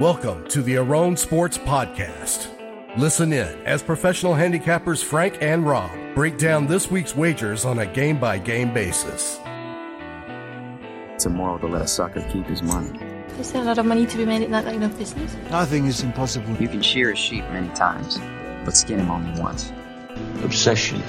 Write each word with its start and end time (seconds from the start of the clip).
Welcome 0.00 0.48
to 0.48 0.62
the 0.62 0.76
Arone 0.76 1.18
Sports 1.18 1.58
Podcast. 1.58 2.48
Listen 2.96 3.34
in 3.34 3.46
as 3.66 3.82
professional 3.82 4.32
handicappers 4.32 5.04
Frank 5.04 5.36
and 5.42 5.66
Rob 5.66 5.90
break 6.14 6.38
down 6.38 6.66
this 6.66 6.90
week's 6.90 7.14
wagers 7.14 7.66
on 7.66 7.80
a 7.80 7.84
game 7.84 8.18
by 8.18 8.38
game 8.38 8.72
basis. 8.72 9.38
It's 11.12 11.26
immoral 11.26 11.58
to 11.58 11.66
let 11.66 11.82
a 11.82 11.86
sucker 11.86 12.26
keep 12.32 12.46
his 12.46 12.62
money. 12.62 12.98
Is 13.38 13.52
there 13.52 13.60
a 13.60 13.64
lot 13.66 13.76
of 13.76 13.84
money 13.84 14.06
to 14.06 14.16
be 14.16 14.24
made 14.24 14.40
in 14.40 14.50
that 14.52 14.64
line 14.64 14.82
of 14.82 14.96
business? 14.96 15.36
Nothing 15.50 15.84
is 15.84 16.02
impossible. 16.02 16.56
You 16.56 16.68
can 16.68 16.80
shear 16.80 17.12
a 17.12 17.14
sheep 17.14 17.44
many 17.50 17.68
times, 17.74 18.18
but 18.64 18.74
skin 18.74 19.00
him 19.00 19.10
only 19.10 19.38
once. 19.38 19.70
Obsession 20.42 21.02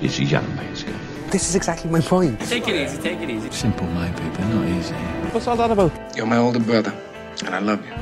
is 0.00 0.18
a 0.18 0.24
young 0.24 0.56
man's 0.56 0.84
game. 0.84 0.98
This 1.30 1.50
is 1.50 1.54
exactly 1.54 1.90
my 1.90 2.00
point. 2.00 2.40
Take 2.40 2.66
it 2.68 2.76
easy, 2.76 2.96
take 3.02 3.20
it 3.20 3.28
easy. 3.28 3.50
Simple 3.50 3.86
maybe, 3.88 4.26
but 4.30 4.40
not 4.40 4.66
easy. 4.68 4.94
What's 5.34 5.46
all 5.46 5.56
that 5.58 5.70
about? 5.70 5.92
You're 6.16 6.24
my 6.24 6.38
older 6.38 6.58
brother, 6.58 6.94
and 7.40 7.54
I 7.54 7.58
love 7.58 7.84
you. 7.86 7.92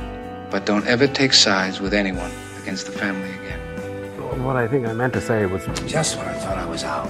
But 0.49 0.65
don't 0.65 0.85
ever 0.87 1.07
take 1.07 1.33
sides 1.33 1.79
with 1.79 1.93
anyone 1.93 2.31
against 2.61 2.85
the 2.85 2.91
family 2.91 3.29
again. 3.29 3.59
What 4.43 4.55
I 4.55 4.67
think 4.67 4.87
I 4.87 4.93
meant 4.93 5.13
to 5.13 5.21
say 5.21 5.45
was 5.45 5.65
Just 5.89 6.17
when 6.17 6.27
I 6.27 6.33
thought 6.33 6.57
I 6.57 6.65
was 6.65 6.83
out, 6.83 7.07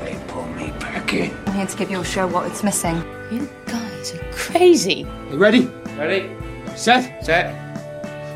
they 0.00 0.18
pulled 0.28 0.54
me 0.56 0.70
back 0.80 1.12
in. 1.12 1.36
I'm 1.46 1.54
here 1.54 1.66
to 1.66 1.76
give 1.76 1.90
your 1.90 2.04
show 2.04 2.26
what 2.26 2.46
it's 2.46 2.62
missing. 2.62 2.96
You 3.30 3.48
guys 3.66 4.14
are 4.14 4.32
crazy. 4.32 5.06
You 5.30 5.36
ready? 5.36 5.66
Ready? 5.96 6.30
Set? 6.76 7.24
Set. 7.24 7.54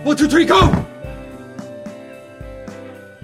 One, 0.05 0.17
two, 0.17 0.29
three, 0.29 0.45
go! 0.45 0.61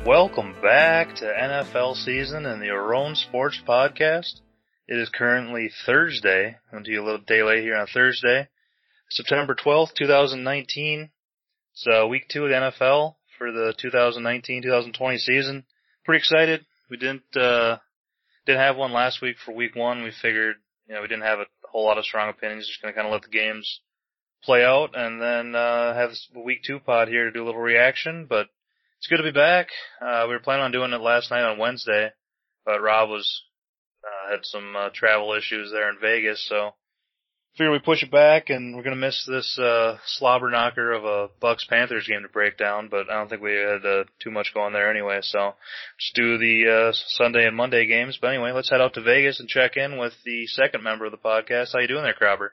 Welcome 0.06 0.56
back 0.62 1.14
to 1.16 1.26
NFL 1.26 1.94
season 1.96 2.46
and 2.46 2.62
the 2.62 2.68
Arone 2.68 3.16
Sports 3.16 3.60
Podcast. 3.68 4.40
It 4.88 4.98
is 4.98 5.10
currently 5.10 5.70
Thursday. 5.84 6.56
I'm 6.72 6.82
to 6.82 6.90
you 6.90 7.02
a 7.02 7.04
little 7.04 7.20
day 7.20 7.42
late 7.42 7.62
here 7.62 7.76
on 7.76 7.86
Thursday, 7.86 8.48
September 9.10 9.56
12th, 9.56 9.94
2019. 9.94 11.10
It's 11.72 11.86
uh, 11.86 12.06
week 12.06 12.28
two 12.28 12.44
of 12.44 12.50
the 12.50 12.54
NFL 12.54 13.16
for 13.36 13.50
the 13.50 13.74
2019-2020 13.82 15.18
season. 15.18 15.64
Pretty 16.04 16.18
excited. 16.18 16.64
We 16.88 16.96
didn't 16.96 17.36
uh, 17.36 17.78
didn't 18.46 18.60
have 18.60 18.76
one 18.76 18.92
last 18.92 19.20
week 19.20 19.36
for 19.44 19.52
week 19.52 19.74
one. 19.74 20.04
We 20.04 20.12
figured 20.22 20.56
you 20.86 20.94
know 20.94 21.02
we 21.02 21.08
didn't 21.08 21.24
have 21.24 21.40
a 21.40 21.46
whole 21.68 21.84
lot 21.84 21.98
of 21.98 22.04
strong 22.04 22.30
opinions. 22.30 22.66
Just 22.66 22.80
going 22.82 22.94
to 22.94 22.96
kind 22.96 23.06
of 23.08 23.12
let 23.12 23.22
the 23.22 23.36
games 23.36 23.80
play 24.44 24.64
out 24.64 24.90
and 24.94 25.20
then 25.20 25.54
uh, 25.54 25.94
have 25.94 26.10
a 26.36 26.40
week 26.40 26.62
two 26.64 26.78
pod 26.78 27.08
here 27.08 27.24
to 27.24 27.32
do 27.32 27.42
a 27.42 27.46
little 27.46 27.60
reaction. 27.60 28.26
But 28.28 28.46
it's 28.98 29.08
good 29.08 29.16
to 29.16 29.22
be 29.24 29.32
back. 29.32 29.68
Uh, 30.00 30.26
we 30.28 30.34
were 30.34 30.40
planning 30.40 30.64
on 30.64 30.72
doing 30.72 30.92
it 30.92 31.00
last 31.00 31.30
night 31.32 31.42
on 31.42 31.58
Wednesday, 31.58 32.10
but 32.64 32.80
Rob 32.80 33.08
was 33.08 33.42
uh, 34.04 34.30
had 34.30 34.44
some 34.44 34.76
uh, 34.76 34.90
travel 34.94 35.34
issues 35.34 35.72
there 35.72 35.90
in 35.90 35.98
Vegas, 36.00 36.46
so 36.48 36.74
figured 37.56 37.72
we 37.72 37.78
push 37.78 38.02
it 38.02 38.10
back, 38.10 38.50
and 38.50 38.76
we're 38.76 38.82
gonna 38.82 38.96
miss 38.96 39.24
this 39.26 39.58
uh, 39.58 39.96
slobber 40.06 40.50
knocker 40.50 40.92
of 40.92 41.04
a 41.04 41.28
Bucs 41.42 41.68
Panthers 41.68 42.06
game 42.06 42.22
to 42.22 42.28
break 42.28 42.56
down. 42.56 42.88
But 42.88 43.10
I 43.10 43.14
don't 43.14 43.28
think 43.28 43.42
we 43.42 43.52
had 43.54 43.84
uh, 43.84 44.04
too 44.22 44.30
much 44.30 44.54
going 44.54 44.72
there 44.72 44.90
anyway, 44.90 45.20
so 45.22 45.54
just 45.98 46.14
do 46.14 46.38
the 46.38 46.90
uh, 46.90 46.92
Sunday 46.92 47.46
and 47.46 47.56
Monday 47.56 47.86
games. 47.86 48.18
But 48.20 48.28
anyway, 48.28 48.52
let's 48.52 48.70
head 48.70 48.80
out 48.80 48.94
to 48.94 49.02
Vegas 49.02 49.40
and 49.40 49.48
check 49.48 49.76
in 49.76 49.98
with 49.98 50.14
the 50.24 50.46
second 50.46 50.82
member 50.82 51.04
of 51.04 51.12
the 51.12 51.18
podcast. 51.18 51.72
How 51.72 51.80
you 51.80 51.88
doing 51.88 52.04
there, 52.04 52.14
Crowber? 52.14 52.50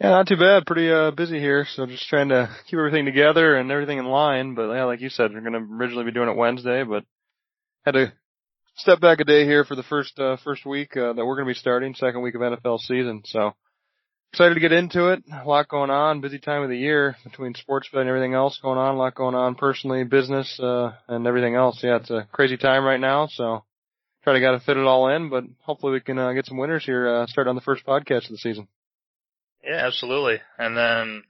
Yeah, 0.00 0.10
not 0.10 0.28
too 0.28 0.36
bad. 0.36 0.66
Pretty 0.66 0.90
uh 0.90 1.10
busy 1.10 1.38
here, 1.38 1.66
so 1.74 1.86
just 1.86 2.08
trying 2.08 2.28
to 2.28 2.54
keep 2.66 2.78
everything 2.78 3.06
together 3.06 3.56
and 3.56 3.70
everything 3.70 3.98
in 3.98 4.06
line. 4.06 4.54
But 4.54 4.72
yeah, 4.72 4.84
like 4.84 5.00
you 5.00 5.08
said, 5.08 5.32
we're 5.32 5.40
gonna 5.40 5.66
originally 5.78 6.04
be 6.04 6.12
doing 6.12 6.28
it 6.28 6.36
Wednesday, 6.36 6.84
but 6.84 7.04
had 7.84 7.92
to 7.92 8.12
step 8.76 9.00
back 9.00 9.20
a 9.20 9.24
day 9.24 9.44
here 9.44 9.64
for 9.64 9.74
the 9.74 9.82
first 9.82 10.18
uh 10.18 10.36
first 10.44 10.66
week 10.66 10.96
uh, 10.96 11.14
that 11.14 11.24
we're 11.24 11.36
gonna 11.36 11.46
be 11.46 11.54
starting, 11.54 11.94
second 11.94 12.20
week 12.20 12.34
of 12.34 12.42
NFL 12.42 12.80
season. 12.80 13.22
So 13.24 13.54
excited 14.36 14.52
to 14.52 14.60
get 14.60 14.70
into 14.70 15.08
it. 15.08 15.22
A 15.32 15.48
lot 15.48 15.66
going 15.66 15.88
on, 15.88 16.20
busy 16.20 16.38
time 16.38 16.62
of 16.62 16.68
the 16.68 16.76
year 16.76 17.16
between 17.24 17.54
sports 17.54 17.88
bet 17.90 18.02
and 18.02 18.10
everything 18.10 18.34
else 18.34 18.58
going 18.60 18.76
on. 18.76 18.94
A 18.94 18.98
lot 18.98 19.14
going 19.14 19.34
on 19.34 19.54
personally, 19.54 20.04
business, 20.04 20.60
uh 20.60 20.92
and 21.08 21.26
everything 21.26 21.54
else. 21.54 21.80
Yeah, 21.82 21.96
it's 21.96 22.10
a 22.10 22.28
crazy 22.32 22.58
time 22.58 22.84
right 22.84 23.00
now, 23.00 23.28
so 23.28 23.64
try 24.24 24.34
to 24.34 24.40
gotta 24.40 24.60
fit 24.60 24.76
it 24.76 24.84
all 24.84 25.08
in, 25.08 25.30
but 25.30 25.44
hopefully 25.62 25.92
we 25.92 26.00
can 26.00 26.18
uh, 26.18 26.34
get 26.34 26.44
some 26.44 26.58
winners 26.58 26.84
here. 26.84 27.08
Uh, 27.08 27.26
start 27.26 27.48
on 27.48 27.54
the 27.54 27.62
first 27.62 27.86
podcast 27.86 28.26
of 28.26 28.32
the 28.32 28.36
season. 28.36 28.68
Yeah, 29.64 29.86
absolutely. 29.86 30.40
And 30.58 30.76
then 30.76 31.22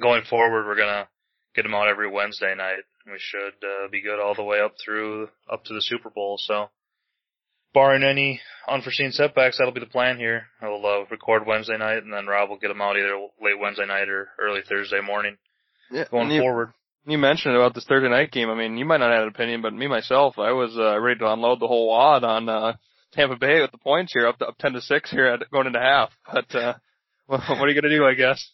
going 0.00 0.22
forward, 0.22 0.64
we're 0.64 0.78
gonna 0.78 1.06
get 1.54 1.64
them 1.64 1.74
out 1.74 1.88
every 1.88 2.10
Wednesday 2.10 2.54
night. 2.56 2.84
We 3.04 3.18
should 3.18 3.62
uh, 3.62 3.88
be 3.92 4.00
good 4.00 4.18
all 4.18 4.34
the 4.34 4.42
way 4.42 4.60
up 4.60 4.76
through 4.82 5.28
up 5.52 5.64
to 5.64 5.74
the 5.74 5.82
Super 5.82 6.08
Bowl. 6.08 6.38
So, 6.38 6.70
barring 7.74 8.02
any 8.02 8.40
unforeseen 8.68 9.12
setbacks, 9.12 9.58
that'll 9.58 9.74
be 9.74 9.80
the 9.80 9.86
plan 9.86 10.16
here. 10.16 10.46
We'll 10.62 10.84
uh, 10.86 11.04
record 11.10 11.46
Wednesday 11.46 11.76
night, 11.76 12.02
and 12.02 12.12
then 12.12 12.26
Rob 12.26 12.48
will 12.48 12.58
get 12.58 12.68
them 12.68 12.80
out 12.80 12.96
either 12.96 13.18
late 13.42 13.58
Wednesday 13.60 13.86
night 13.86 14.08
or 14.08 14.28
early 14.40 14.60
Thursday 14.66 15.00
morning. 15.00 15.36
Yeah, 15.90 16.04
Going 16.10 16.30
you, 16.30 16.40
forward. 16.40 16.72
You 17.06 17.18
mentioned 17.18 17.54
about 17.54 17.74
this 17.74 17.84
Thursday 17.84 18.08
night 18.08 18.32
game. 18.32 18.48
I 18.48 18.54
mean, 18.54 18.78
you 18.78 18.86
might 18.86 18.98
not 18.98 19.12
have 19.12 19.24
an 19.24 19.28
opinion, 19.28 19.60
but 19.60 19.74
me 19.74 19.86
myself, 19.86 20.38
I 20.38 20.52
was 20.52 20.74
uh, 20.78 20.98
ready 20.98 21.18
to 21.18 21.30
unload 21.30 21.60
the 21.60 21.66
whole 21.66 21.88
wad 21.88 22.24
on 22.24 22.48
uh, 22.48 22.74
Tampa 23.12 23.36
Bay 23.36 23.60
with 23.60 23.72
the 23.72 23.78
points 23.78 24.12
here, 24.14 24.26
up 24.26 24.38
to 24.38 24.46
up 24.46 24.56
ten 24.58 24.72
to 24.72 24.80
six 24.80 25.10
here, 25.10 25.26
at, 25.26 25.50
going 25.50 25.66
into 25.66 25.80
half. 25.80 26.10
But 26.32 26.54
uh, 26.54 26.74
what 27.26 27.40
are 27.40 27.68
you 27.68 27.80
gonna 27.80 27.94
do? 27.94 28.06
I 28.06 28.14
guess. 28.14 28.50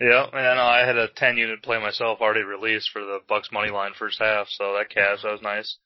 Yeah, 0.00 0.26
and 0.32 0.58
I 0.58 0.82
I 0.82 0.86
had 0.86 0.96
a 0.96 1.06
10 1.06 1.36
unit 1.36 1.62
play 1.62 1.78
myself 1.78 2.20
already 2.20 2.42
released 2.42 2.90
for 2.92 3.00
the 3.00 3.20
Bucs 3.30 3.52
money 3.52 3.70
line 3.70 3.92
first 3.96 4.18
half, 4.18 4.48
so 4.50 4.74
that 4.76 4.90
cash 4.90 5.22
that 5.22 5.30
was 5.30 5.40
nice. 5.40 5.76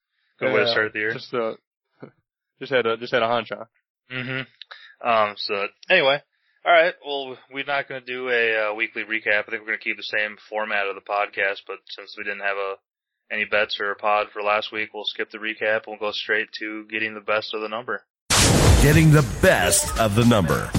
Good 0.41 0.55
way 0.55 0.61
to 0.61 0.71
start 0.71 0.93
the 0.95 0.99
year. 0.99 1.13
Just 1.13 1.35
uh, 1.35 1.55
just 2.61 2.73
had 2.73 2.87
a 2.87 2.97
just 2.97 3.13
had 3.13 3.23
a 3.23 3.29
hunch 3.29 3.51
on. 3.53 3.67
Mm-hmm. 4.13 5.09
Um, 5.09 5.35
so 5.37 5.67
anyway, 5.91 6.21
all 6.65 6.73
right. 6.73 6.95
Well, 7.05 7.39
we're 7.53 7.65
not 7.65 7.89
going 7.89 8.01
to 8.01 8.07
do 8.07 8.29
a 8.29 8.71
uh, 8.71 8.75
weekly 8.75 9.03
recap. 9.03 9.45
I 9.47 9.51
think 9.51 9.61
we're 9.61 9.69
going 9.69 9.79
to 9.79 9.85
keep 9.85 9.97
the 9.97 10.03
same 10.03 10.37
format 10.49 10.87
of 10.87 10.97
the 10.97 11.01
podcast, 11.01 11.63
but 11.67 11.79
since 11.89 12.15
we 12.17 12.25
didn't 12.25 12.41
have 12.41 12.57
a 12.57 12.75
any 13.31 13.45
bets 13.45 13.79
or 13.79 13.91
a 13.91 13.97
pod 13.97 14.29
for 14.33 14.43
last 14.43 14.73
week, 14.73 14.91
we'll 14.95 15.05
skip 15.05 15.31
the 15.31 15.39
recap 15.39 15.87
and 15.87 15.89
we'll 15.89 15.99
go 15.99 16.13
straight 16.13 16.49
to 16.59 16.87
getting 16.87 17.15
the 17.15 17.21
best 17.21 17.53
of 17.55 17.61
the 17.61 17.69
number. 17.69 18.03
getting 18.83 19.13
the 19.13 19.27
best 19.43 19.99
of 19.99 20.15
the 20.15 20.25
number. 20.25 20.71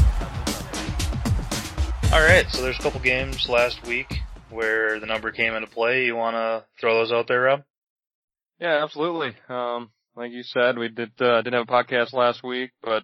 All 2.12 2.22
right. 2.22 2.46
So 2.50 2.64
there's 2.64 2.80
a 2.80 2.82
couple 2.82 3.00
games 3.02 3.48
last 3.48 3.86
week 3.86 4.12
where 4.50 5.00
the 5.00 5.06
number 5.06 5.32
came 5.32 5.54
into 5.54 5.68
play. 5.68 6.06
You 6.06 6.16
want 6.16 6.36
to 6.36 6.66
throw 6.82 6.96
those 6.96 7.12
out 7.12 7.28
there, 7.28 7.42
Rob? 7.42 7.64
Yeah, 8.60 8.84
absolutely. 8.84 9.36
Um, 9.48 9.92
like 10.16 10.32
you 10.32 10.44
said, 10.44 10.78
we 10.78 10.90
did 10.90 11.12
uh, 11.20 11.42
didn't 11.42 11.54
have 11.54 11.70
a 11.70 11.72
podcast 11.72 12.14
last 12.14 12.44
week, 12.44 12.72
but 12.84 13.04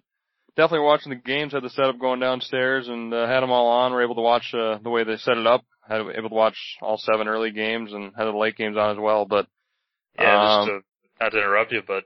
definitely 0.56 0.86
watching 0.86 1.10
the 1.10 1.16
games. 1.16 1.52
Had 1.52 1.62
the 1.62 1.70
setup 1.70 1.98
going 1.98 2.20
downstairs 2.20 2.88
and 2.88 3.12
uh, 3.12 3.26
had 3.26 3.40
them 3.40 3.50
all 3.50 3.68
on. 3.68 3.92
We're 3.92 4.04
able 4.04 4.16
to 4.16 4.22
watch 4.22 4.52
uh, 4.54 4.78
the 4.82 4.90
way 4.90 5.04
they 5.04 5.16
set 5.16 5.38
it 5.38 5.46
up. 5.46 5.64
Had 5.88 6.00
able 6.00 6.30
to 6.30 6.34
watch 6.34 6.58
all 6.82 6.98
seven 6.98 7.28
early 7.28 7.52
games 7.52 7.92
and 7.92 8.12
had 8.16 8.24
the 8.24 8.36
late 8.36 8.56
games 8.56 8.76
on 8.76 8.90
as 8.90 8.98
well. 9.00 9.24
But 9.24 9.46
Yeah, 10.18 10.58
Um, 10.58 10.68
just 10.68 10.84
to, 11.20 11.24
not 11.24 11.30
to 11.30 11.38
interrupt 11.38 11.72
you, 11.72 11.82
but 11.86 12.04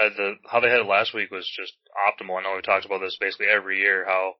uh, 0.00 0.10
the 0.16 0.34
how 0.46 0.60
they 0.60 0.70
had 0.70 0.80
it 0.80 0.86
last 0.86 1.14
week 1.14 1.30
was 1.30 1.50
just 1.56 1.74
optimal. 1.96 2.38
I 2.38 2.42
know 2.42 2.54
we 2.54 2.62
talked 2.62 2.86
about 2.86 3.00
this 3.00 3.18
basically 3.20 3.46
every 3.52 3.78
year. 3.80 4.04
How 4.06 4.34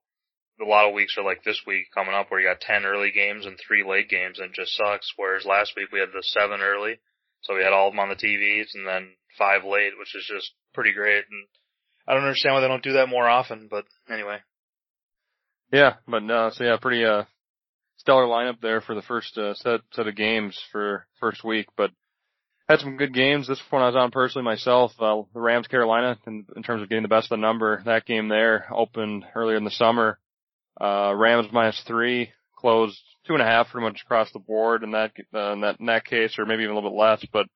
a 0.61 0.65
lot 0.65 0.89
of 0.89 0.95
weeks 0.95 1.17
are 1.19 1.25
like 1.25 1.43
this 1.45 1.63
week 1.67 1.87
coming 1.95 2.15
up, 2.15 2.31
where 2.31 2.41
you 2.41 2.49
got 2.49 2.61
ten 2.61 2.85
early 2.85 3.11
games 3.11 3.47
and 3.47 3.59
three 3.59 3.85
late 3.87 4.09
games, 4.09 4.39
and 4.39 4.51
it 4.51 4.55
just 4.55 4.77
sucks. 4.77 5.13
Whereas 5.17 5.45
last 5.45 5.73
week 5.77 5.89
we 5.93 6.01
had 6.01 6.11
the 6.15 6.23
seven 6.23 6.61
early, 6.61 6.99
so 7.43 7.57
we 7.57 7.63
had 7.63 7.73
all 7.73 7.89
of 7.89 7.93
them 7.93 8.01
on 8.01 8.09
the 8.09 8.15
TVs, 8.15 8.75
and 8.75 8.87
then 8.87 9.15
five 9.39 9.65
late, 9.65 9.93
which 9.99 10.15
is 10.15 10.29
just 10.29 10.53
pretty 10.75 10.93
great. 10.93 11.25
And 11.31 11.47
I 12.07 12.15
don't 12.15 12.25
understand 12.25 12.55
why 12.55 12.61
they 12.61 12.69
don't 12.69 12.83
do 12.83 12.95
that 12.95 13.09
more 13.09 13.29
often, 13.29 13.69
but 13.71 13.85
anyway. 14.11 14.39
Yeah, 15.73 15.95
but 16.07 16.29
uh, 16.31 16.51
so 16.51 16.65
yeah, 16.65 16.77
pretty 16.81 17.05
uh 17.05 17.25
stellar 17.99 18.27
lineup 18.27 18.61
there 18.61 18.81
for 18.81 18.95
the 18.95 19.03
first 19.03 19.37
uh, 19.37 19.55
set 19.55 19.81
set 19.93 20.07
of 20.07 20.17
games 20.17 20.59
for 20.73 21.07
first 21.21 21.45
week. 21.45 21.67
But 21.77 21.91
had 22.69 22.81
some 22.81 22.97
good 22.97 23.15
games. 23.15 23.49
This 23.49 23.61
one 23.71 23.83
I 23.83 23.87
was 23.87 23.97
on 23.97 24.11
personally 24.11 24.45
myself. 24.45 24.93
Uh, 24.99 25.23
the 25.35 25.41
Rams 25.41 25.67
Carolina 25.67 26.19
in, 26.27 26.47
in 26.57 26.63
terms 26.63 26.83
of 26.83 26.89
getting 26.89 27.03
the 27.03 27.09
best 27.09 27.31
of 27.31 27.39
the 27.39 27.47
number. 27.47 27.83
That 27.85 28.07
game 28.07 28.29
there 28.29 28.67
opened 28.73 29.25
earlier 29.35 29.57
in 29.57 29.65
the 29.65 29.71
summer. 29.71 30.19
Uh, 30.81 31.13
Rams 31.15 31.49
minus 31.53 31.83
three 31.87 32.31
closed 32.57 32.99
two 33.27 33.35
and 33.35 33.43
a 33.43 33.47
half 33.47 33.69
pretty 33.69 33.87
much 33.87 34.01
across 34.05 34.33
the 34.33 34.39
board 34.39 34.83
in 34.83 34.93
that 34.93 35.13
uh, 35.35 35.53
in 35.53 35.61
that 35.61 35.81
in 35.81 35.87
that 35.87 36.05
case, 36.05 36.39
or 36.39 36.47
maybe 36.47 36.63
even 36.63 36.73
a 36.73 36.75
little 36.75 36.91
bit 36.91 36.99
less, 36.99 37.25
but. 37.33 37.47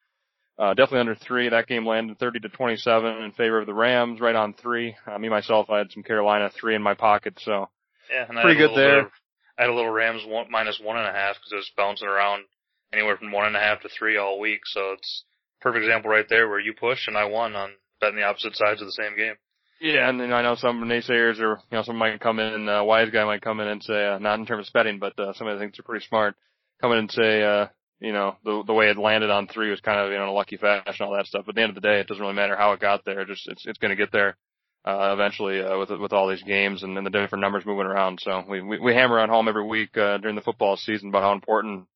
Uh, 0.62 0.74
definitely 0.74 1.00
under 1.00 1.16
three. 1.16 1.48
That 1.48 1.66
game 1.66 1.84
landed 1.84 2.20
30 2.20 2.38
to 2.40 2.48
27 2.48 3.22
in 3.24 3.32
favor 3.32 3.58
of 3.58 3.66
the 3.66 3.74
Rams, 3.74 4.20
right 4.20 4.36
on 4.36 4.54
three. 4.54 4.94
Uh, 5.04 5.18
me 5.18 5.28
myself, 5.28 5.68
I 5.68 5.78
had 5.78 5.90
some 5.90 6.04
Carolina 6.04 6.50
three 6.50 6.76
in 6.76 6.82
my 6.82 6.94
pocket, 6.94 7.34
so 7.40 7.68
Yeah, 8.08 8.26
Pretty 8.26 8.54
good 8.54 8.76
there. 8.76 9.00
of- 9.00 9.12
I 9.58 9.62
had 9.62 9.70
a 9.70 9.74
little 9.74 9.90
Rams 9.90 10.24
one, 10.24 10.46
minus 10.50 10.78
one 10.78 10.98
and 10.98 11.06
a 11.08 11.12
half 11.12 11.34
because 11.34 11.50
it 11.52 11.56
was 11.56 11.70
bouncing 11.76 12.06
around 12.06 12.44
anywhere 12.92 13.16
from 13.16 13.32
one 13.32 13.46
and 13.46 13.56
a 13.56 13.60
half 13.60 13.80
to 13.80 13.88
three 13.88 14.16
all 14.16 14.38
week. 14.38 14.60
So 14.66 14.92
it's 14.92 15.24
a 15.60 15.64
perfect 15.64 15.84
example 15.84 16.10
right 16.12 16.28
there 16.28 16.48
where 16.48 16.60
you 16.60 16.74
push 16.74 17.08
and 17.08 17.18
I 17.18 17.24
won 17.24 17.56
on 17.56 17.72
betting 18.00 18.16
the 18.16 18.22
opposite 18.22 18.54
sides 18.54 18.80
of 18.80 18.86
the 18.86 18.92
same 18.92 19.16
game. 19.16 19.34
Yeah, 19.80 20.08
and 20.08 20.22
I 20.32 20.42
know 20.42 20.54
some 20.54 20.80
naysayers 20.84 21.40
or 21.40 21.58
you 21.70 21.76
know 21.76 21.82
some 21.82 21.96
might 21.96 22.20
come 22.20 22.38
in, 22.38 22.68
uh, 22.68 22.84
wise 22.84 23.10
guy 23.10 23.24
might 23.24 23.42
come 23.42 23.58
in 23.58 23.66
and 23.66 23.82
say, 23.82 24.06
uh, 24.06 24.18
not 24.18 24.38
in 24.38 24.46
terms 24.46 24.68
of 24.68 24.72
betting, 24.72 25.00
but 25.00 25.18
uh, 25.18 25.32
somebody 25.32 25.58
thinks 25.58 25.76
they're 25.76 25.82
pretty 25.84 26.06
smart, 26.06 26.36
come 26.80 26.92
in 26.92 26.98
and 26.98 27.10
say, 27.10 27.42
uh, 27.42 27.66
you 28.02 28.12
know, 28.12 28.36
the 28.44 28.62
the 28.66 28.74
way 28.74 28.90
it 28.90 28.98
landed 28.98 29.30
on 29.30 29.46
three 29.46 29.70
was 29.70 29.80
kind 29.80 30.00
of 30.00 30.10
you 30.10 30.18
know 30.18 30.24
in 30.24 30.28
a 30.30 30.32
lucky 30.32 30.56
fashion, 30.58 31.06
all 31.06 31.14
that 31.16 31.26
stuff. 31.26 31.44
But 31.46 31.52
at 31.52 31.56
the 31.56 31.62
end 31.62 31.70
of 31.70 31.76
the 31.76 31.88
day, 31.88 32.00
it 32.00 32.08
doesn't 32.08 32.22
really 32.22 32.34
matter 32.34 32.56
how 32.56 32.72
it 32.72 32.80
got 32.80 33.04
there. 33.04 33.24
Just 33.24 33.48
it's 33.48 33.64
it's 33.66 33.78
going 33.78 33.96
to 33.96 34.02
get 34.02 34.12
there. 34.12 34.36
uh, 34.84 35.10
eventually 35.12 35.60
uh, 35.60 35.78
with 35.78 35.90
with 35.90 36.12
all 36.12 36.28
these 36.28 36.42
games 36.42 36.82
and, 36.82 36.96
and 36.96 37.06
the 37.06 37.10
different 37.10 37.42
numbers 37.42 37.64
moving 37.66 37.86
around. 37.86 38.20
So 38.20 38.44
we 38.48 38.60
we, 38.60 38.78
we 38.80 38.94
hammer 38.94 39.18
on 39.18 39.28
home 39.28 39.48
every 39.48 39.66
week 39.66 39.96
uh, 39.96 40.18
during 40.18 40.36
the 40.36 40.42
football 40.42 40.76
season 40.76 41.08
about 41.08 41.22
how 41.22 41.32
important 41.32 41.86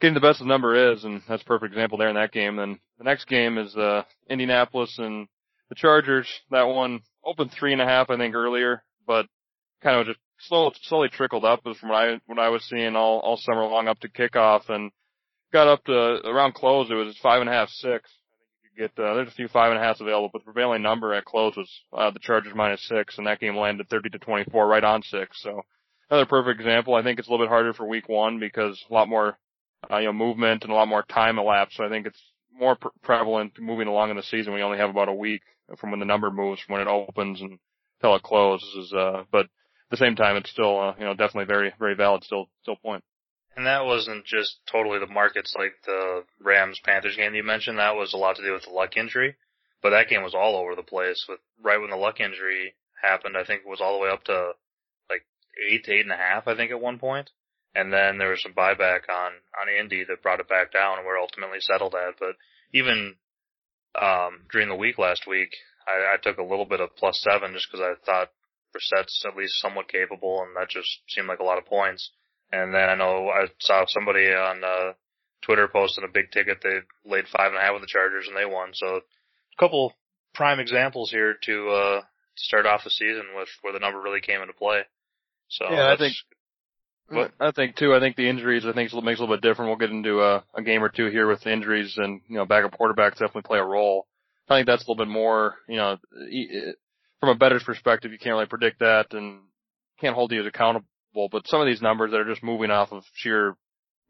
getting 0.00 0.14
the 0.14 0.20
best 0.20 0.40
of 0.40 0.46
the 0.46 0.52
number 0.52 0.92
is, 0.92 1.04
and 1.04 1.22
that's 1.28 1.42
a 1.42 1.46
perfect 1.46 1.72
example 1.72 1.98
there 1.98 2.08
in 2.08 2.16
that 2.16 2.32
game. 2.32 2.56
Then 2.56 2.78
the 2.98 3.04
next 3.04 3.26
game 3.26 3.58
is 3.58 3.76
uh, 3.76 4.02
Indianapolis 4.28 4.96
and 4.98 5.28
the 5.68 5.74
Chargers. 5.74 6.28
That 6.50 6.64
one 6.64 7.00
opened 7.24 7.52
three 7.52 7.72
and 7.72 7.82
a 7.82 7.86
half, 7.86 8.10
I 8.10 8.16
think, 8.16 8.34
earlier, 8.34 8.82
but 9.06 9.26
kind 9.82 10.00
of 10.00 10.06
just 10.06 10.18
slow, 10.40 10.72
slowly 10.82 11.08
trickled 11.10 11.44
up 11.44 11.62
from 11.62 11.88
what 11.88 11.96
I 11.96 12.20
what 12.26 12.38
I 12.38 12.48
was 12.48 12.64
seeing 12.64 12.96
all 12.96 13.20
all 13.20 13.36
summer 13.36 13.66
long 13.66 13.86
up 13.88 14.00
to 14.00 14.08
kickoff, 14.08 14.70
and 14.70 14.90
got 15.54 15.68
up 15.68 15.84
to 15.84 15.92
around 16.28 16.52
close. 16.52 16.90
It 16.90 16.94
was 16.94 17.16
five 17.22 17.40
and 17.40 17.48
a 17.48 17.52
half, 17.52 17.68
six. 17.70 18.10
You 18.64 18.88
get 18.88 19.02
uh, 19.02 19.14
there's 19.14 19.28
a 19.28 19.30
few 19.30 19.48
five 19.48 19.70
and 19.70 19.80
a 19.80 19.82
halfs 19.82 20.00
available, 20.00 20.28
but 20.32 20.40
the 20.40 20.52
prevailing 20.52 20.82
number 20.82 21.14
at 21.14 21.24
close 21.24 21.56
was 21.56 21.70
uh, 21.96 22.10
the 22.10 22.18
Chargers 22.18 22.52
minus 22.54 22.86
six, 22.88 23.16
and 23.16 23.26
that 23.26 23.40
game 23.40 23.56
landed 23.56 23.88
30 23.88 24.10
to 24.10 24.18
24, 24.18 24.66
right 24.66 24.84
on 24.84 25.02
six. 25.02 25.40
So 25.42 25.62
another 26.10 26.26
perfect 26.26 26.60
example. 26.60 26.94
I 26.94 27.02
think 27.04 27.18
it's 27.18 27.28
a 27.28 27.30
little 27.30 27.46
bit 27.46 27.50
harder 27.50 27.72
for 27.72 27.86
week 27.86 28.08
one 28.08 28.40
because 28.40 28.84
a 28.90 28.92
lot 28.92 29.08
more 29.08 29.38
uh, 29.90 29.98
you 29.98 30.06
know 30.06 30.12
movement 30.12 30.64
and 30.64 30.72
a 30.72 30.74
lot 30.74 30.88
more 30.88 31.04
time 31.04 31.38
elapsed. 31.38 31.76
So 31.76 31.84
I 31.84 31.88
think 31.88 32.06
it's 32.06 32.20
more 32.52 32.74
pre- 32.74 32.90
prevalent 33.02 33.52
moving 33.60 33.86
along 33.86 34.10
in 34.10 34.16
the 34.16 34.22
season. 34.24 34.52
We 34.52 34.62
only 34.62 34.78
have 34.78 34.90
about 34.90 35.08
a 35.08 35.14
week 35.14 35.42
from 35.78 35.92
when 35.92 36.00
the 36.00 36.06
number 36.06 36.30
moves 36.30 36.60
from 36.60 36.74
when 36.74 36.82
it 36.82 36.90
opens 36.90 37.40
and 37.40 37.58
until 38.00 38.16
it 38.16 38.22
closes. 38.22 38.92
Uh, 38.92 39.22
but 39.30 39.46
at 39.46 39.90
the 39.90 39.96
same 39.96 40.16
time, 40.16 40.36
it's 40.36 40.50
still, 40.50 40.80
uh, 40.80 40.94
you 40.98 41.04
know, 41.04 41.14
definitely 41.14 41.44
very, 41.44 41.72
very 41.78 41.94
valid 41.94 42.24
still, 42.24 42.48
still 42.62 42.76
point. 42.76 43.04
And 43.56 43.66
that 43.66 43.84
wasn't 43.84 44.24
just 44.24 44.58
totally 44.70 44.98
the 44.98 45.06
markets 45.06 45.54
like 45.56 45.74
the 45.86 46.24
Rams 46.40 46.80
Panthers 46.84 47.16
game 47.16 47.34
you 47.34 47.44
mentioned. 47.44 47.78
That 47.78 47.96
was 47.96 48.12
a 48.12 48.16
lot 48.16 48.36
to 48.36 48.42
do 48.42 48.52
with 48.52 48.64
the 48.64 48.70
Luck 48.70 48.96
injury. 48.96 49.36
But 49.82 49.90
that 49.90 50.08
game 50.08 50.22
was 50.22 50.34
all 50.34 50.56
over 50.56 50.74
the 50.74 50.82
place 50.82 51.26
with 51.28 51.40
right 51.62 51.80
when 51.80 51.90
the 51.90 51.96
Luck 51.96 52.18
injury 52.20 52.74
happened, 53.02 53.36
I 53.36 53.44
think 53.44 53.62
it 53.62 53.68
was 53.68 53.80
all 53.80 53.98
the 53.98 54.02
way 54.02 54.10
up 54.10 54.24
to 54.24 54.52
like 55.10 55.22
eight 55.70 55.84
to 55.84 55.92
eight 55.92 56.06
and 56.06 56.12
a 56.12 56.16
half, 56.16 56.48
I 56.48 56.56
think 56.56 56.70
at 56.70 56.80
one 56.80 56.98
point. 56.98 57.30
And 57.74 57.92
then 57.92 58.18
there 58.18 58.30
was 58.30 58.42
some 58.42 58.54
buyback 58.54 59.10
on, 59.10 59.32
on 59.60 59.68
Indy 59.78 60.04
that 60.04 60.22
brought 60.22 60.40
it 60.40 60.48
back 60.48 60.72
down 60.72 60.98
and 60.98 61.06
we're 61.06 61.20
ultimately 61.20 61.60
settled 61.60 61.94
at. 61.94 62.14
But 62.18 62.36
even, 62.72 63.16
um, 64.00 64.46
during 64.50 64.68
the 64.68 64.76
week 64.76 64.98
last 64.98 65.26
week, 65.28 65.50
I, 65.86 66.14
I 66.14 66.16
took 66.16 66.38
a 66.38 66.42
little 66.42 66.64
bit 66.64 66.80
of 66.80 66.96
plus 66.96 67.20
seven 67.20 67.52
just 67.52 67.68
because 67.70 67.84
I 67.84 67.94
thought 68.06 68.30
Brissett's 68.72 69.24
at 69.26 69.36
least 69.36 69.60
somewhat 69.60 69.88
capable, 69.88 70.42
and 70.42 70.56
that 70.56 70.70
just 70.70 70.88
seemed 71.08 71.28
like 71.28 71.38
a 71.38 71.44
lot 71.44 71.58
of 71.58 71.66
points. 71.66 72.10
And 72.52 72.72
then 72.74 72.88
I 72.88 72.94
know 72.94 73.28
I 73.28 73.46
saw 73.60 73.84
somebody 73.86 74.26
on 74.28 74.62
uh, 74.62 74.92
Twitter 75.42 75.68
posting 75.68 76.04
a 76.04 76.12
big 76.12 76.30
ticket. 76.30 76.58
They 76.62 76.78
laid 77.04 77.26
five 77.28 77.48
and 77.48 77.56
a 77.56 77.60
half 77.60 77.72
with 77.72 77.82
the 77.82 77.88
Chargers, 77.88 78.26
and 78.28 78.36
they 78.36 78.44
won. 78.44 78.70
So 78.72 78.96
a 78.96 79.00
couple 79.58 79.92
prime 80.34 80.60
examples 80.60 81.10
here 81.10 81.34
to 81.44 81.68
uh, 81.70 82.00
start 82.36 82.66
off 82.66 82.84
the 82.84 82.90
season 82.90 83.24
with 83.36 83.48
where 83.62 83.72
the 83.72 83.78
number 83.78 84.00
really 84.00 84.20
came 84.20 84.40
into 84.40 84.54
play. 84.54 84.82
So 85.48 85.66
yeah, 85.70 85.92
I 85.92 85.96
think. 85.96 86.14
But 87.10 87.32
I 87.38 87.50
think 87.50 87.76
too. 87.76 87.94
I 87.94 88.00
think 88.00 88.16
the 88.16 88.28
injuries. 88.28 88.64
I 88.64 88.72
think 88.72 88.92
it 88.92 89.04
makes 89.04 89.20
it 89.20 89.22
a 89.22 89.26
little 89.26 89.36
bit 89.36 89.42
different. 89.42 89.68
We'll 89.68 89.78
get 89.78 89.94
into 89.94 90.22
a, 90.22 90.42
a 90.54 90.62
game 90.62 90.82
or 90.82 90.88
two 90.88 91.10
here 91.10 91.28
with 91.28 91.46
injuries, 91.46 91.94
and 91.98 92.22
you 92.28 92.36
know, 92.36 92.46
backup 92.46 92.78
quarterbacks 92.78 93.18
definitely 93.18 93.42
play 93.42 93.58
a 93.58 93.64
role. 93.64 94.06
I 94.48 94.56
think 94.56 94.66
that's 94.66 94.82
a 94.82 94.90
little 94.90 95.04
bit 95.04 95.10
more, 95.10 95.56
you 95.68 95.76
know, 95.76 95.96
from 97.20 97.28
a 97.30 97.34
better's 97.34 97.62
perspective, 97.62 98.12
you 98.12 98.18
can't 98.18 98.34
really 98.34 98.46
predict 98.46 98.80
that 98.80 99.12
and 99.14 99.40
can't 100.00 100.14
hold 100.14 100.32
you 100.32 100.46
accountable. 100.46 100.86
But 101.14 101.46
some 101.46 101.60
of 101.60 101.66
these 101.66 101.82
numbers 101.82 102.10
that 102.10 102.20
are 102.20 102.28
just 102.28 102.42
moving 102.42 102.70
off 102.70 102.92
of 102.92 103.04
sheer 103.14 103.56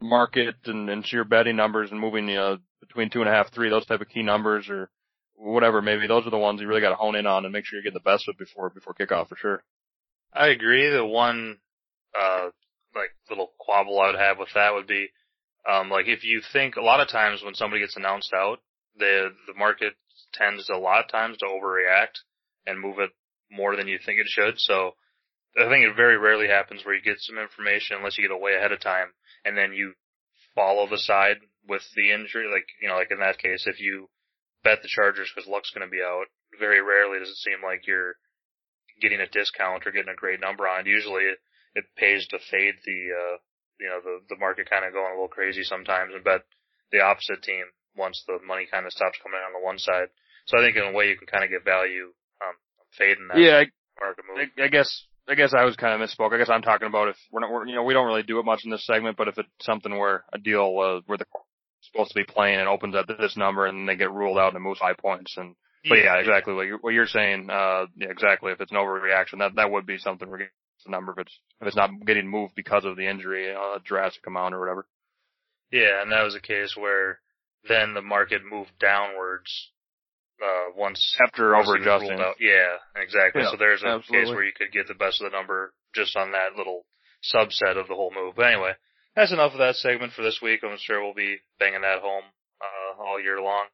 market 0.00 0.56
and, 0.66 0.88
and 0.88 1.06
sheer 1.06 1.24
betting 1.24 1.56
numbers 1.56 1.90
and 1.90 2.00
moving, 2.00 2.28
you 2.28 2.36
know, 2.36 2.58
between 2.80 3.10
two 3.10 3.20
and 3.20 3.28
a 3.28 3.32
half, 3.32 3.52
three, 3.52 3.70
those 3.70 3.86
type 3.86 4.00
of 4.00 4.08
key 4.08 4.22
numbers 4.22 4.68
or 4.68 4.90
whatever, 5.36 5.82
maybe 5.82 6.06
those 6.06 6.26
are 6.26 6.30
the 6.30 6.38
ones 6.38 6.60
you 6.60 6.66
really 6.66 6.80
got 6.80 6.90
to 6.90 6.96
hone 6.96 7.16
in 7.16 7.26
on 7.26 7.44
and 7.44 7.52
make 7.52 7.64
sure 7.64 7.78
you 7.78 7.84
get 7.84 7.94
the 7.94 8.00
best 8.00 8.28
of 8.28 8.38
before, 8.38 8.70
before 8.70 8.94
kickoff 8.94 9.28
for 9.28 9.36
sure. 9.36 9.62
I 10.32 10.48
agree. 10.48 10.90
The 10.90 11.04
one, 11.04 11.58
uh, 12.18 12.48
like 12.94 13.10
little 13.28 13.50
quabble 13.58 14.00
I 14.00 14.06
would 14.08 14.20
have 14.20 14.38
with 14.38 14.50
that 14.54 14.74
would 14.74 14.86
be, 14.86 15.08
um, 15.68 15.90
like 15.90 16.06
if 16.06 16.24
you 16.24 16.42
think 16.52 16.76
a 16.76 16.82
lot 16.82 17.00
of 17.00 17.08
times 17.08 17.42
when 17.44 17.54
somebody 17.54 17.82
gets 17.82 17.96
announced 17.96 18.32
out, 18.34 18.60
the, 18.96 19.30
the 19.46 19.54
market 19.58 19.94
tends 20.32 20.68
a 20.68 20.76
lot 20.76 21.04
of 21.04 21.10
times 21.10 21.38
to 21.38 21.46
overreact 21.46 22.22
and 22.66 22.80
move 22.80 22.98
it 22.98 23.10
more 23.50 23.76
than 23.76 23.88
you 23.88 23.98
think 24.04 24.20
it 24.20 24.26
should. 24.28 24.58
So 24.58 24.92
I 25.56 25.68
think 25.68 25.86
it 25.86 25.96
very 25.96 26.18
rarely 26.18 26.48
happens 26.48 26.84
where 26.84 26.94
you 26.94 27.02
get 27.02 27.20
some 27.20 27.38
information 27.38 27.96
unless 27.96 28.18
you 28.18 28.26
get 28.26 28.34
away 28.34 28.56
ahead 28.56 28.72
of 28.72 28.80
time 28.80 29.14
and 29.44 29.56
then 29.56 29.72
you 29.72 29.94
follow 30.54 30.88
the 30.88 30.98
side 30.98 31.38
with 31.68 31.82
the 31.94 32.10
injury. 32.10 32.50
Like, 32.50 32.66
you 32.82 32.88
know, 32.88 32.96
like 32.96 33.10
in 33.10 33.20
that 33.20 33.38
case, 33.38 33.66
if 33.66 33.80
you 33.80 34.08
bet 34.62 34.82
the 34.82 34.88
Chargers 34.88 35.30
because 35.34 35.48
Luck's 35.48 35.70
going 35.70 35.86
to 35.86 35.90
be 35.90 36.02
out, 36.02 36.26
very 36.58 36.82
rarely 36.82 37.18
does 37.18 37.30
it 37.30 37.36
seem 37.36 37.62
like 37.62 37.86
you're 37.86 38.14
getting 39.00 39.20
a 39.20 39.30
discount 39.30 39.86
or 39.86 39.92
getting 39.92 40.12
a 40.12 40.18
great 40.18 40.40
number 40.40 40.66
on 40.66 40.80
it. 40.80 40.86
Usually 40.86 41.24
it, 41.24 41.38
it 41.74 41.84
pays 41.96 42.26
to 42.28 42.38
fade 42.50 42.74
the, 42.84 42.98
uh, 43.14 43.36
you 43.78 43.86
know, 43.86 44.00
the, 44.02 44.34
the 44.34 44.40
market 44.40 44.70
kind 44.70 44.84
of 44.84 44.92
going 44.92 45.10
a 45.10 45.14
little 45.14 45.28
crazy 45.28 45.62
sometimes 45.62 46.14
and 46.14 46.24
bet 46.24 46.42
the 46.90 47.00
opposite 47.00 47.42
team 47.42 47.66
once 47.96 48.22
the 48.26 48.38
money 48.46 48.66
kind 48.70 48.86
of 48.86 48.92
stops 48.92 49.18
coming 49.22 49.38
on 49.38 49.52
the 49.52 49.64
one 49.64 49.78
side. 49.78 50.10
So 50.46 50.58
I 50.58 50.62
think 50.62 50.76
in 50.76 50.82
a 50.82 50.92
way 50.92 51.08
you 51.08 51.18
can 51.18 51.26
kind 51.26 51.44
of 51.44 51.50
get 51.50 51.64
value 51.64 52.10
um, 52.42 52.54
fading 52.98 53.28
that 53.28 53.38
yeah, 53.38 53.64
market 54.00 54.24
move. 54.26 54.48
I, 54.58 54.64
I 54.64 54.68
guess 54.68 55.06
I 55.28 55.34
guess 55.34 55.54
I 55.56 55.64
was 55.64 55.76
kind 55.76 56.00
of 56.00 56.06
misspoke. 56.06 56.34
I 56.34 56.38
guess 56.38 56.50
I'm 56.50 56.62
talking 56.62 56.88
about 56.88 57.08
if 57.08 57.16
we're 57.30 57.40
not, 57.40 57.50
we're, 57.50 57.66
you 57.66 57.74
know, 57.74 57.82
we 57.82 57.94
don't 57.94 58.06
really 58.06 58.22
do 58.22 58.38
it 58.38 58.44
much 58.44 58.64
in 58.64 58.70
this 58.70 58.86
segment, 58.86 59.16
but 59.16 59.28
if 59.28 59.38
it's 59.38 59.48
something 59.62 59.96
where 59.96 60.24
a 60.32 60.38
deal 60.38 60.78
uh, 60.78 61.00
where 61.06 61.18
the 61.18 61.26
supposed 61.80 62.10
to 62.10 62.14
be 62.14 62.24
playing 62.24 62.58
and 62.58 62.68
opens 62.68 62.94
at 62.94 63.06
this 63.06 63.36
number 63.36 63.66
and 63.66 63.88
they 63.88 63.96
get 63.96 64.12
ruled 64.12 64.38
out 64.38 64.48
and 64.48 64.56
it 64.56 64.60
moves 64.60 64.80
five 64.80 64.96
points 64.98 65.34
and. 65.36 65.54
But 65.86 65.96
yeah, 65.96 66.16
exactly 66.16 66.54
what 66.54 66.66
you're, 66.66 66.78
what 66.78 66.94
you're 66.94 67.06
saying. 67.06 67.50
Uh, 67.50 67.84
yeah, 67.94 68.08
exactly. 68.08 68.52
If 68.52 68.60
it's 68.62 68.72
an 68.72 68.78
overreaction, 68.78 69.40
that 69.40 69.56
that 69.56 69.70
would 69.70 69.84
be 69.84 69.98
something 69.98 70.26
we're 70.26 70.38
getting 70.38 70.52
the 70.86 70.90
number. 70.90 71.12
If 71.12 71.18
it's 71.18 71.38
if 71.60 71.66
it's 71.66 71.76
not 71.76 71.90
getting 72.06 72.26
moved 72.26 72.54
because 72.54 72.86
of 72.86 72.96
the 72.96 73.06
injury, 73.06 73.54
uh, 73.54 73.78
drastic 73.84 74.26
amount 74.26 74.54
or 74.54 74.60
whatever. 74.60 74.86
Yeah, 75.70 76.00
and 76.00 76.10
that 76.10 76.22
was 76.22 76.34
a 76.34 76.40
case 76.40 76.74
where 76.74 77.20
then 77.68 77.94
the 77.94 78.02
market 78.02 78.42
moved 78.50 78.72
downwards 78.80 79.72
uh, 80.42 80.72
once 80.76 81.16
after 81.22 81.56
over 81.56 81.76
adjusting. 81.76 82.18
Yeah, 82.40 82.76
exactly. 82.96 83.42
Yeah, 83.42 83.50
so 83.50 83.56
there's 83.56 83.82
a 83.82 83.88
absolutely. 83.88 84.26
case 84.26 84.34
where 84.34 84.44
you 84.44 84.52
could 84.56 84.72
get 84.72 84.88
the 84.88 84.94
best 84.94 85.20
of 85.20 85.30
the 85.30 85.36
number 85.36 85.72
just 85.94 86.16
on 86.16 86.32
that 86.32 86.56
little 86.56 86.84
subset 87.22 87.78
of 87.78 87.88
the 87.88 87.94
whole 87.94 88.12
move. 88.14 88.34
But 88.36 88.46
anyway, 88.52 88.72
that's 89.16 89.32
enough 89.32 89.52
of 89.52 89.58
that 89.58 89.76
segment 89.76 90.12
for 90.12 90.22
this 90.22 90.40
week. 90.42 90.60
I'm 90.62 90.76
sure 90.78 91.02
we'll 91.02 91.14
be 91.14 91.38
banging 91.58 91.82
that 91.82 92.00
home 92.00 92.24
uh, 92.60 93.02
all 93.02 93.20
year 93.20 93.40
long. 93.40 93.66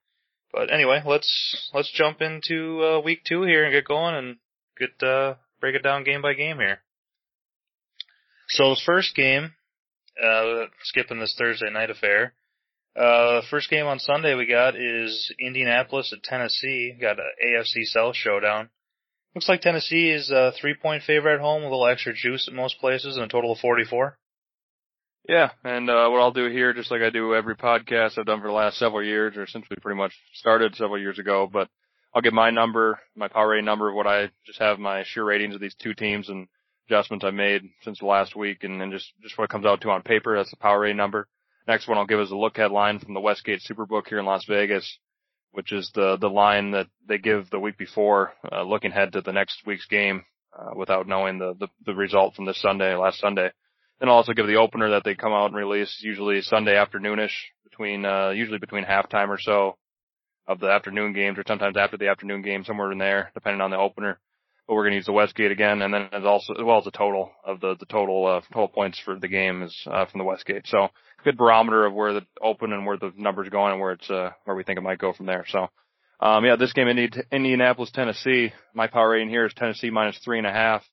But 0.53 0.73
anyway, 0.73 1.03
let's 1.05 1.71
let's 1.73 1.93
jump 1.93 2.21
into 2.21 2.83
uh, 2.83 3.01
week 3.01 3.23
two 3.25 3.43
here 3.43 3.65
and 3.65 3.73
get 3.73 3.85
going 3.85 4.15
and 4.15 4.37
get 4.79 5.07
uh, 5.07 5.35
break 5.61 5.77
it 5.77 5.83
down 5.83 6.05
game 6.05 6.23
by 6.23 6.35
game 6.35 6.59
here. 6.59 6.81
So 8.49 8.71
the 8.71 8.81
first 8.85 9.15
game, 9.15 9.53
uh, 10.23 10.65
skipping 10.83 11.21
this 11.21 11.37
Thursday 11.39 11.71
night 11.71 11.91
affair, 11.91 12.35
uh, 13.01 13.41
first 13.49 13.71
game 13.71 13.87
on 13.87 13.99
Sunday 13.99 14.35
we 14.35 14.47
got 14.47 14.77
is 14.77 15.33
Indianapolis 15.39 16.13
at 16.13 16.23
Tennessee. 16.23 16.97
Got 17.01 17.19
an 17.19 17.31
AFC 17.45 17.85
South 17.85 18.15
showdown. 18.15 18.69
Looks 19.35 19.49
like 19.49 19.63
Tennessee 19.63 20.11
is 20.11 20.31
a 20.31 20.53
three 20.61 20.75
point 20.75 21.03
favorite 21.05 21.37
at 21.37 21.41
home, 21.41 21.63
a 21.63 21.65
little 21.65 21.87
extra 21.87 22.13
juice 22.13 22.47
at 22.49 22.55
most 22.55 22.79
places, 22.79 23.17
and 23.17 23.25
a 23.25 23.29
total 23.29 23.53
of 23.53 23.59
44. 23.59 24.19
Yeah, 25.29 25.51
and 25.65 25.89
uh, 25.89 26.09
what 26.09 26.21
I'll 26.21 26.33
do 26.33 26.51
here, 26.51 26.73
just 26.73 26.91
like 26.91 27.03
I 27.03 27.11
do 27.11 27.35
every 27.35 27.55
podcast 27.55 28.19
I've 28.19 28.27
done 28.27 28.41
for 28.41 28.49
the 28.49 28.55
last 28.55 28.79
several 28.79 29.05
years, 29.05 29.37
or 29.37 29.47
since 29.47 29.65
we 29.71 29.77
pretty 29.77 29.99
much 29.99 30.13
started 30.35 30.75
several 30.75 30.99
years 31.01 31.19
ago, 31.19 31.49
but 31.51 31.69
I'll 32.15 32.23
give 32.23 32.33
my 32.33 32.51
number, 32.51 32.99
my 33.15 33.29
power 33.29 33.51
rating 33.51 33.67
number 33.67 33.89
of 33.89 33.95
what 33.95 34.07
I 34.07 34.31
just 34.47 34.59
have 34.59 34.79
my 34.79 35.05
sheer 35.07 35.25
ratings 35.25 35.55
of 35.55 35.61
these 35.61 35.77
two 35.81 35.95
teams 35.95 36.29
and 36.29 36.49
adjustments 36.89 37.25
I 37.25 37.31
made 37.31 37.63
since 37.83 38.03
last 38.03 38.35
week, 38.35 38.65
and 38.65 38.81
then 38.81 38.91
just 38.91 39.13
just 39.23 39.39
what 39.39 39.45
it 39.45 39.51
comes 39.51 39.67
out 39.67 39.81
to 39.83 39.91
on 39.91 40.03
paper. 40.03 40.37
That's 40.37 40.51
the 40.51 40.57
power 40.57 40.81
rating 40.81 40.97
number. 40.97 41.29
Next 41.71 41.87
one 41.87 41.99
I'll 41.99 42.05
give 42.05 42.19
is 42.19 42.33
a 42.33 42.37
look 42.37 42.59
ahead 42.59 42.73
line 42.73 42.99
from 42.99 43.15
the 43.15 43.21
Westgate 43.21 43.61
Superbook 43.61 44.09
here 44.09 44.19
in 44.19 44.25
Las 44.25 44.45
Vegas, 44.49 44.99
which 45.53 45.71
is 45.71 45.89
the 45.95 46.17
the 46.17 46.27
line 46.29 46.73
that 46.73 46.89
they 47.07 47.17
give 47.17 47.49
the 47.49 47.61
week 47.61 47.79
before, 47.79 48.33
uh, 48.51 48.65
looking 48.65 48.91
ahead 48.91 49.13
to 49.13 49.21
the 49.21 49.33
next 49.33 49.65
week's 49.65 49.87
game 49.87 50.25
uh, 50.53 50.71
without 50.75 51.07
knowing 51.07 51.39
the, 51.39 51.55
the 51.61 51.69
the 51.87 51.95
result 51.95 52.35
from 52.35 52.45
this 52.45 52.61
Sunday, 52.61 52.97
last 52.97 53.21
Sunday. 53.21 53.53
Then 54.01 54.09
I'll 54.09 54.17
also 54.17 54.33
give 54.33 54.49
the 54.49 54.57
opener 54.57 54.91
that 54.91 55.05
they 55.05 55.15
come 55.15 55.33
out 55.33 55.47
and 55.47 55.55
release 55.55 55.97
usually 56.03 56.41
Sunday 56.41 56.75
afternoonish 56.75 57.37
between 57.63 58.05
uh, 58.05 58.31
usually 58.31 58.59
between 58.59 58.85
halftime 58.85 59.29
or 59.29 59.39
so 59.39 59.77
of 60.49 60.59
the 60.59 60.73
afternoon 60.73 61.13
games, 61.13 61.39
or 61.39 61.45
sometimes 61.47 61.77
after 61.77 61.97
the 61.97 62.09
afternoon 62.09 62.43
game, 62.43 62.65
somewhere 62.65 62.91
in 62.91 62.99
there, 62.99 63.31
depending 63.33 63.61
on 63.61 63.71
the 63.71 63.79
opener 63.79 64.19
but 64.71 64.77
we're 64.77 64.85
going 64.85 64.93
to 64.93 64.99
use 64.99 65.07
the 65.07 65.13
Westgate 65.13 65.51
again, 65.51 65.83
and 65.83 65.93
then 65.93 66.09
as 66.13 66.25
also 66.25 66.53
as 66.53 66.63
well 66.63 66.79
as 66.79 66.85
the 66.85 66.93
total 66.93 67.33
of 67.45 67.59
the 67.59 67.75
the 67.81 67.87
total 67.87 68.25
uh, 68.25 68.41
total 68.53 68.69
points 68.69 69.01
for 69.05 69.19
the 69.19 69.27
game 69.27 69.65
is 69.65 69.77
uh, 69.91 70.07
from 70.07 70.19
the 70.19 70.25
Westgate. 70.25 70.65
So 70.69 70.91
good 71.25 71.37
barometer 71.37 71.87
of 71.87 71.93
where 71.93 72.13
the 72.13 72.25
open 72.41 72.73
and 72.73 72.87
where 72.87 72.97
the 72.97 73.13
numbers 73.17 73.49
going 73.49 73.73
and 73.73 73.81
where 73.81 73.91
it's 73.91 74.09
uh, 74.09 74.31
where 74.45 74.55
we 74.55 74.63
think 74.63 74.79
it 74.79 74.83
might 74.83 75.01
go 75.01 75.13
from 75.13 75.27
there. 75.27 75.45
So 75.49 75.67
um, 76.21 76.45
yeah, 76.45 76.55
this 76.55 76.73
game 76.73 76.87
in 76.87 77.11
Indianapolis, 77.33 77.91
Tennessee. 77.91 78.53
My 78.73 78.87
power 78.87 79.11
rating 79.11 79.29
here 79.29 79.45
is 79.45 79.53
Tennessee 79.55 79.91
minus 79.91 80.21
three 80.25 80.39
and 80.39 80.47
a 80.47 80.53
half. 80.53 80.85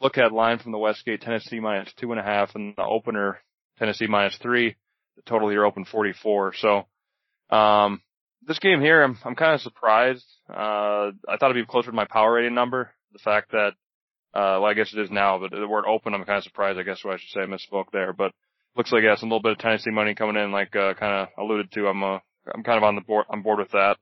Look 0.00 0.18
at 0.18 0.32
line 0.32 0.58
from 0.58 0.72
the 0.72 0.78
Westgate, 0.78 1.20
Tennessee 1.20 1.60
minus 1.60 1.92
two 2.00 2.10
and 2.10 2.20
a 2.20 2.24
half, 2.24 2.56
and 2.56 2.74
the 2.76 2.82
opener 2.82 3.38
Tennessee 3.78 4.08
minus 4.08 4.36
three. 4.42 4.74
The 5.14 5.22
total 5.22 5.50
here 5.50 5.64
open 5.64 5.84
44. 5.84 6.54
So 6.54 6.86
um, 7.56 8.02
this 8.44 8.58
game 8.58 8.80
here, 8.80 9.04
I'm 9.04 9.16
I'm 9.24 9.36
kind 9.36 9.54
of 9.54 9.60
surprised. 9.60 10.26
Uh, 10.48 11.12
I 11.28 11.36
thought 11.38 11.52
it'd 11.52 11.64
be 11.64 11.70
closer 11.70 11.92
to 11.92 11.96
my 11.96 12.06
power 12.06 12.32
rating 12.32 12.54
number. 12.56 12.90
The 13.12 13.18
fact 13.18 13.52
that, 13.52 13.72
uh, 14.34 14.60
well, 14.60 14.66
I 14.66 14.74
guess 14.74 14.92
it 14.92 15.00
is 15.00 15.10
now, 15.10 15.38
but 15.38 15.50
the 15.50 15.66
word 15.66 15.84
open, 15.86 16.14
I'm 16.14 16.24
kind 16.24 16.38
of 16.38 16.44
surprised. 16.44 16.78
I 16.78 16.82
guess 16.82 17.04
what 17.04 17.14
I 17.14 17.18
should 17.18 17.30
say, 17.30 17.40
I 17.40 17.46
misspoke 17.46 17.90
there. 17.92 18.12
But 18.12 18.32
looks 18.76 18.92
like 18.92 19.02
yeah, 19.02 19.16
some 19.16 19.28
little 19.28 19.42
bit 19.42 19.52
of 19.52 19.58
Tennessee 19.58 19.90
money 19.90 20.14
coming 20.14 20.40
in, 20.42 20.52
like 20.52 20.74
uh, 20.76 20.94
kind 20.94 21.14
of 21.14 21.28
alluded 21.38 21.72
to. 21.72 21.88
I'm 21.88 22.02
uh, 22.02 22.18
I'm 22.54 22.62
kind 22.62 22.78
of 22.78 22.84
on 22.84 22.94
the 22.94 23.00
board 23.00 23.26
on 23.28 23.42
board 23.42 23.58
with 23.58 23.72
that. 23.72 23.96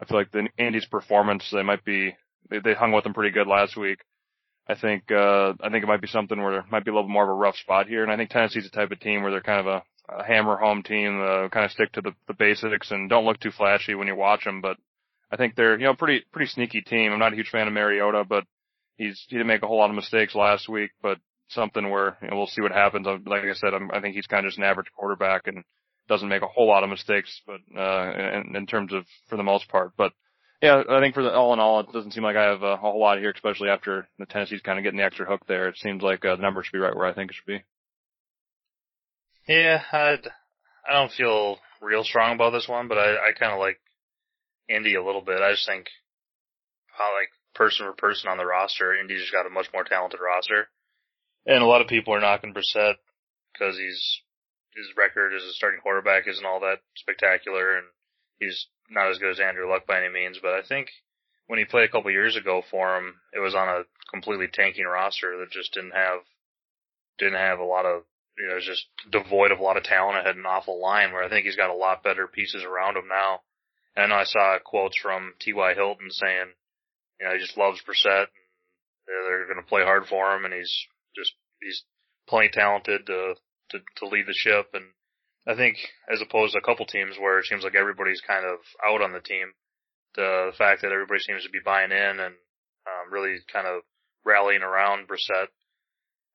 I 0.00 0.04
feel 0.06 0.16
like 0.16 0.30
the 0.32 0.48
Indy's 0.58 0.86
performance, 0.86 1.48
they 1.52 1.62
might 1.62 1.84
be 1.84 2.14
they, 2.48 2.58
they 2.58 2.74
hung 2.74 2.92
with 2.92 3.04
them 3.04 3.14
pretty 3.14 3.32
good 3.32 3.46
last 3.46 3.76
week. 3.76 4.00
I 4.68 4.74
think 4.74 5.10
uh 5.10 5.54
I 5.60 5.68
think 5.70 5.82
it 5.82 5.88
might 5.88 6.00
be 6.00 6.06
something 6.06 6.40
where 6.40 6.52
there 6.52 6.64
might 6.70 6.84
be 6.84 6.90
a 6.90 6.94
little 6.94 7.08
more 7.08 7.24
of 7.24 7.30
a 7.30 7.34
rough 7.34 7.56
spot 7.56 7.88
here, 7.88 8.02
and 8.02 8.12
I 8.12 8.16
think 8.16 8.30
Tennessee's 8.30 8.64
the 8.64 8.70
type 8.70 8.90
of 8.90 9.00
team 9.00 9.22
where 9.22 9.30
they're 9.30 9.40
kind 9.40 9.60
of 9.60 9.66
a, 9.66 9.82
a 10.08 10.24
hammer 10.24 10.56
home 10.56 10.82
team, 10.82 11.20
uh, 11.20 11.48
kind 11.48 11.64
of 11.64 11.72
stick 11.72 11.92
to 11.92 12.00
the, 12.00 12.12
the 12.28 12.34
basics 12.34 12.90
and 12.90 13.08
don't 13.08 13.24
look 13.24 13.40
too 13.40 13.50
flashy 13.50 13.94
when 13.94 14.06
you 14.06 14.16
watch 14.16 14.44
them. 14.44 14.60
But 14.60 14.76
I 15.30 15.36
think 15.36 15.54
they're 15.54 15.78
you 15.78 15.84
know 15.84 15.94
pretty 15.94 16.24
pretty 16.32 16.50
sneaky 16.50 16.82
team. 16.82 17.12
I'm 17.12 17.18
not 17.18 17.32
a 17.32 17.36
huge 17.36 17.50
fan 17.50 17.66
of 17.68 17.72
Mariota, 17.72 18.24
but 18.24 18.44
he's 18.96 19.24
he 19.28 19.36
didn't 19.36 19.48
make 19.48 19.62
a 19.62 19.66
whole 19.66 19.78
lot 19.78 19.90
of 19.90 19.96
mistakes 19.96 20.34
last 20.34 20.68
week, 20.68 20.90
but 21.02 21.18
something 21.48 21.90
where 21.90 22.16
you 22.22 22.28
know, 22.28 22.36
we'll 22.36 22.46
see 22.46 22.62
what 22.62 22.72
happens. 22.72 23.06
Like 23.06 23.42
I 23.42 23.54
said, 23.54 23.74
I'm, 23.74 23.90
I 23.92 24.00
think 24.00 24.14
he's 24.14 24.26
kind 24.26 24.44
of 24.44 24.50
just 24.50 24.58
an 24.58 24.64
average 24.64 24.90
quarterback 24.96 25.46
and 25.46 25.64
doesn't 26.08 26.28
make 26.28 26.42
a 26.42 26.46
whole 26.46 26.66
lot 26.66 26.82
of 26.82 26.90
mistakes, 26.90 27.40
but 27.46 27.60
uh 27.78 28.12
in, 28.12 28.56
in 28.56 28.66
terms 28.66 28.92
of 28.92 29.04
for 29.28 29.36
the 29.36 29.42
most 29.42 29.68
part, 29.68 29.92
but 29.96 30.12
yeah, 30.62 30.82
I 30.90 31.00
think 31.00 31.14
for 31.14 31.22
the 31.22 31.32
all 31.32 31.54
in 31.54 31.60
all, 31.60 31.80
it 31.80 31.92
doesn't 31.92 32.12
seem 32.12 32.22
like 32.22 32.36
I 32.36 32.50
have 32.50 32.62
a 32.62 32.76
whole 32.76 33.00
lot 33.00 33.18
here, 33.18 33.32
especially 33.34 33.70
after 33.70 34.06
the 34.18 34.26
Tennessee's 34.26 34.60
kind 34.60 34.78
of 34.78 34.82
getting 34.82 34.98
the 34.98 35.04
extra 35.04 35.24
hook 35.24 35.40
there. 35.48 35.68
It 35.68 35.78
seems 35.78 36.02
like 36.02 36.24
uh, 36.24 36.36
the 36.36 36.42
number 36.42 36.62
should 36.62 36.72
be 36.72 36.78
right 36.78 36.94
where 36.94 37.06
I 37.06 37.14
think 37.14 37.30
it 37.30 37.34
should 37.34 37.46
be. 37.46 37.64
Yeah, 39.48 39.82
I'd, 39.90 40.28
I 40.88 40.92
don't 40.92 41.12
feel 41.12 41.58
real 41.80 42.04
strong 42.04 42.34
about 42.34 42.50
this 42.50 42.68
one, 42.68 42.88
but 42.88 42.98
I, 42.98 43.14
I 43.14 43.32
kind 43.38 43.52
of 43.52 43.58
like 43.58 43.80
Indy 44.70 44.94
a 44.94 45.04
little 45.04 45.20
bit. 45.20 45.42
I 45.42 45.52
just 45.52 45.66
think 45.66 45.88
how 46.96 47.12
like 47.18 47.30
person 47.54 47.86
for 47.86 47.92
person 47.92 48.30
on 48.30 48.38
the 48.38 48.46
roster, 48.46 48.94
Indy's 48.94 49.20
just 49.20 49.32
got 49.32 49.46
a 49.46 49.50
much 49.50 49.68
more 49.72 49.84
talented 49.84 50.20
roster, 50.20 50.68
and 51.46 51.62
a 51.62 51.66
lot 51.66 51.80
of 51.80 51.88
people 51.88 52.14
are 52.14 52.20
knocking 52.20 52.54
Brissett 52.54 52.94
because 53.52 53.76
he's 53.76 54.20
his 54.76 54.86
record 54.96 55.34
as 55.34 55.42
a 55.42 55.52
starting 55.52 55.80
quarterback 55.80 56.28
isn't 56.28 56.46
all 56.46 56.60
that 56.60 56.80
spectacular, 56.96 57.76
and 57.76 57.86
he's 58.38 58.66
not 58.88 59.10
as 59.10 59.18
good 59.18 59.30
as 59.30 59.40
Andrew 59.40 59.68
Luck 59.68 59.86
by 59.86 59.98
any 59.98 60.12
means. 60.12 60.38
But 60.40 60.54
I 60.54 60.62
think 60.62 60.88
when 61.48 61.58
he 61.58 61.64
played 61.64 61.88
a 61.88 61.92
couple 61.92 62.10
years 62.10 62.36
ago 62.36 62.62
for 62.70 62.96
him, 62.96 63.16
it 63.32 63.40
was 63.40 63.54
on 63.54 63.68
a 63.68 63.82
completely 64.10 64.48
tanking 64.52 64.86
roster 64.86 65.36
that 65.38 65.50
just 65.50 65.74
didn't 65.74 65.94
have 65.94 66.20
didn't 67.18 67.38
have 67.38 67.58
a 67.58 67.64
lot 67.64 67.84
of 67.84 68.04
you 68.40 68.48
know, 68.48 68.58
just 68.58 68.86
devoid 69.10 69.52
of 69.52 69.58
a 69.58 69.62
lot 69.62 69.76
of 69.76 69.84
talent. 69.84 70.18
It 70.18 70.26
had 70.26 70.36
an 70.36 70.46
awful 70.46 70.80
line 70.80 71.12
where 71.12 71.22
I 71.22 71.28
think 71.28 71.44
he's 71.44 71.56
got 71.56 71.70
a 71.70 71.74
lot 71.74 72.02
better 72.02 72.26
pieces 72.26 72.64
around 72.64 72.96
him 72.96 73.08
now. 73.08 73.40
And 73.96 74.12
I 74.12 74.24
saw 74.24 74.58
quotes 74.64 74.96
from 74.96 75.34
T.Y. 75.40 75.74
Hilton 75.74 76.10
saying, 76.10 76.54
you 77.20 77.26
know, 77.26 77.34
he 77.34 77.40
just 77.40 77.56
loves 77.56 77.82
Brissett. 77.82 78.26
They're, 79.06 79.46
going 79.46 79.62
to 79.62 79.68
play 79.68 79.82
hard 79.82 80.06
for 80.06 80.34
him, 80.34 80.44
and 80.44 80.54
he's 80.54 80.72
just 81.16 81.32
he's 81.60 81.82
plenty 82.28 82.48
talented 82.48 83.06
to 83.06 83.34
to 83.70 83.78
to 83.96 84.06
lead 84.06 84.26
the 84.26 84.34
ship. 84.34 84.70
And 84.72 84.84
I 85.46 85.56
think 85.56 85.76
as 86.10 86.22
opposed 86.22 86.52
to 86.52 86.58
a 86.58 86.62
couple 86.62 86.86
teams 86.86 87.16
where 87.18 87.40
it 87.40 87.46
seems 87.46 87.64
like 87.64 87.74
everybody's 87.74 88.22
kind 88.26 88.46
of 88.46 88.58
out 88.86 89.02
on 89.02 89.12
the 89.12 89.20
team, 89.20 89.52
the 90.14 90.52
fact 90.56 90.82
that 90.82 90.92
everybody 90.92 91.20
seems 91.20 91.42
to 91.42 91.50
be 91.50 91.58
buying 91.64 91.90
in 91.90 92.20
and 92.20 92.34
um, 92.86 93.12
really 93.12 93.38
kind 93.52 93.66
of 93.66 93.82
rallying 94.24 94.62
around 94.62 95.08
Brissett, 95.08 95.48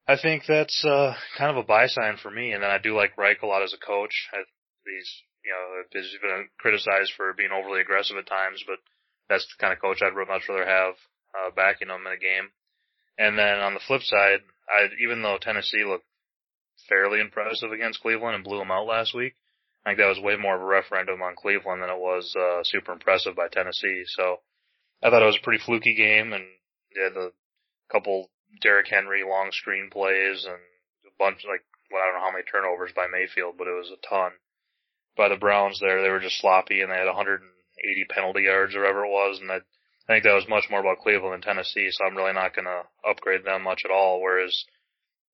I 0.07 0.17
think 0.21 0.43
that's 0.47 0.85
uh, 0.85 1.15
kind 1.37 1.49
of 1.49 1.57
a 1.57 1.67
buy 1.67 1.87
sign 1.87 2.17
for 2.21 2.29
me. 2.29 2.51
And 2.51 2.61
then 2.61 2.69
I 2.69 2.77
do 2.77 2.95
like 2.95 3.17
Reich 3.17 3.41
a 3.41 3.47
lot 3.47 3.63
as 3.63 3.73
a 3.73 3.85
coach. 3.85 4.13
I, 4.33 4.37
he's 4.85 5.23
you 5.45 5.53
know 5.53 5.83
he's 5.91 6.17
been 6.21 6.49
criticized 6.57 7.13
for 7.15 7.33
being 7.33 7.51
overly 7.53 7.81
aggressive 7.81 8.17
at 8.17 8.27
times, 8.27 8.63
but 8.65 8.79
that's 9.29 9.45
the 9.45 9.61
kind 9.61 9.73
of 9.73 9.81
coach 9.81 10.01
I'd 10.01 10.15
much 10.15 10.49
rather 10.49 10.65
have 10.65 10.95
uh, 11.33 11.49
backing 11.55 11.89
him 11.89 12.05
in 12.05 12.13
a 12.13 12.17
game. 12.17 12.49
And 13.17 13.37
then 13.37 13.59
on 13.59 13.73
the 13.73 13.85
flip 13.87 14.01
side, 14.01 14.41
I 14.67 14.89
even 15.01 15.21
though 15.21 15.37
Tennessee 15.39 15.85
looked 15.85 16.05
fairly 16.89 17.19
impressive 17.19 17.71
against 17.71 18.01
Cleveland 18.01 18.35
and 18.35 18.43
blew 18.43 18.59
them 18.59 18.71
out 18.71 18.85
last 18.85 19.13
week. 19.13 19.35
I 19.85 19.89
think 19.89 19.99
that 19.99 20.09
was 20.09 20.19
way 20.19 20.35
more 20.35 20.55
of 20.55 20.61
a 20.61 20.65
referendum 20.65 21.21
on 21.21 21.35
Cleveland 21.37 21.81
than 21.81 21.89
it 21.89 21.99
was 21.99 22.33
uh, 22.35 22.61
super 22.63 22.91
impressive 22.91 23.35
by 23.35 23.47
Tennessee. 23.47 24.03
So 24.07 24.41
I 25.03 25.09
thought 25.09 25.21
it 25.21 25.29
was 25.29 25.37
a 25.39 25.45
pretty 25.45 25.63
fluky 25.63 25.93
game, 25.93 26.33
and 26.33 26.43
they 26.95 27.03
had 27.03 27.15
a 27.15 27.29
couple 27.91 28.29
Derrick 28.61 28.87
Henry 28.87 29.23
long 29.23 29.51
screen 29.51 29.89
plays 29.91 30.45
and 30.45 30.57
a 31.05 31.13
bunch 31.19 31.45
like 31.47 31.61
well, 31.91 32.01
I 32.01 32.05
don't 32.07 32.15
know 32.15 32.25
how 32.25 32.31
many 32.31 32.43
turnovers 32.49 32.91
by 32.95 33.05
Mayfield, 33.07 33.55
but 33.57 33.67
it 33.67 33.77
was 33.77 33.93
a 33.93 34.01
ton. 34.07 34.31
By 35.17 35.29
the 35.29 35.37
Browns 35.37 35.79
there, 35.79 36.01
they 36.01 36.09
were 36.09 36.19
just 36.19 36.39
sloppy 36.39 36.81
and 36.81 36.91
they 36.91 36.97
had 36.97 37.07
180 37.07 38.05
penalty 38.09 38.43
yards 38.43 38.75
or 38.75 38.81
whatever 38.81 39.05
it 39.05 39.11
was, 39.11 39.39
and 39.39 39.51
I, 39.51 39.55
I 40.07 40.13
think 40.13 40.23
that 40.23 40.35
was 40.35 40.47
much 40.47 40.65
more 40.69 40.81
about 40.81 40.99
Cleveland 40.99 41.33
than 41.33 41.41
Tennessee. 41.41 41.89
So 41.91 42.05
I'm 42.05 42.15
really 42.15 42.33
not 42.33 42.55
going 42.55 42.65
to 42.65 42.83
upgrade 43.07 43.45
them 43.45 43.63
much 43.63 43.81
at 43.85 43.91
all. 43.91 44.21
Whereas 44.21 44.65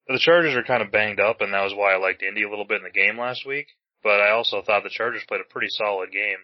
the 0.07 0.19
Chargers 0.19 0.55
are 0.55 0.63
kind 0.63 0.81
of 0.81 0.91
banged 0.91 1.19
up, 1.19 1.41
and 1.41 1.53
that 1.53 1.63
was 1.63 1.73
why 1.75 1.93
I 1.93 1.97
liked 1.97 2.23
Indy 2.23 2.43
a 2.43 2.49
little 2.49 2.65
bit 2.65 2.77
in 2.77 2.83
the 2.83 2.89
game 2.89 3.17
last 3.17 3.45
week. 3.45 3.67
But 4.03 4.21
I 4.21 4.31
also 4.31 4.61
thought 4.61 4.83
the 4.83 4.89
Chargers 4.89 5.23
played 5.27 5.41
a 5.41 5.51
pretty 5.51 5.69
solid 5.69 6.11
game, 6.11 6.39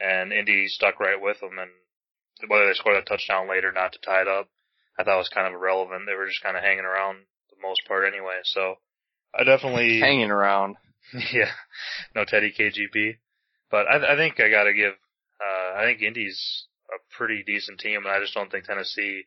and 0.00 0.32
Indy 0.32 0.68
stuck 0.68 1.00
right 1.00 1.20
with 1.20 1.40
them. 1.40 1.58
And 1.58 1.70
whether 2.48 2.66
they 2.66 2.74
scored 2.74 2.96
a 2.96 3.02
touchdown 3.02 3.48
later, 3.48 3.72
not 3.72 3.92
to 3.92 3.98
tie 3.98 4.22
it 4.22 4.28
up, 4.28 4.48
I 4.98 5.04
thought 5.04 5.18
was 5.18 5.28
kind 5.28 5.46
of 5.46 5.54
irrelevant. 5.54 6.04
They 6.06 6.14
were 6.14 6.28
just 6.28 6.42
kind 6.42 6.56
of 6.56 6.62
hanging 6.62 6.84
around 6.84 7.18
the 7.50 7.56
most 7.60 7.82
part 7.86 8.06
anyway. 8.06 8.40
So 8.44 8.76
I 9.34 9.44
definitely 9.44 10.00
hanging 10.00 10.30
around. 10.30 10.76
yeah, 11.32 11.50
no 12.14 12.24
Teddy 12.24 12.52
KGB, 12.58 13.16
but 13.70 13.86
I, 13.86 14.14
I 14.14 14.16
think 14.16 14.40
I 14.40 14.50
got 14.50 14.64
to 14.64 14.74
give. 14.74 14.92
Uh, 15.40 15.78
I 15.78 15.84
think 15.84 16.02
Indy's 16.02 16.66
a 16.88 16.98
pretty 17.16 17.42
decent 17.46 17.78
team, 17.80 17.98
and 18.04 18.08
I 18.08 18.20
just 18.20 18.34
don't 18.34 18.50
think 18.50 18.64
Tennessee 18.64 19.24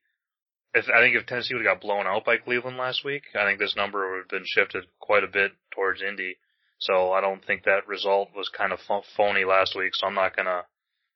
if 0.73 0.85
I 0.89 1.01
think 1.01 1.15
if 1.15 1.25
Tennessee 1.25 1.55
would 1.55 1.65
have 1.65 1.79
got 1.79 1.81
blown 1.81 2.05
out 2.05 2.25
by 2.25 2.37
Cleveland 2.37 2.77
last 2.77 3.03
week, 3.03 3.23
I 3.35 3.45
think 3.45 3.59
this 3.59 3.75
number 3.75 4.11
would 4.11 4.19
have 4.19 4.29
been 4.29 4.45
shifted 4.45 4.85
quite 4.99 5.23
a 5.23 5.27
bit 5.27 5.51
towards 5.73 6.01
Indy. 6.01 6.37
So 6.77 7.11
I 7.11 7.21
don't 7.21 7.43
think 7.43 7.63
that 7.63 7.87
result 7.87 8.29
was 8.35 8.49
kind 8.49 8.71
of 8.71 8.79
phony 9.17 9.45
last 9.45 9.75
week. 9.75 9.95
So 9.95 10.07
I'm 10.07 10.15
not 10.15 10.35
gonna 10.35 10.63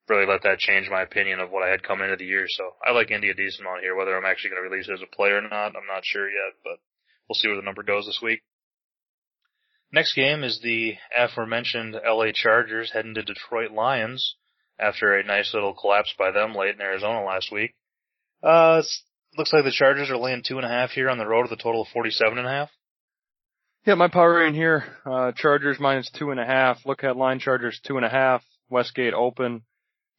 really 0.09 0.25
let 0.25 0.41
that 0.43 0.59
change 0.59 0.89
my 0.89 1.01
opinion 1.03 1.39
of 1.39 1.51
what 1.51 1.63
I 1.63 1.69
had 1.69 1.83
coming 1.83 2.05
into 2.05 2.17
the 2.17 2.25
year. 2.25 2.45
So 2.49 2.71
I 2.83 2.91
like 2.91 3.11
Indy 3.11 3.29
a 3.29 3.33
decent 3.33 3.61
amount 3.61 3.81
here. 3.81 3.95
Whether 3.95 4.17
I'm 4.17 4.25
actually 4.25 4.51
to 4.51 4.61
release 4.61 4.89
it 4.89 4.93
as 4.93 5.01
a 5.01 5.15
player 5.15 5.37
or 5.37 5.41
not, 5.41 5.77
I'm 5.77 5.87
not 5.87 6.03
sure 6.03 6.27
yet, 6.27 6.53
but 6.63 6.79
we'll 7.29 7.35
see 7.35 7.47
where 7.47 7.57
the 7.57 7.63
number 7.63 7.83
goes 7.83 8.05
this 8.05 8.19
week. 8.21 8.41
Next 9.93 10.15
game 10.15 10.43
is 10.43 10.59
the 10.59 10.95
aforementioned 11.15 11.93
LA 11.93 12.31
Chargers 12.33 12.91
heading 12.91 13.13
to 13.13 13.21
Detroit 13.21 13.69
Lions 13.71 14.35
after 14.79 15.15
a 15.15 15.23
nice 15.23 15.53
little 15.53 15.75
collapse 15.75 16.11
by 16.17 16.31
them 16.31 16.55
late 16.55 16.73
in 16.73 16.81
Arizona 16.81 17.23
last 17.23 17.51
week. 17.51 17.75
Uh, 18.41 18.81
looks 19.37 19.53
like 19.53 19.63
the 19.63 19.71
Chargers 19.71 20.09
are 20.09 20.17
laying 20.17 20.41
two 20.43 20.57
and 20.57 20.65
a 20.65 20.69
half 20.69 20.89
here 20.89 21.11
on 21.11 21.19
the 21.19 21.27
road 21.27 21.43
with 21.43 21.59
a 21.59 21.61
total 21.61 21.83
of 21.83 21.89
forty-seven 21.89 22.39
and 22.39 22.47
a 22.47 22.49
half. 22.49 22.69
Yeah, 23.85 23.93
my 23.93 24.07
power 24.07 24.39
rating 24.39 24.55
here, 24.55 24.83
uh, 25.05 25.31
Chargers 25.35 25.79
minus 25.79 26.09
two 26.09 26.31
and 26.31 26.39
a 26.39 26.45
half. 26.45 26.79
Look 26.87 27.03
at 27.03 27.15
line 27.15 27.37
Chargers 27.37 27.79
two 27.85 27.97
and 27.97 28.05
a 28.05 28.09
half. 28.09 28.43
Westgate 28.69 29.13
open. 29.13 29.61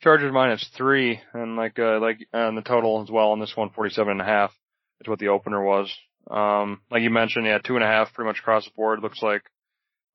Chargers 0.03 0.33
minus 0.33 0.65
three, 0.77 1.21
and 1.33 1.57
like, 1.57 1.81
uh, 1.81 1.99
like, 1.99 2.19
and 2.33 2.57
the 2.57 2.63
total 2.63 3.03
as 3.03 3.11
well 3.11 3.31
on 3.31 3.41
this 3.41 3.57
one, 3.57 3.71
forty-seven 3.71 4.13
and 4.13 4.21
a 4.21 4.25
half. 4.25 4.53
Is 5.01 5.09
what 5.09 5.19
the 5.19 5.29
opener 5.29 5.65
was. 5.65 5.93
Um, 6.31 6.81
like 6.93 7.03
you 7.03 7.11
mentioned, 7.11 7.47
yeah, 7.47 7.59
two 7.59 7.75
and 7.75 7.83
a 7.83 7.89
half 7.89 8.15
pretty 8.15 8.29
much 8.29 8.39
across 8.39 8.65
the 8.65 8.71
board. 8.77 9.01
Looks 9.01 9.23
like, 9.23 9.43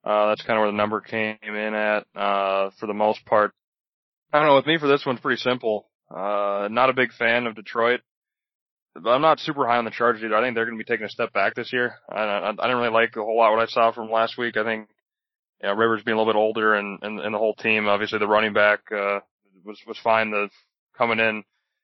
uh, 0.04 0.28
that's 0.28 0.42
kind 0.42 0.58
of 0.58 0.62
where 0.62 0.72
the 0.72 0.78
number 0.78 1.02
came 1.02 1.38
in 1.44 1.74
at, 1.74 2.06
uh, 2.16 2.70
for 2.80 2.88
the 2.88 2.94
most 2.94 3.26
part. 3.26 3.54
I 4.32 4.40
don't 4.40 4.48
know, 4.48 4.56
with 4.56 4.68
me 4.68 4.78
for 4.78 4.88
this 4.88 5.06
one, 5.06 5.18
pretty 5.18 5.42
simple. 5.42 5.88
Uh, 6.10 6.68
not 6.72 6.90
a 6.90 6.94
big 6.94 7.12
fan 7.14 7.48
of 7.48 7.56
Detroit. 7.56 8.02
But 8.96 9.12
I'm 9.12 9.22
not 9.22 9.40
super 9.40 9.68
high 9.68 9.78
on 9.78 9.86
the 9.86 9.92
Chargers 9.92 10.24
either. 10.24 10.36
I 10.36 10.42
think 10.42 10.56
they're 10.56 10.66
going 10.66 10.78
to 10.78 10.84
be 10.84 10.88
taking 10.88 11.06
a 11.06 11.10
step 11.10 11.32
back 11.32 11.56
this 11.56 11.72
year. 11.72 11.96
I, 12.10 12.22
I, 12.22 12.50
I 12.50 12.52
didn't 12.52 12.78
really 12.78 12.90
like 12.90 13.16
a 13.16 13.22
whole 13.22 13.38
lot 13.38 13.52
what 13.52 13.62
I 13.62 13.68
saw 13.68 13.92
from 13.92 14.12
last 14.12 14.38
week. 14.38 14.58
I 14.58 14.64
think, 14.64 14.90
you 15.62 15.70
know, 15.70 15.76
Rivers 15.76 16.04
being 16.04 16.16
a 16.16 16.20
little 16.20 16.34
bit 16.34 16.38
older 16.38 16.74
and, 16.74 17.00
and, 17.04 17.20
and 17.20 17.34
the 17.34 17.38
whole 17.38 17.54
team, 17.54 17.88
obviously 17.88 18.20
the 18.20 18.28
running 18.28 18.54
back, 18.54 18.80
uh, 18.92 19.20
was, 19.64 19.80
was 19.88 19.98
fine 20.04 20.32
the 20.32 20.50
coming 20.98 21.20
in 21.20 21.44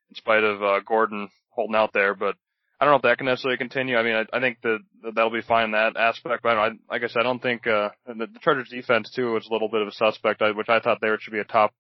in 0.10 0.16
spite 0.16 0.44
of, 0.44 0.64
uh, 0.64 0.80
Gordon 0.86 1.30
holding 1.50 1.76
out 1.76 1.94
there, 1.94 2.16
but 2.16 2.36
I 2.80 2.86
don't 2.86 2.92
know 2.92 2.98
if 2.98 3.04
that 3.04 3.18
can 3.18 3.28
necessarily 3.28 3.58
continue. 3.58 3.96
I 3.96 4.04
mean, 4.04 4.16
I, 4.16 4.38
I 4.38 4.40
think 4.42 4.58
that 4.64 4.80
that'll 5.16 5.32
be 5.32 5.42
fine 5.42 5.66
in 5.66 5.72
that 5.72 5.96
aspect, 5.96 6.44
but 6.44 6.58
I, 6.58 6.70
like 6.90 7.04
I 7.04 7.08
said, 7.08 7.22
I 7.22 7.24
don't 7.24 7.42
think, 7.42 7.66
uh, 7.66 7.90
the, 8.06 8.28
the 8.28 8.40
Chargers 8.42 8.70
defense 8.70 9.10
too 9.12 9.32
was 9.32 9.48
a 9.50 9.54
little 9.54 9.70
bit 9.70 9.82
of 9.82 9.88
a 9.88 9.94
suspect, 9.94 10.42
which 10.56 10.70
I 10.70 10.80
thought 10.80 11.00
there 11.00 11.18
should 11.20 11.34
be 11.34 11.40
a 11.40 11.46
top 11.46 11.72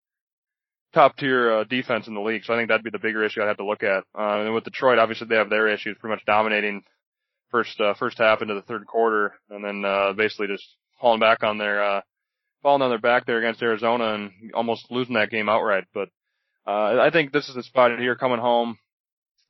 top 0.93 1.17
tier 1.17 1.51
uh, 1.51 1.63
defense 1.65 2.07
in 2.07 2.13
the 2.13 2.21
league. 2.21 2.43
So 2.45 2.53
I 2.53 2.57
think 2.57 2.69
that'd 2.69 2.83
be 2.83 2.89
the 2.89 2.99
bigger 2.99 3.23
issue 3.23 3.41
I'd 3.41 3.47
have 3.47 3.57
to 3.57 3.65
look 3.65 3.83
at. 3.83 4.05
Uh, 4.17 4.39
and 4.41 4.53
with 4.53 4.63
Detroit, 4.63 4.97
obviously 4.97 5.27
they 5.27 5.35
have 5.35 5.49
their 5.49 5.67
issues, 5.67 5.97
pretty 5.99 6.15
much 6.15 6.25
dominating 6.25 6.83
first 7.51 7.79
uh, 7.79 7.93
first 7.95 8.17
half 8.17 8.41
into 8.41 8.53
the 8.53 8.61
third 8.61 8.87
quarter, 8.87 9.33
and 9.49 9.63
then 9.63 9.83
uh, 9.85 10.13
basically 10.13 10.47
just 10.47 10.65
falling 10.99 11.19
back 11.19 11.43
on 11.43 11.57
their 11.57 11.83
uh, 11.83 12.01
falling 12.63 12.81
on 12.81 12.89
their 12.89 12.99
back 12.99 13.25
there 13.25 13.39
against 13.39 13.61
Arizona 13.61 14.13
and 14.15 14.31
almost 14.53 14.89
losing 14.89 15.15
that 15.15 15.29
game 15.29 15.49
outright. 15.49 15.83
But 15.93 16.09
uh, 16.65 16.99
I 16.99 17.09
think 17.11 17.31
this 17.31 17.49
is 17.49 17.55
the 17.55 17.63
spot 17.63 17.99
here 17.99 18.15
coming 18.15 18.39
home. 18.39 18.77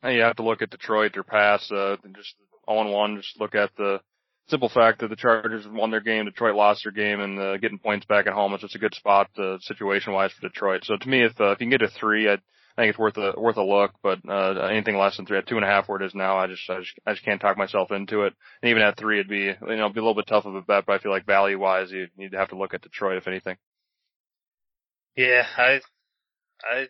And 0.06 0.16
you 0.16 0.22
have 0.22 0.36
to 0.36 0.44
look 0.44 0.62
at 0.62 0.70
Detroit, 0.70 1.14
their 1.14 1.24
pass, 1.24 1.72
uh, 1.72 1.96
just 2.16 2.36
all 2.68 2.86
in 2.86 2.92
one. 2.92 3.18
Just 3.18 3.40
look 3.40 3.56
at 3.56 3.72
the 3.76 4.00
simple 4.48 4.70
fact 4.70 5.00
that 5.00 5.08
the 5.10 5.16
Chargers 5.16 5.66
won 5.68 5.90
their 5.90 6.00
game, 6.00 6.26
Detroit 6.26 6.54
lost 6.54 6.84
their 6.84 6.92
game, 6.92 7.22
and 7.22 7.40
uh, 7.40 7.58
getting 7.58 7.80
points 7.80 8.06
back 8.06 8.28
at 8.28 8.34
home 8.34 8.54
is 8.54 8.62
just 8.62 8.76
a 8.76 8.80
good 8.80 8.94
spot 8.94 9.32
uh, 9.40 9.58
situation 9.62 10.14
wise 10.14 10.32
for 10.32 10.48
Detroit. 10.48 10.84
So 10.86 10.96
to 10.96 11.10
me, 11.10 11.24
if 11.24 11.42
uh, 11.42 11.54
if 11.54 11.60
you 11.60 11.66
can 11.66 11.72
get 11.72 11.82
a 11.82 11.88
three, 11.88 12.30
I'd, 12.30 12.40
I 12.78 12.82
think 12.84 12.92
it's 12.92 13.00
worth 13.00 13.18
a 13.18 13.34
worth 13.36 13.58
a 13.58 13.64
look. 13.64 13.94
But 14.04 14.20
uh, 14.30 14.68
anything 14.70 14.96
less 14.96 15.18
than 15.18 15.26
three, 15.26 15.40
at 15.40 15.48
two 15.48 15.56
and 15.56 15.66
a 15.66 15.68
half 15.68 15.90
where 15.90 16.00
it 16.00 16.06
is 16.06 16.14
now, 16.14 16.38
I 16.38 16.46
just 16.46 16.70
I 16.70 16.78
just 16.82 16.94
I 17.08 17.14
just 17.14 17.26
can't 17.26 17.42
talk 17.42 17.58
myself 17.58 17.90
into 17.90 18.26
it. 18.26 18.34
And 18.62 18.70
even 18.70 18.84
at 18.84 18.98
three, 19.00 19.18
it'd 19.20 19.28
be 19.28 19.56
you 19.60 19.76
know 19.76 19.90
be 19.90 20.00
a 20.00 20.04
little 20.04 20.14
bit 20.14 20.28
tough 20.28 20.46
of 20.46 20.54
a 20.54 20.62
bet. 20.62 20.86
But 20.86 20.94
I 20.94 21.00
feel 21.00 21.12
like 21.12 21.26
value 21.26 21.58
wise, 21.58 21.90
you 21.92 22.10
need 22.16 22.34
to 22.34 22.38
have 22.38 22.50
to 22.50 22.58
look 22.58 22.76
at 22.76 22.84
Detroit 22.84 23.18
if 23.18 23.28
anything. 23.28 23.58
Yeah, 25.16 25.48
I 25.58 25.80
I 26.62 26.88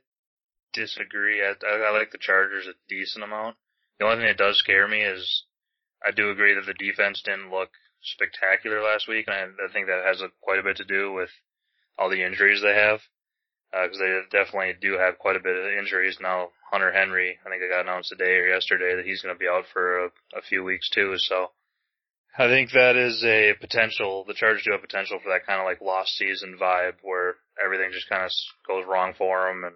disagree. 0.76 1.42
I, 1.42 1.54
I, 1.66 1.92
like 1.92 2.12
the 2.12 2.20
Chargers 2.20 2.68
a 2.68 2.74
decent 2.88 3.24
amount. 3.24 3.56
The 4.00 4.06
only 4.06 4.18
thing 4.18 4.28
that 4.28 4.38
does 4.38 4.60
scare 4.60 4.88
me 4.88 5.02
is 5.02 5.46
I 6.06 6.12
do 6.12 6.30
agree 6.30 6.54
that 6.54 6.66
the 6.66 6.74
defense 6.74 7.22
didn't 7.24 7.50
look 7.50 7.70
spectacular 8.04 8.84
last 8.84 9.08
week, 9.08 9.26
and 9.28 9.36
I, 9.36 9.66
I 9.66 9.72
think 9.72 9.88
that 9.88 10.06
has 10.06 10.22
a, 10.22 10.28
quite 10.42 10.60
a 10.60 10.64
bit 10.64 10.78
to 10.78 10.86
do 10.86 11.14
with 11.14 11.30
all 11.98 12.10
the 12.10 12.24
injuries 12.24 12.62
they 12.62 12.76
have. 12.76 13.00
Because 13.72 13.98
uh, 13.98 14.04
they 14.04 14.20
definitely 14.32 14.74
do 14.80 14.98
have 14.98 15.18
quite 15.18 15.36
a 15.36 15.44
bit 15.44 15.56
of 15.56 15.66
injuries 15.80 16.18
now. 16.22 16.50
Hunter 16.72 16.94
Henry, 16.94 17.38
I 17.46 17.50
think 17.50 17.62
it 17.62 17.72
got 17.72 17.82
announced 17.82 18.10
today 18.10 18.38
or 18.38 18.48
yesterday 18.48 18.96
that 18.96 19.06
he's 19.06 19.22
going 19.22 19.36
to 19.36 19.40
be 19.40 19.50
out 19.50 19.66
for 19.74 20.06
a, 20.06 20.08
a 20.38 20.42
few 20.48 20.64
weeks 20.64 20.90
too. 20.90 21.16
So 21.18 21.52
I 22.38 22.48
think 22.48 22.72
that 22.72 22.96
is 22.96 23.24
a 23.24 23.54
potential. 23.60 24.26
The 24.28 24.34
Chargers 24.34 24.64
do 24.64 24.72
have 24.72 24.82
potential 24.82 25.20
for 25.24 25.30
that 25.30 25.46
kind 25.46 25.60
of 25.60 25.66
like 25.66 25.82
lost 25.82 26.16
season 26.16 26.58
vibe 26.60 27.00
where 27.02 27.36
everything 27.64 27.92
just 27.92 28.10
kind 28.10 28.24
of 28.24 28.32
goes 28.68 28.84
wrong 28.88 29.14
for 29.18 29.48
them, 29.48 29.64
and 29.64 29.76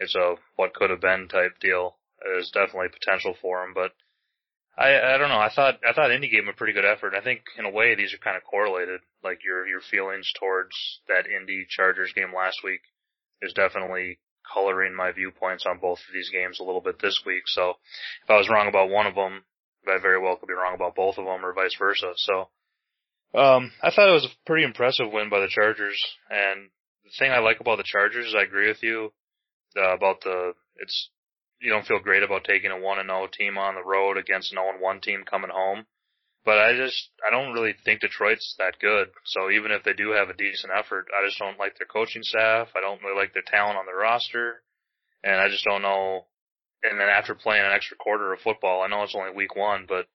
it's 0.00 0.14
a 0.14 0.34
what 0.56 0.74
could 0.74 0.90
have 0.90 1.00
been 1.00 1.28
type 1.28 1.60
deal. 1.60 1.96
There's 2.24 2.50
definitely 2.50 2.88
potential 2.88 3.34
for 3.40 3.62
them, 3.62 3.72
but 3.74 3.92
I 4.76 5.14
I 5.14 5.18
don't 5.18 5.28
know. 5.28 5.38
I 5.38 5.52
thought 5.54 5.78
I 5.88 5.92
thought 5.92 6.10
Indy 6.10 6.28
gave 6.28 6.42
him 6.42 6.48
a 6.48 6.56
pretty 6.56 6.72
good 6.72 6.84
effort. 6.84 7.14
I 7.14 7.22
think 7.22 7.42
in 7.58 7.66
a 7.66 7.70
way 7.70 7.94
these 7.94 8.14
are 8.14 8.18
kind 8.18 8.36
of 8.36 8.44
correlated. 8.44 9.00
Like 9.22 9.44
your 9.44 9.66
your 9.66 9.80
feelings 9.80 10.32
towards 10.38 10.74
that 11.06 11.30
Indy 11.30 11.66
Chargers 11.68 12.12
game 12.14 12.32
last 12.34 12.64
week 12.64 12.80
is 13.42 13.52
definitely 13.52 14.18
coloring 14.52 14.94
my 14.94 15.12
viewpoints 15.12 15.64
on 15.68 15.78
both 15.78 15.98
of 15.98 16.14
these 16.14 16.30
games 16.30 16.58
a 16.58 16.64
little 16.64 16.80
bit 16.80 16.98
this 17.00 17.20
week. 17.24 17.42
So 17.46 17.74
if 18.24 18.30
I 18.30 18.36
was 18.36 18.48
wrong 18.48 18.68
about 18.68 18.90
one 18.90 19.06
of 19.06 19.14
them, 19.14 19.44
I 19.86 19.98
very 20.00 20.18
well 20.20 20.36
could 20.36 20.48
be 20.48 20.54
wrong 20.54 20.74
about 20.74 20.96
both 20.96 21.18
of 21.18 21.26
them 21.26 21.44
or 21.44 21.52
vice 21.52 21.76
versa. 21.78 22.12
So 22.16 22.48
um, 23.34 23.70
I 23.82 23.90
thought 23.90 24.08
it 24.08 24.12
was 24.12 24.24
a 24.24 24.46
pretty 24.46 24.64
impressive 24.64 25.12
win 25.12 25.28
by 25.28 25.40
the 25.40 25.48
Chargers. 25.48 26.02
And 26.30 26.70
the 27.04 27.10
thing 27.18 27.30
I 27.30 27.38
like 27.38 27.60
about 27.60 27.76
the 27.76 27.84
Chargers 27.84 28.26
is 28.26 28.34
I 28.34 28.42
agree 28.42 28.68
with 28.68 28.82
you 28.82 29.12
uh, 29.76 29.94
about 29.94 30.20
the 30.22 30.52
it's 30.76 31.10
you 31.60 31.70
don't 31.70 31.86
feel 31.86 32.00
great 32.00 32.22
about 32.22 32.44
taking 32.44 32.70
a 32.70 32.78
one 32.78 32.98
and 32.98 33.08
zero 33.08 33.28
team 33.30 33.58
on 33.58 33.74
the 33.74 33.84
road 33.84 34.16
against 34.16 34.52
an 34.52 34.56
zero 34.56 34.70
and 34.72 34.80
one 34.80 35.00
team 35.00 35.24
coming 35.28 35.50
home. 35.52 35.86
But 36.44 36.58
I 36.58 36.74
just 36.74 37.10
I 37.26 37.30
don't 37.30 37.52
really 37.52 37.74
think 37.84 38.00
Detroit's 38.00 38.54
that 38.58 38.78
good. 38.80 39.08
So 39.26 39.50
even 39.50 39.70
if 39.72 39.84
they 39.84 39.92
do 39.92 40.12
have 40.12 40.30
a 40.30 40.34
decent 40.34 40.72
effort, 40.74 41.06
I 41.12 41.26
just 41.26 41.38
don't 41.38 41.58
like 41.58 41.76
their 41.76 41.86
coaching 41.86 42.22
staff. 42.22 42.68
I 42.76 42.80
don't 42.80 43.02
really 43.02 43.18
like 43.18 43.34
their 43.34 43.44
talent 43.46 43.78
on 43.78 43.84
the 43.86 43.94
roster, 43.94 44.62
and 45.22 45.40
I 45.40 45.48
just 45.48 45.64
don't 45.64 45.82
know. 45.82 46.26
And 46.82 46.98
then 46.98 47.08
after 47.08 47.34
playing 47.34 47.64
an 47.64 47.72
extra 47.72 47.98
quarter 47.98 48.32
of 48.32 48.40
football, 48.40 48.82
I 48.82 48.88
know 48.88 49.02
it's 49.02 49.14
only 49.14 49.36
week 49.36 49.54
one, 49.54 49.84
but 49.86 50.08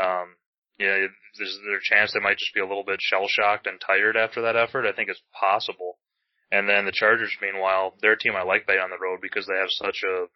um, 0.00 0.36
yeah, 0.78 1.08
there's 1.36 1.58
there's 1.64 1.82
a 1.82 1.94
chance 1.94 2.12
they 2.12 2.20
might 2.20 2.38
just 2.38 2.54
be 2.54 2.60
a 2.60 2.66
little 2.66 2.84
bit 2.84 3.00
shell 3.00 3.26
shocked 3.28 3.66
and 3.66 3.80
tired 3.80 4.16
after 4.16 4.42
that 4.42 4.56
effort. 4.56 4.86
I 4.86 4.92
think 4.92 5.08
it's 5.08 5.22
possible. 5.32 5.98
And 6.50 6.68
then 6.68 6.84
the 6.84 6.92
Chargers, 6.92 7.36
meanwhile, 7.42 7.94
they're 8.00 8.12
a 8.12 8.18
team 8.18 8.36
I 8.36 8.42
like 8.42 8.66
betting 8.66 8.82
on 8.82 8.90
the 8.90 9.02
road 9.02 9.20
because 9.20 9.46
they 9.46 9.58
have 9.58 9.70
such 9.70 10.02
a 10.04 10.26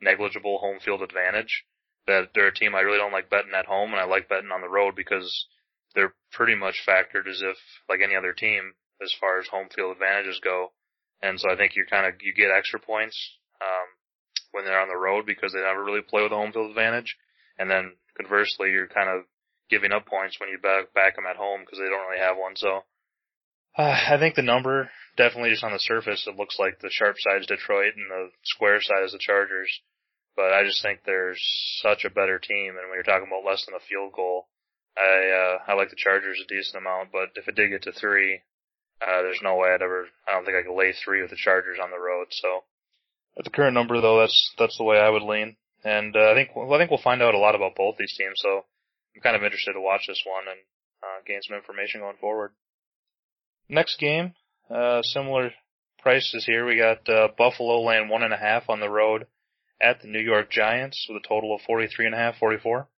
negligible 0.00 0.58
home 0.58 0.78
field 0.80 1.02
advantage 1.02 1.64
that 2.06 2.30
they're 2.34 2.48
a 2.48 2.54
team 2.54 2.74
I 2.74 2.80
really 2.80 2.98
don't 2.98 3.12
like 3.12 3.30
betting 3.30 3.52
at 3.54 3.66
home 3.66 3.92
and 3.92 4.00
I 4.00 4.04
like 4.04 4.28
betting 4.28 4.50
on 4.50 4.62
the 4.62 4.68
road 4.68 4.96
because 4.96 5.46
they're 5.94 6.14
pretty 6.32 6.54
much 6.54 6.82
factored 6.88 7.28
as 7.28 7.42
if 7.42 7.56
like 7.88 8.00
any 8.02 8.16
other 8.16 8.32
team 8.32 8.72
as 9.02 9.14
far 9.20 9.38
as 9.38 9.46
home 9.46 9.68
field 9.74 9.92
advantages 9.92 10.40
go. 10.42 10.72
And 11.22 11.38
so 11.38 11.50
I 11.50 11.56
think 11.56 11.76
you're 11.76 11.86
kind 11.86 12.06
of, 12.06 12.14
you 12.20 12.32
get 12.32 12.50
extra 12.50 12.80
points, 12.80 13.16
um, 13.60 13.86
when 14.52 14.64
they're 14.64 14.80
on 14.80 14.88
the 14.88 14.96
road 14.96 15.26
because 15.26 15.52
they 15.52 15.60
never 15.60 15.84
really 15.84 16.00
play 16.00 16.22
with 16.22 16.32
a 16.32 16.36
home 16.36 16.52
field 16.52 16.70
advantage. 16.70 17.16
And 17.58 17.70
then 17.70 17.92
conversely, 18.16 18.70
you're 18.70 18.88
kind 18.88 19.08
of 19.08 19.24
giving 19.68 19.92
up 19.92 20.06
points 20.06 20.38
when 20.40 20.48
you 20.48 20.58
back, 20.58 20.94
back 20.94 21.16
them 21.16 21.26
at 21.28 21.36
home 21.36 21.60
because 21.60 21.78
they 21.78 21.90
don't 21.90 22.06
really 22.08 22.22
have 22.22 22.36
one. 22.38 22.56
So, 22.56 22.82
uh, 23.78 23.96
I 24.10 24.18
think 24.18 24.34
the 24.34 24.42
number 24.42 24.90
definitely 25.16 25.50
just 25.50 25.64
on 25.64 25.72
the 25.72 25.78
surface, 25.78 26.26
it 26.26 26.36
looks 26.36 26.58
like 26.58 26.78
the 26.80 26.90
sharp 26.90 27.16
side 27.18 27.40
is 27.40 27.46
Detroit 27.46 27.94
and 27.96 28.10
the 28.10 28.30
square 28.44 28.80
side 28.80 29.04
is 29.04 29.12
the 29.12 29.18
Chargers. 29.18 29.70
But 30.36 30.52
I 30.52 30.64
just 30.64 30.82
think 30.82 31.00
there's 31.02 31.42
such 31.82 32.04
a 32.04 32.10
better 32.10 32.38
team, 32.38 32.78
and 32.78 32.86
when 32.86 32.94
you're 32.94 33.02
talking 33.02 33.26
about 33.26 33.48
less 33.48 33.64
than 33.66 33.74
a 33.74 33.82
field 33.88 34.12
goal, 34.12 34.46
I 34.96 35.30
uh, 35.30 35.72
I 35.72 35.74
like 35.74 35.90
the 35.90 35.98
Chargers 35.98 36.38
a 36.42 36.46
decent 36.46 36.78
amount. 36.78 37.10
But 37.10 37.34
if 37.34 37.48
it 37.48 37.56
did 37.56 37.70
get 37.70 37.82
to 37.82 37.92
three, 37.92 38.42
uh, 39.02 39.22
there's 39.22 39.42
no 39.42 39.56
way 39.56 39.70
I'd 39.70 39.82
ever. 39.82 40.06
I 40.28 40.32
don't 40.32 40.44
think 40.44 40.56
I 40.56 40.62
could 40.62 40.78
lay 40.78 40.92
three 40.92 41.22
with 41.22 41.30
the 41.30 41.42
Chargers 41.42 41.78
on 41.82 41.90
the 41.90 41.98
road. 41.98 42.28
So 42.30 42.62
at 43.36 43.44
the 43.44 43.50
current 43.50 43.74
number, 43.74 44.00
though, 44.00 44.20
that's 44.20 44.54
that's 44.58 44.78
the 44.78 44.84
way 44.84 44.98
I 44.98 45.10
would 45.10 45.22
lean. 45.22 45.56
And 45.84 46.14
uh, 46.14 46.30
I 46.30 46.34
think 46.34 46.54
well, 46.54 46.72
I 46.72 46.78
think 46.78 46.90
we'll 46.90 47.02
find 47.02 47.22
out 47.22 47.34
a 47.34 47.38
lot 47.38 47.54
about 47.54 47.74
both 47.74 47.96
these 47.98 48.14
teams. 48.16 48.38
So 48.38 48.62
I'm 49.14 49.22
kind 49.22 49.34
of 49.34 49.42
interested 49.42 49.74
to 49.74 49.80
watch 49.80 50.06
this 50.06 50.22
one 50.24 50.46
and 50.46 50.60
uh, 51.02 51.18
gain 51.26 51.42
some 51.42 51.56
information 51.56 52.00
going 52.00 52.18
forward. 52.20 52.52
Next 53.68 53.98
game, 53.98 54.34
uh, 54.70 55.02
similar 55.02 55.50
prices 55.98 56.44
here. 56.46 56.66
We 56.66 56.76
got 56.76 57.08
uh, 57.08 57.28
Buffalo 57.36 57.82
laying 57.82 58.08
one 58.08 58.22
and 58.22 58.32
a 58.32 58.38
half 58.38 58.68
on 58.68 58.80
the 58.80 58.88
road 58.88 59.26
at 59.80 60.00
the 60.00 60.08
New 60.08 60.20
York 60.20 60.50
Giants 60.50 61.06
with 61.08 61.22
a 61.22 61.28
total 61.28 61.54
of 61.54 61.60
forty-three 61.62 62.06
and 62.06 62.14
a 62.14 62.18
half, 62.18 62.36
forty-four. 62.38 62.88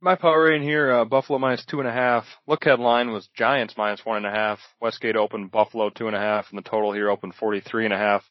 My 0.00 0.14
power 0.14 0.44
rating 0.44 0.66
here, 0.66 0.90
uh, 0.90 1.04
Buffalo 1.04 1.38
minus 1.38 1.66
two 1.66 1.80
and 1.80 1.88
a 1.88 1.92
half. 1.92 2.24
Look 2.46 2.64
head 2.64 2.78
line 2.78 3.10
was 3.10 3.28
Giants 3.36 3.74
minus 3.76 4.04
one 4.04 4.16
and 4.16 4.26
a 4.26 4.30
half. 4.30 4.58
Westgate 4.80 5.16
opened 5.16 5.50
Buffalo 5.50 5.90
two 5.90 6.06
and 6.06 6.16
a 6.16 6.20
half, 6.20 6.46
and 6.50 6.58
the 6.58 6.68
total 6.68 6.92
here 6.92 7.10
opened 7.10 7.34
forty-three 7.34 7.84
and 7.84 7.92
a 7.92 7.98
half. 7.98 8.24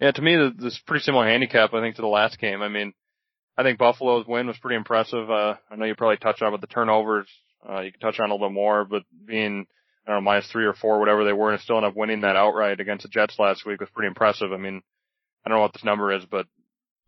Yeah, 0.00 0.10
to 0.10 0.22
me, 0.22 0.36
this 0.58 0.72
is 0.72 0.82
pretty 0.86 1.04
similar 1.04 1.26
handicap, 1.26 1.72
I 1.72 1.80
think, 1.80 1.96
to 1.96 2.02
the 2.02 2.08
last 2.08 2.38
game. 2.40 2.60
I 2.60 2.68
mean, 2.68 2.92
I 3.56 3.62
think 3.62 3.78
Buffalo's 3.78 4.26
win 4.26 4.48
was 4.48 4.58
pretty 4.58 4.76
impressive. 4.76 5.30
Uh, 5.30 5.54
I 5.70 5.76
know 5.76 5.86
you 5.86 5.94
probably 5.94 6.18
touched 6.18 6.42
on 6.42 6.52
with 6.52 6.60
the 6.60 6.66
turnovers. 6.66 7.28
Uh, 7.66 7.80
you 7.80 7.92
can 7.92 8.00
touch 8.00 8.18
on 8.18 8.30
a 8.30 8.34
little 8.34 8.50
more, 8.50 8.84
but 8.84 9.04
being 9.24 9.66
I 10.06 10.12
don't 10.12 10.22
know, 10.22 10.30
minus 10.30 10.48
three 10.50 10.66
or 10.66 10.72
four, 10.74 11.00
whatever 11.00 11.24
they 11.24 11.32
were, 11.32 11.52
and 11.52 11.60
still 11.60 11.76
end 11.76 11.86
up 11.86 11.96
winning 11.96 12.20
that 12.20 12.36
outright 12.36 12.80
against 12.80 13.02
the 13.02 13.08
Jets 13.08 13.38
last 13.38 13.66
week 13.66 13.80
was 13.80 13.90
pretty 13.90 14.08
impressive. 14.08 14.52
I 14.52 14.56
mean, 14.56 14.82
I 15.44 15.48
don't 15.48 15.58
know 15.58 15.62
what 15.62 15.72
this 15.72 15.84
number 15.84 16.12
is, 16.12 16.24
but 16.30 16.46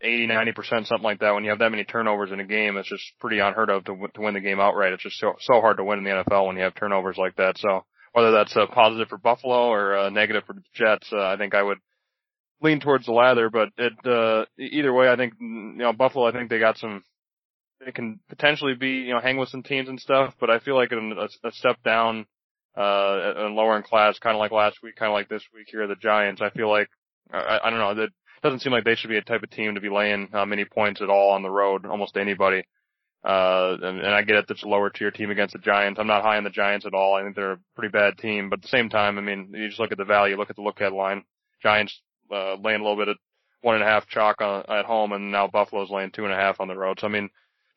80, 0.01 0.29
90%, 0.29 0.87
something 0.87 1.03
like 1.03 1.21
that. 1.21 1.33
When 1.33 1.45
you 1.45 1.51
have 1.51 1.59
that 1.61 1.71
many 1.71 1.85
turnovers 1.85 2.33
in 2.33 2.41
a 2.41 2.45
game, 2.45 2.77
it's 2.77 2.89
just 2.89 3.05
pretty 3.21 3.39
unheard 3.39 3.71
of 3.71 3.85
to, 3.85 3.97
to 4.15 4.21
win 4.21 4.35
the 4.35 4.41
game 4.41 4.61
outright. 4.61 4.93
It's 4.93 5.03
just 5.03 5.19
so, 5.19 5.35
so 5.41 5.61
hard 5.61 5.77
to 5.79 5.85
win 5.85 5.99
in 5.99 6.05
the 6.05 6.11
NFL 6.11 6.47
when 6.47 6.57
you 6.57 6.63
have 6.63 6.75
turnovers 6.75 7.17
like 7.19 7.37
that. 7.37 7.59
So 7.59 7.85
whether 8.13 8.31
that's 8.33 8.55
a 8.57 8.67
positive 8.67 9.09
for 9.09 9.19
Buffalo 9.19 9.69
or 9.69 9.95
a 9.95 10.11
negative 10.11 10.45
for 10.45 10.55
the 10.55 10.63
Jets, 10.75 11.09
uh, 11.13 11.25
I 11.25 11.37
think 11.37 11.55
I 11.55 11.63
would 11.63 11.79
lean 12.61 12.81
towards 12.81 13.07
the 13.07 13.13
latter, 13.13 13.51
but 13.51 13.69
it, 13.77 13.93
uh, 14.05 14.45
either 14.59 14.93
way, 14.93 15.09
I 15.09 15.17
think, 15.17 15.35
you 15.41 15.75
know, 15.77 15.93
Buffalo, 15.93 16.27
I 16.27 16.33
think 16.33 16.51
they 16.51 16.59
got 16.59 16.79
some, 16.79 17.05
they 17.85 17.93
can 17.93 18.19
potentially 18.29 18.75
be, 18.75 18.91
you 18.91 19.15
know, 19.15 19.21
hang 19.21 19.37
with 19.37 19.49
some 19.49 19.63
teams 19.63 19.89
and 19.89 20.01
stuff, 20.01 20.35
but 20.41 20.51
I 20.51 20.59
feel 20.59 20.75
like 20.75 20.91
a, 20.91 21.29
a 21.47 21.53
step 21.53 21.83
down 21.85 22.27
uh, 22.79 23.35
and 23.37 23.57
lower 23.57 23.77
in 23.77 23.83
class, 23.83 24.19
kind 24.19 24.37
of 24.37 24.39
like 24.39 24.53
last 24.53 24.79
week, 24.83 24.97
kind 24.97 25.11
of 25.11 25.15
like 25.15 25.29
this 25.29 25.43
week 25.53 25.67
here, 25.69 25.87
the 25.87 25.97
Giants. 25.97 26.41
I 26.41 26.51
feel 26.51 26.71
like, 26.71 26.89
I, 27.33 27.59
I 27.65 27.71
don't 27.71 27.81
know, 27.81 27.95
that 27.95 28.11
doesn't 28.43 28.61
seem 28.61 28.73
like 28.73 28.85
they 28.85 28.95
should 28.95 29.11
be 29.11 29.17
a 29.17 29.23
type 29.23 29.43
of 29.43 29.51
team 29.51 29.75
to 29.75 29.81
be 29.81 29.89
laying 29.89 30.29
uh, 30.33 30.47
many 30.47 30.65
points 30.65 31.01
at 31.01 31.11
all 31.11 31.31
on 31.31 31.43
the 31.43 31.51
road, 31.51 31.87
almost 31.87 32.17
anybody. 32.17 32.63
Uh, 33.25 33.77
and, 33.83 33.99
and 33.99 34.15
I 34.15 34.23
get 34.23 34.37
it, 34.37 34.45
it's 34.49 34.63
a 34.63 34.69
lower 34.69 34.91
tier 34.91 35.11
team 35.11 35.31
against 35.31 35.55
the 35.55 35.59
Giants. 35.59 35.99
I'm 35.99 36.07
not 36.07 36.23
high 36.23 36.37
on 36.37 36.45
the 36.45 36.51
Giants 36.51 36.87
at 36.87 36.95
all. 36.95 37.17
I 37.17 37.23
think 37.23 37.35
they're 37.35 37.53
a 37.53 37.61
pretty 37.75 37.91
bad 37.91 38.17
team, 38.17 38.49
but 38.49 38.61
at 38.61 38.63
the 38.63 38.69
same 38.69 38.89
time, 38.89 39.19
I 39.19 39.23
mean, 39.23 39.51
you 39.53 39.67
just 39.67 39.81
look 39.81 39.91
at 39.91 39.99
the 39.99 40.05
value, 40.05 40.37
look 40.37 40.51
at 40.51 40.57
the 40.57 40.63
look 40.63 40.79
headline. 40.79 41.25
Giants, 41.61 42.01
uh, 42.33 42.55
laying 42.55 42.81
a 42.81 42.85
little 42.85 42.97
bit 42.97 43.09
of 43.09 43.17
one 43.63 43.75
and 43.75 43.83
a 43.83 43.89
half 43.89 44.07
chalk 44.07 44.41
on, 44.41 44.63
at 44.69 44.85
home, 44.85 45.11
and 45.13 45.33
now 45.33 45.49
Buffalo's 45.49 45.91
laying 45.91 46.13
two 46.13 46.25
and 46.25 46.33
a 46.33 46.37
half 46.37 46.61
on 46.61 46.69
the 46.69 46.77
road. 46.77 47.01
So 47.01 47.09
I 47.09 47.11
mean, 47.11 47.29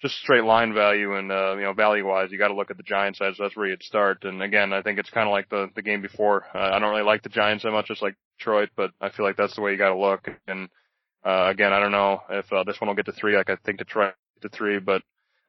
just 0.01 0.15
straight 0.15 0.43
line 0.43 0.73
value 0.73 1.15
and 1.15 1.31
uh, 1.31 1.55
you 1.55 1.63
know 1.63 1.73
value 1.73 2.05
wise, 2.07 2.29
you 2.31 2.37
got 2.37 2.47
to 2.47 2.55
look 2.55 2.71
at 2.71 2.77
the 2.77 2.83
Giants 2.83 3.19
side. 3.19 3.33
So 3.35 3.43
that's 3.43 3.55
where 3.55 3.67
you'd 3.67 3.83
start. 3.83 4.23
And 4.23 4.41
again, 4.41 4.73
I 4.73 4.81
think 4.81 4.97
it's 4.99 5.09
kind 5.09 5.27
of 5.27 5.31
like 5.31 5.49
the 5.49 5.67
the 5.75 5.81
game 5.81 6.01
before. 6.01 6.45
Uh, 6.53 6.71
I 6.73 6.79
don't 6.79 6.89
really 6.89 7.03
like 7.03 7.23
the 7.23 7.29
Giants 7.29 7.63
so 7.63 7.71
much, 7.71 7.87
just 7.87 8.01
like 8.01 8.15
Detroit, 8.37 8.69
but 8.75 8.91
I 8.99 9.09
feel 9.09 9.25
like 9.25 9.37
that's 9.37 9.55
the 9.55 9.61
way 9.61 9.71
you 9.71 9.77
got 9.77 9.89
to 9.89 9.97
look. 9.97 10.27
And 10.47 10.69
uh, 11.23 11.47
again, 11.49 11.71
I 11.71 11.79
don't 11.79 11.91
know 11.91 12.21
if 12.29 12.51
uh, 12.51 12.63
this 12.63 12.81
one 12.81 12.87
will 12.87 12.95
get 12.95 13.05
to 13.05 13.11
three. 13.11 13.37
Like 13.37 13.49
I 13.49 13.57
think 13.63 13.77
Detroit 13.77 14.13
to 14.41 14.49
three, 14.49 14.79
but 14.79 15.03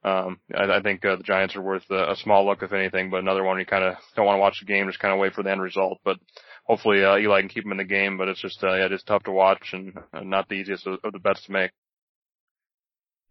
um, 0.04 0.38
I, 0.54 0.64
I 0.64 0.82
think 0.82 1.04
uh, 1.04 1.16
the 1.16 1.22
Giants 1.22 1.56
are 1.56 1.62
worth 1.62 1.84
a, 1.90 2.12
a 2.12 2.16
small 2.16 2.44
look 2.44 2.62
if 2.62 2.72
anything. 2.72 3.08
But 3.08 3.20
another 3.20 3.44
one 3.44 3.58
you 3.58 3.66
kind 3.66 3.84
of 3.84 3.94
don't 4.16 4.26
want 4.26 4.36
to 4.36 4.40
watch 4.40 4.58
the 4.60 4.66
game, 4.66 4.86
just 4.86 4.98
kind 4.98 5.14
of 5.14 5.20
wait 5.20 5.32
for 5.32 5.42
the 5.42 5.50
end 5.50 5.62
result. 5.62 5.98
But 6.04 6.18
hopefully 6.64 7.02
uh, 7.02 7.16
Eli 7.16 7.40
can 7.40 7.48
keep 7.48 7.64
him 7.64 7.72
in 7.72 7.78
the 7.78 7.84
game. 7.84 8.18
But 8.18 8.28
it's 8.28 8.42
just 8.42 8.62
uh, 8.62 8.74
yeah, 8.74 8.88
it's 8.90 9.02
tough 9.04 9.22
to 9.24 9.32
watch 9.32 9.70
and 9.72 9.96
uh, 10.12 10.20
not 10.20 10.48
the 10.48 10.56
easiest 10.56 10.86
of, 10.86 10.98
of 11.04 11.12
the 11.12 11.18
bets 11.18 11.42
to 11.46 11.52
make. 11.52 11.70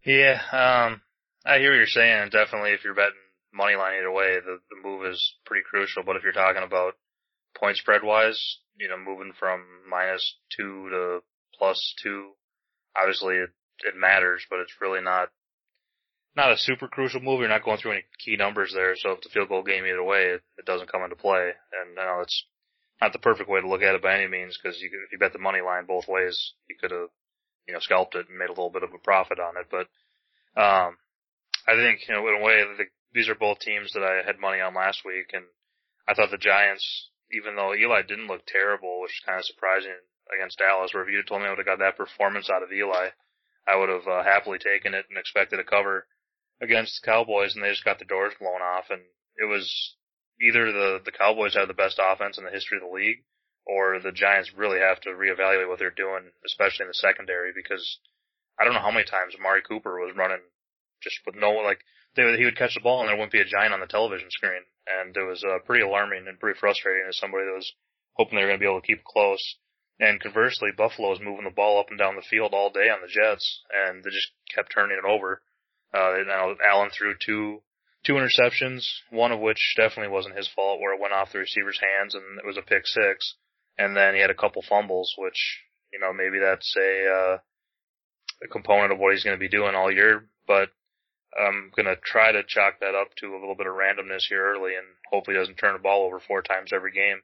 Yeah, 0.04 0.40
um, 0.50 1.00
I 1.44 1.58
hear 1.58 1.70
what 1.70 1.76
you're 1.76 1.86
saying. 1.86 2.30
Definitely, 2.30 2.72
if 2.72 2.84
you're 2.84 2.94
betting 2.94 3.14
money 3.52 3.76
line 3.76 3.98
either 3.98 4.10
way, 4.10 4.38
the 4.40 4.58
the 4.70 4.82
move 4.82 5.04
is 5.06 5.34
pretty 5.44 5.64
crucial. 5.68 6.02
But 6.02 6.16
if 6.16 6.22
you're 6.22 6.32
talking 6.32 6.62
about 6.62 6.94
point 7.56 7.76
spread 7.76 8.02
wise, 8.02 8.58
you 8.78 8.88
know, 8.88 8.98
moving 8.98 9.32
from 9.38 9.62
minus 9.88 10.36
two 10.56 10.88
to 10.90 11.20
plus 11.58 11.94
two, 12.02 12.32
obviously 12.96 13.36
it 13.36 13.50
it 13.84 13.94
matters, 13.96 14.46
but 14.48 14.60
it's 14.60 14.80
really 14.80 15.00
not. 15.02 15.28
not 16.36 16.52
a 16.52 16.56
super 16.56 16.88
crucial 16.88 17.20
move. 17.20 17.40
You're 17.40 17.48
not 17.48 17.64
going 17.64 17.78
through 17.78 17.92
any 17.92 18.04
key 18.24 18.36
numbers 18.36 18.72
there, 18.72 18.94
so 18.96 19.12
if 19.12 19.26
a 19.26 19.28
field 19.28 19.48
goal 19.48 19.62
game 19.62 19.84
either 19.84 20.02
way, 20.02 20.26
it, 20.36 20.42
it 20.58 20.64
doesn't 20.64 20.90
come 20.90 21.02
into 21.02 21.16
play. 21.16 21.52
And 21.72 21.98
I 21.98 22.04
know 22.04 22.20
it's 22.22 22.46
not 23.00 23.12
the 23.12 23.18
perfect 23.18 23.50
way 23.50 23.60
to 23.60 23.68
look 23.68 23.82
at 23.82 23.94
it 23.94 24.02
by 24.02 24.14
any 24.16 24.28
means 24.28 24.56
because 24.56 24.80
you, 24.80 24.88
if 25.04 25.12
you 25.12 25.18
bet 25.18 25.32
the 25.32 25.38
money 25.38 25.60
line 25.60 25.84
both 25.86 26.08
ways, 26.08 26.54
you 26.70 26.76
could 26.80 26.90
have, 26.90 27.08
you 27.66 27.74
know, 27.74 27.80
scalped 27.80 28.14
it 28.14 28.28
and 28.28 28.38
made 28.38 28.46
a 28.48 28.56
little 28.56 28.70
bit 28.70 28.82
of 28.84 28.94
a 28.94 28.98
profit 28.98 29.38
on 29.40 29.54
it. 29.58 29.66
But, 29.70 29.88
um, 30.60 30.96
I 31.66 31.74
think, 31.74 32.00
you 32.08 32.14
know, 32.14 32.26
in 32.28 32.40
a 32.40 32.44
way, 32.44 32.62
the, 32.76 32.84
these 33.12 33.28
are 33.28 33.34
both 33.34 33.60
teams 33.60 33.92
that 33.92 34.02
I 34.02 34.26
had 34.26 34.40
money 34.40 34.60
on 34.60 34.74
last 34.74 35.04
week 35.04 35.30
and 35.32 35.44
I 36.08 36.14
thought 36.14 36.30
the 36.30 36.38
Giants, 36.38 37.10
even 37.30 37.54
though 37.54 37.74
Eli 37.74 38.02
didn't 38.02 38.26
look 38.26 38.46
terrible, 38.46 39.00
which 39.00 39.12
is 39.12 39.22
kind 39.24 39.38
of 39.38 39.44
surprising 39.44 39.94
against 40.34 40.58
Dallas, 40.58 40.92
where 40.92 41.04
if 41.04 41.10
you 41.10 41.22
told 41.22 41.42
me 41.42 41.46
I 41.46 41.50
would 41.50 41.58
have 41.58 41.66
got 41.66 41.78
that 41.78 41.96
performance 41.96 42.50
out 42.50 42.62
of 42.62 42.72
Eli, 42.72 43.10
I 43.66 43.76
would 43.76 43.88
have 43.88 44.06
uh, 44.08 44.24
happily 44.24 44.58
taken 44.58 44.94
it 44.94 45.06
and 45.08 45.18
expected 45.18 45.60
a 45.60 45.64
cover 45.64 46.06
against 46.60 47.00
the 47.00 47.06
Cowboys 47.06 47.54
and 47.54 47.62
they 47.62 47.70
just 47.70 47.84
got 47.84 47.98
the 47.98 48.04
doors 48.04 48.34
blown 48.38 48.62
off 48.62 48.90
and 48.90 49.02
it 49.36 49.46
was 49.46 49.96
either 50.40 50.72
the, 50.72 51.00
the 51.04 51.12
Cowboys 51.12 51.54
have 51.54 51.68
the 51.68 51.74
best 51.74 52.00
offense 52.02 52.38
in 52.38 52.44
the 52.44 52.50
history 52.50 52.78
of 52.78 52.82
the 52.82 52.94
league 52.94 53.22
or 53.66 53.98
the 54.00 54.12
Giants 54.12 54.52
really 54.56 54.80
have 54.80 55.00
to 55.02 55.10
reevaluate 55.10 55.68
what 55.68 55.78
they're 55.78 55.94
doing, 55.94 56.30
especially 56.44 56.84
in 56.84 56.88
the 56.88 56.94
secondary 56.94 57.52
because 57.54 57.98
I 58.58 58.64
don't 58.64 58.74
know 58.74 58.82
how 58.82 58.90
many 58.90 59.04
times 59.04 59.34
Amari 59.38 59.62
Cooper 59.62 60.00
was 60.00 60.14
running 60.16 60.42
just 61.02 61.20
with 61.26 61.36
no, 61.36 61.50
like, 61.62 61.80
they, 62.16 62.22
he 62.36 62.44
would 62.44 62.56
catch 62.56 62.74
the 62.74 62.80
ball 62.80 63.00
and 63.00 63.08
there 63.08 63.16
wouldn't 63.16 63.32
be 63.32 63.40
a 63.40 63.44
giant 63.44 63.74
on 63.74 63.80
the 63.80 63.86
television 63.86 64.30
screen. 64.30 64.62
And 64.86 65.16
it 65.16 65.26
was 65.26 65.44
uh, 65.44 65.58
pretty 65.64 65.84
alarming 65.84 66.26
and 66.28 66.38
pretty 66.38 66.58
frustrating 66.58 67.06
as 67.08 67.18
somebody 67.18 67.44
that 67.46 67.54
was 67.54 67.72
hoping 68.14 68.36
they 68.36 68.42
were 68.42 68.50
going 68.50 68.60
to 68.60 68.64
be 68.64 68.68
able 68.68 68.80
to 68.80 68.86
keep 68.86 69.04
close. 69.04 69.42
And 70.00 70.20
conversely, 70.20 70.70
Buffalo 70.76 71.10
was 71.10 71.20
moving 71.20 71.44
the 71.44 71.54
ball 71.54 71.78
up 71.78 71.90
and 71.90 71.98
down 71.98 72.16
the 72.16 72.26
field 72.28 72.52
all 72.54 72.70
day 72.70 72.90
on 72.90 73.00
the 73.02 73.08
Jets, 73.12 73.62
and 73.70 74.02
they 74.02 74.10
just 74.10 74.32
kept 74.52 74.72
turning 74.74 74.98
it 74.98 75.08
over. 75.08 75.40
Uh, 75.94 76.24
now 76.26 76.54
Allen 76.66 76.90
threw 76.90 77.14
two 77.24 77.62
two 78.04 78.14
interceptions, 78.14 78.84
one 79.10 79.30
of 79.30 79.38
which 79.38 79.74
definitely 79.76 80.12
wasn't 80.12 80.36
his 80.36 80.48
fault, 80.48 80.80
where 80.80 80.94
it 80.94 81.00
went 81.00 81.12
off 81.12 81.32
the 81.32 81.38
receiver's 81.38 81.78
hands 81.78 82.14
and 82.14 82.38
it 82.38 82.46
was 82.46 82.56
a 82.56 82.62
pick 82.62 82.86
six. 82.86 83.36
And 83.78 83.96
then 83.96 84.14
he 84.14 84.20
had 84.20 84.30
a 84.30 84.34
couple 84.34 84.62
fumbles, 84.68 85.14
which 85.16 85.60
you 85.92 86.00
know 86.00 86.12
maybe 86.12 86.38
that's 86.38 86.74
a 86.76 87.06
uh, 87.06 87.38
a 88.44 88.48
component 88.48 88.92
of 88.92 88.98
what 88.98 89.12
he's 89.12 89.24
going 89.24 89.36
to 89.36 89.40
be 89.40 89.48
doing 89.48 89.74
all 89.74 89.92
year. 89.92 90.26
But 90.46 90.70
I'm 91.38 91.70
going 91.74 91.86
to 91.86 91.96
try 91.96 92.32
to 92.32 92.42
chalk 92.46 92.80
that 92.80 92.94
up 92.94 93.14
to 93.16 93.34
a 93.34 93.40
little 93.40 93.54
bit 93.54 93.66
of 93.66 93.74
randomness 93.74 94.28
here 94.28 94.44
early, 94.44 94.74
and 94.74 94.86
hopefully 95.10 95.36
doesn't 95.36 95.56
turn 95.56 95.72
the 95.72 95.78
ball 95.78 96.04
over 96.04 96.20
four 96.20 96.42
times 96.42 96.72
every 96.72 96.92
game. 96.92 97.22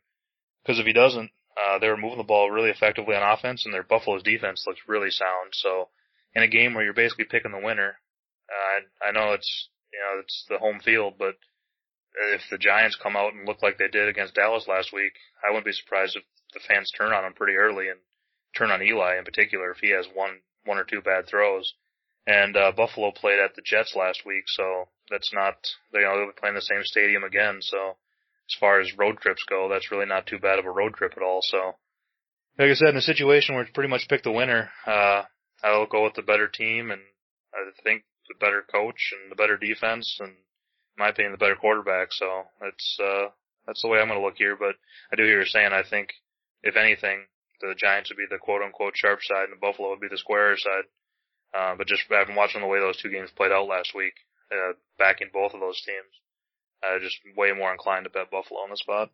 Because 0.62 0.78
if 0.78 0.86
he 0.86 0.92
doesn't, 0.92 1.30
uh, 1.56 1.78
they 1.78 1.88
were 1.88 1.96
moving 1.96 2.18
the 2.18 2.24
ball 2.24 2.50
really 2.50 2.70
effectively 2.70 3.14
on 3.14 3.22
offense, 3.22 3.64
and 3.64 3.74
their 3.74 3.82
Buffalo's 3.82 4.22
defense 4.22 4.64
looks 4.66 4.80
really 4.86 5.10
sound. 5.10 5.52
So, 5.52 5.88
in 6.34 6.42
a 6.42 6.48
game 6.48 6.74
where 6.74 6.84
you're 6.84 6.94
basically 6.94 7.24
picking 7.24 7.52
the 7.52 7.58
winner, 7.58 7.98
uh, 8.48 9.04
I, 9.04 9.08
I 9.08 9.12
know 9.12 9.32
it's 9.32 9.68
you 9.92 9.98
know 9.98 10.20
it's 10.20 10.44
the 10.48 10.58
home 10.58 10.80
field, 10.80 11.14
but 11.18 11.36
if 12.32 12.42
the 12.50 12.58
Giants 12.58 12.98
come 13.00 13.16
out 13.16 13.34
and 13.34 13.46
look 13.46 13.62
like 13.62 13.78
they 13.78 13.88
did 13.88 14.08
against 14.08 14.34
Dallas 14.34 14.66
last 14.68 14.92
week, 14.92 15.12
I 15.44 15.50
wouldn't 15.50 15.66
be 15.66 15.72
surprised 15.72 16.16
if 16.16 16.22
the 16.54 16.60
fans 16.60 16.90
turn 16.90 17.12
on 17.12 17.24
him 17.24 17.34
pretty 17.34 17.54
early 17.54 17.88
and 17.88 18.00
turn 18.56 18.70
on 18.70 18.82
Eli 18.82 19.18
in 19.18 19.24
particular 19.24 19.70
if 19.70 19.78
he 19.78 19.90
has 19.90 20.06
one 20.14 20.40
one 20.64 20.78
or 20.78 20.84
two 20.84 21.00
bad 21.00 21.26
throws. 21.26 21.74
And 22.28 22.58
uh, 22.58 22.72
Buffalo 22.76 23.10
played 23.10 23.40
at 23.40 23.56
the 23.56 23.62
Jets 23.64 23.96
last 23.96 24.26
week, 24.26 24.44
so 24.48 24.88
that's 25.10 25.32
not 25.32 25.54
you 25.94 26.02
know 26.02 26.18
they'll 26.18 26.26
be 26.26 26.38
playing 26.38 26.56
the 26.56 26.60
same 26.60 26.84
stadium 26.84 27.24
again. 27.24 27.60
So 27.62 27.96
as 28.48 28.56
far 28.60 28.80
as 28.80 28.98
road 28.98 29.16
trips 29.18 29.42
go, 29.48 29.66
that's 29.70 29.90
really 29.90 30.04
not 30.04 30.26
too 30.26 30.38
bad 30.38 30.58
of 30.58 30.66
a 30.66 30.70
road 30.70 30.94
trip 30.94 31.14
at 31.16 31.22
all. 31.22 31.40
So, 31.40 31.76
like 32.58 32.70
I 32.70 32.74
said, 32.74 32.90
in 32.90 32.98
a 32.98 33.00
situation 33.00 33.54
where 33.54 33.64
it's 33.64 33.72
pretty 33.72 33.88
much 33.88 34.08
pick 34.08 34.24
the 34.24 34.30
winner, 34.30 34.68
uh, 34.86 35.22
I'll 35.64 35.86
go 35.86 36.04
with 36.04 36.14
the 36.14 36.22
better 36.22 36.48
team, 36.48 36.90
and 36.90 37.00
I 37.54 37.64
think 37.82 38.04
the 38.28 38.34
better 38.38 38.62
coach 38.70 39.14
and 39.16 39.32
the 39.32 39.36
better 39.36 39.56
defense, 39.56 40.18
and 40.20 40.28
in 40.28 40.98
my 40.98 41.08
opinion, 41.08 41.32
the 41.32 41.38
better 41.38 41.56
quarterback. 41.56 42.08
So 42.10 42.44
that's 42.60 42.98
uh, 43.02 43.28
that's 43.66 43.80
the 43.80 43.88
way 43.88 44.00
I'm 44.00 44.08
going 44.08 44.20
to 44.20 44.24
look 44.24 44.36
here. 44.36 44.54
But 44.54 44.76
I 45.10 45.16
do 45.16 45.24
hear 45.24 45.40
you 45.40 45.46
saying 45.46 45.72
I 45.72 45.82
think 45.82 46.10
if 46.62 46.76
anything, 46.76 47.24
the 47.62 47.74
Giants 47.74 48.10
would 48.10 48.18
be 48.18 48.28
the 48.28 48.36
quote 48.36 48.60
unquote 48.60 48.96
sharp 48.96 49.20
side, 49.22 49.44
and 49.44 49.52
the 49.52 49.64
Buffalo 49.64 49.88
would 49.88 50.00
be 50.00 50.08
the 50.08 50.18
square 50.18 50.54
side. 50.58 50.84
Uh, 51.56 51.74
but 51.76 51.86
just 51.86 52.02
having 52.10 52.36
watching 52.36 52.60
the 52.60 52.66
way 52.66 52.78
those 52.78 53.00
two 53.00 53.10
games 53.10 53.30
played 53.36 53.52
out 53.52 53.66
last 53.66 53.94
week, 53.94 54.14
uh, 54.52 54.72
backing 54.98 55.28
both 55.32 55.54
of 55.54 55.60
those 55.60 55.80
teams, 55.84 56.12
uh, 56.82 56.98
just 57.00 57.16
way 57.36 57.52
more 57.52 57.72
inclined 57.72 58.04
to 58.04 58.10
bet 58.10 58.30
Buffalo 58.30 58.60
on 58.60 58.70
the 58.70 58.76
spot. 58.76 59.10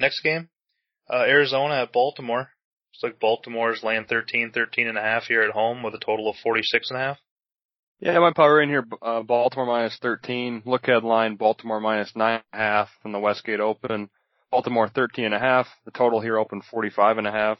Next 0.00 0.20
game, 0.20 0.48
uh, 1.10 1.24
Arizona 1.26 1.82
at 1.82 1.92
Baltimore. 1.92 2.50
Looks 2.92 3.02
like 3.02 3.20
Baltimore's 3.20 3.82
laying 3.82 4.04
13, 4.04 4.52
13 4.52 4.88
and 4.88 4.96
a 4.98 5.02
half 5.02 5.24
here 5.24 5.42
at 5.42 5.50
home 5.50 5.82
with 5.82 5.94
a 5.94 5.98
total 5.98 6.30
of 6.30 6.36
46 6.42 6.90
and 6.90 6.98
a 6.98 7.02
half. 7.02 7.18
Yeah, 7.98 8.18
my 8.18 8.32
power 8.34 8.60
in 8.60 8.68
here, 8.68 8.84
uh, 9.00 9.22
Baltimore 9.22 9.66
minus 9.66 9.98
13. 10.00 10.62
Look 10.66 10.86
headline, 10.86 11.36
Baltimore 11.36 11.80
minus 11.80 12.12
9.5 12.12 12.88
from 13.02 13.12
the 13.12 13.18
Westgate 13.18 13.60
Open. 13.60 14.10
Baltimore 14.50 14.88
13 14.88 15.26
and 15.26 15.34
a 15.34 15.38
half. 15.38 15.66
The 15.84 15.90
total 15.90 16.20
here 16.20 16.38
open 16.38 16.62
45 16.62 17.18
and 17.18 17.26
a 17.26 17.32
half. 17.32 17.58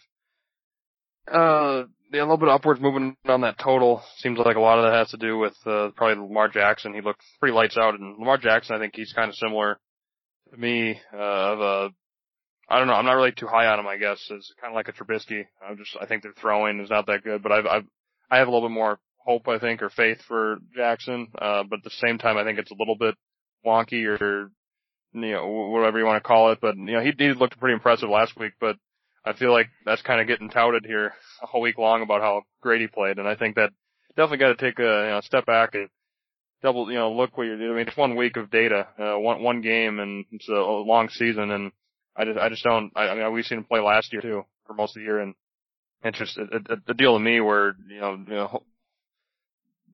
Uh, 1.30 1.84
yeah, 2.12 2.20
a 2.20 2.22
little 2.22 2.36
bit 2.36 2.48
upwards 2.48 2.80
movement 2.80 3.18
on 3.26 3.40
that 3.40 3.58
total. 3.58 4.02
Seems 4.18 4.38
like 4.38 4.56
a 4.56 4.60
lot 4.60 4.78
of 4.78 4.84
that 4.84 4.96
has 4.96 5.10
to 5.10 5.16
do 5.16 5.38
with, 5.38 5.54
uh, 5.66 5.90
probably 5.96 6.22
Lamar 6.22 6.48
Jackson. 6.48 6.94
He 6.94 7.00
looked 7.00 7.22
pretty 7.40 7.54
lights 7.54 7.76
out 7.76 7.98
and 7.98 8.16
Lamar 8.18 8.38
Jackson, 8.38 8.76
I 8.76 8.78
think 8.78 8.94
he's 8.94 9.12
kind 9.12 9.28
of 9.28 9.34
similar 9.34 9.78
to 10.52 10.56
me, 10.56 11.00
uh, 11.12 11.16
of 11.16 11.60
a, 11.60 11.90
I 12.68 12.78
don't 12.78 12.86
know, 12.86 12.94
I'm 12.94 13.06
not 13.06 13.14
really 13.14 13.32
too 13.32 13.46
high 13.46 13.66
on 13.66 13.80
him, 13.80 13.86
I 13.86 13.96
guess. 13.96 14.18
It's 14.30 14.52
kind 14.60 14.72
of 14.72 14.76
like 14.76 14.88
a 14.88 14.92
Trubisky. 14.92 15.44
I'm 15.66 15.76
just, 15.76 15.96
I 16.00 16.06
think 16.06 16.22
their 16.22 16.32
throwing 16.32 16.80
is 16.80 16.90
not 16.90 17.06
that 17.06 17.24
good, 17.24 17.42
but 17.42 17.52
I've, 17.52 17.66
I've, 17.66 17.84
I 18.30 18.38
have 18.38 18.48
a 18.48 18.50
little 18.50 18.68
bit 18.68 18.74
more 18.74 18.98
hope, 19.18 19.48
I 19.48 19.58
think, 19.58 19.82
or 19.82 19.90
faith 19.90 20.18
for 20.26 20.58
Jackson. 20.74 21.28
Uh, 21.36 21.64
but 21.68 21.78
at 21.78 21.84
the 21.84 21.90
same 21.90 22.18
time, 22.18 22.36
I 22.36 22.44
think 22.44 22.58
it's 22.58 22.70
a 22.70 22.76
little 22.78 22.96
bit 22.96 23.14
wonky 23.64 24.04
or, 24.06 24.50
you 25.12 25.32
know, 25.32 25.46
whatever 25.46 25.98
you 25.98 26.04
want 26.04 26.22
to 26.22 26.26
call 26.26 26.52
it. 26.52 26.58
But, 26.60 26.76
you 26.76 26.92
know, 26.92 27.00
he, 27.00 27.12
he 27.16 27.32
looked 27.34 27.58
pretty 27.58 27.74
impressive 27.74 28.08
last 28.08 28.36
week, 28.36 28.52
but 28.60 28.76
I 29.26 29.32
feel 29.32 29.50
like 29.50 29.68
that's 29.84 30.02
kind 30.02 30.20
of 30.20 30.28
getting 30.28 30.50
touted 30.50 30.86
here 30.86 31.12
all 31.52 31.60
week 31.60 31.78
long 31.78 32.02
about 32.02 32.20
how 32.20 32.42
great 32.60 32.80
he 32.80 32.86
played. 32.86 33.18
And 33.18 33.26
I 33.26 33.34
think 33.34 33.56
that 33.56 33.70
definitely 34.10 34.38
got 34.38 34.56
to 34.56 34.64
take 34.64 34.78
a, 34.78 34.82
you 34.82 35.10
know, 35.10 35.20
step 35.22 35.46
back 35.46 35.74
and 35.74 35.88
double, 36.62 36.90
you 36.90 36.96
know, 36.96 37.12
look 37.12 37.36
what 37.36 37.44
you're 37.44 37.58
doing. 37.58 37.72
I 37.72 37.76
mean, 37.76 37.88
it's 37.88 37.96
one 37.96 38.16
week 38.16 38.36
of 38.36 38.50
data, 38.50 38.86
uh, 38.98 39.18
one, 39.18 39.42
one 39.42 39.60
game 39.60 39.98
and 39.98 40.24
it's 40.30 40.48
a 40.48 40.52
long 40.52 41.08
season. 41.08 41.50
And 41.50 41.72
I 42.16 42.24
just, 42.24 42.38
I 42.38 42.48
just 42.48 42.64
don't, 42.64 42.92
I, 42.94 43.08
I 43.08 43.14
mean, 43.14 43.32
we've 43.32 43.44
seen 43.44 43.58
him 43.58 43.64
play 43.64 43.80
last 43.80 44.12
year 44.12 44.22
too 44.22 44.44
for 44.66 44.74
most 44.74 44.96
of 44.96 45.00
the 45.00 45.04
year. 45.04 45.20
And 45.20 45.34
it's 46.04 46.18
just 46.18 46.38
a, 46.38 46.42
a, 46.42 46.76
a 46.92 46.94
deal 46.94 47.14
to 47.14 47.20
me 47.20 47.40
where, 47.40 47.74
you 47.88 48.00
know, 48.00 48.12
you 48.28 48.34
know, 48.34 48.62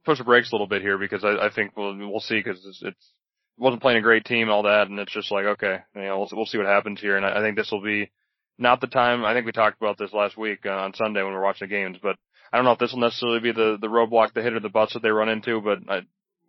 push 0.04 0.18
the 0.18 0.24
brakes 0.24 0.50
a 0.50 0.54
little 0.54 0.66
bit 0.66 0.82
here 0.82 0.98
because 0.98 1.24
I, 1.24 1.46
I 1.46 1.50
think 1.54 1.76
we'll 1.76 1.96
we'll 1.96 2.20
see 2.20 2.38
because 2.38 2.64
it's, 2.66 2.82
it's 2.82 3.12
wasn't 3.56 3.82
playing 3.82 3.98
a 3.98 4.02
great 4.02 4.24
team 4.24 4.50
all 4.50 4.64
that, 4.64 4.88
and 4.88 4.98
it's 4.98 5.12
just 5.12 5.30
like 5.30 5.44
okay, 5.44 5.78
you 5.94 6.02
know, 6.02 6.18
we'll 6.18 6.28
we'll 6.32 6.46
see 6.46 6.58
what 6.58 6.66
happens 6.66 7.00
here, 7.00 7.16
and 7.16 7.24
I, 7.24 7.38
I 7.38 7.40
think 7.40 7.56
this 7.56 7.70
will 7.70 7.82
be 7.82 8.10
not 8.58 8.80
the 8.80 8.86
time. 8.86 9.24
I 9.24 9.34
think 9.34 9.46
we 9.46 9.52
talked 9.52 9.80
about 9.80 9.98
this 9.98 10.12
last 10.12 10.36
week 10.36 10.60
uh, 10.66 10.70
on 10.70 10.94
Sunday 10.94 11.22
when 11.22 11.32
we 11.32 11.36
were 11.36 11.42
watching 11.42 11.68
the 11.68 11.74
games, 11.74 11.98
but 12.02 12.16
I 12.52 12.56
don't 12.56 12.64
know 12.64 12.72
if 12.72 12.78
this 12.78 12.92
will 12.92 13.00
necessarily 13.00 13.40
be 13.40 13.52
the 13.52 13.78
the 13.80 13.88
roadblock, 13.88 14.34
the 14.34 14.42
hit 14.42 14.54
or 14.54 14.60
the 14.60 14.68
butts 14.68 14.94
that 14.94 15.02
they 15.02 15.10
run 15.10 15.28
into, 15.28 15.60
but 15.60 15.78
I, 15.88 16.00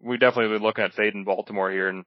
we 0.01 0.17
definitely 0.17 0.57
be 0.57 0.63
looking 0.63 0.83
at 0.83 0.93
fade 0.93 1.13
in 1.13 1.23
Baltimore 1.23 1.71
here, 1.71 1.87
and 1.87 2.03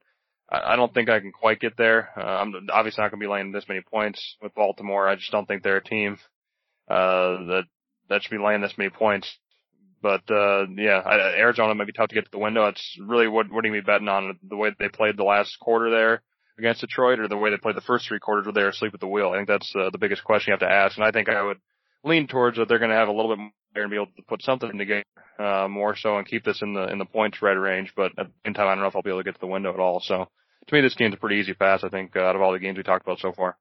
I, 0.49 0.73
I 0.73 0.75
don't 0.75 0.93
think 0.93 1.09
I 1.09 1.19
can 1.19 1.31
quite 1.31 1.59
get 1.59 1.77
there. 1.77 2.09
Uh, 2.15 2.21
I'm 2.21 2.53
obviously 2.71 3.01
not 3.01 3.11
going 3.11 3.19
to 3.19 3.25
be 3.25 3.31
laying 3.31 3.51
this 3.51 3.67
many 3.67 3.81
points 3.81 4.37
with 4.41 4.53
Baltimore. 4.53 5.07
I 5.07 5.15
just 5.15 5.31
don't 5.31 5.47
think 5.47 5.63
they're 5.63 5.77
a 5.77 5.83
team 5.83 6.17
uh, 6.89 7.43
that 7.47 7.63
that 8.09 8.23
should 8.23 8.31
be 8.31 8.43
laying 8.43 8.61
this 8.61 8.77
many 8.77 8.89
points. 8.89 9.37
But 9.99 10.29
uh 10.29 10.67
yeah, 10.75 11.01
I, 11.03 11.39
Arizona 11.39 11.73
might 11.73 11.87
be 11.87 11.91
tough 11.91 12.09
to 12.09 12.15
get 12.15 12.25
to 12.25 12.31
the 12.31 12.37
window. 12.37 12.67
It's 12.67 12.97
really 13.01 13.27
what 13.27 13.51
what 13.51 13.65
are 13.65 13.67
you 13.67 13.73
be 13.73 13.81
betting 13.81 14.07
on 14.07 14.37
the 14.47 14.55
way 14.55 14.69
that 14.69 14.77
they 14.77 14.89
played 14.89 15.17
the 15.17 15.23
last 15.23 15.59
quarter 15.59 15.89
there 15.89 16.21
against 16.57 16.81
Detroit, 16.81 17.19
or 17.19 17.27
the 17.27 17.37
way 17.37 17.49
they 17.49 17.57
played 17.57 17.75
the 17.75 17.81
first 17.81 18.07
three 18.07 18.19
quarters 18.19 18.45
where 18.45 18.53
they 18.53 18.63
were 18.63 18.69
asleep 18.69 18.93
at 18.93 18.99
the 18.99 19.07
wheel. 19.07 19.29
I 19.29 19.37
think 19.37 19.47
that's 19.47 19.71
uh, 19.75 19.89
the 19.91 19.97
biggest 19.97 20.23
question 20.23 20.51
you 20.51 20.53
have 20.53 20.67
to 20.67 20.73
ask, 20.73 20.97
and 20.97 21.05
I 21.05 21.11
think 21.11 21.29
I 21.29 21.41
would 21.41 21.57
lean 22.03 22.27
towards 22.27 22.57
that 22.57 22.67
they're 22.67 22.79
going 22.79 22.91
to 22.91 22.97
have 22.97 23.07
a 23.07 23.13
little 23.13 23.35
bit 23.35 23.39
more 23.39 23.51
and 23.75 23.91
be 23.91 23.95
able 23.95 24.07
to 24.07 24.23
put 24.27 24.41
something 24.41 24.75
together 24.75 25.03
uh, 25.37 25.67
more 25.67 25.95
so 25.95 26.17
and 26.17 26.27
keep 26.27 26.43
this 26.43 26.63
in 26.63 26.73
the 26.73 26.87
in 26.87 26.97
the 26.97 27.05
point 27.05 27.35
spread 27.35 27.57
range. 27.57 27.93
But 27.95 28.11
at 28.17 28.27
the 28.27 28.33
same 28.45 28.53
time, 28.55 28.67
I 28.67 28.71
don't 28.71 28.81
know 28.81 28.87
if 28.87 28.95
I'll 28.95 29.03
be 29.03 29.11
able 29.11 29.19
to 29.19 29.23
get 29.23 29.35
to 29.35 29.39
the 29.39 29.47
window 29.47 29.73
at 29.73 29.79
all. 29.79 29.99
So 29.99 30.27
to 30.67 30.75
me, 30.75 30.81
this 30.81 30.95
game's 30.95 31.13
a 31.13 31.17
pretty 31.17 31.35
easy 31.35 31.53
pass. 31.53 31.83
I 31.83 31.89
think 31.89 32.15
uh, 32.15 32.21
out 32.21 32.35
of 32.35 32.41
all 32.41 32.53
the 32.53 32.59
games 32.59 32.77
we 32.77 32.83
talked 32.83 33.05
about 33.05 33.19
so 33.19 33.33
far. 33.33 33.55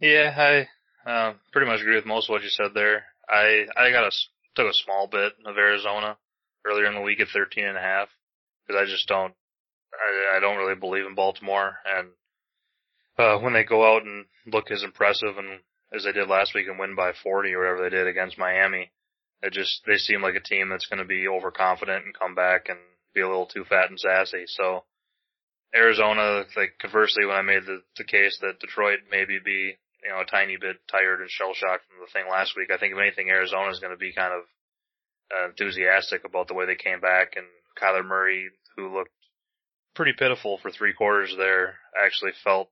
Yeah, 0.00 0.66
I 1.06 1.10
uh, 1.10 1.34
pretty 1.52 1.70
much 1.70 1.80
agree 1.80 1.94
with 1.94 2.06
most 2.06 2.28
of 2.28 2.32
what 2.32 2.42
you 2.42 2.48
said 2.48 2.72
there. 2.74 3.04
I 3.28 3.66
I 3.76 3.90
got 3.92 4.08
a 4.08 4.10
took 4.56 4.66
a 4.66 4.74
small 4.74 5.06
bit 5.06 5.32
of 5.46 5.56
Arizona 5.56 6.16
earlier 6.66 6.86
in 6.86 6.94
the 6.94 7.00
week 7.00 7.20
at 7.20 7.28
13 7.28 7.64
and 7.64 7.76
a 7.76 7.80
half 7.80 8.08
because 8.66 8.82
I 8.82 8.90
just 8.90 9.08
don't, 9.08 9.34
I, 9.92 10.36
I 10.36 10.40
don't 10.40 10.58
really 10.58 10.74
believe 10.74 11.06
in 11.06 11.14
Baltimore. 11.14 11.76
And, 11.86 12.08
uh, 13.18 13.38
when 13.38 13.52
they 13.52 13.64
go 13.64 13.94
out 13.94 14.04
and 14.04 14.26
look 14.46 14.70
as 14.70 14.82
impressive 14.82 15.36
and 15.36 15.60
as 15.94 16.04
they 16.04 16.12
did 16.12 16.28
last 16.28 16.54
week 16.54 16.66
and 16.68 16.78
win 16.78 16.94
by 16.94 17.12
40 17.22 17.52
or 17.52 17.58
whatever 17.58 17.82
they 17.82 17.96
did 17.96 18.06
against 18.06 18.38
Miami, 18.38 18.90
it 19.42 19.52
just, 19.52 19.82
they 19.86 19.96
seem 19.96 20.22
like 20.22 20.34
a 20.34 20.40
team 20.40 20.68
that's 20.68 20.86
going 20.86 21.00
to 21.00 21.04
be 21.04 21.26
overconfident 21.26 22.04
and 22.04 22.18
come 22.18 22.34
back 22.34 22.68
and 22.68 22.78
be 23.14 23.20
a 23.20 23.26
little 23.26 23.46
too 23.46 23.64
fat 23.64 23.90
and 23.90 23.98
sassy. 23.98 24.44
So 24.46 24.84
Arizona, 25.74 26.44
like 26.56 26.78
conversely, 26.80 27.26
when 27.26 27.36
I 27.36 27.42
made 27.42 27.64
the, 27.66 27.82
the 27.96 28.04
case 28.04 28.38
that 28.40 28.60
Detroit 28.60 29.00
maybe 29.10 29.38
be 29.44 29.76
you 30.02 30.10
know, 30.10 30.20
a 30.20 30.24
tiny 30.24 30.56
bit 30.56 30.76
tired 30.90 31.20
and 31.20 31.30
shell 31.30 31.52
shocked 31.54 31.84
from 31.86 32.00
the 32.00 32.10
thing 32.12 32.30
last 32.30 32.56
week. 32.56 32.70
I 32.72 32.78
think 32.78 32.92
if 32.92 32.98
anything, 32.98 33.28
Arizona 33.28 33.70
is 33.70 33.80
going 33.80 33.92
to 33.92 34.00
be 34.00 34.12
kind 34.12 34.32
of 34.32 34.42
uh, 35.30 35.48
enthusiastic 35.50 36.24
about 36.24 36.48
the 36.48 36.54
way 36.54 36.66
they 36.66 36.76
came 36.76 37.00
back 37.00 37.34
and 37.36 37.46
Kyler 37.80 38.04
Murray, 38.04 38.48
who 38.76 38.94
looked 38.94 39.12
pretty 39.94 40.12
pitiful 40.18 40.58
for 40.58 40.70
three 40.70 40.92
quarters 40.92 41.34
there, 41.36 41.76
actually 42.04 42.32
felt 42.44 42.70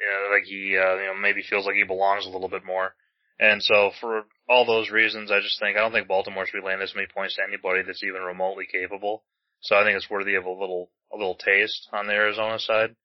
you 0.00 0.06
know, 0.06 0.34
like 0.34 0.44
he 0.44 0.76
uh, 0.76 0.96
you 0.96 1.06
know 1.06 1.20
maybe 1.20 1.42
feels 1.42 1.66
like 1.66 1.76
he 1.76 1.84
belongs 1.84 2.26
a 2.26 2.30
little 2.30 2.48
bit 2.48 2.64
more. 2.64 2.94
And 3.38 3.62
so 3.62 3.90
for 4.00 4.24
all 4.48 4.66
those 4.66 4.90
reasons, 4.90 5.30
I 5.30 5.40
just 5.40 5.58
think 5.58 5.76
I 5.76 5.80
don't 5.80 5.92
think 5.92 6.08
Baltimore 6.08 6.46
should 6.46 6.60
be 6.60 6.66
laying 6.66 6.80
this 6.80 6.94
many 6.94 7.06
points 7.06 7.36
to 7.36 7.42
anybody 7.46 7.82
that's 7.82 8.04
even 8.04 8.22
remotely 8.22 8.66
capable. 8.70 9.24
So 9.60 9.76
I 9.76 9.84
think 9.84 9.96
it's 9.96 10.10
worthy 10.10 10.34
of 10.34 10.44
a 10.44 10.50
little 10.50 10.90
a 11.12 11.16
little 11.16 11.36
taste 11.36 11.88
on 11.92 12.06
the 12.06 12.12
Arizona 12.12 12.58
side. 12.58 12.96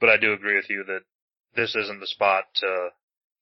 But 0.00 0.10
I 0.10 0.16
do 0.16 0.32
agree 0.32 0.56
with 0.56 0.68
you 0.68 0.84
that 0.86 1.02
this 1.54 1.74
isn't 1.74 2.00
the 2.00 2.06
spot 2.06 2.44
to 2.56 2.88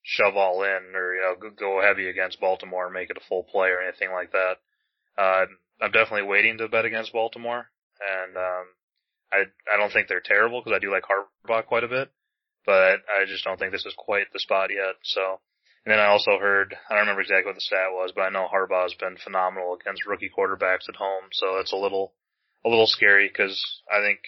shove 0.02 0.36
all 0.36 0.62
in 0.62 0.94
or 0.94 1.14
you 1.14 1.22
know 1.22 1.50
go 1.50 1.80
heavy 1.82 2.08
against 2.08 2.40
Baltimore 2.40 2.86
and 2.86 2.94
make 2.94 3.10
it 3.10 3.16
a 3.16 3.28
full 3.28 3.44
play 3.44 3.68
or 3.68 3.80
anything 3.80 4.10
like 4.12 4.32
that. 4.32 4.56
Uh, 5.16 5.46
I'm 5.80 5.92
definitely 5.92 6.28
waiting 6.28 6.58
to 6.58 6.68
bet 6.68 6.84
against 6.84 7.12
Baltimore, 7.12 7.66
and 8.00 8.36
um, 8.36 8.66
I 9.32 9.44
I 9.72 9.76
don't 9.76 9.92
think 9.92 10.08
they're 10.08 10.24
terrible 10.24 10.60
because 10.60 10.76
I 10.76 10.80
do 10.80 10.92
like 10.92 11.04
Harbaugh 11.08 11.66
quite 11.66 11.84
a 11.84 11.88
bit, 11.88 12.10
but 12.66 13.00
I 13.08 13.24
just 13.26 13.44
don't 13.44 13.58
think 13.58 13.72
this 13.72 13.86
is 13.86 13.94
quite 13.96 14.26
the 14.32 14.40
spot 14.40 14.70
yet. 14.70 14.96
So, 15.02 15.40
and 15.84 15.92
then 15.92 15.98
I 15.98 16.06
also 16.06 16.38
heard 16.38 16.76
I 16.88 16.94
don't 16.94 17.08
remember 17.08 17.22
exactly 17.22 17.48
what 17.48 17.56
the 17.56 17.66
stat 17.66 17.90
was, 17.90 18.12
but 18.14 18.22
I 18.22 18.30
know 18.30 18.46
Harbaugh 18.52 18.84
has 18.84 18.94
been 18.94 19.16
phenomenal 19.16 19.76
against 19.80 20.06
rookie 20.06 20.30
quarterbacks 20.30 20.88
at 20.88 20.96
home, 20.96 21.32
so 21.32 21.58
it's 21.58 21.72
a 21.72 21.80
little 21.80 22.12
a 22.64 22.68
little 22.68 22.86
scary 22.86 23.28
because 23.28 23.58
I 23.90 24.00
think 24.00 24.20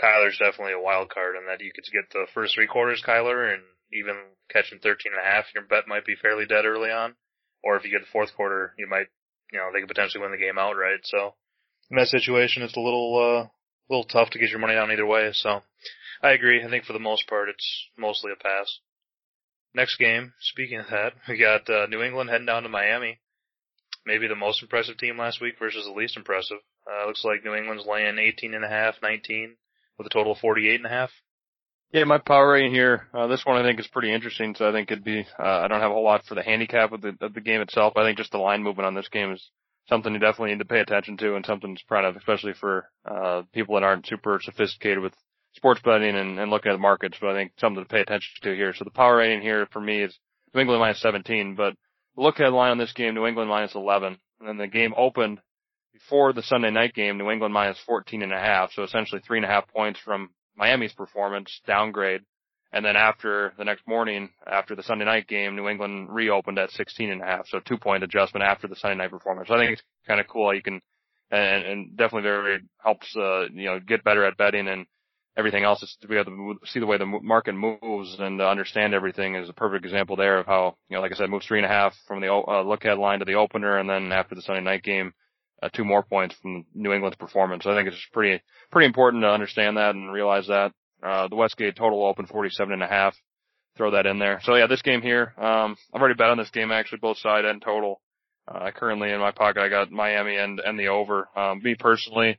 Kyler's 0.00 0.38
definitely 0.38 0.74
a 0.74 0.80
wild 0.80 1.10
card, 1.10 1.36
and 1.36 1.48
that 1.48 1.60
you 1.60 1.72
could 1.74 1.84
get 1.92 2.10
the 2.12 2.26
first 2.32 2.54
three 2.54 2.66
quarters 2.66 3.02
Kyler 3.06 3.52
and 3.52 3.62
even 3.92 4.16
catching 4.50 4.78
13 4.78 5.12
and 5.12 5.20
a 5.20 5.28
half, 5.28 5.46
your 5.54 5.64
bet 5.64 5.88
might 5.88 6.06
be 6.06 6.14
fairly 6.14 6.46
dead 6.46 6.64
early 6.64 6.90
on. 6.90 7.14
Or 7.62 7.76
if 7.76 7.84
you 7.84 7.90
get 7.90 8.00
the 8.00 8.12
fourth 8.12 8.34
quarter, 8.34 8.74
you 8.78 8.86
might, 8.88 9.08
you 9.52 9.58
know, 9.58 9.70
they 9.72 9.80
could 9.80 9.88
potentially 9.88 10.22
win 10.22 10.30
the 10.30 10.38
game 10.38 10.58
outright. 10.58 11.00
So 11.04 11.34
in 11.90 11.96
that 11.98 12.08
situation, 12.08 12.62
it's 12.62 12.76
a 12.76 12.80
little, 12.80 13.18
uh, 13.18 13.48
a 13.90 13.92
little 13.92 14.04
tough 14.04 14.30
to 14.30 14.38
get 14.38 14.50
your 14.50 14.60
money 14.60 14.74
down 14.74 14.92
either 14.92 15.06
way. 15.06 15.30
So 15.32 15.62
I 16.22 16.30
agree. 16.30 16.62
I 16.64 16.70
think 16.70 16.84
for 16.84 16.92
the 16.92 16.98
most 16.98 17.28
part, 17.28 17.48
it's 17.48 17.88
mostly 17.98 18.32
a 18.32 18.36
pass. 18.36 18.78
Next 19.74 19.96
game, 19.98 20.32
speaking 20.40 20.78
of 20.78 20.86
that, 20.90 21.12
we 21.28 21.38
got 21.38 21.68
uh, 21.68 21.86
New 21.86 22.02
England 22.02 22.30
heading 22.30 22.46
down 22.46 22.62
to 22.64 22.68
Miami. 22.68 23.20
Maybe 24.06 24.26
the 24.26 24.34
most 24.34 24.62
impressive 24.62 24.96
team 24.96 25.18
last 25.18 25.40
week 25.40 25.58
versus 25.58 25.84
the 25.84 25.92
least 25.92 26.16
impressive. 26.16 26.58
Uh, 26.90 27.06
looks 27.06 27.24
like 27.24 27.44
New 27.44 27.54
England's 27.54 27.86
laying 27.86 28.18
18 28.18 28.54
and 28.54 28.64
a 28.64 28.68
half, 28.68 28.94
19 29.02 29.56
with 29.98 30.06
a 30.06 30.10
total 30.10 30.32
of 30.32 30.38
48 30.38 30.76
and 30.76 30.86
a 30.86 30.88
half. 30.88 31.10
Yeah, 31.92 32.04
my 32.04 32.18
power 32.18 32.52
rating 32.52 32.72
here, 32.72 33.08
uh, 33.12 33.26
this 33.26 33.44
one 33.44 33.56
I 33.56 33.68
think 33.68 33.80
is 33.80 33.88
pretty 33.88 34.12
interesting. 34.12 34.54
So 34.54 34.68
I 34.68 34.72
think 34.72 34.90
it'd 34.90 35.04
be, 35.04 35.26
uh, 35.38 35.42
I 35.42 35.68
don't 35.68 35.80
have 35.80 35.90
a 35.90 35.94
whole 35.94 36.04
lot 36.04 36.24
for 36.24 36.34
the 36.34 36.42
handicap 36.42 36.92
of 36.92 37.00
the, 37.02 37.16
of 37.20 37.34
the 37.34 37.40
game 37.40 37.60
itself. 37.60 37.94
I 37.96 38.04
think 38.04 38.16
just 38.16 38.30
the 38.30 38.38
line 38.38 38.62
movement 38.62 38.86
on 38.86 38.94
this 38.94 39.08
game 39.08 39.32
is 39.32 39.50
something 39.88 40.12
you 40.12 40.18
definitely 40.18 40.50
need 40.50 40.58
to 40.58 40.64
pay 40.64 40.80
attention 40.80 41.16
to 41.18 41.34
and 41.34 41.44
something 41.44 41.76
to 41.76 41.84
proud 41.86 42.04
of, 42.04 42.16
especially 42.16 42.52
for, 42.52 42.88
uh, 43.04 43.42
people 43.52 43.74
that 43.74 43.84
aren't 43.84 44.06
super 44.06 44.40
sophisticated 44.42 45.00
with 45.00 45.14
sports 45.54 45.80
betting 45.84 46.16
and, 46.16 46.38
and 46.38 46.50
looking 46.50 46.70
at 46.70 46.74
the 46.74 46.78
markets. 46.78 47.16
But 47.20 47.30
I 47.30 47.34
think 47.34 47.52
something 47.58 47.82
to 47.82 47.88
pay 47.88 48.00
attention 48.00 48.30
to 48.42 48.54
here. 48.54 48.74
So 48.74 48.84
the 48.84 48.90
power 48.90 49.16
rating 49.16 49.42
here 49.42 49.66
for 49.72 49.80
me 49.80 50.02
is 50.02 50.16
New 50.54 50.60
England 50.60 50.80
minus 50.80 51.00
17, 51.00 51.54
but 51.54 51.74
look 52.16 52.40
at 52.40 52.44
the 52.44 52.56
line 52.56 52.72
on 52.72 52.78
this 52.78 52.92
game, 52.92 53.14
New 53.14 53.26
England 53.26 53.50
minus 53.50 53.74
11. 53.74 54.18
And 54.40 54.48
then 54.48 54.56
the 54.58 54.66
game 54.66 54.94
opened 54.96 55.40
before 55.92 56.32
the 56.32 56.42
Sunday 56.42 56.70
night 56.70 56.94
game, 56.94 57.18
New 57.18 57.30
England 57.30 57.54
minus 57.54 57.78
14 57.86 58.22
and 58.22 58.32
a 58.32 58.38
half. 58.38 58.72
So 58.72 58.82
essentially 58.82 59.20
three 59.20 59.38
and 59.38 59.44
a 59.44 59.48
half 59.48 59.68
points 59.68 60.00
from 60.00 60.30
Miami's 60.56 60.92
performance 60.92 61.60
downgrade. 61.66 62.22
And 62.72 62.84
then 62.84 62.96
after 62.96 63.52
the 63.58 63.64
next 63.64 63.86
morning, 63.86 64.30
after 64.46 64.76
the 64.76 64.82
Sunday 64.82 65.04
night 65.04 65.26
game, 65.26 65.56
New 65.56 65.68
England 65.68 66.08
reopened 66.10 66.58
at 66.58 66.70
16 66.70 67.10
and 67.10 67.20
a 67.20 67.24
half. 67.24 67.48
So 67.48 67.58
two 67.60 67.78
point 67.78 68.04
adjustment 68.04 68.44
after 68.44 68.68
the 68.68 68.76
Sunday 68.76 68.96
night 68.96 69.10
performance. 69.10 69.48
So 69.48 69.54
I 69.54 69.58
think 69.58 69.72
it's 69.72 69.82
kind 70.06 70.20
of 70.20 70.28
cool. 70.28 70.54
You 70.54 70.62
can, 70.62 70.80
and, 71.30 71.64
and 71.64 71.96
definitely 71.96 72.22
very 72.22 72.60
helps, 72.78 73.14
uh, 73.16 73.48
you 73.52 73.64
know, 73.64 73.80
get 73.80 74.04
better 74.04 74.24
at 74.24 74.36
betting 74.36 74.68
and 74.68 74.86
everything 75.36 75.64
else 75.64 75.82
is 75.82 75.96
to 76.00 76.08
be 76.08 76.16
able 76.16 76.54
to 76.54 76.58
see 76.66 76.80
the 76.80 76.86
way 76.86 76.98
the 76.98 77.06
market 77.06 77.54
moves 77.54 78.16
and 78.18 78.38
to 78.38 78.46
understand 78.46 78.94
everything 78.94 79.34
is 79.34 79.48
a 79.48 79.52
perfect 79.52 79.84
example 79.84 80.16
there 80.16 80.38
of 80.38 80.46
how, 80.46 80.76
you 80.88 80.96
know, 80.96 81.00
like 81.00 81.12
I 81.12 81.16
said, 81.16 81.30
moves 81.30 81.46
three 81.46 81.58
and 81.58 81.66
a 81.66 81.68
half 81.68 81.94
from 82.06 82.20
the 82.20 82.32
uh, 82.32 82.62
look 82.62 82.84
ahead 82.84 82.98
line 82.98 83.18
to 83.20 83.24
the 83.24 83.34
opener. 83.34 83.78
And 83.78 83.88
then 83.88 84.12
after 84.12 84.34
the 84.34 84.42
Sunday 84.42 84.62
night 84.62 84.82
game, 84.82 85.12
uh, 85.62 85.68
two 85.74 85.84
more 85.84 86.02
points 86.02 86.34
from 86.40 86.64
New 86.74 86.92
England's 86.92 87.16
performance. 87.16 87.66
I 87.66 87.74
think 87.74 87.88
it's 87.88 88.06
pretty 88.12 88.42
pretty 88.70 88.86
important 88.86 89.22
to 89.22 89.30
understand 89.30 89.76
that 89.76 89.94
and 89.94 90.12
realize 90.12 90.46
that. 90.46 90.72
Uh, 91.02 91.28
the 91.28 91.36
Westgate 91.36 91.76
total 91.76 92.04
open 92.04 92.26
47 92.26 92.72
and 92.72 92.82
a 92.82 92.86
half. 92.86 93.14
Throw 93.76 93.92
that 93.92 94.06
in 94.06 94.18
there. 94.18 94.40
So 94.44 94.56
yeah, 94.56 94.66
this 94.66 94.82
game 94.82 95.00
here, 95.00 95.32
um, 95.38 95.76
I've 95.94 96.00
already 96.00 96.16
bet 96.16 96.30
on 96.30 96.38
this 96.38 96.50
game 96.50 96.70
actually, 96.72 96.98
both 96.98 97.18
side 97.18 97.44
and 97.44 97.62
total. 97.62 98.00
Uh, 98.48 98.70
currently 98.74 99.12
in 99.12 99.20
my 99.20 99.30
pocket, 99.30 99.60
I 99.60 99.68
got 99.68 99.92
Miami 99.92 100.36
and, 100.36 100.60
and 100.60 100.78
the 100.78 100.88
over. 100.88 101.28
Um, 101.36 101.62
me 101.62 101.76
personally, 101.78 102.38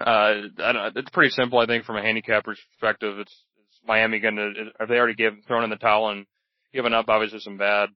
uh, 0.00 0.34
I 0.62 0.72
don't, 0.72 0.96
it's 0.96 1.10
pretty 1.10 1.30
simple, 1.30 1.58
I 1.58 1.66
think, 1.66 1.84
from 1.84 1.96
a 1.96 2.02
handicap 2.02 2.44
perspective. 2.44 3.18
It's, 3.18 3.34
it's 3.66 3.80
Miami 3.86 4.18
gonna, 4.18 4.50
have 4.78 4.88
they 4.88 4.96
already 4.96 5.14
given, 5.14 5.42
thrown 5.46 5.64
in 5.64 5.70
the 5.70 5.76
towel 5.76 6.10
and 6.10 6.26
given 6.74 6.92
up 6.92 7.08
obviously 7.08 7.40
some 7.40 7.56
bad, 7.56 7.88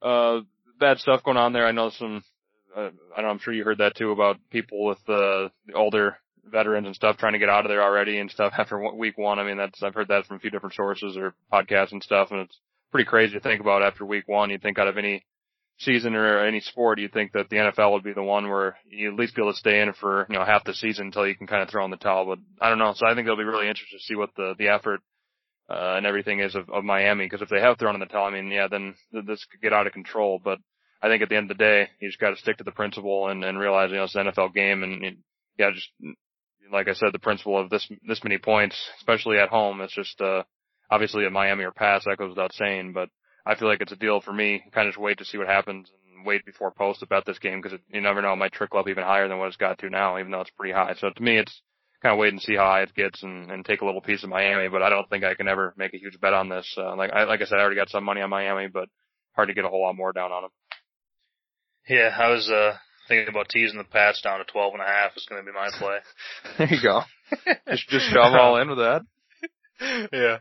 uh, 0.00 0.40
bad 0.80 0.98
stuff 0.98 1.22
going 1.22 1.36
on 1.36 1.52
there. 1.52 1.66
I 1.66 1.72
know 1.72 1.90
some, 1.90 2.22
uh, 2.74 2.90
I 3.14 3.22
know 3.22 3.28
I'm 3.28 3.40
sure 3.40 3.52
you 3.52 3.64
heard 3.64 3.78
that 3.78 3.96
too 3.96 4.12
about 4.12 4.38
people 4.50 4.86
with 4.86 5.00
uh, 5.06 5.50
the 5.66 5.74
older 5.74 6.16
veterans 6.50 6.86
and 6.86 6.96
stuff 6.96 7.16
trying 7.16 7.32
to 7.34 7.38
get 7.38 7.48
out 7.48 7.64
of 7.64 7.68
there 7.68 7.82
already 7.82 8.18
and 8.18 8.30
stuff 8.30 8.52
after 8.58 8.78
week 8.94 9.18
one. 9.18 9.38
I 9.38 9.44
mean, 9.44 9.56
that's 9.56 9.82
I've 9.82 9.94
heard 9.94 10.08
that 10.08 10.26
from 10.26 10.36
a 10.36 10.40
few 10.40 10.50
different 10.50 10.74
sources 10.74 11.16
or 11.16 11.34
podcasts 11.52 11.92
and 11.92 12.02
stuff, 12.02 12.28
and 12.30 12.40
it's 12.40 12.58
pretty 12.90 13.08
crazy 13.08 13.34
to 13.34 13.40
think 13.40 13.60
about 13.60 13.82
after 13.82 14.04
week 14.04 14.26
one. 14.26 14.50
You'd 14.50 14.62
think 14.62 14.78
out 14.78 14.88
of 14.88 14.98
any 14.98 15.24
season 15.78 16.14
or 16.14 16.44
any 16.44 16.60
sport, 16.60 16.98
you'd 16.98 17.12
think 17.12 17.32
that 17.32 17.48
the 17.50 17.56
NFL 17.56 17.92
would 17.92 18.02
be 18.02 18.12
the 18.12 18.22
one 18.22 18.48
where 18.48 18.76
you 18.90 19.12
at 19.12 19.18
least 19.18 19.36
be 19.36 19.42
able 19.42 19.52
to 19.52 19.58
stay 19.58 19.80
in 19.80 19.92
for 19.92 20.26
you 20.28 20.38
know 20.38 20.44
half 20.44 20.64
the 20.64 20.74
season 20.74 21.06
until 21.06 21.26
you 21.26 21.36
can 21.36 21.46
kind 21.46 21.62
of 21.62 21.68
throw 21.68 21.84
in 21.84 21.90
the 21.90 21.96
towel. 21.96 22.26
But 22.26 22.38
I 22.60 22.68
don't 22.68 22.78
know. 22.78 22.92
So 22.94 23.06
I 23.06 23.14
think 23.14 23.26
it'll 23.26 23.36
be 23.36 23.44
really 23.44 23.68
interesting 23.68 23.98
to 23.98 24.04
see 24.04 24.16
what 24.16 24.30
the 24.36 24.54
the 24.58 24.68
effort 24.68 25.00
uh, 25.70 25.94
and 25.96 26.06
everything 26.06 26.40
is 26.40 26.54
of, 26.54 26.68
of 26.70 26.84
Miami 26.84 27.26
because 27.26 27.42
if 27.42 27.48
they 27.48 27.60
have 27.60 27.78
thrown 27.78 27.94
in 27.94 28.00
the 28.00 28.06
towel, 28.06 28.26
I 28.26 28.30
mean, 28.30 28.50
yeah, 28.50 28.68
then 28.68 28.94
this 29.12 29.44
could 29.50 29.60
get 29.60 29.72
out 29.72 29.86
of 29.86 29.92
control. 29.92 30.40
But 30.42 30.58
I 31.02 31.08
think 31.08 31.22
at 31.22 31.28
the 31.28 31.36
end 31.36 31.50
of 31.50 31.56
the 31.56 31.62
day, 31.62 31.88
you 32.00 32.08
just 32.08 32.20
got 32.20 32.30
to 32.30 32.36
stick 32.36 32.56
to 32.58 32.64
the 32.64 32.72
principle 32.72 33.28
and, 33.28 33.44
and 33.44 33.58
realize, 33.58 33.90
you 33.90 33.96
know, 33.96 34.04
it's 34.04 34.14
an 34.14 34.26
NFL 34.26 34.54
game 34.54 34.82
and, 34.82 35.04
and 35.04 35.16
yeah, 35.58 35.70
just 35.72 35.88
like 36.72 36.88
I 36.88 36.94
said, 36.94 37.12
the 37.12 37.18
principle 37.18 37.58
of 37.58 37.70
this, 37.70 37.88
this 38.06 38.22
many 38.24 38.38
points, 38.38 38.76
especially 38.98 39.38
at 39.38 39.48
home, 39.48 39.80
it's 39.80 39.94
just, 39.94 40.20
uh, 40.20 40.42
obviously 40.90 41.26
a 41.26 41.30
Miami 41.30 41.64
or 41.64 41.72
pass, 41.72 42.04
that 42.04 42.18
goes 42.18 42.30
without 42.30 42.52
saying, 42.54 42.92
but 42.92 43.08
I 43.46 43.54
feel 43.54 43.68
like 43.68 43.80
it's 43.80 43.92
a 43.92 43.96
deal 43.96 44.20
for 44.20 44.32
me. 44.32 44.62
Kind 44.72 44.88
of 44.88 44.92
just 44.92 45.02
wait 45.02 45.18
to 45.18 45.24
see 45.24 45.38
what 45.38 45.46
happens 45.46 45.90
and 46.14 46.26
wait 46.26 46.44
before 46.44 46.70
post 46.70 47.02
about 47.02 47.24
this 47.24 47.38
game 47.38 47.60
because 47.60 47.78
you 47.88 48.00
never 48.00 48.20
know, 48.20 48.32
it 48.32 48.36
might 48.36 48.52
trickle 48.52 48.78
up 48.78 48.88
even 48.88 49.04
higher 49.04 49.28
than 49.28 49.38
what 49.38 49.48
it's 49.48 49.56
got 49.56 49.78
to 49.78 49.90
now, 49.90 50.18
even 50.18 50.30
though 50.30 50.40
it's 50.40 50.50
pretty 50.50 50.72
high. 50.72 50.94
So 50.98 51.10
to 51.10 51.22
me, 51.22 51.38
it's 51.38 51.62
kind 52.02 52.12
of 52.12 52.18
wait 52.18 52.32
and 52.32 52.42
see 52.42 52.56
how 52.56 52.66
high 52.66 52.82
it 52.82 52.94
gets 52.94 53.22
and, 53.22 53.50
and 53.50 53.64
take 53.64 53.80
a 53.80 53.86
little 53.86 54.00
piece 54.00 54.22
of 54.22 54.30
Miami, 54.30 54.68
but 54.68 54.82
I 54.82 54.90
don't 54.90 55.08
think 55.08 55.24
I 55.24 55.34
can 55.34 55.48
ever 55.48 55.74
make 55.76 55.94
a 55.94 55.98
huge 55.98 56.20
bet 56.20 56.34
on 56.34 56.48
this. 56.48 56.66
Uh, 56.76 56.94
like 56.96 57.10
I, 57.12 57.24
like 57.24 57.40
I 57.40 57.44
said, 57.44 57.58
I 57.58 57.62
already 57.62 57.76
got 57.76 57.88
some 57.88 58.04
money 58.04 58.20
on 58.20 58.30
Miami, 58.30 58.68
but 58.68 58.88
hard 59.34 59.48
to 59.48 59.54
get 59.54 59.64
a 59.64 59.68
whole 59.68 59.82
lot 59.82 59.96
more 59.96 60.12
down 60.12 60.30
on 60.30 60.42
them. 60.42 60.50
Yeah, 61.88 62.14
I 62.18 62.28
was 62.28 62.50
uh 62.50 62.76
thinking 63.08 63.28
about 63.28 63.48
teasing 63.48 63.78
the 63.78 63.84
Pats 63.84 64.20
down 64.22 64.38
to 64.38 64.44
twelve 64.44 64.74
and 64.74 64.82
a 64.82 64.86
half 64.86 65.16
is 65.16 65.26
going 65.28 65.42
to 65.42 65.46
be 65.46 65.54
my 65.54 65.68
play. 65.78 65.98
there 66.58 66.74
you 66.74 66.82
go. 66.82 67.02
just 67.68 67.88
just 67.88 68.10
shove 68.10 68.34
all 68.34 68.60
in 68.60 68.68
with 68.68 68.78
that. 68.78 69.02
yeah. 70.12 70.38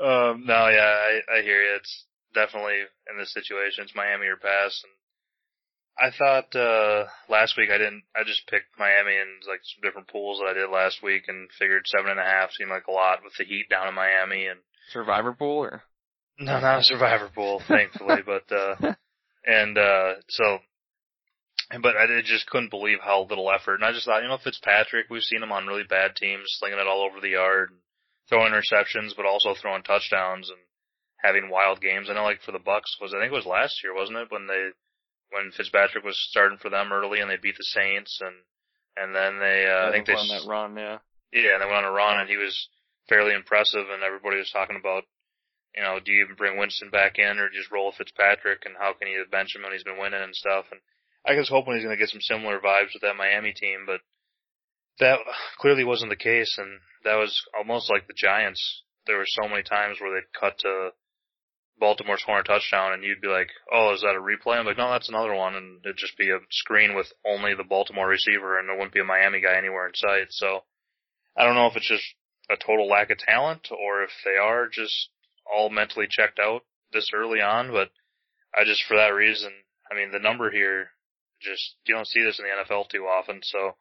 Um, 0.00 0.44
no, 0.46 0.68
yeah, 0.68 0.80
I, 0.80 1.38
I 1.38 1.42
hear 1.42 1.60
you. 1.60 1.76
It's 1.76 2.04
definitely 2.34 2.80
in 3.10 3.18
this 3.18 3.32
situation, 3.34 3.84
it's 3.84 3.94
Miami 3.94 4.26
or 4.26 4.36
pass. 4.36 4.82
And 4.84 4.92
I 6.00 6.10
thought 6.16 6.56
uh 6.56 7.04
last 7.28 7.56
week 7.56 7.70
I 7.70 7.78
didn't. 7.78 8.04
I 8.16 8.24
just 8.24 8.46
picked 8.48 8.78
Miami 8.78 9.16
and 9.16 9.42
like 9.48 9.60
some 9.62 9.82
different 9.82 10.08
pools 10.08 10.38
that 10.38 10.50
I 10.50 10.54
did 10.54 10.70
last 10.70 11.02
week 11.02 11.24
and 11.28 11.48
figured 11.58 11.86
seven 11.86 12.10
and 12.10 12.20
a 12.20 12.24
half 12.24 12.52
seemed 12.52 12.70
like 12.70 12.86
a 12.86 12.92
lot 12.92 13.20
with 13.22 13.34
the 13.38 13.44
Heat 13.44 13.66
down 13.68 13.88
in 13.88 13.94
Miami 13.94 14.46
and 14.46 14.60
Survivor 14.92 15.32
pool 15.32 15.64
or 15.64 15.82
no, 16.38 16.58
not 16.58 16.80
a 16.80 16.84
Survivor 16.84 17.30
pool, 17.34 17.60
thankfully, 17.68 18.22
but 18.26 18.50
uh 18.50 18.94
and 19.44 19.76
uh 19.76 20.14
so 20.28 20.58
but 21.78 21.96
I 21.96 22.06
just 22.24 22.48
couldn't 22.48 22.70
believe 22.70 22.98
how 23.00 23.26
little 23.28 23.50
effort. 23.50 23.76
And 23.76 23.84
I 23.84 23.92
just 23.92 24.06
thought, 24.06 24.22
you 24.22 24.28
know, 24.28 24.38
Fitzpatrick, 24.42 25.06
we've 25.08 25.22
seen 25.22 25.42
him 25.42 25.52
on 25.52 25.66
really 25.66 25.84
bad 25.84 26.16
teams, 26.16 26.46
slinging 26.58 26.78
it 26.78 26.86
all 26.86 27.02
over 27.02 27.20
the 27.20 27.38
yard, 27.38 27.70
and 27.70 27.78
throwing 28.28 28.52
interceptions, 28.52 29.14
but 29.16 29.26
also 29.26 29.54
throwing 29.54 29.82
touchdowns 29.82 30.50
and 30.50 30.58
having 31.22 31.48
wild 31.48 31.80
games. 31.80 32.10
I 32.10 32.14
know, 32.14 32.24
like 32.24 32.42
for 32.42 32.52
the 32.52 32.58
Bucs, 32.58 32.98
was 33.00 33.14
I 33.14 33.20
think 33.20 33.32
it 33.32 33.36
was 33.36 33.46
last 33.46 33.82
year, 33.84 33.94
wasn't 33.94 34.18
it, 34.18 34.30
when 34.30 34.46
they 34.46 34.70
when 35.30 35.52
Fitzpatrick 35.52 36.02
was 36.02 36.18
starting 36.30 36.58
for 36.58 36.70
them 36.70 36.92
early 36.92 37.20
and 37.20 37.30
they 37.30 37.36
beat 37.36 37.56
the 37.56 37.70
Saints, 37.70 38.20
and 38.20 38.34
and 38.96 39.14
then 39.14 39.38
they, 39.38 39.64
uh, 39.64 39.84
yeah, 39.84 39.88
I 39.88 39.92
think 39.92 40.06
they 40.06 40.14
on 40.14 40.28
that 40.28 40.48
run, 40.48 40.76
yeah, 40.76 40.98
yeah, 41.32 41.54
and 41.54 41.62
they 41.62 41.66
went 41.66 41.86
on 41.86 41.92
a 41.92 41.92
run, 41.92 42.18
and 42.20 42.28
he 42.28 42.36
was 42.36 42.68
fairly 43.08 43.34
impressive, 43.34 43.86
and 43.90 44.02
everybody 44.02 44.38
was 44.38 44.50
talking 44.50 44.76
about. 44.76 45.04
You 45.70 45.82
know, 45.86 46.00
do 46.02 46.10
you 46.10 46.24
even 46.24 46.34
bring 46.34 46.58
Winston 46.58 46.90
back 46.90 47.20
in 47.22 47.38
or 47.38 47.48
just 47.48 47.70
roll 47.70 47.92
Fitzpatrick 47.92 48.66
and 48.66 48.74
how 48.76 48.92
can 48.92 49.06
you 49.06 49.24
bench 49.30 49.54
him 49.54 49.62
when 49.62 49.70
he's 49.70 49.86
been 49.86 50.02
winning 50.02 50.20
and 50.20 50.34
stuff? 50.34 50.64
And 50.72 50.80
I 51.26 51.34
was 51.34 51.48
hoping 51.48 51.74
he's 51.74 51.84
going 51.84 51.96
to 51.96 52.00
get 52.00 52.08
some 52.08 52.20
similar 52.20 52.58
vibes 52.58 52.92
with 52.94 53.02
that 53.02 53.16
Miami 53.16 53.52
team, 53.52 53.84
but 53.86 54.00
that 54.98 55.18
clearly 55.58 55.84
wasn't 55.84 56.10
the 56.10 56.16
case, 56.16 56.56
and 56.58 56.80
that 57.04 57.16
was 57.16 57.34
almost 57.56 57.90
like 57.90 58.06
the 58.06 58.14
Giants. 58.16 58.82
There 59.06 59.18
were 59.18 59.26
so 59.26 59.48
many 59.48 59.62
times 59.62 59.98
where 60.00 60.14
they'd 60.14 60.38
cut 60.38 60.58
to 60.58 60.90
Baltimore 61.78 62.18
scoring 62.18 62.42
a 62.44 62.48
touchdown, 62.48 62.92
and 62.92 63.02
you'd 63.02 63.22
be 63.22 63.28
like, 63.28 63.48
"Oh, 63.72 63.94
is 63.94 64.02
that 64.02 64.14
a 64.14 64.20
replay?" 64.20 64.58
I'm 64.58 64.66
like, 64.66 64.76
"No, 64.76 64.90
that's 64.90 65.08
another 65.08 65.34
one," 65.34 65.56
and 65.56 65.80
it'd 65.84 65.96
just 65.96 66.18
be 66.18 66.30
a 66.30 66.38
screen 66.50 66.94
with 66.94 67.12
only 67.24 67.54
the 67.54 67.64
Baltimore 67.64 68.06
receiver, 68.06 68.58
and 68.58 68.68
there 68.68 68.76
wouldn't 68.76 68.92
be 68.92 69.00
a 69.00 69.04
Miami 69.04 69.40
guy 69.40 69.56
anywhere 69.56 69.86
in 69.86 69.94
sight. 69.94 70.26
So 70.30 70.64
I 71.36 71.44
don't 71.44 71.54
know 71.54 71.66
if 71.66 71.76
it's 71.76 71.88
just 71.88 72.04
a 72.50 72.56
total 72.56 72.86
lack 72.86 73.10
of 73.10 73.18
talent, 73.18 73.68
or 73.72 74.02
if 74.02 74.10
they 74.24 74.36
are 74.36 74.68
just 74.68 75.08
all 75.50 75.70
mentally 75.70 76.06
checked 76.08 76.38
out 76.38 76.64
this 76.92 77.10
early 77.14 77.40
on. 77.40 77.72
But 77.72 77.90
I 78.54 78.64
just, 78.64 78.84
for 78.84 78.96
that 78.96 79.14
reason, 79.14 79.52
I 79.90 79.94
mean, 79.94 80.10
the 80.10 80.18
number 80.18 80.50
here, 80.50 80.90
just 81.40 81.76
you 81.86 81.94
don't 81.94 82.08
see 82.08 82.22
this 82.22 82.38
in 82.38 82.44
the 82.44 82.52
NFL 82.52 82.88
too 82.88 83.04
often. 83.04 83.40
So 83.42 83.76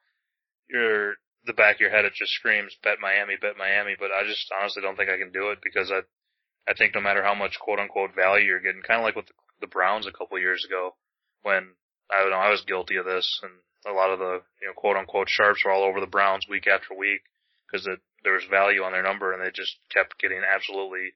you're 0.69 1.15
the 1.45 1.53
back 1.53 1.75
of 1.75 1.81
your 1.81 1.89
head, 1.89 2.05
it 2.05 2.13
just 2.13 2.33
screams 2.33 2.75
bet 2.83 2.99
Miami, 2.99 3.35
bet 3.39 3.57
Miami. 3.57 3.95
But 3.97 4.11
I 4.11 4.27
just 4.27 4.51
honestly 4.51 4.81
don't 4.81 4.95
think 4.95 5.09
I 5.09 5.17
can 5.17 5.31
do 5.31 5.49
it 5.49 5.59
because 5.63 5.91
I, 5.91 6.01
I 6.69 6.73
think 6.73 6.95
no 6.95 7.01
matter 7.01 7.23
how 7.23 7.35
much 7.35 7.59
quote 7.59 7.79
unquote 7.79 8.15
value 8.15 8.45
you're 8.45 8.59
getting, 8.63 8.81
kind 8.81 8.99
of 8.99 9.05
like 9.05 9.15
with 9.15 9.27
the, 9.27 9.33
the 9.61 9.67
Browns 9.67 10.07
a 10.07 10.11
couple 10.11 10.39
years 10.39 10.65
ago, 10.65 10.95
when 11.43 11.75
I 12.11 12.21
don't 12.21 12.31
know 12.31 12.43
I 12.43 12.49
was 12.51 12.63
guilty 12.67 12.97
of 12.97 13.05
this, 13.05 13.39
and 13.43 13.51
a 13.87 13.95
lot 13.95 14.11
of 14.11 14.19
the 14.19 14.41
you 14.61 14.67
know 14.67 14.75
quote 14.75 14.97
unquote 14.97 15.29
sharps 15.29 15.63
were 15.63 15.71
all 15.71 15.83
over 15.83 15.99
the 15.99 16.07
Browns 16.07 16.45
week 16.49 16.67
after 16.67 16.93
week 16.95 17.21
because 17.65 17.87
there 18.23 18.33
was 18.33 18.43
value 18.49 18.83
on 18.83 18.91
their 18.91 19.03
number, 19.03 19.31
and 19.31 19.41
they 19.41 19.51
just 19.53 19.77
kept 19.93 20.19
getting 20.19 20.41
absolutely 20.43 21.13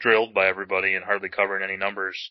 drilled 0.00 0.34
by 0.34 0.46
everybody 0.46 0.94
and 0.94 1.04
hardly 1.04 1.28
covering 1.28 1.62
any 1.62 1.76
numbers. 1.76 2.30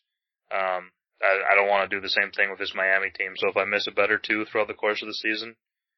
Um, 0.52 0.92
I, 1.22 1.54
I 1.54 1.56
don't 1.56 1.70
want 1.70 1.90
to 1.90 1.96
do 1.96 2.02
the 2.02 2.10
same 2.10 2.32
thing 2.32 2.50
with 2.50 2.60
this 2.60 2.74
Miami 2.76 3.10
team. 3.10 3.34
So 3.38 3.50
if 3.50 3.58
I 3.58 3.66
miss 3.66 3.88
a 3.88 3.92
bet 3.92 4.12
or 4.12 4.18
two 4.18 4.46
throughout 4.46 4.68
the 4.68 4.74
course 4.74 5.02
of 5.02 5.08
the 5.08 5.14
season, 5.14 5.56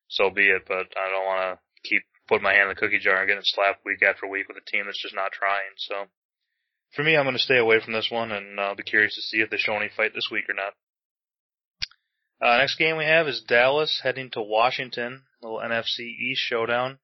so 0.08 0.30
be 0.30 0.50
it. 0.50 0.64
But 0.68 0.94
I 0.98 1.10
don't 1.10 1.26
want 1.26 1.42
to 1.60 1.90
keep 1.90 2.04
putting 2.28 2.44
my 2.44 2.54
hand 2.54 2.70
in 2.70 2.76
the 2.76 2.80
cookie 2.80 3.00
jar 3.00 3.18
and 3.18 3.28
getting 3.28 3.44
slapped 3.44 3.86
week 3.86 4.04
after 4.04 4.28
week 4.28 4.48
with 4.48 4.58
a 4.58 4.72
team 4.72 4.86
that's 4.86 5.02
just 5.02 5.16
not 5.16 5.32
trying. 5.32 5.74
So 5.78 6.06
for 6.94 7.04
me, 7.04 7.16
I'm 7.16 7.26
going 7.26 7.36
to 7.36 7.42
stay 7.42 7.58
away 7.58 7.80
from 7.80 7.94
this 7.94 8.10
one, 8.12 8.32
and 8.32 8.60
I'll 8.60 8.76
be 8.76 8.84
curious 8.84 9.16
to 9.16 9.22
see 9.22 9.38
if 9.38 9.50
they 9.50 9.58
show 9.58 9.76
any 9.76 9.90
fight 9.90 10.14
this 10.14 10.30
week 10.32 10.46
or 10.50 10.54
not. 10.54 10.74
Uh, 12.40 12.58
next 12.60 12.78
game 12.78 12.98
we 12.98 13.06
have 13.06 13.28
is 13.28 13.42
Dallas 13.42 14.02
heading 14.04 14.30
to 14.32 14.42
Washington, 14.42 15.24
little 15.42 15.60
NFC 15.60 16.02
East 16.02 16.42
showdown. 16.42 17.00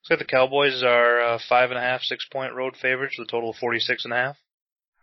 Looks 0.00 0.10
like 0.10 0.18
the 0.20 0.24
Cowboys 0.24 0.82
are 0.84 1.20
uh, 1.20 1.38
five 1.48 1.70
and 1.70 1.78
a 1.78 1.82
half, 1.82 2.02
six 2.02 2.26
point 2.30 2.54
road 2.54 2.76
favorites 2.80 3.16
with 3.18 3.28
a 3.28 3.30
total 3.30 3.50
of 3.50 3.56
forty 3.56 3.80
six 3.80 4.04
and 4.04 4.14
a 4.14 4.16
half. 4.16 4.36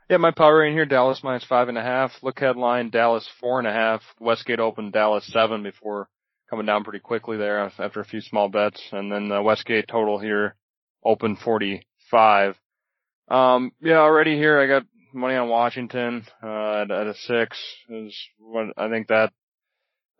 Yeah, 0.10 0.18
my 0.18 0.30
power 0.30 0.60
rating 0.60 0.76
here, 0.76 0.86
Dallas 0.86 1.22
minus 1.24 1.46
five 1.46 1.68
and 1.68 1.80
a 1.80 1.82
half. 1.82 2.12
Look 2.22 2.39
ahead 2.39 2.58
line, 2.58 2.91
Dallas 2.91 3.28
four 3.39 3.58
and 3.58 3.68
a 3.68 3.72
half. 3.72 4.04
Westgate 4.20 4.60
opened 4.60 4.94
Dallas 4.94 5.26
seven 5.34 5.63
before 5.63 6.10
coming 6.48 6.68
down 6.68 6.84
pretty 6.84 7.00
quickly 7.00 7.38
there 7.38 7.72
after 7.80 8.02
a 8.02 8.06
few 8.06 8.22
small 8.22 8.48
bets. 8.48 8.80
And 8.91 9.12
then 9.12 9.30
the 9.30 9.41
Westgate 9.41 9.88
total 9.88 10.20
here 10.20 10.56
opened 11.04 11.39
45. 11.39 12.56
Um, 13.30 13.72
yeah, 13.82 13.98
already 13.98 14.36
here 14.36 14.60
I 14.60 14.68
got 14.68 14.84
money 15.12 15.36
on 15.36 15.50
Washington, 15.50 16.26
uh, 16.44 16.82
at, 16.82 16.91
at 16.91 17.08
a 17.08 17.15
six 17.15 17.58
is 17.89 18.15
what 18.38 18.68
I 18.78 18.89
think 18.89 19.08
that, 19.08 19.34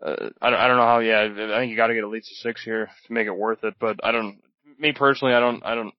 uh, 0.04 0.30
I 0.42 0.50
don't, 0.50 0.60
I 0.60 0.68
don't 0.68 0.78
know 0.78 0.84
how, 0.84 1.00
yeah, 1.00 1.22
I 1.22 1.60
think 1.60 1.70
you 1.70 1.78
gotta 1.78 1.94
get 1.94 2.04
at 2.04 2.10
least 2.10 2.32
a 2.32 2.36
six 2.36 2.64
here 2.64 2.90
to 3.06 3.14
make 3.14 3.28
it 3.28 3.38
worth 3.38 3.64
it, 3.64 3.76
but 3.80 4.00
I 4.04 4.12
don't, 4.12 4.40
me 4.80 4.94
personally, 4.94 5.36
I 5.36 5.40
don't, 5.40 5.64
I 5.64 5.76
don't, 5.76 5.94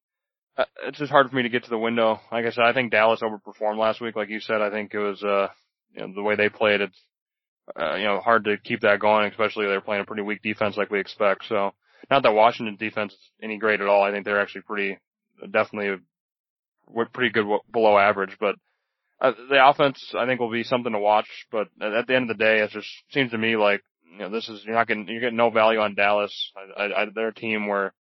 uh, 0.56 0.64
it's 0.86 0.98
just 0.98 1.10
hard 1.10 1.28
for 1.28 1.36
me 1.36 1.42
to 1.42 1.48
get 1.48 1.64
to 1.64 1.70
the 1.70 1.78
window. 1.78 2.20
Like 2.32 2.46
I 2.46 2.50
said, 2.50 2.64
I 2.64 2.72
think 2.72 2.90
Dallas 2.90 3.20
overperformed 3.22 3.78
last 3.78 4.00
week. 4.00 4.16
Like 4.16 4.30
you 4.30 4.40
said, 4.40 4.62
I 4.62 4.70
think 4.70 4.94
it 4.94 4.98
was, 4.98 5.22
uh, 5.22 5.48
you 5.92 6.00
know, 6.00 6.14
the 6.14 6.22
way 6.22 6.36
they 6.36 6.48
played, 6.48 6.80
it's, 6.80 6.98
uh, 7.78 7.96
you 7.96 8.04
know, 8.04 8.20
hard 8.20 8.44
to 8.44 8.56
keep 8.58 8.80
that 8.80 9.00
going, 9.00 9.30
especially 9.30 9.66
they're 9.66 9.80
playing 9.80 10.02
a 10.02 10.06
pretty 10.06 10.22
weak 10.22 10.42
defense 10.42 10.76
like 10.76 10.90
we 10.90 11.00
expect. 11.00 11.44
So, 11.48 11.72
not 12.10 12.22
that 12.22 12.32
Washington 12.32 12.76
defense 12.76 13.12
is 13.12 13.18
any 13.42 13.58
great 13.58 13.80
at 13.80 13.88
all. 13.88 14.02
I 14.02 14.12
think 14.12 14.24
they're 14.24 14.40
actually 14.40 14.62
pretty, 14.62 14.98
definitely, 15.42 15.96
pretty 17.12 17.32
good 17.32 17.46
below 17.72 17.98
average, 17.98 18.36
but 18.38 18.54
uh, 19.20 19.32
the 19.48 19.66
offense 19.66 20.14
I 20.16 20.26
think 20.26 20.40
will 20.40 20.50
be 20.50 20.62
something 20.62 20.92
to 20.92 20.98
watch. 20.98 21.26
But 21.50 21.68
at 21.80 22.06
the 22.06 22.14
end 22.14 22.30
of 22.30 22.36
the 22.36 22.44
day, 22.44 22.58
it 22.60 22.70
just 22.70 22.88
seems 23.10 23.32
to 23.32 23.38
me 23.38 23.56
like, 23.56 23.82
you 24.12 24.18
know, 24.18 24.30
this 24.30 24.48
is, 24.48 24.62
you're 24.64 24.74
not 24.74 24.86
getting, 24.86 25.08
you're 25.08 25.20
getting 25.20 25.36
no 25.36 25.50
value 25.50 25.80
on 25.80 25.94
Dallas. 25.94 26.52
I, 26.56 26.82
I, 26.82 27.02
I, 27.02 27.06
they're 27.14 27.28
a 27.28 27.34
team 27.34 27.66
where 27.66 27.92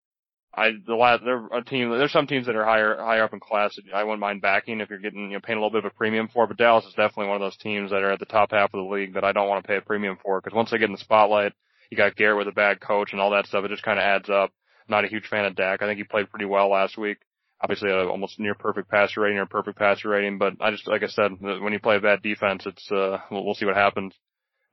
I 0.57 0.71
the 0.85 0.95
last 0.95 1.23
they're 1.23 1.47
a 1.47 1.63
team. 1.63 1.89
There's 1.89 2.11
some 2.11 2.27
teams 2.27 2.45
that 2.45 2.55
are 2.55 2.63
higher 2.63 2.97
higher 2.97 3.23
up 3.23 3.33
in 3.33 3.39
class. 3.39 3.75
That 3.75 3.93
I 3.93 4.03
wouldn't 4.03 4.21
mind 4.21 4.41
backing 4.41 4.79
if 4.79 4.89
you're 4.89 4.99
getting 4.99 5.29
you 5.29 5.33
know 5.33 5.39
paying 5.41 5.57
a 5.57 5.61
little 5.61 5.71
bit 5.71 5.85
of 5.85 5.91
a 5.91 5.95
premium 5.95 6.29
for. 6.29 6.47
But 6.47 6.57
Dallas 6.57 6.85
is 6.85 6.93
definitely 6.93 7.27
one 7.27 7.35
of 7.35 7.41
those 7.41 7.57
teams 7.57 7.91
that 7.91 8.03
are 8.03 8.11
at 8.11 8.19
the 8.19 8.25
top 8.25 8.51
half 8.51 8.73
of 8.73 8.83
the 8.83 8.93
league 8.93 9.13
that 9.15 9.25
I 9.25 9.33
don't 9.33 9.49
want 9.49 9.63
to 9.63 9.67
pay 9.67 9.77
a 9.77 9.81
premium 9.81 10.17
for 10.23 10.39
because 10.39 10.55
once 10.55 10.71
they 10.71 10.77
get 10.77 10.85
in 10.85 10.93
the 10.93 10.97
spotlight, 10.97 11.53
you 11.89 11.97
got 11.97 12.15
Garrett 12.15 12.37
with 12.37 12.47
a 12.47 12.53
bad 12.53 12.79
coach 12.79 13.11
and 13.11 13.19
all 13.19 13.31
that 13.31 13.47
stuff. 13.47 13.65
It 13.65 13.69
just 13.69 13.83
kind 13.83 13.99
of 13.99 14.03
adds 14.03 14.29
up. 14.29 14.51
not 14.87 15.03
a 15.05 15.09
huge 15.09 15.27
fan 15.27 15.45
of 15.45 15.55
Dak. 15.55 15.81
I 15.81 15.87
think 15.87 15.97
he 15.97 16.03
played 16.03 16.29
pretty 16.29 16.45
well 16.45 16.69
last 16.69 16.97
week. 16.97 17.17
Obviously, 17.61 17.89
a 17.89 18.07
almost 18.07 18.39
near 18.39 18.53
perfect 18.55 18.89
passer 18.89 19.21
rating 19.21 19.39
or 19.39 19.45
perfect 19.45 19.77
passer 19.77 20.09
rating. 20.09 20.37
But 20.37 20.53
I 20.61 20.71
just 20.71 20.87
like 20.87 21.03
I 21.03 21.07
said, 21.07 21.31
when 21.41 21.73
you 21.73 21.79
play 21.79 21.97
a 21.97 22.01
bad 22.01 22.21
defense, 22.21 22.65
it's 22.65 22.91
uh 22.91 23.19
we'll, 23.29 23.45
we'll 23.45 23.55
see 23.55 23.65
what 23.65 23.75
happens 23.75 24.13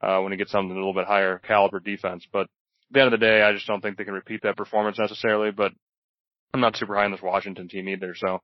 uh 0.01 0.21
when 0.21 0.33
you 0.33 0.39
get 0.39 0.49
something 0.49 0.73
a 0.73 0.79
little 0.79 0.95
bit 0.95 1.07
higher 1.07 1.39
caliber 1.39 1.81
defense. 1.81 2.27
But 2.33 2.49
the 2.93 3.01
end 3.01 3.13
of 3.13 3.19
the 3.19 3.27
day, 3.27 3.43
I 3.43 3.53
just 3.53 3.67
don't 3.67 3.81
think 3.81 3.97
they 3.97 4.05
can 4.05 4.15
repeat 4.15 4.43
that 4.43 4.57
performance 4.57 4.99
necessarily. 4.99 5.51
But 5.51 5.73
I'm 6.55 6.61
not 6.61 6.77
super 6.77 6.97
high 6.97 7.05
on 7.05 7.13
this 7.13 7.23
Washington 7.23 7.69
team 7.69 7.89
either, 7.89 8.15
so 8.15 8.41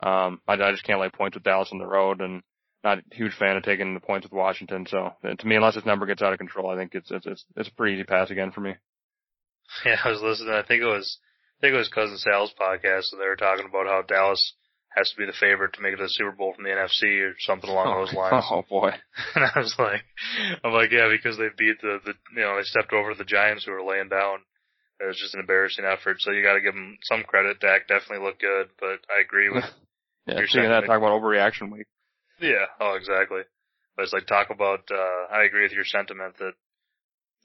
um, 0.00 0.40
I, 0.46 0.54
I 0.54 0.70
just 0.70 0.84
can't 0.84 1.00
lay 1.00 1.10
points 1.10 1.36
with 1.36 1.44
Dallas 1.44 1.70
on 1.72 1.78
the 1.78 1.86
road, 1.86 2.20
and 2.20 2.42
not 2.84 2.98
a 2.98 3.14
huge 3.14 3.34
fan 3.34 3.56
of 3.56 3.62
taking 3.62 3.94
the 3.94 4.00
points 4.00 4.24
with 4.24 4.32
Washington. 4.32 4.86
So 4.88 5.10
to 5.22 5.46
me, 5.46 5.56
unless 5.56 5.74
this 5.74 5.86
number 5.86 6.06
gets 6.06 6.22
out 6.22 6.32
of 6.32 6.38
control, 6.38 6.70
I 6.70 6.76
think 6.76 6.94
it's 6.94 7.10
it's 7.10 7.26
it's, 7.26 7.44
it's 7.56 7.68
a 7.68 7.74
pretty 7.74 7.94
easy 7.96 8.04
pass 8.04 8.30
again 8.30 8.52
for 8.52 8.60
me. 8.60 8.74
Yeah, 9.84 9.96
I 10.02 10.08
was 10.08 10.22
listening. 10.22 10.54
I 10.54 10.62
think 10.62 10.80
it 10.82 10.86
was 10.86 11.18
I 11.58 11.60
think 11.60 11.74
it 11.74 11.78
was 11.78 11.90
cousin 11.90 12.16
Sal's 12.16 12.54
podcast, 12.58 13.02
so 13.04 13.18
they 13.18 13.26
were 13.26 13.36
talking 13.36 13.66
about 13.68 13.86
how 13.86 14.00
Dallas 14.00 14.54
has 14.96 15.10
to 15.10 15.16
be 15.16 15.26
the 15.26 15.36
favorite 15.38 15.74
to 15.74 15.82
make 15.82 15.92
it 15.92 15.96
to 15.98 16.04
the 16.04 16.08
Super 16.08 16.32
Bowl 16.32 16.54
from 16.54 16.64
the 16.64 16.70
NFC 16.70 17.20
or 17.20 17.34
something 17.38 17.70
along 17.70 17.88
oh, 17.88 18.04
those 18.04 18.14
lines. 18.14 18.44
Oh 18.50 18.64
boy! 18.68 18.90
and 19.34 19.44
I 19.44 19.58
was 19.58 19.74
like, 19.78 20.02
I'm 20.64 20.72
like, 20.72 20.90
yeah, 20.90 21.08
because 21.10 21.36
they 21.36 21.48
beat 21.56 21.80
the 21.80 21.98
the 22.04 22.14
you 22.34 22.42
know 22.42 22.56
they 22.56 22.62
stepped 22.62 22.92
over 22.92 23.14
the 23.14 23.24
Giants 23.24 23.64
who 23.64 23.72
were 23.72 23.84
laying 23.84 24.08
down 24.08 24.40
it 25.00 25.06
was 25.06 25.18
just 25.18 25.34
an 25.34 25.40
embarrassing 25.40 25.84
effort. 25.84 26.20
So 26.20 26.32
you 26.32 26.42
got 26.42 26.54
to 26.54 26.60
give 26.60 26.74
them 26.74 26.98
some 27.02 27.22
credit. 27.22 27.60
Dak 27.60 27.86
definitely 27.86 28.24
looked 28.24 28.40
good, 28.40 28.68
but 28.80 28.98
I 29.06 29.20
agree 29.22 29.50
with. 29.50 29.64
yeah, 30.26 30.42
speaking 30.46 30.70
of 30.70 30.82
that, 30.82 30.86
talk 30.86 30.98
about 30.98 31.14
overreaction 31.14 31.70
week. 31.72 31.86
Yeah. 32.40 32.66
Oh, 32.80 32.94
exactly. 32.94 33.42
But 33.96 34.02
it's 34.04 34.12
like 34.12 34.26
talk 34.26 34.50
about. 34.50 34.90
uh 34.90 35.32
I 35.32 35.44
agree 35.44 35.62
with 35.62 35.72
your 35.72 35.84
sentiment 35.84 36.38
that 36.38 36.54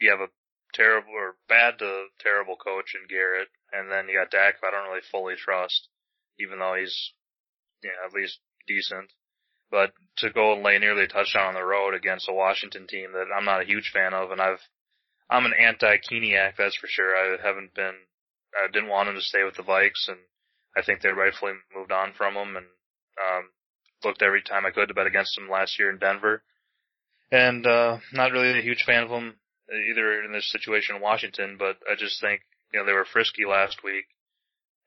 you 0.02 0.10
have 0.10 0.20
a 0.20 0.34
terrible 0.74 1.14
or 1.14 1.36
bad 1.48 1.78
to 1.80 2.06
terrible 2.20 2.56
coach 2.56 2.96
in 2.98 3.08
Garrett, 3.08 3.50
and 3.72 3.92
then 3.92 4.10
you 4.10 4.18
got 4.18 4.32
Dak. 4.32 4.56
I 4.66 4.72
don't 4.72 4.90
really 4.90 5.06
fully 5.12 5.36
trust, 5.38 5.90
even 6.40 6.60
though 6.60 6.76
he's, 6.80 7.14
you 7.84 7.90
know, 7.90 8.08
at 8.08 8.14
least 8.14 8.40
decent. 8.68 9.12
But 9.72 9.94
to 10.18 10.30
go 10.30 10.54
and 10.54 10.64
lay 10.64 10.78
nearly 10.78 11.04
a 11.04 11.08
touchdown 11.08 11.48
on 11.48 11.54
the 11.56 11.64
road 11.64 11.94
against 11.94 12.30
a 12.30 12.34
Washington 12.34 12.88
team 12.88 13.12
that 13.14 13.34
I'm 13.36 13.46
not 13.46 13.62
a 13.62 13.66
huge 13.66 13.92
fan 13.94 14.14
of, 14.14 14.32
and 14.32 14.42
I've 14.42 14.62
I'm 15.30 15.46
an 15.46 15.54
anti-Keenum, 15.54 16.54
that's 16.58 16.76
for 16.76 16.88
sure. 16.88 17.16
I 17.16 17.38
haven't 17.42 17.74
been, 17.74 17.96
I 18.54 18.72
didn't 18.72 18.90
want 18.90 19.10
him 19.10 19.16
to 19.16 19.22
stay 19.22 19.44
with 19.44 19.56
the 19.56 19.64
Vikes, 19.64 20.08
and 20.08 20.18
I 20.78 20.84
think 20.84 21.02
they 21.02 21.10
rightfully 21.10 21.54
moved 21.76 21.92
on 21.92 22.14
from 22.14 22.36
him, 22.36 22.56
and 22.56 22.66
um, 23.18 23.50
looked 24.04 24.22
every 24.22 24.44
time 24.44 24.66
I 24.66 24.72
could 24.72 24.90
to 24.90 24.94
bet 24.94 25.08
against 25.08 25.38
him 25.38 25.50
last 25.50 25.80
year 25.80 25.90
in 25.90 25.98
Denver. 25.98 26.44
And 27.32 27.66
uh, 27.66 27.98
not 28.12 28.32
really 28.32 28.60
a 28.60 28.62
huge 28.62 28.84
fan 28.86 29.04
of 29.04 29.10
him 29.10 29.36
either 29.90 30.22
in 30.24 30.34
this 30.34 30.52
situation 30.52 30.96
in 30.96 31.02
Washington, 31.02 31.56
but 31.58 31.78
I 31.90 31.96
just 31.98 32.22
think 32.22 32.42
you 32.72 32.80
know 32.80 32.86
they 32.86 32.94
were 32.94 33.06
frisky 33.06 33.46
last 33.46 33.84
week 33.84 34.06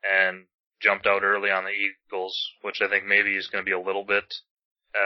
and 0.04 0.44
jumped 0.86 1.06
out 1.06 1.26
early 1.26 1.50
on 1.50 1.64
the 1.64 1.74
Eagles, 1.74 2.38
which 2.62 2.78
I 2.80 2.88
think 2.88 3.06
maybe 3.06 3.34
is 3.34 3.48
going 3.50 3.64
to 3.64 3.68
be 3.68 3.74
a 3.74 3.80
little 3.80 4.04
bit 4.04 4.24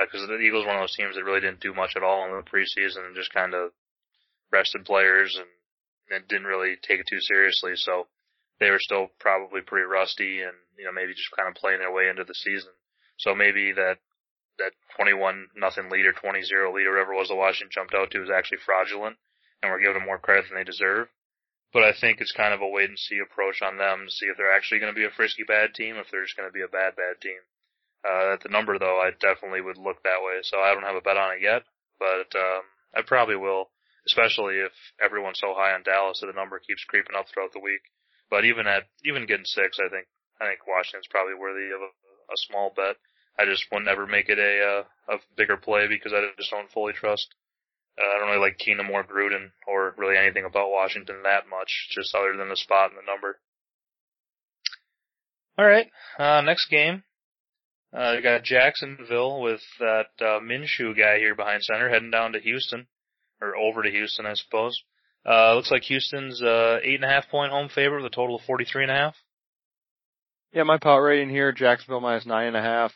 because 0.05 0.23
uh, 0.23 0.27
the 0.29 0.45
Eagles 0.45 0.65
were 0.65 0.77
one 0.77 0.77
of 0.77 0.85
those 0.85 0.95
teams 0.95 1.17
that 1.17 1.25
really 1.25 1.41
didn't 1.41 1.65
do 1.65 1.73
much 1.73 1.97
at 1.97 2.05
all 2.05 2.29
in 2.29 2.37
the 2.37 2.45
preseason 2.45 3.07
and 3.07 3.17
just 3.17 3.33
kind 3.33 3.55
of 3.55 3.73
rested 4.53 4.85
players 4.85 5.35
and, 5.41 5.49
and 6.13 6.29
didn't 6.29 6.47
really 6.47 6.77
take 6.83 7.01
it 7.01 7.07
too 7.09 7.21
seriously. 7.21 7.73
So 7.75 8.07
they 8.61 8.71
were 8.71 8.79
still 8.79 9.09
probably 9.19 9.63
pretty 9.63 9.89
rusty 9.89 10.43
and, 10.43 10.53
you 10.77 10.85
know, 10.85 10.93
maybe 10.93 11.17
just 11.17 11.33
kind 11.35 11.49
of 11.49 11.57
playing 11.57 11.81
their 11.81 11.93
way 11.93 12.09
into 12.09 12.25
the 12.25 12.35
season. 12.35 12.71
So 13.19 13.35
maybe 13.35 13.73
that, 13.73 13.97
that 14.59 14.73
21 14.97 15.49
nothing 15.57 15.89
lead 15.89 16.05
or 16.05 16.13
20 16.13 16.43
0 16.45 16.77
lead 16.77 16.87
or 16.87 16.93
whatever 16.93 17.15
was 17.17 17.29
the 17.29 17.35
Washington 17.35 17.73
jumped 17.73 17.95
out 17.95 18.11
to 18.13 18.23
is 18.23 18.31
actually 18.31 18.61
fraudulent 18.65 19.17
and 19.63 19.73
we're 19.73 19.81
giving 19.81 19.95
them 19.95 20.07
more 20.07 20.21
credit 20.21 20.45
than 20.49 20.59
they 20.59 20.65
deserve. 20.65 21.09
But 21.73 21.85
I 21.85 21.93
think 21.93 22.21
it's 22.21 22.33
kind 22.33 22.53
of 22.53 22.61
a 22.61 22.69
wait 22.69 22.89
and 22.89 22.99
see 22.99 23.19
approach 23.23 23.63
on 23.63 23.79
them 23.79 24.07
to 24.07 24.11
see 24.11 24.27
if 24.27 24.37
they're 24.37 24.55
actually 24.55 24.81
going 24.81 24.93
to 24.93 24.99
be 24.99 25.07
a 25.07 25.15
frisky 25.15 25.45
bad 25.47 25.75
team, 25.75 25.97
if 25.97 26.11
they're 26.11 26.25
just 26.25 26.37
going 26.37 26.49
to 26.49 26.53
be 26.53 26.63
a 26.63 26.69
bad, 26.69 26.97
bad 26.97 27.21
team. 27.23 27.39
Uh, 28.03 28.35
at 28.35 28.43
the 28.43 28.49
number 28.49 28.79
though, 28.79 28.99
I 28.99 29.11
definitely 29.21 29.61
would 29.61 29.79
look 29.79 30.03
that 30.03 30.25
way. 30.25 30.41
So 30.43 30.59
I 30.59 30.75
don't 30.75 30.89
have 30.89 30.97
a 30.97 31.01
bet 31.01 31.17
on 31.17 31.37
it 31.37 31.43
yet, 31.43 31.63
but, 31.99 32.35
um, 32.35 32.63
I 32.91 33.03
probably 33.07 33.37
will 33.37 33.71
especially 34.07 34.57
if 34.57 34.73
everyone's 35.03 35.41
so 35.41 35.55
high 35.55 35.73
on 35.73 35.83
Dallas 35.83 36.21
that 36.21 36.27
the 36.27 36.39
number 36.39 36.59
keeps 36.59 36.85
creeping 36.85 37.17
up 37.17 37.27
throughout 37.29 37.53
the 37.53 37.61
week. 37.61 37.83
But 38.31 38.45
even 38.45 38.67
at 38.67 38.85
even 39.05 39.27
getting 39.27 39.45
six, 39.45 39.79
I 39.79 39.89
think 39.89 40.07
I 40.41 40.47
think 40.47 40.67
Washington's 40.67 41.11
probably 41.11 41.35
worthy 41.35 41.71
of 41.75 41.81
a, 41.83 41.91
a 42.33 42.37
small 42.49 42.73
bet. 42.75 42.97
I 43.39 43.45
just 43.45 43.65
would 43.73 43.85
never 43.85 44.07
make 44.07 44.29
it 44.29 44.39
a 44.39 44.53
uh, 44.63 45.15
a 45.15 45.19
bigger 45.37 45.57
play 45.57 45.89
because 45.89 46.13
I 46.13 46.27
just 46.39 46.51
don't 46.51 46.71
fully 46.71 46.93
trust. 46.93 47.35
Uh, 47.99 48.05
I 48.05 48.19
don't 48.19 48.29
really 48.29 48.41
like 48.41 48.59
Keenum 48.59 48.91
or 48.91 49.05
Gruden 49.05 49.51
or 49.67 49.95
really 49.97 50.17
anything 50.17 50.45
about 50.45 50.71
Washington 50.71 51.23
that 51.25 51.49
much, 51.49 51.89
just 51.91 52.15
other 52.15 52.37
than 52.37 52.49
the 52.49 52.57
spot 52.57 52.91
and 52.91 52.99
the 52.99 53.11
number. 53.11 53.39
All 55.59 55.67
right, 55.67 55.89
uh, 56.19 56.41
next 56.41 56.69
game. 56.71 57.03
Uh, 57.93 58.13
you 58.13 58.23
got 58.23 58.45
Jacksonville 58.45 59.41
with 59.41 59.61
that 59.81 60.07
uh, 60.21 60.41
Minshew 60.41 60.97
guy 60.97 61.19
here 61.19 61.35
behind 61.35 61.63
center, 61.65 61.89
heading 61.89 62.11
down 62.11 62.33
to 62.33 62.41
Houston, 62.41 62.87
or 63.41 63.57
over 63.57 63.83
to 63.83 63.91
Houston, 63.91 64.27
I 64.27 64.35
suppose. 64.35 64.81
Uh, 65.29 65.55
looks 65.55 65.71
like 65.71 65.83
Houston's 65.83 66.41
uh, 66.41 66.79
eight 66.83 66.95
and 66.95 67.05
a 67.05 67.09
half 67.09 67.29
point 67.29 67.53
home 67.53 67.69
favorite 67.69 68.03
with 68.03 68.13
a 68.13 68.15
total 68.15 68.37
of 68.37 68.43
forty 68.43 68.65
three 68.65 68.85
and 68.85 68.93
a 68.93 68.95
half. 68.95 69.17
Yeah, 70.53 70.63
my 70.63 70.79
power 70.79 71.03
rating 71.03 71.31
here, 71.31 71.53
Jacksonville 71.53 72.01
minus 72.01 72.27
nine 72.27 72.49
and 72.49 72.57
a 72.57 72.63
half. 72.63 72.93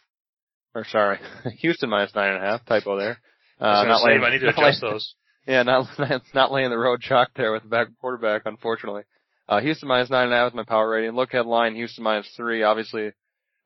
Or 0.75 0.85
sorry, 0.85 1.19
Houston 1.59 1.91
minus 1.91 2.15
nine 2.15 2.33
and 2.35 2.43
a 2.43 2.47
half. 2.47 2.65
Typo 2.65 2.97
there. 2.97 3.19
Uh, 3.65 3.85
not 3.85 4.05
laying, 4.05 4.23
I 4.23 4.31
need 4.31 4.41
to 4.41 4.49
adjust 4.51 4.83
laying, 4.83 4.95
those. 4.95 5.15
Yeah, 5.47 5.63
not 5.63 5.89
not 6.35 6.53
laying 6.53 6.71
the 6.71 6.79
road 6.79 7.03
chalk 7.03 7.31
there 7.37 7.53
with 7.53 7.65
the 7.65 7.69
back 7.69 7.89
quarterback, 8.01 8.43
unfortunately. 8.47 9.03
Uh, 9.47 9.61
Houston 9.61 9.89
minus 9.89 10.09
nine 10.09 10.25
and 10.25 10.33
a 10.33 10.37
half 10.37 10.53
is 10.53 10.55
my 10.55 10.65
power 10.65 10.89
rating. 10.89 11.11
Look 11.15 11.35
ahead 11.35 11.45
line, 11.45 11.75
Houston 11.75 12.03
minus 12.03 12.29
three. 12.35 12.63
Obviously, 12.63 13.13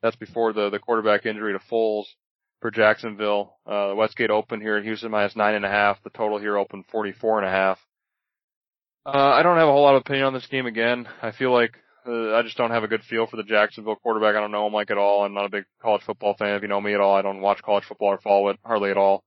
that's 0.03 0.17
before 0.17 0.53
the 0.53 0.71
the 0.71 0.81
quarterback 0.81 1.25
injury 1.25 1.53
to 1.53 1.61
Foles 1.73 2.07
for 2.61 2.73
Jacksonville. 2.73 3.59
Uh, 3.65 3.89
the 3.89 3.95
Westgate 3.95 4.31
Open 4.31 4.61
here 4.61 4.77
at 4.77 4.83
Houston 4.83 5.13
minus 5.13 5.37
nine 5.37 5.55
and 5.55 5.65
a 5.65 5.69
half. 5.69 6.03
The 6.03 6.11
total 6.11 6.39
here 6.39 6.57
open 6.57 6.85
forty 6.91 7.13
four 7.13 7.39
and 7.39 7.47
a 7.47 7.51
half. 7.51 7.79
Uh, 9.07 9.11
I 9.11 9.43
don't 9.43 9.57
have 9.57 9.69
a 9.69 9.73
whole 9.73 9.85
lot 9.85 9.95
of 9.95 10.01
opinion 10.01 10.27
on 10.27 10.35
this 10.35 10.49
game 10.49 10.67
again. 10.67 11.07
I 11.23 11.31
feel 11.31 11.53
like 11.53 11.77
uh, 12.07 12.35
I 12.35 12.43
just 12.43 12.57
don't 12.57 12.73
have 12.73 12.83
a 12.83 12.89
good 12.89 13.03
feel 13.05 13.27
for 13.27 13.37
the 13.37 13.45
Jacksonville 13.45 13.97
quarterback. 13.97 14.35
I 14.35 14.41
don't 14.41 14.51
know 14.51 14.67
him 14.67 14.73
like 14.73 14.91
at 14.91 14.99
all. 14.99 15.25
I'm 15.25 15.35
not 15.35 15.47
a 15.47 15.51
big 15.51 15.65
college 15.81 16.03
football 16.05 16.35
fan. 16.37 16.57
If 16.57 16.63
you 16.63 16.69
know 16.69 16.81
me 16.81 16.95
at 16.95 17.01
all, 17.01 17.15
I 17.15 17.23
don't 17.23 17.41
watch 17.41 17.63
college 17.63 17.85
football 17.85 18.09
or 18.09 18.19
follow 18.19 18.49
it 18.49 18.59
hardly 18.65 18.91
at 18.91 18.97
all. 18.97 19.23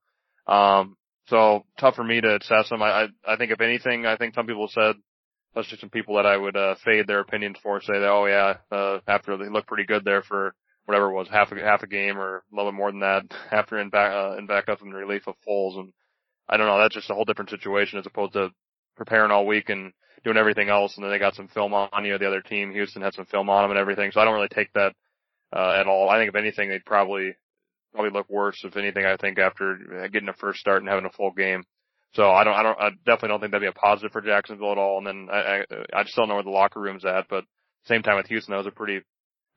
Um, 0.47 0.97
so 1.27 1.65
tough 1.79 1.95
for 1.95 2.03
me 2.03 2.19
to 2.21 2.37
assess 2.37 2.69
him. 2.69 2.81
I, 2.81 3.03
I, 3.03 3.07
I 3.27 3.37
think 3.37 3.51
if 3.51 3.61
anything, 3.61 4.05
I 4.05 4.17
think 4.17 4.33
some 4.35 4.47
people 4.47 4.67
said, 4.67 4.95
especially 5.55 5.79
some 5.79 5.89
people 5.89 6.15
that 6.15 6.25
I 6.25 6.37
would, 6.37 6.55
uh, 6.55 6.75
fade 6.83 7.07
their 7.07 7.19
opinions 7.19 7.57
for 7.61 7.81
say 7.81 7.93
that, 7.93 8.09
oh 8.09 8.25
yeah, 8.25 8.55
uh, 8.71 8.99
after 9.07 9.37
they 9.37 9.49
look 9.49 9.67
pretty 9.67 9.85
good 9.85 10.03
there 10.03 10.23
for 10.23 10.53
whatever 10.85 11.09
it 11.09 11.13
was, 11.13 11.27
half 11.29 11.51
a, 11.51 11.55
half 11.55 11.83
a 11.83 11.87
game 11.87 12.17
or 12.17 12.37
a 12.37 12.55
little 12.55 12.71
bit 12.71 12.77
more 12.77 12.91
than 12.91 13.01
that 13.01 13.23
after 13.51 13.79
in 13.79 13.89
back, 13.89 14.11
uh, 14.11 14.37
in 14.37 14.45
backup 14.45 14.81
and 14.81 14.93
relief 14.93 15.27
of 15.27 15.35
Foles. 15.47 15.77
And 15.79 15.93
I 16.49 16.57
don't 16.57 16.67
know, 16.67 16.79
that's 16.79 16.95
just 16.95 17.09
a 17.09 17.13
whole 17.13 17.25
different 17.25 17.49
situation 17.49 17.99
as 17.99 18.05
opposed 18.05 18.33
to 18.33 18.49
preparing 18.97 19.31
all 19.31 19.45
week 19.45 19.69
and 19.69 19.93
doing 20.23 20.37
everything 20.37 20.69
else. 20.69 20.95
And 20.95 21.03
then 21.03 21.11
they 21.11 21.19
got 21.19 21.35
some 21.35 21.47
film 21.47 21.73
on 21.73 22.05
you. 22.05 22.17
The 22.17 22.27
other 22.27 22.41
team, 22.41 22.71
Houston 22.71 23.01
had 23.01 23.13
some 23.13 23.25
film 23.25 23.49
on 23.49 23.63
them 23.63 23.71
and 23.71 23.79
everything. 23.79 24.11
So 24.11 24.19
I 24.19 24.25
don't 24.25 24.35
really 24.35 24.49
take 24.49 24.73
that, 24.73 24.93
uh, 25.55 25.75
at 25.79 25.87
all. 25.87 26.09
I 26.09 26.17
think 26.17 26.29
if 26.29 26.35
anything, 26.35 26.69
they'd 26.69 26.85
probably, 26.85 27.35
probably 27.93 28.11
look 28.11 28.29
worse, 28.29 28.59
if 28.63 28.77
anything, 28.77 29.05
I 29.05 29.17
think 29.17 29.37
after 29.39 30.09
getting 30.11 30.29
a 30.29 30.33
first 30.33 30.59
start 30.59 30.81
and 30.81 30.89
having 30.89 31.05
a 31.05 31.11
full 31.11 31.31
game. 31.31 31.63
So 32.13 32.29
I 32.29 32.43
don't, 32.43 32.53
I 32.53 32.63
don't, 32.63 32.79
I 32.79 32.89
definitely 33.05 33.29
don't 33.29 33.39
think 33.39 33.51
that'd 33.51 33.65
be 33.65 33.77
a 33.77 33.79
positive 33.79 34.11
for 34.11 34.21
Jacksonville 34.21 34.73
at 34.73 34.77
all. 34.77 34.97
And 34.97 35.07
then 35.07 35.27
I, 35.31 35.37
I, 35.37 35.63
I 35.93 36.03
just 36.03 36.15
don't 36.15 36.27
know 36.27 36.35
where 36.35 36.43
the 36.43 36.49
locker 36.49 36.79
room's 36.79 37.05
at, 37.05 37.27
but 37.29 37.45
same 37.85 38.03
time 38.03 38.17
with 38.17 38.27
Houston, 38.27 38.51
that 38.51 38.57
was 38.57 38.67
a 38.67 38.71
pretty, 38.71 39.01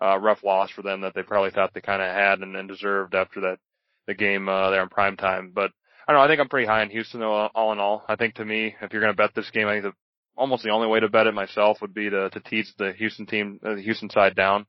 uh, 0.01 0.19
rough 0.19 0.45
loss 0.45 0.71
for 0.71 0.83
them 0.83 1.01
that 1.01 1.15
they 1.15 1.23
probably 1.23 1.51
thought 1.51 1.73
they 1.75 1.81
kind 1.81 2.03
of 2.03 2.09
had 2.09 2.41
and, 2.41 2.57
and 2.57 2.69
deserved 2.69 3.15
after 3.15 3.41
that, 3.41 3.59
the 4.07 4.15
game, 4.15 4.49
uh, 4.49 4.71
there 4.71 4.83
in 4.83 4.89
prime 4.89 5.17
time. 5.17 5.53
But 5.55 5.71
I 6.07 6.13
don't 6.13 6.21
know, 6.21 6.25
I 6.25 6.29
think 6.29 6.41
I'm 6.41 6.49
pretty 6.49 6.67
high 6.67 6.83
in 6.83 6.91
Houston 6.91 7.21
though, 7.21 7.49
all 7.55 7.73
in 7.73 7.79
all. 7.81 8.05
I 8.09 8.17
think 8.17 8.35
to 8.35 8.45
me, 8.45 8.77
if 8.81 8.93
you're 8.93 9.03
going 9.03 9.13
to 9.13 9.17
bet 9.17 9.35
this 9.35 9.51
game, 9.51 9.67
I 9.67 9.73
think 9.73 9.85
the, 9.85 9.93
almost 10.37 10.63
the 10.63 10.71
only 10.71 10.89
way 10.89 11.01
to 11.01 11.09
bet 11.09 11.27
it 11.27 11.35
myself 11.35 11.79
would 11.81 11.95
be 11.95 12.11
to, 12.11 12.31
to 12.31 12.41
tease 12.41 12.73
the 12.79 12.93
Houston 12.93 13.27
team, 13.27 13.59
uh, 13.65 13.75
the 13.75 13.83
Houston 13.83 14.11
side 14.11 14.35
down. 14.37 14.67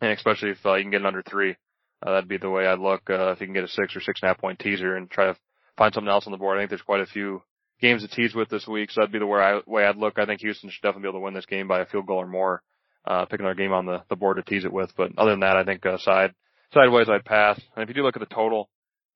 And 0.00 0.12
especially 0.12 0.50
if 0.50 0.64
uh, 0.64 0.74
you 0.74 0.84
can 0.84 0.90
get 0.92 1.02
it 1.02 1.06
under 1.06 1.22
three. 1.22 1.56
Uh, 2.02 2.12
that'd 2.12 2.28
be 2.28 2.38
the 2.38 2.50
way 2.50 2.66
I'd 2.66 2.78
look, 2.78 3.02
uh, 3.10 3.32
if 3.32 3.40
you 3.40 3.46
can 3.46 3.54
get 3.54 3.64
a 3.64 3.68
six 3.68 3.94
or 3.94 4.00
six 4.00 4.20
and 4.22 4.28
a 4.28 4.30
half 4.32 4.40
point 4.40 4.58
teaser 4.58 4.96
and 4.96 5.10
try 5.10 5.26
to 5.26 5.36
find 5.76 5.92
something 5.92 6.10
else 6.10 6.26
on 6.26 6.32
the 6.32 6.38
board. 6.38 6.56
I 6.56 6.62
think 6.62 6.70
there's 6.70 6.82
quite 6.82 7.00
a 7.00 7.06
few 7.06 7.42
games 7.80 8.02
to 8.02 8.08
tease 8.08 8.34
with 8.34 8.48
this 8.48 8.66
week, 8.66 8.90
so 8.90 9.00
that'd 9.00 9.12
be 9.12 9.18
the 9.18 9.26
way, 9.26 9.40
I, 9.40 9.60
way 9.66 9.84
I'd 9.84 9.96
look. 9.96 10.18
I 10.18 10.26
think 10.26 10.40
Houston 10.40 10.70
should 10.70 10.82
definitely 10.82 11.02
be 11.02 11.08
able 11.08 11.20
to 11.20 11.24
win 11.24 11.34
this 11.34 11.46
game 11.46 11.68
by 11.68 11.80
a 11.80 11.86
field 11.86 12.06
goal 12.06 12.18
or 12.18 12.26
more. 12.26 12.62
Uh, 13.04 13.24
pick 13.24 13.40
another 13.40 13.54
game 13.54 13.72
on 13.72 13.86
the, 13.86 14.02
the 14.08 14.16
board 14.16 14.36
to 14.36 14.42
tease 14.42 14.64
it 14.64 14.72
with. 14.72 14.90
But 14.96 15.12
other 15.16 15.30
than 15.30 15.40
that, 15.40 15.56
I 15.56 15.64
think, 15.64 15.84
uh, 15.86 15.98
side, 15.98 16.34
sideways 16.72 17.08
I'd 17.08 17.24
pass. 17.24 17.60
And 17.74 17.82
if 17.82 17.88
you 17.88 17.94
do 17.94 18.02
look 18.02 18.16
at 18.16 18.20
the 18.20 18.34
total, 18.34 18.68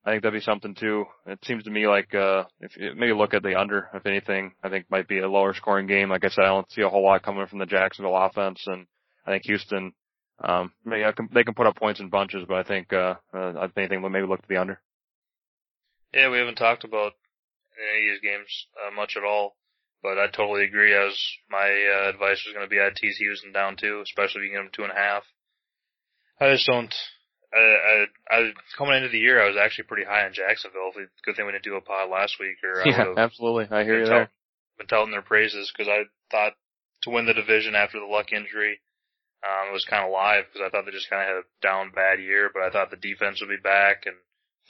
I 0.04 0.10
think 0.10 0.22
that'd 0.22 0.38
be 0.38 0.44
something 0.44 0.74
too. 0.74 1.04
It 1.26 1.38
seems 1.44 1.64
to 1.64 1.70
me 1.70 1.86
like, 1.86 2.14
uh, 2.14 2.44
if 2.60 2.72
maybe 2.96 3.12
look 3.12 3.34
at 3.34 3.42
the 3.42 3.58
under, 3.58 3.88
if 3.94 4.04
anything, 4.06 4.52
I 4.62 4.68
think 4.68 4.86
might 4.90 5.08
be 5.08 5.18
a 5.18 5.28
lower 5.28 5.54
scoring 5.54 5.86
game. 5.86 6.10
Like 6.10 6.24
I 6.24 6.28
said, 6.28 6.44
I 6.44 6.48
don't 6.48 6.70
see 6.72 6.82
a 6.82 6.88
whole 6.88 7.04
lot 7.04 7.22
coming 7.22 7.46
from 7.46 7.58
the 7.58 7.66
Jacksonville 7.66 8.16
offense 8.16 8.62
and 8.66 8.86
I 9.26 9.30
think 9.30 9.44
Houston, 9.46 9.92
um, 10.40 10.72
maybe 10.84 11.04
they 11.32 11.44
can 11.44 11.54
put 11.54 11.66
up 11.66 11.76
points 11.76 12.00
in 12.00 12.08
bunches, 12.08 12.44
but 12.48 12.56
I 12.56 12.62
think, 12.64 12.92
uh, 12.92 13.14
uh, 13.32 13.64
if 13.64 13.76
anything, 13.76 14.00
maybe 14.02 14.26
look 14.26 14.42
to 14.42 14.48
the 14.48 14.60
under. 14.60 14.80
Yeah, 16.12 16.30
we 16.30 16.38
haven't 16.38 16.56
talked 16.56 16.84
about 16.84 17.12
any 17.78 18.08
of 18.08 18.14
these 18.14 18.30
games 18.30 18.66
uh, 18.78 18.94
much 18.94 19.16
at 19.16 19.24
all, 19.24 19.56
but 20.02 20.18
I 20.18 20.26
totally 20.28 20.64
agree. 20.64 20.94
As 20.94 21.14
my 21.50 21.66
uh, 21.66 22.10
advice 22.10 22.42
was 22.46 22.54
going 22.54 22.66
to 22.66 22.70
be, 22.70 22.80
I'd 22.80 22.96
tease 22.96 23.16
Houston 23.18 23.52
down 23.52 23.76
too, 23.76 24.00
especially 24.02 24.42
if 24.42 24.50
you 24.50 24.56
get 24.56 24.62
them 24.62 24.70
two 24.72 24.82
and 24.82 24.92
a 24.92 24.96
half. 24.96 25.24
I 26.40 26.52
just 26.52 26.66
don't. 26.66 26.92
I, 27.52 27.58
I, 27.58 28.06
I 28.30 28.50
coming 28.76 28.96
into 28.96 29.08
the 29.08 29.18
year, 29.18 29.42
I 29.42 29.46
was 29.46 29.56
actually 29.56 29.84
pretty 29.84 30.04
high 30.04 30.26
on 30.26 30.32
Jacksonville. 30.34 30.90
Good 31.24 31.36
thing 31.36 31.46
we 31.46 31.52
didn't 31.52 31.64
do 31.64 31.76
a 31.76 31.80
pod 31.80 32.10
last 32.10 32.38
week, 32.40 32.56
or 32.64 32.82
I 32.82 32.84
yeah, 32.90 33.14
absolutely. 33.16 33.68
I 33.70 33.84
hear 33.84 34.00
you 34.00 34.06
tell, 34.06 34.18
there. 34.18 34.30
Been 34.78 34.86
telling 34.88 35.10
their 35.12 35.22
praises 35.22 35.70
because 35.70 35.88
I 35.88 36.02
thought 36.30 36.54
to 37.02 37.10
win 37.10 37.26
the 37.26 37.34
division 37.34 37.74
after 37.74 38.00
the 38.00 38.06
Luck 38.06 38.32
injury, 38.32 38.80
um, 39.44 39.68
it 39.68 39.72
was 39.72 39.84
kind 39.84 40.04
of 40.04 40.12
live 40.12 40.44
because 40.48 40.64
I 40.64 40.70
thought 40.70 40.86
they 40.86 40.92
just 40.92 41.10
kind 41.10 41.22
of 41.22 41.28
had 41.28 41.44
a 41.44 41.48
down 41.60 41.92
bad 41.94 42.20
year, 42.20 42.50
but 42.52 42.62
I 42.62 42.70
thought 42.70 42.90
the 42.90 42.96
defense 42.96 43.40
would 43.40 43.50
be 43.50 43.62
back 43.62 44.04
and 44.06 44.16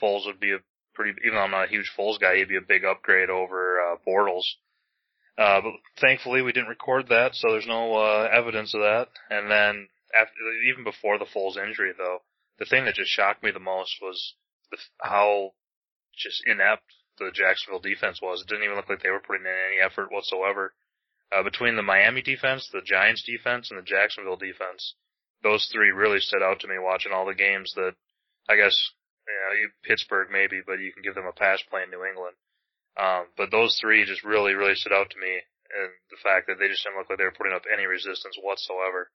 Foles 0.01 0.25
would 0.25 0.39
be 0.39 0.51
a 0.51 0.59
pretty, 0.93 1.15
even 1.23 1.35
though 1.35 1.43
I'm 1.43 1.51
not 1.51 1.67
a 1.67 1.71
huge 1.71 1.91
Foles 1.97 2.19
guy, 2.19 2.35
he'd 2.35 2.49
be 2.49 2.57
a 2.57 2.67
big 2.67 2.83
upgrade 2.83 3.29
over, 3.29 3.79
uh, 3.79 3.95
Bortles. 4.07 4.43
Uh, 5.37 5.61
but 5.61 5.73
thankfully 5.99 6.41
we 6.41 6.51
didn't 6.51 6.69
record 6.69 7.07
that, 7.09 7.35
so 7.35 7.51
there's 7.51 7.67
no, 7.67 7.95
uh, 7.95 8.29
evidence 8.31 8.73
of 8.73 8.81
that. 8.81 9.07
And 9.29 9.49
then 9.51 9.87
after, 10.13 10.35
even 10.71 10.83
before 10.83 11.17
the 11.17 11.25
Foles 11.25 11.57
injury 11.57 11.91
though, 11.97 12.19
the 12.59 12.65
thing 12.65 12.85
that 12.85 12.95
just 12.95 13.11
shocked 13.11 13.43
me 13.43 13.51
the 13.51 13.59
most 13.59 13.95
was 14.01 14.35
the, 14.71 14.77
how 15.01 15.51
just 16.17 16.43
inept 16.45 16.83
the 17.17 17.31
Jacksonville 17.33 17.79
defense 17.79 18.19
was. 18.21 18.41
It 18.41 18.47
didn't 18.47 18.63
even 18.63 18.75
look 18.75 18.89
like 18.89 19.03
they 19.03 19.09
were 19.09 19.23
putting 19.23 19.45
in 19.45 19.51
any 19.51 19.79
effort 19.83 20.11
whatsoever. 20.11 20.73
Uh, 21.35 21.43
between 21.43 21.75
the 21.75 21.83
Miami 21.83 22.21
defense, 22.21 22.69
the 22.71 22.85
Giants 22.85 23.23
defense, 23.23 23.69
and 23.69 23.77
the 23.77 23.83
Jacksonville 23.83 24.37
defense, 24.37 24.95
those 25.43 25.67
three 25.67 25.91
really 25.91 26.19
stood 26.19 26.41
out 26.41 26.61
to 26.61 26.67
me 26.67 26.75
watching 26.79 27.11
all 27.11 27.25
the 27.25 27.35
games 27.35 27.73
that, 27.75 27.91
I 28.47 28.55
guess, 28.55 28.75
you 29.27 29.33
know, 29.33 29.67
Pittsburgh 29.83 30.29
maybe, 30.31 30.61
but 30.65 30.79
you 30.79 30.93
can 30.93 31.03
give 31.03 31.15
them 31.15 31.27
a 31.27 31.35
pass 31.35 31.59
playing 31.69 31.91
New 31.91 32.05
England. 32.05 32.37
Um, 32.95 33.27
but 33.35 33.51
those 33.51 33.77
three 33.81 34.05
just 34.05 34.23
really, 34.23 34.53
really 34.53 34.75
stood 34.75 34.93
out 34.93 35.09
to 35.09 35.19
me, 35.19 35.43
and 35.75 35.91
the 36.09 36.21
fact 36.23 36.47
that 36.47 36.55
they 36.55 36.69
just 36.69 36.87
didn't 36.87 36.95
look 36.95 37.09
like 37.09 37.19
they 37.19 37.27
were 37.27 37.35
putting 37.35 37.51
up 37.53 37.67
any 37.67 37.83
resistance 37.85 38.39
whatsoever. 38.39 39.11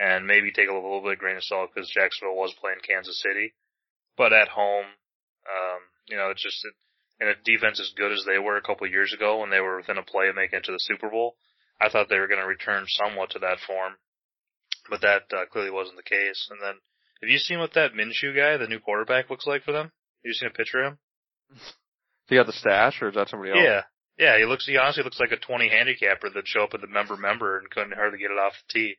And 0.00 0.26
maybe 0.26 0.50
take 0.50 0.70
a 0.70 0.72
little 0.72 1.02
bit 1.04 1.12
of 1.12 1.18
grain 1.18 1.36
of 1.36 1.44
salt 1.44 1.70
because 1.74 1.92
Jacksonville 1.92 2.34
was 2.34 2.56
playing 2.56 2.80
Kansas 2.80 3.20
City, 3.20 3.52
but 4.16 4.32
at 4.32 4.48
home, 4.48 4.88
um, 5.44 5.80
you 6.08 6.16
know, 6.16 6.30
it's 6.30 6.42
just, 6.42 6.64
it, 6.64 6.72
and 7.20 7.28
a 7.28 7.36
defense 7.44 7.78
as 7.78 7.92
good 7.94 8.10
as 8.10 8.24
they 8.24 8.38
were 8.38 8.56
a 8.56 8.62
couple 8.64 8.86
of 8.86 8.92
years 8.92 9.12
ago 9.12 9.38
when 9.38 9.50
they 9.50 9.60
were 9.60 9.76
within 9.76 9.98
a 9.98 10.02
play 10.02 10.28
of 10.28 10.36
making 10.36 10.58
it 10.58 10.64
to 10.64 10.72
the 10.72 10.80
Super 10.80 11.10
Bowl, 11.10 11.36
I 11.80 11.88
thought 11.88 12.08
they 12.08 12.18
were 12.18 12.28
going 12.28 12.40
to 12.40 12.46
return 12.46 12.84
somewhat 12.86 13.30
to 13.30 13.38
that 13.40 13.58
form, 13.66 13.94
but 14.88 15.00
that 15.00 15.22
uh, 15.32 15.46
clearly 15.50 15.70
wasn't 15.70 15.96
the 15.96 16.02
case. 16.02 16.48
And 16.50 16.60
then, 16.60 16.74
have 17.22 17.30
you 17.30 17.38
seen 17.38 17.58
what 17.58 17.74
that 17.74 17.92
Minshew 17.94 18.36
guy, 18.36 18.56
the 18.56 18.68
new 18.68 18.80
quarterback, 18.80 19.30
looks 19.30 19.46
like 19.46 19.62
for 19.62 19.72
them? 19.72 19.86
Have 19.86 20.24
you 20.24 20.32
seen 20.34 20.48
a 20.48 20.52
picture 20.52 20.84
of 20.84 20.92
him? 20.92 20.98
he 22.28 22.36
got 22.36 22.46
the 22.46 22.52
stash, 22.52 23.00
or 23.00 23.08
is 23.08 23.14
that 23.14 23.28
somebody 23.28 23.52
else? 23.52 23.60
Yeah, 23.62 23.82
yeah. 24.18 24.38
He 24.38 24.44
looks. 24.44 24.66
He 24.66 24.76
honestly 24.76 25.04
looks 25.04 25.20
like 25.20 25.32
a 25.32 25.36
twenty 25.36 25.68
handicapper 25.68 26.30
that 26.30 26.46
show 26.46 26.64
up 26.64 26.74
at 26.74 26.80
the 26.80 26.86
member 26.86 27.16
member 27.16 27.58
and 27.58 27.70
couldn't 27.70 27.94
hardly 27.94 28.18
get 28.18 28.30
it 28.30 28.38
off 28.38 28.52
the 28.68 28.72
tee. 28.72 28.94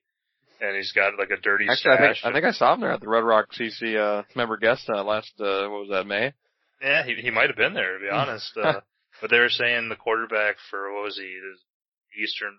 And 0.60 0.76
he's 0.76 0.92
got 0.92 1.18
like 1.18 1.32
a 1.32 1.42
dirty 1.42 1.66
Actually, 1.70 1.96
stash. 1.96 2.00
I 2.00 2.08
think, 2.08 2.26
I 2.26 2.34
think 2.34 2.46
I 2.46 2.52
saw 2.52 2.74
him 2.76 2.82
there 2.82 2.92
at 2.92 3.02
the 3.02 3.10
Red 3.10 3.24
Rock 3.24 3.48
CC 3.58 3.98
uh, 3.98 4.24
member 4.36 4.58
guest 4.58 4.88
uh, 4.90 5.04
last 5.04 5.32
uh, 5.40 5.70
what 5.70 5.82
was 5.82 5.90
that 5.92 6.06
May? 6.06 6.34
Yeah, 6.82 7.04
he 7.04 7.16
he 7.16 7.32
might 7.32 7.48
have 7.48 7.58
been 7.58 7.74
there 7.74 7.98
to 7.98 8.00
be 8.00 8.10
honest. 8.12 8.52
uh, 8.58 8.82
but 9.22 9.32
they 9.32 9.40
were 9.40 9.50
saying 9.50 9.90
the 9.90 9.96
quarterback 9.96 10.58
for 10.70 10.94
what 10.94 11.04
was 11.06 11.18
he? 11.18 11.40
The 11.42 12.22
Eastern, 12.22 12.58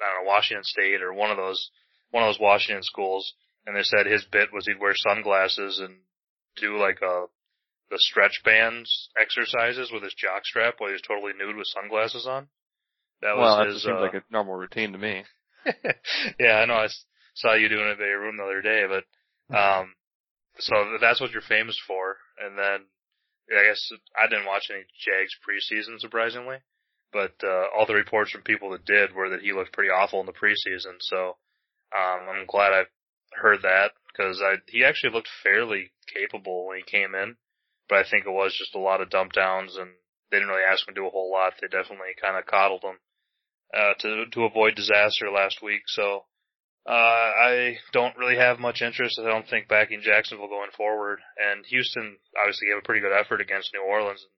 I 0.00 0.14
don't 0.14 0.24
know, 0.24 0.28
Washington 0.28 0.64
State 0.64 1.02
or 1.02 1.12
one 1.12 1.30
of 1.30 1.36
those 1.36 1.70
one 2.10 2.22
of 2.22 2.28
those 2.28 2.40
Washington 2.40 2.82
schools. 2.82 3.34
And 3.66 3.76
they 3.76 3.82
said 3.82 4.06
his 4.06 4.24
bit 4.30 4.52
was 4.52 4.66
he'd 4.66 4.80
wear 4.80 4.94
sunglasses 4.94 5.80
and 5.80 5.96
do 6.56 6.78
like 6.78 7.00
a 7.02 7.26
the 7.90 7.98
stretch 7.98 8.42
bands 8.44 9.08
exercises 9.20 9.90
with 9.92 10.02
his 10.02 10.14
jock 10.14 10.44
strap 10.44 10.74
while 10.78 10.88
he 10.88 10.94
was 10.94 11.02
totally 11.02 11.32
nude 11.38 11.56
with 11.56 11.66
sunglasses 11.68 12.26
on. 12.26 12.48
That 13.22 13.36
was 13.36 13.42
well, 13.42 13.58
that 13.58 13.66
his. 13.68 13.82
seems 13.82 13.96
uh, 13.98 14.00
like 14.00 14.14
a 14.14 14.24
normal 14.30 14.54
routine 14.54 14.92
to 14.92 14.98
me. 14.98 15.24
yeah, 16.38 16.62
I 16.62 16.66
know. 16.66 16.74
I 16.74 16.88
saw 17.34 17.54
you 17.54 17.68
doing 17.68 17.86
it 17.86 18.00
at 18.00 18.06
your 18.06 18.20
room 18.20 18.36
the 18.36 18.44
other 18.44 18.62
day, 18.62 18.84
but 18.88 19.56
um, 19.56 19.94
so 20.58 20.98
that's 21.00 21.20
what 21.20 21.30
you're 21.30 21.42
famous 21.42 21.78
for. 21.86 22.16
And 22.44 22.58
then 22.58 22.86
I 23.56 23.68
guess 23.68 23.90
I 24.16 24.28
didn't 24.28 24.46
watch 24.46 24.68
any 24.70 24.84
Jags 24.98 25.34
preseason, 25.42 26.00
surprisingly, 26.00 26.58
but 27.12 27.34
uh, 27.42 27.66
all 27.76 27.86
the 27.86 27.94
reports 27.94 28.30
from 28.30 28.42
people 28.42 28.70
that 28.70 28.84
did 28.84 29.14
were 29.14 29.30
that 29.30 29.42
he 29.42 29.52
looked 29.52 29.72
pretty 29.72 29.90
awful 29.90 30.20
in 30.20 30.26
the 30.26 30.32
preseason. 30.32 30.96
So 31.00 31.36
um, 31.96 32.28
I'm 32.28 32.46
glad 32.46 32.72
I 32.72 32.84
heard 33.34 33.62
that 33.62 33.92
because 34.12 34.40
he 34.68 34.84
actually 34.84 35.12
looked 35.12 35.28
fairly 35.42 35.92
capable 36.12 36.66
when 36.66 36.78
he 36.78 36.82
came 36.82 37.14
in, 37.14 37.36
but 37.88 37.98
I 37.98 38.04
think 38.08 38.26
it 38.26 38.30
was 38.30 38.54
just 38.56 38.74
a 38.74 38.78
lot 38.78 39.00
of 39.00 39.10
dump 39.10 39.32
downs 39.32 39.76
and 39.76 39.90
they 40.30 40.38
didn't 40.38 40.48
really 40.48 40.64
ask 40.64 40.86
him 40.86 40.94
to 40.94 41.00
do 41.00 41.06
a 41.06 41.10
whole 41.10 41.30
lot. 41.30 41.54
They 41.60 41.68
definitely 41.68 42.14
kind 42.20 42.36
of 42.36 42.46
coddled 42.46 42.82
him 42.82 42.98
uh, 43.76 43.94
to 44.00 44.26
to 44.32 44.44
avoid 44.44 44.74
disaster 44.74 45.30
last 45.30 45.62
week. 45.62 45.82
So 45.86 46.24
Uh, 46.86 47.32
I 47.50 47.78
don't 47.92 48.16
really 48.16 48.36
have 48.36 48.60
much 48.60 48.80
interest. 48.80 49.18
I 49.18 49.28
don't 49.28 49.48
think 49.48 49.66
backing 49.66 50.02
Jacksonville 50.02 50.46
going 50.48 50.70
forward. 50.76 51.18
And 51.36 51.66
Houston 51.66 52.16
obviously 52.40 52.68
gave 52.68 52.78
a 52.78 52.86
pretty 52.86 53.00
good 53.00 53.12
effort 53.12 53.40
against 53.40 53.74
New 53.74 53.82
Orleans. 53.82 54.22
And, 54.22 54.30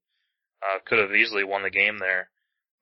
uh, 0.64 0.78
could 0.86 0.98
have 0.98 1.14
easily 1.14 1.44
won 1.44 1.62
the 1.62 1.70
game 1.70 1.98
there. 1.98 2.30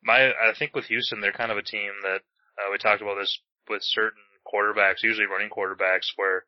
My, 0.03 0.31
I 0.31 0.53
think 0.59 0.75
with 0.75 0.87
Houston, 0.87 1.21
they're 1.21 1.33
kind 1.33 1.51
of 1.51 1.59
a 1.59 1.63
team 1.63 1.91
that 2.03 2.21
uh, 2.59 2.71
we 2.71 2.79
talked 2.79 3.03
about 3.03 3.17
this 3.19 3.39
with 3.69 3.83
certain 3.83 4.23
quarterbacks, 4.47 5.03
usually 5.03 5.27
running 5.27 5.51
quarterbacks, 5.51 6.13
where 6.17 6.45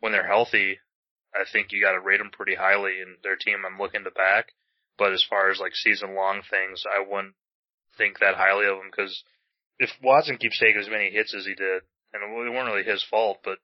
when 0.00 0.12
they're 0.12 0.26
healthy, 0.26 0.78
I 1.34 1.44
think 1.50 1.72
you 1.72 1.80
got 1.80 1.92
to 1.92 2.00
rate 2.00 2.18
them 2.18 2.30
pretty 2.30 2.54
highly. 2.54 3.00
And 3.00 3.16
their 3.22 3.36
team, 3.36 3.64
I'm 3.64 3.78
looking 3.78 4.04
to 4.04 4.10
back. 4.10 4.52
But 4.98 5.12
as 5.12 5.24
far 5.28 5.50
as 5.50 5.60
like 5.60 5.74
season 5.74 6.14
long 6.14 6.42
things, 6.50 6.84
I 6.84 7.00
wouldn't 7.00 7.34
think 7.96 8.18
that 8.18 8.34
highly 8.34 8.66
of 8.66 8.78
them 8.78 8.90
because 8.90 9.22
if 9.78 9.90
Watson 10.02 10.36
keeps 10.36 10.58
taking 10.58 10.80
as 10.80 10.90
many 10.90 11.10
hits 11.10 11.34
as 11.34 11.46
he 11.46 11.54
did, 11.54 11.82
and 12.12 12.22
they 12.22 12.50
weren't 12.50 12.72
really 12.72 12.84
his 12.84 13.04
fault, 13.08 13.38
but 13.44 13.58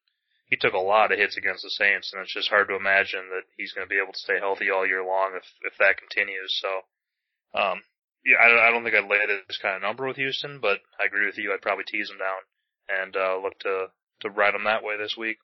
he 0.47 0.57
took 0.57 0.75
a 0.75 0.79
lot 0.79 1.11
of 1.11 1.19
hits 1.19 1.37
against 1.37 1.63
the 1.63 1.71
Saints, 1.71 2.13
and 2.13 2.23
it's 2.23 2.35
just 2.35 2.51
hard 2.51 2.69
to 2.69 2.77
imagine 2.77 3.31
that 3.31 3.49
he's 3.57 3.73
going 3.73 3.87
to 3.87 3.91
be 3.91 4.01
able 4.01 4.13
to 4.13 4.19
stay 4.19 4.39
healthy 4.39 4.71
all 4.71 4.87
year 4.87 5.03
long 5.03 5.33
if 5.35 5.45
if 5.63 5.73
that 5.79 5.97
continues. 5.99 6.53
So, 6.61 7.59
um, 7.59 7.83
yeah, 8.25 8.37
I, 8.37 8.69
I 8.69 8.71
don't 8.71 8.85
think 8.85 8.97
I'd 8.97 9.11
lay 9.11 9.19
this 9.27 9.59
kind 9.61 9.77
of 9.77 9.83
number 9.83 10.07
with 10.07 10.17
Houston, 10.17 10.59
but 10.61 10.79
I 11.01 11.07
agree 11.07 11.27
with 11.27 11.39
you. 11.39 11.53
I'd 11.53 11.63
probably 11.63 11.85
tease 11.85 12.09
them 12.09 12.19
down 12.19 12.41
and 12.89 13.17
uh, 13.17 13.39
look 13.43 13.59
to 13.61 13.87
to 14.21 14.31
ride 14.31 14.55
them 14.55 14.65
that 14.65 14.83
way 14.83 14.97
this 14.97 15.17
week. 15.19 15.37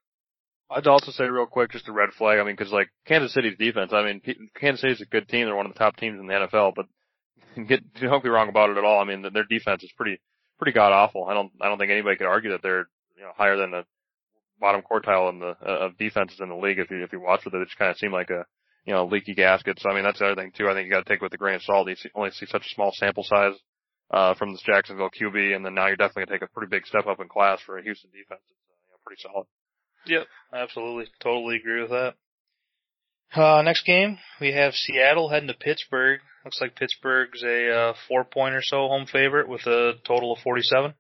I'd 0.71 0.87
also 0.87 1.11
say 1.11 1.25
real 1.25 1.47
quick, 1.47 1.73
just 1.73 1.89
a 1.89 1.93
red 1.93 2.11
flag. 2.11 2.39
I 2.39 2.45
mean, 2.45 2.55
because 2.57 2.73
like 2.73 2.89
Kansas 3.07 3.35
City's 3.35 3.59
defense. 3.59 3.93
I 3.93 4.05
mean, 4.05 4.23
Kansas 4.55 4.81
City's 4.81 5.01
a 5.01 5.07
good 5.07 5.29
team. 5.29 5.47
They're 5.47 5.57
one 5.57 5.67
of 5.67 5.73
the 5.73 5.79
top 5.79 5.97
teams 5.97 6.19
in 6.19 6.27
the 6.27 6.33
NFL. 6.33 6.75
But 6.75 6.87
get 7.69 7.93
don't 7.95 8.23
be 8.23 8.31
wrong 8.31 8.49
about 8.49 8.71
it 8.71 8.79
at 8.79 8.85
all. 8.85 9.01
I 9.01 9.05
mean, 9.05 9.23
their 9.33 9.45
defense 9.45 9.83
is 9.83 9.93
pretty 9.97 10.21
pretty 10.59 10.73
god 10.73 10.93
awful. 10.93 11.25
I 11.25 11.35
don't 11.35 11.53
I 11.61 11.69
don't 11.69 11.79
think 11.79 11.91
anybody 11.91 12.17
could 12.17 12.27
argue 12.27 12.51
that 12.51 12.63
they're 12.63 12.87
you 13.17 13.23
know 13.23 13.33
higher 13.37 13.57
than 13.57 13.73
the 13.73 13.85
bottom 14.61 14.83
quartile 14.83 15.31
in 15.31 15.41
the 15.41 15.57
uh, 15.67 15.87
of 15.87 15.99
defenses 15.99 16.41
in 16.41 16.49
the 16.49 16.55
league. 16.55 16.79
If 16.79 16.91
you 16.91 17.03
if 17.03 17.13
you 17.13 17.21
watch 17.21 17.47
it, 17.47 17.55
it 17.55 17.65
just 17.67 17.79
kind 17.79 17.91
of 17.91 17.99
seemed 17.99 18.13
like 18.13 18.31
a 18.31 18.47
you 18.91 18.97
know 18.97 19.07
leaky 19.07 19.35
gasket. 19.35 19.79
So 19.79 19.89
I 19.89 19.95
mean, 19.95 20.03
that's 20.03 20.19
the 20.19 20.27
other 20.27 20.35
thing 20.35 20.51
too. 20.51 20.69
I 20.69 20.75
think 20.75 20.87
you 20.87 20.91
got 20.91 21.07
to 21.07 21.09
take 21.09 21.23
with 21.23 21.33
a 21.33 21.37
grain 21.37 21.55
of 21.55 21.63
salt. 21.63 21.89
You 21.89 21.95
see, 21.95 22.09
only 22.17 22.33
see 22.33 22.47
such 22.47 22.67
a 22.67 22.75
small 22.75 22.91
sample 22.93 23.23
size 23.23 23.55
uh, 24.11 24.35
from 24.35 24.51
this 24.51 24.65
Jacksonville 24.67 25.11
QB, 25.11 25.55
and 25.55 25.65
then 25.65 25.75
now 25.75 25.87
you're 25.87 25.95
definitely 25.95 26.25
gonna 26.25 26.41
take 26.41 26.49
a 26.49 26.53
pretty 26.53 26.71
big 26.71 26.87
step 26.87 27.07
up 27.07 27.21
in 27.21 27.29
class 27.29 27.61
for 27.65 27.79
a 27.79 27.83
Houston 27.85 28.11
defense. 28.11 28.43
It's 28.51 28.59
uh, 28.59 28.75
you 28.83 28.91
know, 28.91 28.99
pretty 29.07 29.23
solid. 29.23 29.47
Yep, 30.07 30.27
absolutely. 30.53 31.05
Totally 31.23 31.57
agree 31.57 31.83
with 31.83 31.91
that. 31.91 32.15
Uh, 33.33 33.63
next 33.63 33.87
game, 33.87 34.19
we 34.41 34.55
have 34.55 34.75
Seattle 34.75 35.29
heading 35.29 35.47
to 35.47 35.55
Pittsburgh. 35.55 36.19
Looks 36.45 36.61
like 36.61 36.75
Pittsburgh's 36.75 37.45
a 37.45 37.71
uh, 37.71 37.95
four 38.09 38.25
point 38.25 38.57
or 38.57 38.63
so 38.63 38.89
home 38.89 39.07
favorite 39.07 39.49
with 39.49 39.69
a 39.69 39.93
total 40.05 40.33
of 40.33 40.41
47. 40.41 40.95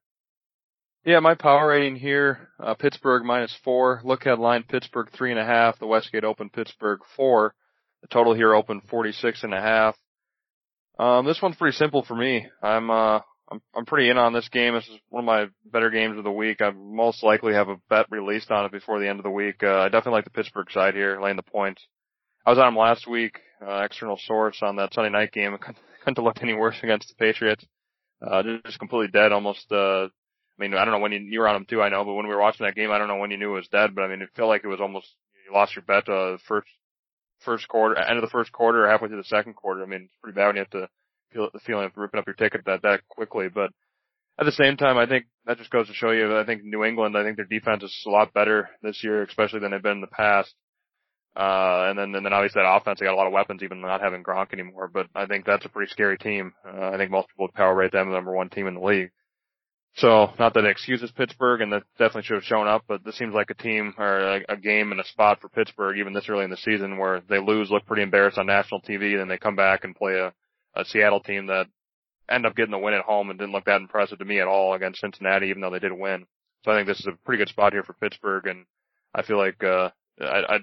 Yeah, 1.04 1.18
my 1.18 1.34
power 1.34 1.68
rating 1.68 1.96
here, 1.96 2.50
uh, 2.62 2.74
Pittsburgh 2.74 3.24
minus 3.24 3.56
four. 3.64 4.00
Look 4.04 4.26
ahead 4.26 4.38
line, 4.38 4.62
Pittsburgh 4.62 5.08
three 5.12 5.32
and 5.32 5.40
a 5.40 5.44
half. 5.44 5.80
The 5.80 5.88
Westgate 5.88 6.24
Open, 6.24 6.50
Pittsburgh 6.50 7.00
four. 7.16 7.54
The 8.02 8.08
total 8.08 8.34
here 8.34 8.54
open 8.54 8.80
46 8.88 9.42
and 9.44 9.54
a 9.54 9.60
half. 9.60 9.96
Um, 10.98 11.26
this 11.26 11.40
one's 11.40 11.56
pretty 11.56 11.76
simple 11.76 12.02
for 12.02 12.14
me. 12.14 12.46
I'm, 12.62 12.90
uh, 12.90 13.20
I'm, 13.50 13.60
I'm 13.74 13.86
pretty 13.86 14.10
in 14.10 14.18
on 14.18 14.32
this 14.32 14.48
game. 14.48 14.74
This 14.74 14.88
is 14.88 14.98
one 15.08 15.24
of 15.24 15.26
my 15.26 15.46
better 15.64 15.90
games 15.90 16.18
of 16.18 16.24
the 16.24 16.30
week. 16.30 16.60
I 16.60 16.70
most 16.70 17.22
likely 17.22 17.54
have 17.54 17.68
a 17.68 17.76
bet 17.88 18.06
released 18.10 18.50
on 18.50 18.66
it 18.66 18.72
before 18.72 19.00
the 19.00 19.08
end 19.08 19.18
of 19.18 19.24
the 19.24 19.30
week. 19.30 19.62
Uh, 19.62 19.80
I 19.80 19.84
definitely 19.88 20.12
like 20.12 20.24
the 20.24 20.30
Pittsburgh 20.30 20.70
side 20.70 20.94
here, 20.94 21.20
laying 21.20 21.36
the 21.36 21.42
points. 21.42 21.82
I 22.44 22.50
was 22.50 22.58
on 22.58 22.66
them 22.66 22.76
last 22.76 23.06
week, 23.06 23.38
uh, 23.66 23.82
external 23.82 24.18
source 24.26 24.58
on 24.62 24.76
that 24.76 24.94
Sunday 24.94 25.10
night 25.10 25.32
game. 25.32 25.56
Couldn't, 25.60 25.78
couldn't 26.04 26.24
look 26.24 26.42
any 26.42 26.54
worse 26.54 26.76
against 26.82 27.08
the 27.08 27.14
Patriots. 27.14 27.64
Uh, 28.26 28.42
just 28.64 28.78
completely 28.78 29.08
dead, 29.08 29.32
almost, 29.32 29.66
uh, 29.70 30.04
I 30.04 30.08
mean, 30.58 30.74
I 30.74 30.84
don't 30.84 30.92
know 30.92 31.00
when 31.00 31.12
you, 31.12 31.20
you 31.20 31.40
were 31.40 31.48
on 31.48 31.56
them 31.56 31.66
too, 31.68 31.82
I 31.82 31.88
know, 31.88 32.04
but 32.04 32.14
when 32.14 32.26
we 32.26 32.34
were 32.34 32.40
watching 32.40 32.66
that 32.66 32.74
game, 32.74 32.90
I 32.90 32.98
don't 32.98 33.08
know 33.08 33.16
when 33.16 33.30
you 33.30 33.38
knew 33.38 33.52
it 33.52 33.56
was 33.56 33.68
dead, 33.68 33.94
but 33.94 34.02
I 34.02 34.08
mean, 34.08 34.20
it 34.20 34.28
felt 34.36 34.48
like 34.48 34.62
it 34.64 34.68
was 34.68 34.80
almost, 34.80 35.06
you 35.46 35.54
lost 35.54 35.74
your 35.74 35.82
bet, 35.82 36.08
uh, 36.08 36.36
first, 36.46 36.68
first 37.40 37.68
quarter, 37.68 37.98
end 37.98 38.18
of 38.18 38.22
the 38.22 38.30
first 38.30 38.52
quarter 38.52 38.84
or 38.84 38.88
halfway 38.88 39.08
through 39.08 39.18
the 39.18 39.24
second 39.24 39.54
quarter. 39.54 39.82
I 39.82 39.86
mean, 39.86 40.02
it's 40.02 40.14
pretty 40.22 40.36
bad 40.36 40.46
when 40.48 40.56
you 40.56 40.62
have 40.62 40.70
to 40.70 40.88
feel 41.32 41.48
the 41.52 41.60
feeling 41.60 41.86
of 41.86 41.96
ripping 41.96 42.18
up 42.18 42.26
your 42.26 42.34
ticket 42.34 42.62
that 42.66 42.82
that 42.82 43.00
quickly. 43.08 43.48
But 43.48 43.70
at 44.38 44.46
the 44.46 44.52
same 44.52 44.76
time, 44.76 44.96
I 44.96 45.06
think 45.06 45.26
that 45.46 45.58
just 45.58 45.70
goes 45.70 45.86
to 45.88 45.94
show 45.94 46.10
you. 46.10 46.38
I 46.38 46.44
think 46.44 46.62
New 46.64 46.84
England. 46.84 47.16
I 47.16 47.24
think 47.24 47.36
their 47.36 47.44
defense 47.46 47.82
is 47.82 48.04
a 48.06 48.10
lot 48.10 48.32
better 48.32 48.70
this 48.82 49.02
year, 49.02 49.22
especially 49.22 49.60
than 49.60 49.72
they've 49.72 49.82
been 49.82 49.92
in 49.92 50.00
the 50.00 50.06
past. 50.06 50.54
Uh, 51.36 51.86
and 51.88 51.98
then, 51.98 52.14
and 52.14 52.26
then 52.26 52.32
obviously 52.32 52.60
that 52.60 52.76
offense, 52.76 52.98
they 52.98 53.06
got 53.06 53.14
a 53.14 53.16
lot 53.16 53.26
of 53.26 53.32
weapons, 53.32 53.62
even 53.62 53.80
not 53.80 54.00
having 54.00 54.24
Gronk 54.24 54.52
anymore. 54.52 54.90
But 54.92 55.06
I 55.14 55.26
think 55.26 55.44
that's 55.44 55.64
a 55.64 55.68
pretty 55.68 55.90
scary 55.90 56.18
team. 56.18 56.52
Uh, 56.66 56.90
I 56.90 56.96
think 56.96 57.10
most 57.10 57.28
people 57.28 57.44
would 57.46 57.54
power 57.54 57.74
rate 57.74 57.92
them 57.92 58.08
the 58.08 58.14
number 58.14 58.34
one 58.34 58.50
team 58.50 58.66
in 58.66 58.74
the 58.74 58.80
league. 58.80 59.10
So, 59.96 60.32
not 60.38 60.54
that 60.54 60.64
it 60.64 60.70
excuses 60.70 61.10
Pittsburgh, 61.10 61.60
and 61.60 61.72
that 61.72 61.82
definitely 61.98 62.22
should 62.22 62.36
have 62.36 62.44
shown 62.44 62.68
up, 62.68 62.84
but 62.86 63.04
this 63.04 63.16
seems 63.16 63.34
like 63.34 63.50
a 63.50 63.54
team 63.54 63.92
or 63.98 64.18
a, 64.18 64.44
a 64.50 64.56
game 64.56 64.92
and 64.92 65.00
a 65.00 65.04
spot 65.04 65.40
for 65.40 65.48
Pittsburgh, 65.48 65.98
even 65.98 66.12
this 66.12 66.28
early 66.28 66.44
in 66.44 66.50
the 66.50 66.56
season, 66.56 66.96
where 66.96 67.22
they 67.28 67.40
lose, 67.40 67.70
look 67.70 67.84
pretty 67.86 68.02
embarrassed 68.02 68.38
on 68.38 68.46
national 68.46 68.80
TV, 68.82 69.16
then 69.18 69.28
they 69.28 69.36
come 69.36 69.56
back 69.56 69.84
and 69.84 69.96
play 69.96 70.14
a, 70.14 70.32
a 70.74 70.84
Seattle 70.84 71.20
team 71.20 71.46
that 71.46 71.66
end 72.30 72.46
up 72.46 72.54
getting 72.54 72.70
the 72.70 72.78
win 72.78 72.94
at 72.94 73.04
home 73.04 73.30
and 73.30 73.38
didn't 73.38 73.52
look 73.52 73.64
that 73.64 73.80
impressive 73.80 74.18
to 74.18 74.24
me 74.24 74.40
at 74.40 74.46
all 74.46 74.74
against 74.74 75.00
Cincinnati, 75.00 75.48
even 75.48 75.60
though 75.60 75.70
they 75.70 75.80
did 75.80 75.92
win. 75.92 76.26
So 76.64 76.70
I 76.70 76.76
think 76.76 76.86
this 76.86 77.00
is 77.00 77.06
a 77.06 77.18
pretty 77.24 77.38
good 77.38 77.48
spot 77.48 77.72
here 77.72 77.82
for 77.82 77.94
Pittsburgh, 77.94 78.46
and 78.46 78.66
I 79.14 79.22
feel 79.22 79.38
like 79.38 79.62
uh, 79.64 79.90
I, 80.20 80.54
I 80.54 80.58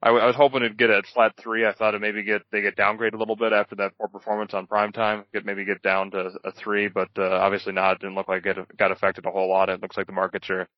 I, 0.00 0.10
I 0.10 0.26
was 0.26 0.36
hoping 0.36 0.60
to 0.60 0.70
get 0.70 0.90
a 0.90 1.02
flat 1.12 1.32
three. 1.42 1.66
I 1.66 1.72
thought 1.72 1.94
it 1.94 2.00
maybe 2.00 2.22
get 2.22 2.42
they 2.52 2.60
get 2.60 2.76
downgraded 2.76 3.14
a 3.14 3.18
little 3.18 3.36
bit 3.36 3.52
after 3.52 3.74
that 3.76 3.96
poor 3.98 4.08
performance 4.08 4.54
on 4.54 4.66
prime 4.66 4.92
time. 4.92 5.24
Get 5.32 5.44
maybe 5.44 5.64
get 5.64 5.82
down 5.82 6.12
to 6.12 6.30
a 6.44 6.52
three, 6.52 6.88
but 6.88 7.08
uh, 7.18 7.28
obviously 7.28 7.72
not. 7.72 7.94
It 7.94 8.00
didn't 8.00 8.14
look 8.14 8.28
like 8.28 8.46
it 8.46 8.56
got 8.76 8.92
affected 8.92 9.26
a 9.26 9.30
whole 9.30 9.48
lot. 9.48 9.68
It 9.68 9.82
looks 9.82 9.96
like 9.96 10.06
the 10.06 10.12
markets 10.12 10.48
are 10.50 10.68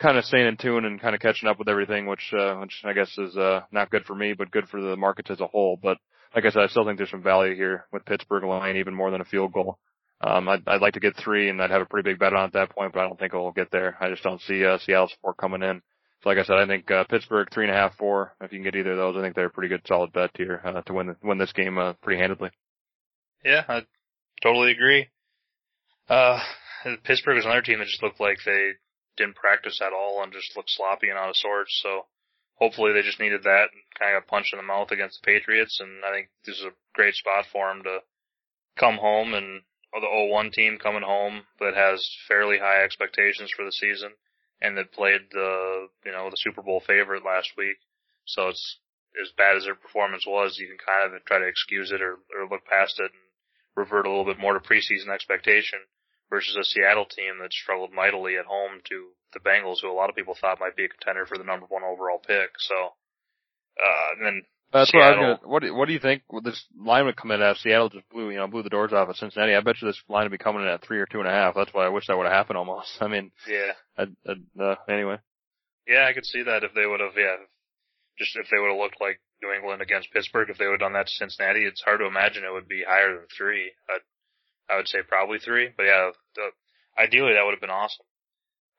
kind 0.00 0.18
of 0.18 0.24
staying 0.24 0.48
in 0.48 0.56
tune 0.56 0.84
and 0.84 1.00
kind 1.00 1.14
of 1.14 1.20
catching 1.20 1.48
up 1.48 1.58
with 1.58 1.68
everything, 1.68 2.06
which 2.06 2.32
uh, 2.36 2.56
which 2.56 2.82
I 2.84 2.92
guess 2.92 3.16
is 3.18 3.36
uh, 3.36 3.60
not 3.70 3.90
good 3.90 4.04
for 4.04 4.14
me, 4.14 4.34
but 4.36 4.50
good 4.50 4.68
for 4.68 4.80
the 4.80 4.96
markets 4.96 5.30
as 5.30 5.40
a 5.40 5.46
whole. 5.46 5.78
But 5.80 5.98
like 6.34 6.44
I 6.44 6.50
said, 6.50 6.62
I 6.62 6.66
still 6.66 6.84
think 6.84 6.98
there's 6.98 7.10
some 7.10 7.22
value 7.22 7.54
here 7.54 7.86
with 7.92 8.04
Pittsburgh 8.04 8.44
line, 8.44 8.76
even 8.76 8.94
more 8.94 9.10
than 9.10 9.20
a 9.20 9.26
field 9.26 9.52
goal. 9.52 9.78
Um, 10.20 10.48
I'd, 10.48 10.66
I'd 10.66 10.80
like 10.80 10.94
to 10.94 11.00
get 11.00 11.16
three, 11.16 11.50
and 11.50 11.62
I'd 11.62 11.70
have 11.70 11.82
a 11.82 11.86
pretty 11.86 12.10
big 12.10 12.18
bet 12.18 12.32
on 12.32 12.44
at 12.44 12.52
that 12.54 12.70
point, 12.70 12.92
but 12.92 13.00
I 13.00 13.06
don't 13.06 13.18
think 13.18 13.32
it 13.32 13.36
will 13.36 13.52
get 13.52 13.70
there. 13.70 13.96
I 14.00 14.08
just 14.08 14.22
don't 14.22 14.40
see 14.40 14.64
uh, 14.64 14.78
Seattle 14.78 15.08
support 15.08 15.36
coming 15.36 15.62
in. 15.62 15.82
So 16.22 16.28
like 16.28 16.38
I 16.38 16.44
said, 16.44 16.56
I 16.56 16.66
think 16.66 16.90
uh, 16.90 17.04
Pittsburgh 17.04 17.48
three 17.52 17.66
and 17.66 17.74
a 17.74 17.76
half, 17.76 17.96
four. 17.96 18.34
If 18.40 18.52
you 18.52 18.58
can 18.58 18.64
get 18.64 18.76
either 18.76 18.92
of 18.92 18.96
those, 18.96 19.16
I 19.16 19.22
think 19.22 19.34
they're 19.34 19.46
a 19.46 19.50
pretty 19.50 19.68
good, 19.68 19.82
solid 19.86 20.12
bet 20.12 20.30
here 20.36 20.60
uh, 20.64 20.82
to 20.82 20.92
win 20.92 21.16
win 21.22 21.38
this 21.38 21.52
game 21.52 21.78
uh, 21.78 21.92
pretty 21.94 22.20
handedly. 22.20 22.50
Yeah, 23.44 23.64
I 23.68 23.82
totally 24.42 24.72
agree. 24.72 25.08
Uh, 26.08 26.40
Pittsburgh 27.04 27.36
was 27.36 27.44
another 27.44 27.62
team 27.62 27.78
that 27.78 27.88
just 27.88 28.02
looked 28.02 28.20
like 28.20 28.38
they 28.44 28.72
didn't 29.16 29.36
practice 29.36 29.80
at 29.80 29.92
all 29.92 30.22
and 30.22 30.32
just 30.32 30.56
looked 30.56 30.70
sloppy 30.70 31.08
and 31.08 31.18
out 31.18 31.30
of 31.30 31.36
sorts. 31.36 31.80
So 31.82 32.06
hopefully 32.54 32.92
they 32.92 33.02
just 33.02 33.20
needed 33.20 33.42
that 33.44 33.68
and 33.72 33.82
kind 33.98 34.14
of 34.14 34.22
got 34.22 34.30
punched 34.30 34.52
in 34.52 34.58
the 34.58 34.62
mouth 34.62 34.90
against 34.90 35.20
the 35.20 35.26
Patriots. 35.26 35.80
And 35.80 36.04
I 36.04 36.12
think 36.12 36.28
this 36.44 36.56
is 36.56 36.64
a 36.64 36.76
great 36.94 37.14
spot 37.14 37.46
for 37.52 37.68
them 37.68 37.82
to 37.84 37.98
come 38.78 38.96
home 38.96 39.34
and 39.34 39.62
or 39.92 40.00
the 40.00 40.06
0-1 40.06 40.52
team 40.52 40.78
coming 40.82 41.02
home 41.02 41.42
that 41.60 41.74
has 41.74 42.04
fairly 42.28 42.58
high 42.58 42.82
expectations 42.84 43.50
for 43.56 43.64
the 43.64 43.72
season 43.72 44.10
and 44.60 44.76
that 44.76 44.92
played 44.92 45.20
the 45.32 45.88
you 46.04 46.12
know 46.12 46.30
the 46.30 46.36
Super 46.36 46.62
Bowl 46.62 46.82
favorite 46.86 47.24
last 47.24 47.52
week. 47.56 47.76
So 48.24 48.48
it's 48.48 48.78
as 49.22 49.32
bad 49.36 49.56
as 49.56 49.64
their 49.64 49.74
performance 49.74 50.26
was, 50.26 50.58
you 50.58 50.66
can 50.66 50.78
kind 50.78 51.14
of 51.14 51.24
try 51.24 51.38
to 51.38 51.46
excuse 51.46 51.90
it 51.90 52.02
or, 52.02 52.18
or 52.36 52.48
look 52.50 52.64
past 52.66 53.00
it 53.00 53.10
and 53.12 53.26
revert 53.74 54.06
a 54.06 54.08
little 54.08 54.24
bit 54.24 54.38
more 54.38 54.54
to 54.54 54.60
preseason 54.60 55.08
expectation 55.08 55.78
versus 56.28 56.56
a 56.56 56.64
Seattle 56.64 57.06
team 57.06 57.38
that 57.40 57.52
struggled 57.52 57.92
mightily 57.92 58.36
at 58.36 58.46
home 58.46 58.80
to 58.84 59.08
the 59.32 59.40
Bengals, 59.40 59.80
who 59.80 59.90
a 59.90 59.94
lot 59.94 60.10
of 60.10 60.16
people 60.16 60.34
thought 60.34 60.60
might 60.60 60.76
be 60.76 60.84
a 60.84 60.88
contender 60.88 61.26
for 61.26 61.38
the 61.38 61.44
number 61.44 61.66
one 61.66 61.82
overall 61.82 62.18
pick. 62.18 62.50
So, 62.58 62.74
uh, 63.80 64.08
and 64.16 64.26
then 64.26 64.42
that's 64.72 64.90
Seattle, 64.90 65.08
what 65.08 65.26
I 65.26 65.28
was 65.28 65.38
gonna, 65.38 65.52
what 65.52 65.62
do, 65.62 65.74
what 65.74 65.86
do 65.86 65.92
you 65.92 66.00
think 66.00 66.22
this 66.42 66.64
line 66.76 67.04
would 67.06 67.16
come 67.16 67.30
in 67.30 67.40
at? 67.40 67.56
Seattle 67.58 67.88
just 67.88 68.08
blew 68.10 68.30
you 68.30 68.36
know 68.36 68.46
blew 68.46 68.62
the 68.62 68.70
doors 68.70 68.92
off 68.92 69.08
of 69.08 69.16
Cincinnati. 69.16 69.54
I 69.54 69.60
bet 69.60 69.80
you 69.80 69.88
this 69.88 70.02
line 70.08 70.24
would 70.24 70.32
be 70.32 70.38
coming 70.38 70.62
in 70.62 70.68
at 70.68 70.82
three 70.82 70.98
or 70.98 71.06
two 71.06 71.20
and 71.20 71.28
a 71.28 71.32
half. 71.32 71.54
That's 71.54 71.72
why 71.72 71.86
I 71.86 71.88
wish 71.88 72.06
that 72.08 72.16
would 72.16 72.26
have 72.26 72.32
happened 72.32 72.58
almost. 72.58 72.90
I 73.00 73.08
mean, 73.08 73.30
yeah. 73.48 73.72
I'd, 73.96 74.16
I'd, 74.28 74.60
uh, 74.60 74.74
anyway. 74.88 75.18
Yeah, 75.86 76.06
I 76.08 76.12
could 76.12 76.26
see 76.26 76.42
that 76.42 76.64
if 76.64 76.74
they 76.74 76.84
would 76.84 77.00
have 77.00 77.14
yeah, 77.16 77.36
just 78.18 78.34
if 78.36 78.46
they 78.50 78.58
would 78.58 78.70
have 78.70 78.80
looked 78.80 79.00
like 79.00 79.20
New 79.40 79.52
England 79.52 79.82
against 79.82 80.12
Pittsburgh, 80.12 80.50
if 80.50 80.58
they 80.58 80.66
would 80.66 80.80
have 80.82 80.86
done 80.86 80.94
that 80.94 81.06
to 81.06 81.14
Cincinnati, 81.14 81.64
it's 81.64 81.82
hard 81.82 82.00
to 82.00 82.06
imagine 82.06 82.42
it 82.42 82.52
would 82.52 82.68
be 82.68 82.82
higher 82.82 83.14
than 83.14 83.30
three. 83.36 83.70
I'd, 83.88 84.02
I 84.68 84.76
would 84.76 84.88
say 84.88 84.98
probably 85.06 85.38
three, 85.38 85.70
but 85.76 85.84
yeah, 85.84 86.10
the, 86.34 86.50
ideally 86.98 87.34
that 87.34 87.44
would 87.44 87.54
have 87.54 87.62
been 87.62 87.70
awesome. 87.70 88.04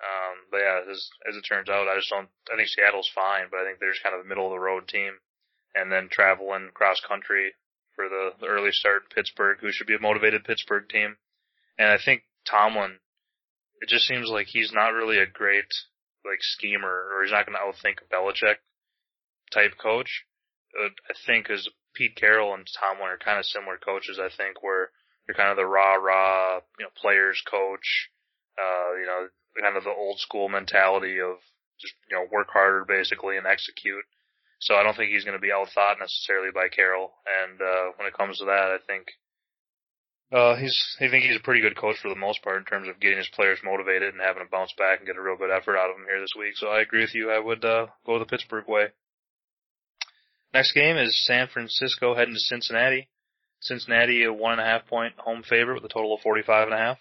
Um, 0.03 0.35
but 0.51 0.57
yeah, 0.57 0.81
as, 0.91 1.09
as 1.25 1.37
it 1.37 1.47
turns 1.47 1.69
out, 1.69 1.87
I 1.87 1.95
just 1.95 2.11
don't. 2.11 2.27
I 2.51 2.57
think 2.57 2.67
Seattle's 2.67 3.09
fine, 3.15 3.47
but 3.49 3.61
I 3.61 3.65
think 3.65 3.79
they're 3.79 3.95
just 3.95 4.03
kind 4.03 4.13
of 4.13 4.21
a 4.21 4.27
middle 4.27 4.45
of 4.45 4.51
the 4.51 4.59
road 4.59 4.85
team 4.87 5.15
and 5.79 5.91
then 5.91 6.09
traveling 6.11 6.69
cross 6.73 7.01
country 7.07 7.53
for 7.95 8.09
the, 8.09 8.31
the 8.39 8.47
early 8.47 8.71
start 8.71 9.13
Pittsburgh, 9.13 9.57
who 9.59 9.71
should 9.71 9.87
be 9.87 9.95
a 9.95 9.99
motivated 9.99 10.43
Pittsburgh 10.43 10.87
team. 10.89 11.17
And 11.77 11.89
I 11.89 11.97
think 12.03 12.23
Tomlin, 12.49 12.99
it 13.81 13.89
just 13.89 14.07
seems 14.07 14.29
like 14.29 14.47
he's 14.47 14.71
not 14.73 14.93
really 14.93 15.17
a 15.17 15.25
great 15.25 15.71
like 16.25 16.39
schemer, 16.41 17.09
or 17.13 17.23
he's 17.23 17.31
not 17.31 17.45
going 17.45 17.57
to 17.57 17.63
outthink 17.63 17.97
Belichick 18.11 18.57
type 19.51 19.77
coach. 19.81 20.25
Uh, 20.77 20.89
I 21.09 21.13
think 21.25 21.49
as 21.49 21.67
Pete 21.93 22.15
Carroll 22.15 22.53
and 22.53 22.67
Tomlin 22.79 23.09
are 23.09 23.17
kind 23.17 23.39
of 23.39 23.45
similar 23.45 23.77
coaches. 23.77 24.19
I 24.19 24.29
think 24.35 24.61
where 24.61 24.89
you're 25.27 25.35
kind 25.35 25.49
of 25.49 25.57
the 25.57 25.65
rah 25.65 25.95
rah, 25.95 26.59
you 26.77 26.85
know, 26.85 26.91
players 26.95 27.41
coach. 27.49 28.09
Uh, 28.57 28.97
you 28.99 29.05
know, 29.05 29.27
kind 29.61 29.77
of 29.77 29.83
the 29.83 29.89
old 29.89 30.19
school 30.19 30.49
mentality 30.49 31.19
of 31.19 31.37
just 31.79 31.93
you 32.09 32.17
know 32.17 32.25
work 32.31 32.47
harder 32.51 32.85
basically 32.85 33.37
and 33.37 33.45
execute. 33.45 34.03
So 34.59 34.75
I 34.75 34.83
don't 34.83 34.95
think 34.95 35.11
he's 35.11 35.23
going 35.23 35.37
to 35.37 35.41
be 35.41 35.53
outthought 35.53 35.99
necessarily 35.99 36.49
by 36.53 36.67
Carroll. 36.67 37.13
And 37.43 37.61
uh, 37.61 37.91
when 37.95 38.07
it 38.07 38.17
comes 38.17 38.39
to 38.39 38.45
that, 38.45 38.73
I 38.73 38.77
think 38.85 39.07
uh, 40.31 40.55
he's 40.55 40.75
I 40.99 41.07
think 41.07 41.23
he's 41.23 41.37
a 41.37 41.43
pretty 41.43 41.61
good 41.61 41.77
coach 41.77 41.97
for 42.01 42.09
the 42.09 42.15
most 42.15 42.43
part 42.43 42.57
in 42.57 42.65
terms 42.65 42.89
of 42.89 42.99
getting 42.99 43.17
his 43.17 43.29
players 43.33 43.59
motivated 43.63 44.13
and 44.13 44.21
having 44.21 44.43
to 44.43 44.49
bounce 44.49 44.73
back 44.77 44.99
and 44.99 45.07
get 45.07 45.15
a 45.15 45.21
real 45.21 45.37
good 45.37 45.51
effort 45.51 45.77
out 45.77 45.89
of 45.89 45.95
them 45.95 46.05
here 46.09 46.19
this 46.19 46.35
week. 46.37 46.57
So 46.57 46.67
I 46.67 46.81
agree 46.81 47.01
with 47.01 47.15
you. 47.15 47.31
I 47.31 47.39
would 47.39 47.63
uh, 47.63 47.87
go 48.05 48.19
the 48.19 48.25
Pittsburgh 48.25 48.67
way. 48.67 48.87
Next 50.53 50.73
game 50.73 50.97
is 50.97 51.25
San 51.25 51.47
Francisco 51.47 52.15
heading 52.15 52.33
to 52.33 52.39
Cincinnati. 52.39 53.07
Cincinnati 53.61 54.23
a 54.23 54.33
one 54.33 54.53
and 54.53 54.61
a 54.61 54.65
half 54.65 54.85
point 54.87 55.13
home 55.17 55.43
favorite 55.43 55.75
with 55.81 55.89
a 55.89 55.93
total 55.93 56.13
of 56.13 56.21
forty 56.21 56.41
five 56.41 56.67
and 56.67 56.73
a 56.73 56.77
half. 56.77 56.97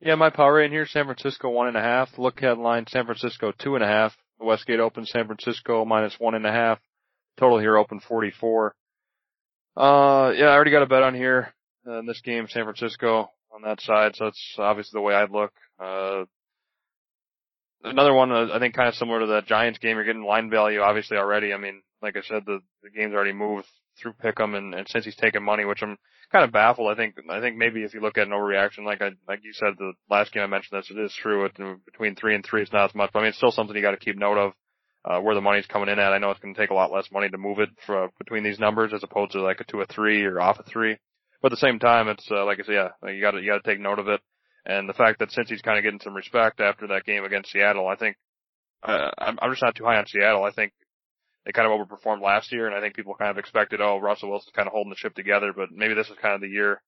Yeah, 0.00 0.14
my 0.14 0.30
power 0.30 0.54
rating 0.54 0.72
here, 0.72 0.86
San 0.86 1.04
Francisco 1.04 1.50
one 1.50 1.68
and 1.68 1.76
a 1.76 1.82
half. 1.82 2.18
Look 2.18 2.38
ahead 2.38 2.58
line, 2.58 2.86
San 2.88 3.04
Francisco 3.04 3.52
two 3.52 3.74
and 3.74 3.84
a 3.84 3.88
half. 3.88 4.16
Westgate 4.40 4.80
open 4.80 5.04
San 5.04 5.26
Francisco 5.26 5.84
minus 5.84 6.14
one 6.18 6.34
and 6.34 6.46
a 6.46 6.52
half. 6.52 6.78
Total 7.38 7.58
here 7.58 7.76
open 7.76 8.00
44. 8.00 8.74
Uh, 9.76 10.32
yeah, 10.36 10.46
I 10.46 10.54
already 10.54 10.70
got 10.70 10.82
a 10.82 10.86
bet 10.86 11.02
on 11.02 11.14
here 11.14 11.54
uh, 11.86 11.98
in 11.98 12.06
this 12.06 12.20
game, 12.20 12.46
San 12.48 12.64
Francisco 12.64 13.30
on 13.52 13.62
that 13.62 13.80
side. 13.80 14.16
So 14.16 14.24
that's 14.24 14.54
obviously 14.58 14.98
the 14.98 15.02
way 15.02 15.14
I'd 15.14 15.30
look. 15.30 15.52
Uh, 15.78 16.24
another 17.84 18.12
one, 18.12 18.32
uh, 18.32 18.48
I 18.52 18.58
think 18.58 18.74
kind 18.74 18.88
of 18.88 18.94
similar 18.94 19.20
to 19.20 19.26
the 19.26 19.42
Giants 19.42 19.78
game. 19.78 19.96
You're 19.96 20.04
getting 20.04 20.24
line 20.24 20.50
value 20.50 20.80
obviously 20.80 21.16
already. 21.16 21.52
I 21.52 21.58
mean, 21.58 21.82
like 22.02 22.16
I 22.16 22.22
said, 22.22 22.42
the, 22.44 22.60
the 22.82 22.90
game's 22.90 23.14
already 23.14 23.32
moved 23.32 23.68
through 24.00 24.14
Pick'em 24.14 24.56
and, 24.56 24.74
and 24.74 24.86
Cincy's 24.88 25.16
taking 25.16 25.42
money, 25.42 25.64
which 25.64 25.82
I'm 25.82 25.96
kind 26.30 26.44
of 26.44 26.52
baffled. 26.52 26.90
I 26.90 26.94
think, 26.94 27.16
I 27.30 27.40
think 27.40 27.56
maybe 27.56 27.82
if 27.82 27.94
you 27.94 28.00
look 28.00 28.18
at 28.18 28.26
an 28.26 28.32
overreaction, 28.32 28.84
like 28.84 29.02
I, 29.02 29.10
like 29.26 29.40
you 29.42 29.52
said, 29.52 29.74
the 29.78 29.92
last 30.10 30.32
game 30.32 30.42
I 30.42 30.46
mentioned 30.46 30.78
this, 30.78 30.90
it 30.90 30.98
is 30.98 31.14
true. 31.20 31.48
Between 31.84 32.14
three 32.14 32.34
and 32.34 32.44
three, 32.44 32.62
it's 32.62 32.72
not 32.72 32.90
as 32.90 32.94
much, 32.94 33.10
but 33.12 33.20
I 33.20 33.22
mean, 33.22 33.28
it's 33.30 33.38
still 33.38 33.52
something 33.52 33.74
you 33.74 33.82
got 33.82 33.92
to 33.92 33.96
keep 33.98 34.16
note 34.16 34.38
of. 34.38 34.52
Uh, 35.04 35.20
where 35.20 35.36
the 35.36 35.40
money's 35.40 35.64
coming 35.64 35.88
in 35.88 35.98
at. 36.00 36.12
I 36.12 36.18
know 36.18 36.32
it's 36.32 36.40
going 36.40 36.52
to 36.52 36.60
take 36.60 36.70
a 36.70 36.74
lot 36.74 36.92
less 36.92 37.10
money 37.12 37.30
to 37.30 37.38
move 37.38 37.60
it 37.60 37.70
for, 37.86 38.10
between 38.18 38.42
these 38.42 38.58
numbers 38.58 38.92
as 38.92 39.02
opposed 39.02 39.30
to 39.32 39.40
like 39.40 39.60
a 39.60 39.64
two, 39.64 39.80
a 39.80 39.86
three 39.86 40.24
or 40.24 40.40
off 40.40 40.58
a 40.58 40.64
three. 40.64 40.98
But 41.40 41.52
at 41.52 41.56
the 41.56 41.66
same 41.66 41.78
time, 41.78 42.08
it's, 42.08 42.28
uh, 42.30 42.44
like 42.44 42.58
I 42.58 42.64
said, 42.64 42.74
yeah, 42.74 43.08
you 43.10 43.20
gotta, 43.22 43.40
you 43.40 43.46
gotta 43.46 43.62
take 43.62 43.80
note 43.80 44.00
of 44.00 44.08
it. 44.08 44.20
And 44.66 44.88
the 44.88 44.92
fact 44.92 45.20
that 45.20 45.30
Cincy's 45.30 45.62
kind 45.62 45.78
of 45.78 45.84
getting 45.84 46.00
some 46.00 46.14
respect 46.14 46.60
after 46.60 46.88
that 46.88 47.04
game 47.04 47.24
against 47.24 47.52
Seattle, 47.52 47.86
I 47.86 47.94
think, 47.94 48.16
uh, 48.82 49.10
I'm, 49.16 49.38
I'm 49.40 49.52
just 49.52 49.62
not 49.62 49.76
too 49.76 49.84
high 49.84 49.96
on 49.96 50.06
Seattle. 50.06 50.44
I 50.44 50.50
think 50.50 50.72
they 51.48 51.52
kind 51.52 51.66
of 51.66 51.72
overperformed 51.72 52.20
last 52.20 52.52
year, 52.52 52.66
and 52.66 52.76
I 52.76 52.80
think 52.80 52.94
people 52.94 53.14
kind 53.14 53.30
of 53.30 53.38
expected, 53.38 53.80
oh, 53.80 53.96
Russell 53.98 54.28
Wilson's 54.28 54.52
kind 54.54 54.68
of 54.68 54.72
holding 54.72 54.90
the 54.90 54.96
ship 54.96 55.14
together, 55.14 55.54
but 55.56 55.72
maybe 55.72 55.94
this 55.94 56.08
is 56.08 56.16
kind 56.20 56.34
of 56.34 56.42
the 56.42 56.48
year 56.48 56.82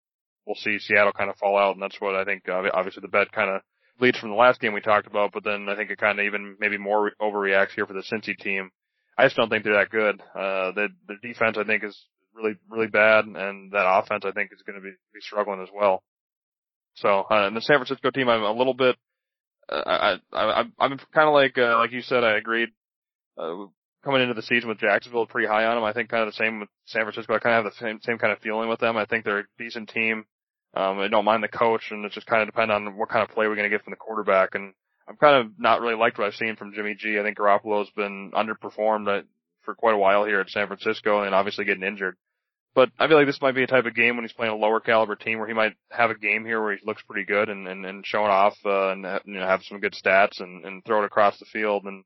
we'll 0.46 0.56
see 0.56 0.78
Seattle 0.78 1.12
kind 1.12 1.30
of 1.30 1.36
fall 1.36 1.56
out, 1.56 1.74
and 1.74 1.82
that's 1.82 2.00
what 2.00 2.14
I 2.14 2.24
think. 2.24 2.48
Uh, 2.48 2.62
obviously, 2.72 3.02
the 3.02 3.08
bet 3.08 3.32
kind 3.32 3.50
of 3.50 3.62
leads 4.00 4.18
from 4.18 4.30
the 4.30 4.36
last 4.36 4.60
game 4.60 4.72
we 4.72 4.80
talked 4.80 5.06
about, 5.06 5.32
but 5.32 5.44
then 5.44 5.68
I 5.68 5.76
think 5.76 5.90
it 5.90 5.98
kind 5.98 6.18
of 6.18 6.26
even 6.26 6.56
maybe 6.58 6.78
more 6.78 7.04
re- 7.04 7.12
overreacts 7.20 7.72
here 7.74 7.86
for 7.86 7.92
the 7.92 8.02
Cincy 8.02 8.36
team. 8.36 8.70
I 9.18 9.26
just 9.26 9.36
don't 9.36 9.48
think 9.48 9.64
they're 9.64 9.74
that 9.74 9.90
good. 9.90 10.20
Uh, 10.34 10.72
the 10.72 10.88
the 11.06 11.16
defense 11.22 11.56
I 11.58 11.64
think 11.64 11.84
is 11.84 11.96
really 12.34 12.54
really 12.68 12.88
bad, 12.88 13.26
and 13.26 13.72
that 13.72 13.86
offense 13.86 14.24
I 14.24 14.32
think 14.32 14.50
is 14.52 14.62
going 14.62 14.76
to 14.76 14.82
be 14.82 14.92
be 15.12 15.20
struggling 15.20 15.62
as 15.62 15.68
well. 15.74 16.02
So, 16.94 17.26
uh, 17.30 17.46
and 17.46 17.56
the 17.56 17.60
San 17.60 17.76
Francisco 17.76 18.10
team, 18.10 18.28
I'm 18.28 18.42
a 18.42 18.52
little 18.52 18.74
bit. 18.74 18.96
Uh, 19.68 19.82
I, 19.86 20.16
I, 20.32 20.64
I'm 20.80 20.98
kind 21.14 21.28
of 21.28 21.34
like, 21.34 21.56
uh, 21.56 21.76
like 21.78 21.92
you 21.92 22.02
said, 22.02 22.24
I 22.24 22.36
agreed. 22.36 22.70
Uh, 23.38 23.66
coming 24.04 24.22
into 24.22 24.34
the 24.34 24.42
season 24.42 24.68
with 24.68 24.78
Jacksonville, 24.78 25.26
pretty 25.26 25.48
high 25.48 25.64
on 25.64 25.76
them. 25.76 25.84
I 25.84 25.92
think 25.92 26.08
kind 26.08 26.22
of 26.22 26.32
the 26.32 26.36
same 26.36 26.60
with 26.60 26.68
San 26.86 27.02
Francisco. 27.02 27.34
I 27.34 27.38
kind 27.38 27.56
of 27.56 27.64
have 27.64 27.72
the 27.72 27.84
same, 27.84 28.00
same 28.02 28.18
kind 28.18 28.32
of 28.32 28.38
feeling 28.40 28.68
with 28.68 28.80
them. 28.80 28.96
I 28.96 29.04
think 29.04 29.24
they're 29.24 29.40
a 29.40 29.44
decent 29.58 29.90
team. 29.90 30.24
Um, 30.74 31.00
I 31.00 31.08
don't 31.08 31.24
mind 31.24 31.42
the 31.42 31.48
coach, 31.48 31.82
and 31.90 32.04
it 32.04 32.12
just 32.12 32.26
kind 32.26 32.42
of 32.42 32.48
depends 32.48 32.72
on 32.72 32.96
what 32.96 33.08
kind 33.08 33.22
of 33.22 33.34
play 33.34 33.48
we're 33.48 33.56
going 33.56 33.68
to 33.68 33.74
get 33.76 33.82
from 33.84 33.90
the 33.90 33.96
quarterback. 33.96 34.54
And 34.54 34.72
I'm 35.08 35.16
kind 35.16 35.36
of 35.44 35.52
not 35.58 35.80
really 35.80 35.96
liked 35.96 36.18
what 36.18 36.26
I've 36.26 36.34
seen 36.34 36.56
from 36.56 36.72
Jimmy 36.72 36.94
G. 36.94 37.18
I 37.18 37.22
think 37.22 37.36
Garoppolo's 37.36 37.90
been 37.96 38.30
underperformed 38.32 39.08
uh, 39.08 39.22
for 39.62 39.74
quite 39.74 39.94
a 39.94 39.98
while 39.98 40.24
here 40.24 40.40
at 40.40 40.50
San 40.50 40.68
Francisco, 40.68 41.22
and 41.22 41.34
obviously 41.34 41.64
getting 41.64 41.82
injured. 41.82 42.16
But 42.72 42.90
I 43.00 43.08
feel 43.08 43.16
like 43.16 43.26
this 43.26 43.40
might 43.42 43.56
be 43.56 43.64
a 43.64 43.66
type 43.66 43.86
of 43.86 43.96
game 43.96 44.16
when 44.16 44.24
he's 44.24 44.32
playing 44.32 44.52
a 44.52 44.56
lower 44.56 44.78
caliber 44.78 45.16
team 45.16 45.38
where 45.38 45.48
he 45.48 45.54
might 45.54 45.74
have 45.90 46.10
a 46.10 46.14
game 46.14 46.44
here 46.44 46.62
where 46.62 46.76
he 46.76 46.86
looks 46.86 47.02
pretty 47.02 47.26
good 47.26 47.48
and 47.48 47.66
and, 47.66 47.84
and 47.84 48.06
showing 48.06 48.30
off 48.30 48.54
uh, 48.64 48.90
and 48.92 49.04
you 49.24 49.40
know 49.40 49.46
have 49.46 49.62
some 49.64 49.80
good 49.80 49.94
stats 49.94 50.40
and 50.40 50.64
and 50.64 50.84
throw 50.84 51.02
it 51.02 51.06
across 51.06 51.36
the 51.40 51.46
field 51.46 51.84
and 51.84 52.04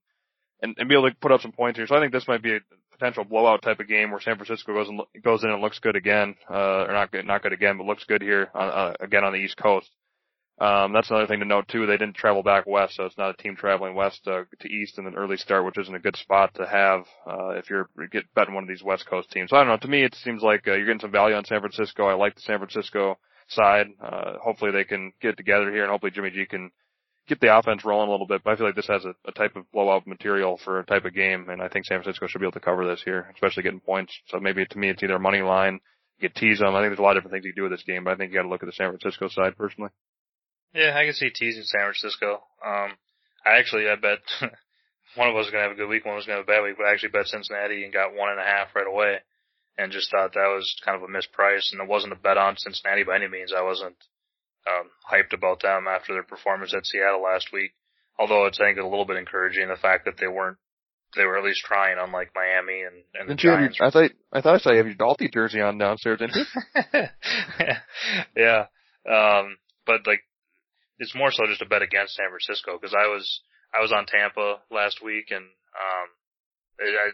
and, 0.63 0.75
and 0.79 0.89
be 0.89 0.95
able 0.95 1.09
to 1.09 1.17
put 1.17 1.33
up 1.33 1.41
some 1.41 1.53
points 1.53 1.79
here. 1.79 1.87
So 1.87 1.97
I 1.97 2.01
think 2.01 2.13
this 2.13 2.29
might 2.29 2.43
be 2.43 2.57
a 2.57 2.61
potential 2.93 3.25
blowout 3.25 3.63
type 3.63 3.81
of 3.81 3.89
game 3.89 4.11
where 4.11 4.21
San 4.21 4.37
Francisco 4.37 4.73
goes 4.73 4.89
and 4.89 5.01
goes 5.23 5.45
in 5.45 5.51
and 5.51 5.61
looks 5.61 5.79
good 5.79 5.97
again, 5.97 6.37
uh, 6.51 6.85
or 6.87 6.93
not 6.93 7.11
good, 7.13 7.27
not 7.27 7.43
good 7.43 7.53
again, 7.53 7.77
but 7.77 7.87
looks 7.87 8.05
good 8.05 8.23
here 8.23 8.51
on, 8.55 8.69
uh, 8.69 8.95
again 9.01 9.25
on 9.25 9.33
the 9.33 9.39
East 9.39 9.57
Coast. 9.57 9.91
Um, 10.61 10.93
that's 10.93 11.11
another 11.11 11.27
thing 11.27 11.41
to 11.41 11.45
note 11.45 11.67
too. 11.67 11.85
They 11.85 11.97
didn't 11.97 12.15
travel 12.15 12.45
back 12.45 12.65
west, 12.67 12.95
so 12.95 13.05
it's 13.05 13.19
not 13.19 13.31
a 13.31 13.43
team 13.43 13.57
traveling 13.57 13.97
west 13.97 14.21
uh, 14.29 14.45
to 14.61 14.69
east 14.69 14.99
in 14.99 15.07
an 15.07 15.17
early 15.17 15.37
start, 15.37 15.65
which 15.65 15.79
isn't 15.79 15.95
a 15.95 15.99
good 15.99 16.15
spot 16.15 16.55
to 16.55 16.67
have 16.67 17.01
uh, 17.27 17.51
if 17.59 17.69
you're 17.69 17.91
get 18.13 18.33
betting 18.35 18.55
one 18.55 18.63
of 18.63 18.69
these 18.69 18.83
West 18.83 19.05
Coast 19.07 19.33
teams. 19.33 19.51
So 19.51 19.57
I 19.57 19.61
don't 19.61 19.69
know. 19.69 19.79
To 19.79 19.89
me, 19.89 20.05
it 20.05 20.15
seems 20.15 20.43
like 20.43 20.69
uh, 20.69 20.75
you're 20.75 20.87
getting 20.87 21.01
some 21.01 21.11
value 21.11 21.35
on 21.35 21.45
San 21.45 21.59
Francisco. 21.59 22.07
I 22.07 22.15
like 22.15 22.37
the 22.37 22.43
San 22.43 22.59
Francisco 22.59 23.19
side. 23.49 23.89
Uh, 24.01 24.35
hopefully 24.41 24.71
they 24.71 24.85
can 24.85 25.13
get 25.21 25.37
together 25.37 25.73
here, 25.73 25.83
and 25.83 25.91
hopefully 25.91 26.13
Jimmy 26.13 26.31
G 26.31 26.47
can 26.47 26.71
get 27.29 27.41
the 27.41 27.57
offense 27.57 27.85
rolling 27.85 28.09
a 28.09 28.11
little 28.11 28.27
bit. 28.27 28.43
But 28.45 28.53
I 28.53 28.57
feel 28.57 28.67
like 28.67 28.77
this 28.77 28.89
has 28.89 29.05
a, 29.05 29.15
a 29.27 29.33
type 29.33 29.57
of 29.57 29.71
blowout 29.73 30.07
material 30.07 30.59
for 30.63 30.79
a 30.79 30.87
type 30.87 31.05
of 31.05 31.15
game, 31.15 31.49
and 31.49 31.63
I 31.63 31.69
think 31.69 31.87
San 31.87 32.03
Francisco 32.03 32.27
should 32.27 32.41
be 32.41 32.45
able 32.45 32.53
to 32.53 32.61
cover 32.61 32.87
this 32.87 33.03
here, 33.05 33.31
especially 33.35 33.63
getting 33.63 33.81
points. 33.81 34.13
So 34.29 34.41
maybe 34.41 34.65
to 34.65 34.79
me, 34.79 34.91
it's 34.91 35.03
either 35.03 35.19
money 35.19 35.43
line, 35.43 35.81
you 36.19 36.29
get 36.29 36.35
tease 36.35 36.59
them. 36.59 36.75
I 36.75 36.81
think 36.81 36.91
there's 36.91 36.99
a 36.99 37.03
lot 37.03 37.17
of 37.17 37.23
different 37.23 37.35
things 37.35 37.45
you 37.45 37.53
can 37.53 37.65
do 37.65 37.69
with 37.69 37.79
this 37.79 37.87
game, 37.87 38.05
but 38.05 38.13
I 38.13 38.17
think 38.17 38.33
you 38.33 38.39
got 38.39 38.45
to 38.45 38.49
look 38.49 38.63
at 38.63 38.67
the 38.67 38.73
San 38.73 38.91
Francisco 38.91 39.29
side 39.29 39.57
personally. 39.57 39.91
Yeah, 40.75 40.97
I 40.97 41.05
can 41.05 41.15
see 41.15 41.31
teasing 41.31 41.65
San 41.65 41.83
Francisco. 41.83 42.43
Um, 42.65 42.99
I 43.47 43.59
actually, 43.59 43.89
I 43.89 43.97
bet 43.97 44.19
one 45.15 45.29
of 45.29 45.37
us 45.37 45.47
is 45.47 45.53
going 45.53 45.63
to 45.63 45.69
have 45.69 45.77
a 45.77 45.81
good 45.81 45.89
week, 45.89 46.05
one 46.05 46.17
was 46.17 46.27
going 46.27 46.37
to 46.37 46.43
have 46.43 46.49
a 46.49 46.53
bad 46.53 46.67
week, 46.67 46.77
but 46.77 46.87
I 46.87 46.93
actually 46.93 47.11
bet 47.11 47.27
Cincinnati 47.27 47.85
and 47.85 47.93
got 47.93 48.15
one 48.15 48.31
and 48.31 48.41
a 48.41 48.45
half 48.45 48.75
right 48.75 48.87
away 48.87 49.19
and 49.79 49.93
just 49.93 50.11
thought 50.11 50.35
that 50.35 50.55
was 50.55 50.75
kind 50.85 50.97
of 50.97 51.03
a 51.03 51.13
misprice 51.13 51.73
and 51.73 51.81
it 51.81 51.89
wasn't 51.89 52.13
a 52.13 52.17
bet 52.17 52.39
on 52.39 52.57
Cincinnati 52.57 53.03
by 53.03 53.17
any 53.17 53.29
means. 53.29 53.53
I 53.53 53.63
wasn't 53.63 53.97
um, 54.67 54.91
hyped 55.11 55.33
about 55.33 55.63
them 55.63 55.87
after 55.89 56.13
their 56.13 56.23
performance 56.23 56.75
at 56.75 56.87
Seattle 56.87 57.23
last 57.23 57.53
week. 57.53 57.73
Although 58.19 58.47
it's 58.47 58.61
I 58.61 58.67
think 58.67 58.79
a 58.79 58.85
little 58.85 59.05
bit 59.05 59.17
encouraging 59.17 59.69
the 59.69 59.77
fact 59.77 60.05
that 60.05 60.17
they 60.19 60.29
weren't 60.29 60.59
they 61.17 61.25
were 61.25 61.39
at 61.39 61.45
least 61.45 61.65
trying, 61.65 61.97
unlike 61.99 62.31
Miami 62.35 62.83
and, 62.83 63.05
and 63.15 63.29
the 63.29 63.35
Giants. 63.35 63.79
Your, 63.79 63.89
I 63.89 63.91
thought 63.91 64.11
I 64.33 64.41
thought 64.41 64.55
I 64.55 64.59
saw 64.59 64.71
you 64.71 64.79
have 64.79 64.87
your 64.87 64.95
Dalty 64.95 65.29
jersey 65.29 65.61
on 65.61 65.79
downstairs, 65.79 66.19
didn't 66.19 66.37
you? 66.37 66.45
yeah, 68.37 68.67
um, 69.09 69.57
but 69.87 70.07
like 70.07 70.23
it's 70.99 71.15
more 71.15 71.31
so 71.31 71.47
just 71.47 71.63
a 71.63 71.67
bet 71.67 71.83
against 71.83 72.15
San 72.15 72.27
Francisco 72.31 72.79
because 72.81 72.95
I 72.95 73.07
was 73.07 73.43
I 73.75 73.81
was 73.81 73.93
on 73.93 74.07
Tampa 74.07 74.61
last 74.71 75.03
week 75.03 75.27
and 75.31 75.45
um, 75.45 76.09
it, 76.79 76.95
I, 76.95 77.11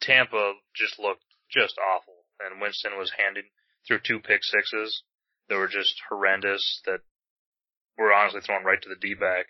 Tampa 0.00 0.52
just 0.74 0.98
looked 0.98 1.24
just 1.50 1.74
awful, 1.78 2.14
and 2.40 2.60
Winston 2.60 2.98
was 2.98 3.12
handing 3.18 3.50
through 3.86 4.00
two 4.04 4.20
pick 4.20 4.42
sixes 4.42 5.02
that 5.48 5.56
were 5.56 5.68
just 5.68 5.94
horrendous 6.08 6.82
that 6.86 7.00
were 7.96 8.12
honestly 8.12 8.40
thrown 8.40 8.64
right 8.64 8.80
to 8.80 8.88
the 8.88 9.00
D-back. 9.00 9.46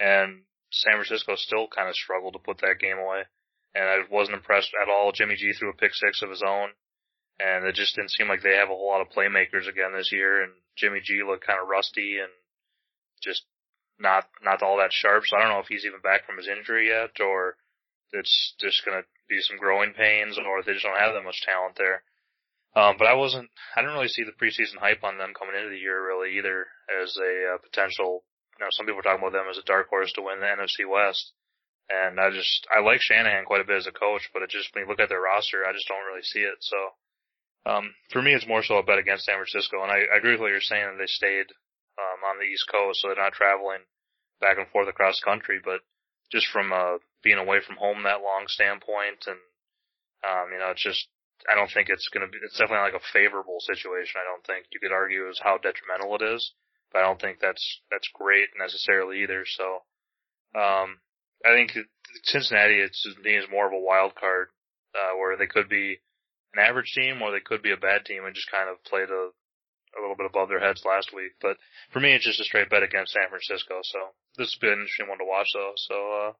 And 0.00 0.42
San 0.70 0.94
Francisco 0.94 1.36
still 1.36 1.68
kind 1.68 1.88
of 1.88 1.94
struggled 1.94 2.32
to 2.32 2.38
put 2.38 2.58
that 2.58 2.80
game 2.80 2.98
away. 2.98 3.22
And 3.74 3.84
I 3.84 3.98
wasn't 4.10 4.36
impressed 4.36 4.72
at 4.80 4.88
all. 4.88 5.12
Jimmy 5.12 5.36
G 5.36 5.52
threw 5.52 5.70
a 5.70 5.74
pick 5.74 5.94
six 5.94 6.22
of 6.22 6.30
his 6.30 6.42
own. 6.42 6.70
And 7.38 7.64
it 7.66 7.74
just 7.74 7.96
didn't 7.96 8.12
seem 8.12 8.28
like 8.28 8.42
they 8.42 8.56
have 8.56 8.70
a 8.70 8.74
whole 8.74 8.90
lot 8.90 9.00
of 9.00 9.10
playmakers 9.10 9.68
again 9.68 9.92
this 9.94 10.12
year. 10.12 10.42
And 10.42 10.52
Jimmy 10.76 11.00
G 11.02 11.22
looked 11.26 11.46
kind 11.46 11.60
of 11.60 11.68
rusty 11.68 12.18
and 12.18 12.30
just 13.22 13.44
not, 13.98 14.26
not 14.42 14.62
all 14.62 14.78
that 14.78 14.92
sharp. 14.92 15.24
So 15.26 15.36
I 15.36 15.40
don't 15.40 15.50
know 15.50 15.60
if 15.60 15.66
he's 15.68 15.84
even 15.84 16.00
back 16.00 16.26
from 16.26 16.36
his 16.36 16.48
injury 16.48 16.88
yet 16.88 17.18
or 17.20 17.56
it's 18.12 18.54
just 18.60 18.84
going 18.84 19.02
to 19.02 19.06
be 19.28 19.40
some 19.40 19.58
growing 19.58 19.92
pains 19.92 20.38
or 20.38 20.62
they 20.62 20.72
just 20.72 20.84
don't 20.84 20.98
have 20.98 21.14
that 21.14 21.24
much 21.24 21.42
talent 21.42 21.74
there. 21.76 22.02
Um, 22.74 22.96
but 22.98 23.06
I 23.06 23.14
wasn't, 23.14 23.50
I 23.76 23.82
didn't 23.82 23.94
really 23.94 24.10
see 24.10 24.26
the 24.26 24.34
preseason 24.34 24.82
hype 24.82 25.04
on 25.04 25.18
them 25.18 25.32
coming 25.38 25.54
into 25.54 25.70
the 25.70 25.78
year 25.78 25.94
really 26.02 26.36
either 26.38 26.66
as 26.90 27.16
a 27.16 27.54
uh, 27.54 27.58
potential, 27.62 28.26
you 28.58 28.64
know, 28.64 28.70
some 28.74 28.86
people 28.86 28.98
are 28.98 29.06
talking 29.06 29.22
about 29.22 29.32
them 29.32 29.46
as 29.48 29.58
a 29.58 29.66
dark 29.66 29.88
horse 29.88 30.10
to 30.14 30.22
win 30.22 30.40
the 30.42 30.50
NFC 30.50 30.82
West. 30.82 31.32
And 31.86 32.18
I 32.18 32.30
just, 32.30 32.66
I 32.74 32.80
like 32.80 32.98
Shanahan 33.00 33.44
quite 33.44 33.60
a 33.60 33.68
bit 33.68 33.76
as 33.76 33.86
a 33.86 33.94
coach, 33.94 34.26
but 34.32 34.42
it 34.42 34.50
just, 34.50 34.74
when 34.74 34.84
you 34.84 34.88
look 34.90 34.98
at 34.98 35.08
their 35.08 35.22
roster, 35.22 35.62
I 35.62 35.72
just 35.72 35.86
don't 35.86 36.06
really 36.08 36.26
see 36.26 36.42
it. 36.42 36.58
So, 36.60 36.78
um, 37.70 37.94
for 38.10 38.22
me, 38.22 38.34
it's 38.34 38.48
more 38.48 38.64
so 38.64 38.78
a 38.78 38.82
bet 38.82 38.98
against 38.98 39.26
San 39.26 39.36
Francisco. 39.36 39.82
And 39.84 39.92
I, 39.92 40.10
I 40.10 40.18
agree 40.18 40.32
with 40.32 40.40
what 40.40 40.50
you're 40.50 40.64
saying 40.64 40.84
that 40.84 40.98
they 40.98 41.06
stayed, 41.06 41.52
um, 42.00 42.26
on 42.26 42.42
the 42.42 42.48
East 42.48 42.66
Coast, 42.72 43.00
so 43.00 43.08
they're 43.08 43.22
not 43.22 43.36
traveling 43.38 43.86
back 44.40 44.58
and 44.58 44.66
forth 44.68 44.88
across 44.88 45.20
the 45.20 45.28
country, 45.30 45.60
but 45.62 45.84
just 46.32 46.48
from, 46.48 46.72
uh, 46.72 46.98
being 47.22 47.38
away 47.38 47.60
from 47.60 47.76
home 47.76 48.02
that 48.02 48.24
long 48.24 48.48
standpoint 48.48 49.28
and, 49.28 49.38
um, 50.24 50.50
you 50.50 50.58
know, 50.58 50.72
it's 50.72 50.82
just, 50.82 51.06
I 51.50 51.54
don't 51.54 51.70
think 51.70 51.88
it's 51.88 52.08
going 52.08 52.26
to 52.26 52.30
be. 52.30 52.38
It's 52.42 52.58
definitely 52.58 52.90
like 52.90 53.00
a 53.00 53.12
favorable 53.12 53.60
situation. 53.60 54.20
I 54.20 54.28
don't 54.28 54.44
think 54.46 54.66
you 54.72 54.80
could 54.80 54.92
argue 54.92 55.28
as 55.28 55.40
how 55.42 55.58
detrimental 55.58 56.16
it 56.16 56.22
is, 56.22 56.52
but 56.92 57.00
I 57.00 57.06
don't 57.06 57.20
think 57.20 57.38
that's 57.40 57.62
that's 57.90 58.08
great 58.14 58.48
necessarily 58.58 59.22
either. 59.22 59.44
So, 59.44 59.84
um, 60.56 61.00
I 61.44 61.52
think 61.52 61.76
Cincinnati 62.24 62.80
it's 62.80 63.04
is 63.04 63.50
more 63.50 63.66
of 63.66 63.72
a 63.72 63.78
wild 63.78 64.14
card 64.14 64.48
uh, 64.94 65.16
where 65.18 65.36
they 65.36 65.46
could 65.46 65.68
be 65.68 66.00
an 66.54 66.62
average 66.62 66.92
team 66.94 67.20
or 67.20 67.30
they 67.30 67.44
could 67.44 67.62
be 67.62 67.72
a 67.72 67.76
bad 67.76 68.04
team 68.04 68.24
and 68.24 68.34
just 68.34 68.50
kind 68.50 68.70
of 68.70 68.82
play 68.84 69.04
to 69.04 69.30
a 69.96 70.00
little 70.00 70.16
bit 70.16 70.26
above 70.26 70.48
their 70.48 70.60
heads 70.60 70.82
last 70.84 71.14
week. 71.14 71.32
But 71.40 71.56
for 71.92 72.00
me, 72.00 72.14
it's 72.14 72.24
just 72.24 72.40
a 72.40 72.44
straight 72.44 72.70
bet 72.70 72.82
against 72.82 73.12
San 73.12 73.28
Francisco. 73.28 73.80
So 73.82 73.98
this 74.36 74.50
has 74.50 74.58
been 74.60 74.72
an 74.72 74.80
interesting 74.80 75.08
one 75.08 75.18
to 75.18 75.24
watch, 75.24 75.48
though. 75.54 75.72
So 75.76 75.94
uh, 75.94 76.32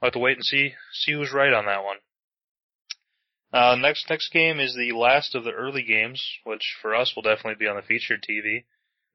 I'll 0.00 0.08
have 0.08 0.12
to 0.12 0.18
wait 0.18 0.36
and 0.36 0.44
see 0.44 0.72
see 0.92 1.12
who's 1.12 1.32
right 1.32 1.52
on 1.52 1.66
that 1.66 1.84
one. 1.84 1.98
Uh, 3.54 3.76
next 3.76 4.10
next 4.10 4.32
game 4.32 4.58
is 4.58 4.74
the 4.74 4.90
last 4.90 5.36
of 5.36 5.44
the 5.44 5.52
early 5.52 5.84
games, 5.84 6.20
which 6.42 6.74
for 6.82 6.92
us 6.92 7.12
will 7.14 7.22
definitely 7.22 7.54
be 7.54 7.68
on 7.68 7.76
the 7.76 7.82
featured 7.82 8.20
TV. 8.28 8.64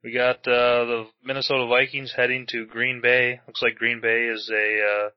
We 0.02 0.14
got 0.14 0.48
uh, 0.48 0.86
the 0.86 1.08
Minnesota 1.22 1.68
Vikings 1.68 2.14
heading 2.16 2.46
to 2.48 2.66
Green 2.66 3.02
Bay. 3.02 3.42
Looks 3.48 3.62
like 3.62 3.76
Green 3.76 4.00
Bay 4.00 4.28
is 4.28 4.50
a 4.50 4.82
uh, 4.82 5.10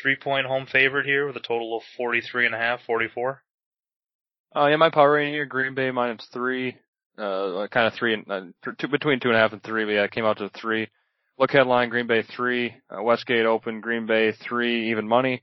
three 0.00 0.14
point 0.14 0.46
home 0.46 0.66
favorite 0.70 1.06
here 1.06 1.26
with 1.26 1.36
a 1.36 1.40
total 1.40 1.76
of 1.76 1.82
forty 1.96 2.20
three 2.20 2.46
and 2.46 2.54
a 2.54 2.58
half, 2.58 2.78
forty 2.86 3.08
four. 3.12 3.42
Uh, 4.54 4.68
yeah, 4.68 4.76
my 4.76 4.90
power 4.90 5.10
rating 5.10 5.32
here, 5.32 5.44
Green 5.46 5.74
Bay 5.74 5.90
minus 5.90 6.24
three, 6.32 6.76
uh, 7.18 7.66
kind 7.68 7.88
of 7.88 7.94
three 7.94 8.14
and, 8.14 8.30
uh, 8.30 8.42
two, 8.78 8.86
between 8.86 9.18
two 9.18 9.28
and 9.30 9.36
a 9.36 9.40
half 9.40 9.52
and 9.52 9.62
three, 9.64 9.84
but 9.84 9.90
yeah, 9.90 10.04
it 10.04 10.12
came 10.12 10.24
out 10.24 10.38
to 10.38 10.48
three. 10.50 10.88
Look 11.36 11.50
ahead 11.52 11.66
line, 11.66 11.88
Green 11.88 12.06
Bay 12.06 12.22
three, 12.36 12.76
uh, 12.90 13.02
Westgate 13.02 13.44
open, 13.44 13.80
Green 13.80 14.06
Bay 14.06 14.30
three, 14.30 14.90
even 14.90 15.08
money. 15.08 15.42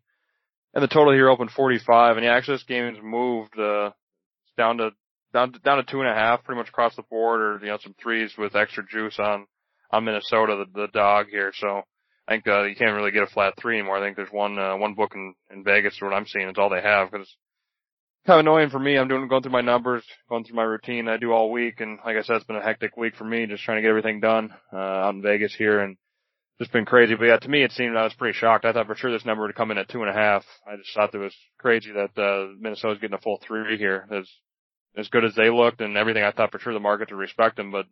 And 0.74 0.84
the 0.84 0.88
total 0.88 1.14
here 1.14 1.30
opened 1.30 1.52
45, 1.52 2.18
and 2.18 2.26
yeah, 2.26 2.36
actually 2.36 2.56
this 2.56 2.64
game 2.64 2.94
has 2.94 3.04
moved, 3.04 3.58
uh, 3.58 3.92
down 4.58 4.78
to, 4.78 4.92
down 5.34 5.54
to, 5.54 5.60
down 5.60 5.78
to 5.78 5.84
two 5.84 6.02
and 6.02 6.10
a 6.10 6.14
half, 6.14 6.44
pretty 6.44 6.60
much 6.60 6.70
across 6.70 6.96
the 6.96 7.04
board, 7.10 7.42
or, 7.42 7.60
you 7.62 7.68
know, 7.68 7.80
some 7.82 7.96
threes 8.02 8.34
with 8.38 8.56
extra 8.56 8.84
juice 8.86 9.18
on, 9.20 9.48
on 9.92 10.06
Minnesota, 10.06 10.64
the, 10.74 10.82
the 10.82 10.88
dog 10.94 11.28
here, 11.30 11.52
so 11.56 11.82
I 12.28 12.34
think, 12.34 12.48
uh, 12.48 12.64
you 12.64 12.76
can't 12.76 12.96
really 12.96 13.12
get 13.12 13.24
a 13.24 13.28
flat 13.28 13.56
three 13.60 13.80
anymore. 13.80 13.98
I 13.98 14.06
think 14.06 14.16
there's 14.16 14.32
one, 14.32 14.60
uh, 14.60 14.78
one 14.78 14.94
book 14.94 15.14
in, 15.16 15.34
in 15.52 15.64
Vegas, 15.64 15.98
for 15.98 16.08
what 16.08 16.16
I'm 16.16 16.28
seeing, 16.28 16.48
it's 16.48 16.60
all 16.60 16.70
they 16.70 16.82
have, 16.82 17.12
because 17.12 17.36
kind 18.26 18.40
of 18.40 18.46
annoying 18.46 18.70
for 18.70 18.80
me. 18.80 18.98
I'm 18.98 19.08
doing 19.08 19.28
going 19.28 19.42
through 19.42 19.52
my 19.52 19.62
numbers, 19.62 20.04
going 20.30 20.44
through 20.44 20.56
my 20.56 20.64
routine 20.64 21.08
I 21.08 21.18
do 21.18 21.32
all 21.32 21.52
week, 21.52 21.80
and 21.80 21.98
like 22.06 22.16
I 22.16 22.22
said, 22.22 22.36
it's 22.36 22.46
been 22.46 22.58
a 22.58 22.64
hectic 22.64 22.96
week 22.98 23.16
for 23.16 23.24
me, 23.24 23.48
just 23.48 23.64
trying 23.64 23.78
to 23.78 23.82
get 23.82 23.90
everything 23.90 24.20
done 24.20 24.52
uh, 24.72 24.78
out 24.78 25.16
in 25.16 25.22
Vegas 25.22 25.56
here, 25.56 25.80
and 25.80 25.98
just 26.60 26.72
been 26.72 26.86
crazy. 26.86 27.16
But 27.16 27.26
yeah, 27.26 27.38
to 27.38 27.50
me, 27.50 27.64
it 27.64 27.72
seemed 27.72 27.96
I 27.96 28.04
was 28.04 28.14
pretty 28.14 28.38
shocked. 28.38 28.66
I 28.66 28.74
thought 28.74 28.88
for 28.88 28.96
sure 28.96 29.12
this 29.12 29.26
number 29.26 29.44
would 29.44 29.56
come 29.56 29.72
in 29.72 29.78
at 29.78 29.90
two 29.90 30.02
and 30.02 30.10
a 30.10 30.14
half. 30.14 30.44
I 30.68 30.76
just 30.78 30.94
thought 30.94 31.14
it 31.14 31.18
was 31.18 31.36
crazy 31.58 31.92
that 31.92 32.22
uh, 32.22 32.54
Minnesota's 32.60 33.00
getting 33.00 33.16
a 33.16 33.22
full 33.22 33.40
three 33.46 33.78
here. 33.78 34.08
As 34.12 34.30
as 34.98 35.08
good 35.10 35.26
as 35.26 35.36
they 35.36 35.50
looked 35.50 35.82
and 35.82 35.96
everything, 35.98 36.24
I 36.24 36.32
thought 36.32 36.52
for 36.52 36.60
sure 36.60 36.74
the 36.74 36.80
market 36.80 37.12
would 37.12 37.18
respect 37.18 37.58
them. 37.58 37.72
But 37.72 37.86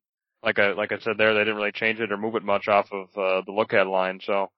like 0.43 0.59
I 0.59 0.71
like 0.71 0.91
I 0.91 0.99
said 0.99 1.17
there, 1.17 1.33
they 1.33 1.41
didn't 1.41 1.55
really 1.55 1.71
change 1.71 1.99
it 1.99 2.11
or 2.11 2.17
move 2.17 2.35
it 2.35 2.43
much 2.43 2.67
off 2.67 2.87
of 2.91 3.07
uh, 3.17 3.41
the 3.45 3.51
look 3.51 3.73
ahead 3.73 3.87
line. 3.87 4.19
So 4.23 4.49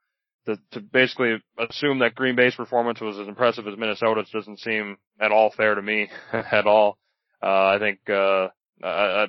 to, 0.46 0.58
to 0.72 0.82
basically 0.82 1.42
assume 1.58 2.00
that 2.00 2.16
Green 2.16 2.36
Bay's 2.36 2.56
performance 2.56 3.00
was 3.02 3.20
as 3.20 3.28
impressive 3.28 3.68
as 3.68 3.78
Minnesota's 3.78 4.30
doesn't 4.32 4.60
seem 4.60 4.98
at 5.20 5.32
all 5.32 5.52
fair 5.52 5.76
to 5.76 5.82
me 5.82 6.10
at 6.34 6.66
all. 6.66 6.98
Uh, 7.42 7.76
I 7.76 7.78
think, 7.80 8.00
uh, 8.10 8.48
I, 8.84 8.88
I, 8.88 9.28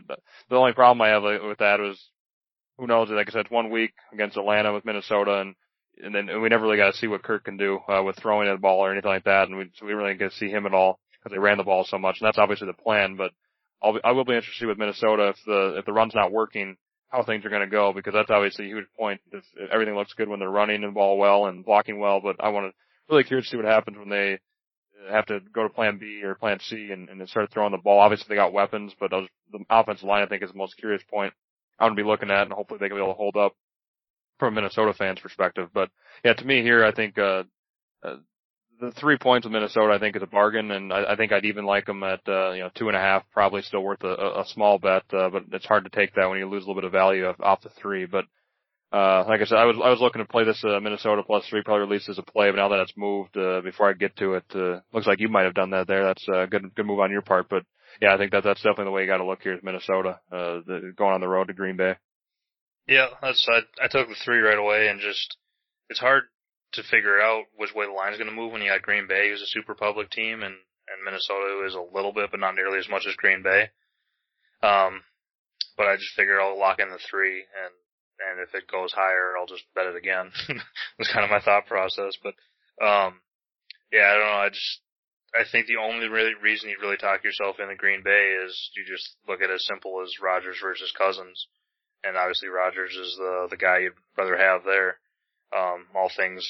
the 0.48 0.56
only 0.56 0.72
problem 0.72 1.00
I 1.02 1.08
have 1.08 1.22
with 1.22 1.58
that 1.58 1.78
was, 1.78 2.10
who 2.80 2.86
knows, 2.86 3.10
like 3.10 3.28
I 3.28 3.32
said, 3.32 3.40
it's 3.42 3.50
one 3.50 3.70
week 3.70 3.92
against 4.12 4.36
Atlanta 4.36 4.72
with 4.72 4.84
Minnesota 4.84 5.40
and, 5.40 5.54
and 6.02 6.14
then 6.14 6.40
we 6.40 6.48
never 6.48 6.64
really 6.64 6.78
got 6.78 6.92
to 6.92 6.96
see 6.96 7.06
what 7.06 7.22
Kirk 7.22 7.44
can 7.44 7.58
do, 7.58 7.78
uh, 7.88 8.02
with 8.02 8.16
throwing 8.16 8.50
the 8.50 8.56
ball 8.56 8.80
or 8.80 8.90
anything 8.90 9.10
like 9.10 9.24
that. 9.24 9.48
And 9.48 9.58
we, 9.58 9.70
so 9.74 9.84
we 9.84 9.92
really 9.92 10.10
didn't 10.10 10.20
get 10.20 10.30
to 10.32 10.36
see 10.38 10.48
him 10.48 10.64
at 10.64 10.72
all 10.72 10.98
because 11.12 11.34
they 11.34 11.38
ran 11.38 11.58
the 11.58 11.64
ball 11.64 11.84
so 11.84 11.98
much. 11.98 12.16
And 12.20 12.26
that's 12.26 12.38
obviously 12.38 12.68
the 12.68 12.82
plan, 12.82 13.16
but 13.16 13.32
I'll 13.82 13.92
be, 13.92 14.00
I 14.02 14.12
will 14.12 14.24
be 14.24 14.34
interested 14.34 14.66
with 14.66 14.78
Minnesota 14.78 15.28
if 15.28 15.36
the, 15.44 15.76
if 15.78 15.84
the 15.84 15.92
run's 15.92 16.14
not 16.14 16.32
working, 16.32 16.76
how 17.08 17.22
things 17.22 17.44
are 17.44 17.50
going 17.50 17.60
to 17.60 17.66
go 17.66 17.92
because 17.92 18.14
that's 18.14 18.30
obviously 18.30 18.66
a 18.66 18.68
huge 18.68 18.86
point. 18.98 19.20
If, 19.30 19.44
if 19.56 19.70
everything 19.70 19.94
looks 19.94 20.14
good 20.14 20.28
when 20.28 20.40
they're 20.40 20.48
running 20.48 20.80
the 20.80 20.88
ball 20.88 21.18
well 21.18 21.46
and 21.46 21.64
blocking 21.64 21.98
well, 21.98 22.20
but 22.22 22.36
I 22.40 22.48
want 22.48 22.72
to 22.72 23.12
really 23.12 23.24
curious 23.24 23.46
to 23.46 23.50
see 23.50 23.56
what 23.56 23.66
happens 23.66 23.98
when 23.98 24.08
they 24.08 24.38
have 25.10 25.26
to 25.26 25.40
go 25.52 25.64
to 25.64 25.68
plan 25.68 25.98
B 25.98 26.22
or 26.22 26.34
plan 26.34 26.60
C 26.60 26.90
and, 26.92 27.08
and 27.08 27.28
start 27.28 27.50
throwing 27.50 27.72
the 27.72 27.78
ball. 27.78 27.98
Obviously 27.98 28.26
they 28.28 28.36
got 28.36 28.52
weapons, 28.52 28.92
but 28.98 29.10
those, 29.10 29.28
the 29.52 29.64
offensive 29.68 30.06
line 30.06 30.22
I 30.22 30.26
think 30.26 30.42
is 30.42 30.50
the 30.50 30.58
most 30.58 30.76
curious 30.76 31.02
point 31.10 31.34
I'm 31.80 31.88
going 31.88 31.96
to 31.96 32.02
be 32.02 32.08
looking 32.08 32.30
at 32.30 32.42
and 32.42 32.52
hopefully 32.52 32.78
they 32.78 32.88
can 32.88 32.96
be 32.96 33.02
able 33.02 33.14
to 33.14 33.16
hold 33.16 33.36
up 33.36 33.54
from 34.38 34.54
a 34.54 34.56
Minnesota 34.56 34.92
fan's 34.94 35.20
perspective. 35.20 35.70
But 35.72 35.90
yeah, 36.24 36.34
to 36.34 36.44
me 36.44 36.62
here, 36.62 36.84
I 36.84 36.92
think, 36.92 37.18
uh, 37.18 37.44
uh 38.02 38.16
the 38.80 38.90
three 38.92 39.18
points 39.18 39.44
with 39.44 39.52
Minnesota, 39.52 39.92
I 39.92 39.98
think, 39.98 40.16
is 40.16 40.22
a 40.22 40.26
bargain, 40.26 40.70
and 40.70 40.92
I, 40.92 41.12
I 41.12 41.16
think 41.16 41.32
I'd 41.32 41.44
even 41.44 41.64
like 41.64 41.86
them 41.86 42.02
at 42.02 42.20
uh, 42.26 42.52
you 42.52 42.60
know 42.60 42.70
two 42.74 42.88
and 42.88 42.96
a 42.96 43.00
half. 43.00 43.24
Probably 43.32 43.62
still 43.62 43.82
worth 43.82 44.02
a, 44.02 44.40
a 44.40 44.44
small 44.46 44.78
bet, 44.78 45.02
uh, 45.12 45.28
but 45.28 45.44
it's 45.52 45.66
hard 45.66 45.84
to 45.84 45.90
take 45.90 46.14
that 46.14 46.28
when 46.28 46.38
you 46.38 46.48
lose 46.48 46.64
a 46.64 46.66
little 46.66 46.80
bit 46.80 46.86
of 46.86 46.92
value 46.92 47.26
off 47.26 47.60
the 47.60 47.68
three. 47.68 48.06
But 48.06 48.24
uh, 48.92 49.24
like 49.28 49.40
I 49.40 49.44
said, 49.44 49.58
I 49.58 49.66
was 49.66 49.76
I 49.84 49.90
was 49.90 50.00
looking 50.00 50.22
to 50.22 50.28
play 50.28 50.44
this 50.44 50.62
uh, 50.64 50.80
Minnesota 50.80 51.22
plus 51.22 51.46
three, 51.46 51.62
probably 51.62 51.86
released 51.86 52.08
as 52.08 52.18
a 52.18 52.22
play, 52.22 52.50
but 52.50 52.56
now 52.56 52.68
that 52.70 52.80
it's 52.80 52.96
moved, 52.96 53.36
uh, 53.36 53.60
before 53.60 53.88
I 53.88 53.92
get 53.92 54.16
to 54.16 54.34
it, 54.34 54.44
uh, 54.54 54.80
looks 54.92 55.06
like 55.06 55.20
you 55.20 55.28
might 55.28 55.44
have 55.44 55.54
done 55.54 55.70
that 55.70 55.86
there. 55.86 56.04
That's 56.04 56.26
a 56.28 56.46
good 56.46 56.74
good 56.74 56.86
move 56.86 57.00
on 57.00 57.10
your 57.10 57.22
part, 57.22 57.48
but 57.48 57.64
yeah, 58.00 58.14
I 58.14 58.18
think 58.18 58.32
that 58.32 58.44
that's 58.44 58.62
definitely 58.62 58.86
the 58.86 58.90
way 58.90 59.02
you 59.02 59.08
got 59.08 59.18
to 59.18 59.26
look 59.26 59.42
here 59.42 59.54
is 59.54 59.62
Minnesota, 59.62 60.20
uh, 60.32 60.60
the, 60.66 60.92
going 60.96 61.14
on 61.14 61.20
the 61.20 61.28
road 61.28 61.48
to 61.48 61.54
Green 61.54 61.76
Bay. 61.76 61.96
Yeah, 62.86 63.06
that's 63.22 63.46
I 63.48 63.60
I 63.84 63.88
took 63.88 64.08
the 64.08 64.16
three 64.24 64.38
right 64.38 64.58
away, 64.58 64.88
and 64.88 65.00
just 65.00 65.36
it's 65.88 66.00
hard 66.00 66.24
to 66.72 66.82
figure 66.82 67.20
out 67.20 67.44
which 67.56 67.74
way 67.74 67.86
the 67.86 67.92
line's 67.92 68.16
going 68.16 68.30
to 68.30 68.34
move 68.36 68.52
when 68.52 68.62
you 68.62 68.70
got 68.70 68.82
Green 68.82 69.06
Bay, 69.06 69.28
who's 69.28 69.42
a 69.42 69.46
super 69.46 69.74
public 69.74 70.10
team, 70.10 70.42
and 70.42 70.54
and 70.90 71.04
Minnesota 71.04 71.64
is 71.66 71.74
a 71.74 71.94
little 71.94 72.12
bit, 72.12 72.30
but 72.30 72.40
not 72.40 72.54
nearly 72.54 72.78
as 72.78 72.88
much 72.88 73.06
as 73.06 73.14
Green 73.14 73.42
Bay. 73.42 73.70
Um, 74.62 75.02
but 75.76 75.86
I 75.86 75.96
just 75.96 76.14
figure 76.16 76.40
I'll 76.40 76.58
lock 76.58 76.80
in 76.80 76.90
the 76.90 76.98
three, 77.10 77.38
and 77.38 77.74
and 78.20 78.40
if 78.40 78.54
it 78.54 78.70
goes 78.70 78.92
higher, 78.92 79.36
I'll 79.38 79.46
just 79.46 79.64
bet 79.74 79.86
it 79.86 79.96
again. 79.96 80.30
That's 80.98 81.12
kind 81.12 81.24
of 81.24 81.30
my 81.30 81.40
thought 81.40 81.66
process. 81.66 82.18
But 82.22 82.34
um, 82.84 83.20
yeah, 83.92 84.10
I 84.10 84.12
don't 84.14 84.26
know. 84.26 84.42
I 84.44 84.48
just 84.50 84.80
I 85.34 85.44
think 85.50 85.66
the 85.66 85.76
only 85.76 86.08
really 86.08 86.34
reason 86.42 86.70
you 86.70 86.76
really 86.80 86.96
talk 86.96 87.22
yourself 87.22 87.60
into 87.60 87.76
Green 87.76 88.02
Bay 88.02 88.36
is 88.44 88.70
you 88.76 88.84
just 88.84 89.16
look 89.28 89.40
at 89.40 89.50
it 89.50 89.54
as 89.54 89.66
simple 89.66 90.02
as 90.02 90.20
Rodgers 90.20 90.58
versus 90.60 90.92
Cousins, 90.96 91.46
and 92.02 92.16
obviously 92.16 92.48
Rodgers 92.48 92.94
is 92.94 93.14
the 93.16 93.46
the 93.50 93.56
guy 93.56 93.78
you'd 93.78 93.94
rather 94.18 94.36
have 94.36 94.64
there 94.64 94.98
um, 95.56 95.86
all 95.94 96.10
things 96.14 96.46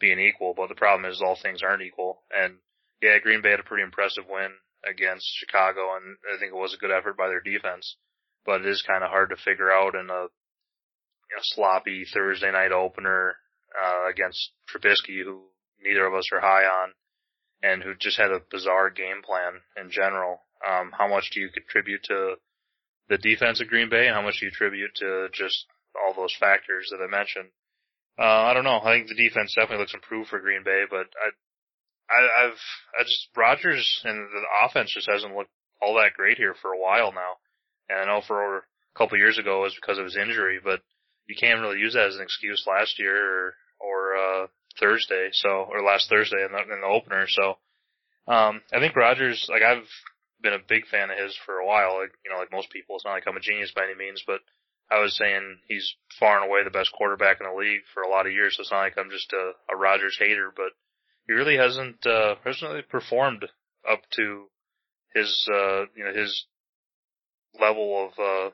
being 0.00 0.18
equal. 0.18 0.54
But 0.56 0.68
the 0.68 0.74
problem 0.74 1.10
is 1.10 1.22
all 1.22 1.38
things 1.40 1.62
aren't 1.62 1.82
equal. 1.82 2.22
And 2.34 2.58
yeah, 3.02 3.18
Green 3.22 3.42
Bay 3.42 3.50
had 3.50 3.60
a 3.60 3.64
pretty 3.64 3.84
impressive 3.84 4.24
win 4.28 4.50
against 4.88 5.26
Chicago, 5.38 5.96
and 5.96 6.16
I 6.32 6.38
think 6.38 6.52
it 6.52 6.58
was 6.58 6.74
a 6.74 6.78
good 6.80 6.90
effort 6.90 7.16
by 7.16 7.28
their 7.28 7.40
defense. 7.40 7.96
But 8.44 8.60
it 8.60 8.66
is 8.66 8.84
kind 8.86 9.02
of 9.02 9.10
hard 9.10 9.30
to 9.30 9.36
figure 9.36 9.70
out 9.70 9.94
in 9.94 10.08
a 10.10 10.22
you 10.22 11.34
know, 11.34 11.42
sloppy 11.42 12.04
Thursday 12.12 12.50
night 12.52 12.72
opener 12.72 13.36
uh, 13.74 14.08
against 14.08 14.52
Trubisky, 14.70 15.24
who 15.24 15.42
neither 15.82 16.06
of 16.06 16.14
us 16.14 16.28
are 16.32 16.40
high 16.40 16.64
on, 16.64 16.92
and 17.66 17.82
who 17.82 17.94
just 17.98 18.18
had 18.18 18.30
a 18.30 18.42
bizarre 18.50 18.90
game 18.90 19.22
plan 19.24 19.60
in 19.76 19.90
general. 19.90 20.42
Um, 20.66 20.92
how 20.96 21.08
much 21.08 21.30
do 21.32 21.40
you 21.40 21.48
contribute 21.50 22.02
to 22.04 22.36
the 23.08 23.18
defense 23.18 23.60
of 23.60 23.68
Green 23.68 23.88
Bay, 23.88 24.06
and 24.06 24.14
how 24.14 24.22
much 24.22 24.40
do 24.40 24.46
you 24.46 24.52
attribute 24.52 24.94
to 24.96 25.28
just 25.32 25.66
all 25.94 26.14
those 26.14 26.34
factors 26.38 26.88
that 26.90 27.02
I 27.02 27.08
mentioned? 27.08 27.50
Uh, 28.18 28.50
I 28.50 28.54
don't 28.54 28.64
know. 28.64 28.80
I 28.82 28.96
think 28.96 29.08
the 29.08 29.14
defense 29.14 29.54
definitely 29.54 29.82
looks 29.82 29.94
improved 29.94 30.30
for 30.30 30.40
Green 30.40 30.64
Bay, 30.64 30.84
but 30.88 31.06
I, 31.20 31.28
I, 32.08 32.46
I've, 32.46 32.60
I 32.98 33.02
just 33.02 33.28
Rodgers 33.36 34.00
and 34.04 34.18
the 34.18 34.42
offense 34.64 34.92
just 34.94 35.10
hasn't 35.10 35.36
looked 35.36 35.50
all 35.82 35.94
that 35.96 36.14
great 36.16 36.38
here 36.38 36.54
for 36.60 36.72
a 36.72 36.80
while 36.80 37.12
now. 37.12 37.36
And 37.88 38.00
I 38.00 38.04
know 38.06 38.22
for 38.26 38.58
a 38.58 38.62
couple 38.96 39.18
years 39.18 39.38
ago 39.38 39.60
it 39.60 39.64
was 39.64 39.74
because 39.74 39.98
of 39.98 40.04
his 40.04 40.16
injury, 40.16 40.58
but 40.62 40.80
you 41.28 41.36
can't 41.38 41.60
really 41.60 41.78
use 41.78 41.92
that 41.92 42.08
as 42.08 42.16
an 42.16 42.22
excuse 42.22 42.64
last 42.66 42.98
year 42.98 43.16
or, 43.16 43.54
or, 43.80 44.16
uh, 44.16 44.46
Thursday, 44.80 45.28
so, 45.32 45.68
or 45.70 45.82
last 45.82 46.08
Thursday 46.08 46.44
in 46.44 46.52
the, 46.52 46.74
in 46.74 46.80
the 46.80 46.86
opener, 46.86 47.26
so, 47.28 47.58
um, 48.28 48.62
I 48.72 48.80
think 48.80 48.96
Rodgers, 48.96 49.46
like 49.50 49.62
I've 49.62 49.88
been 50.42 50.52
a 50.52 50.68
big 50.68 50.86
fan 50.86 51.10
of 51.10 51.18
his 51.18 51.36
for 51.46 51.58
a 51.58 51.66
while, 51.66 51.98
like, 52.00 52.12
you 52.24 52.30
know, 52.30 52.38
like 52.38 52.52
most 52.52 52.70
people, 52.70 52.96
it's 52.96 53.04
not 53.04 53.12
like 53.12 53.24
I'm 53.26 53.36
a 53.36 53.40
genius 53.40 53.72
by 53.74 53.84
any 53.84 53.94
means, 53.94 54.22
but 54.26 54.40
I 54.90 55.00
was 55.00 55.16
saying 55.16 55.58
he's 55.68 55.94
far 56.18 56.40
and 56.40 56.48
away 56.48 56.62
the 56.62 56.70
best 56.70 56.92
quarterback 56.92 57.40
in 57.40 57.46
the 57.46 57.58
league 57.58 57.82
for 57.92 58.02
a 58.02 58.08
lot 58.08 58.26
of 58.26 58.32
years. 58.32 58.56
So 58.56 58.60
it's 58.62 58.70
not 58.70 58.78
like 58.78 58.96
I'm 58.96 59.10
just 59.10 59.32
a, 59.32 59.52
a 59.72 59.76
Rodgers 59.76 60.16
hater, 60.18 60.52
but 60.54 60.72
he 61.26 61.32
really 61.32 61.56
hasn't 61.56 62.06
uh, 62.06 62.36
hasn't 62.44 62.70
really 62.70 62.82
performed 62.82 63.46
up 63.90 64.02
to 64.12 64.46
his 65.14 65.48
uh, 65.52 65.86
you 65.96 66.04
know 66.04 66.12
his 66.14 66.46
level 67.60 68.06
of 68.06 68.18
uh, 68.18 68.50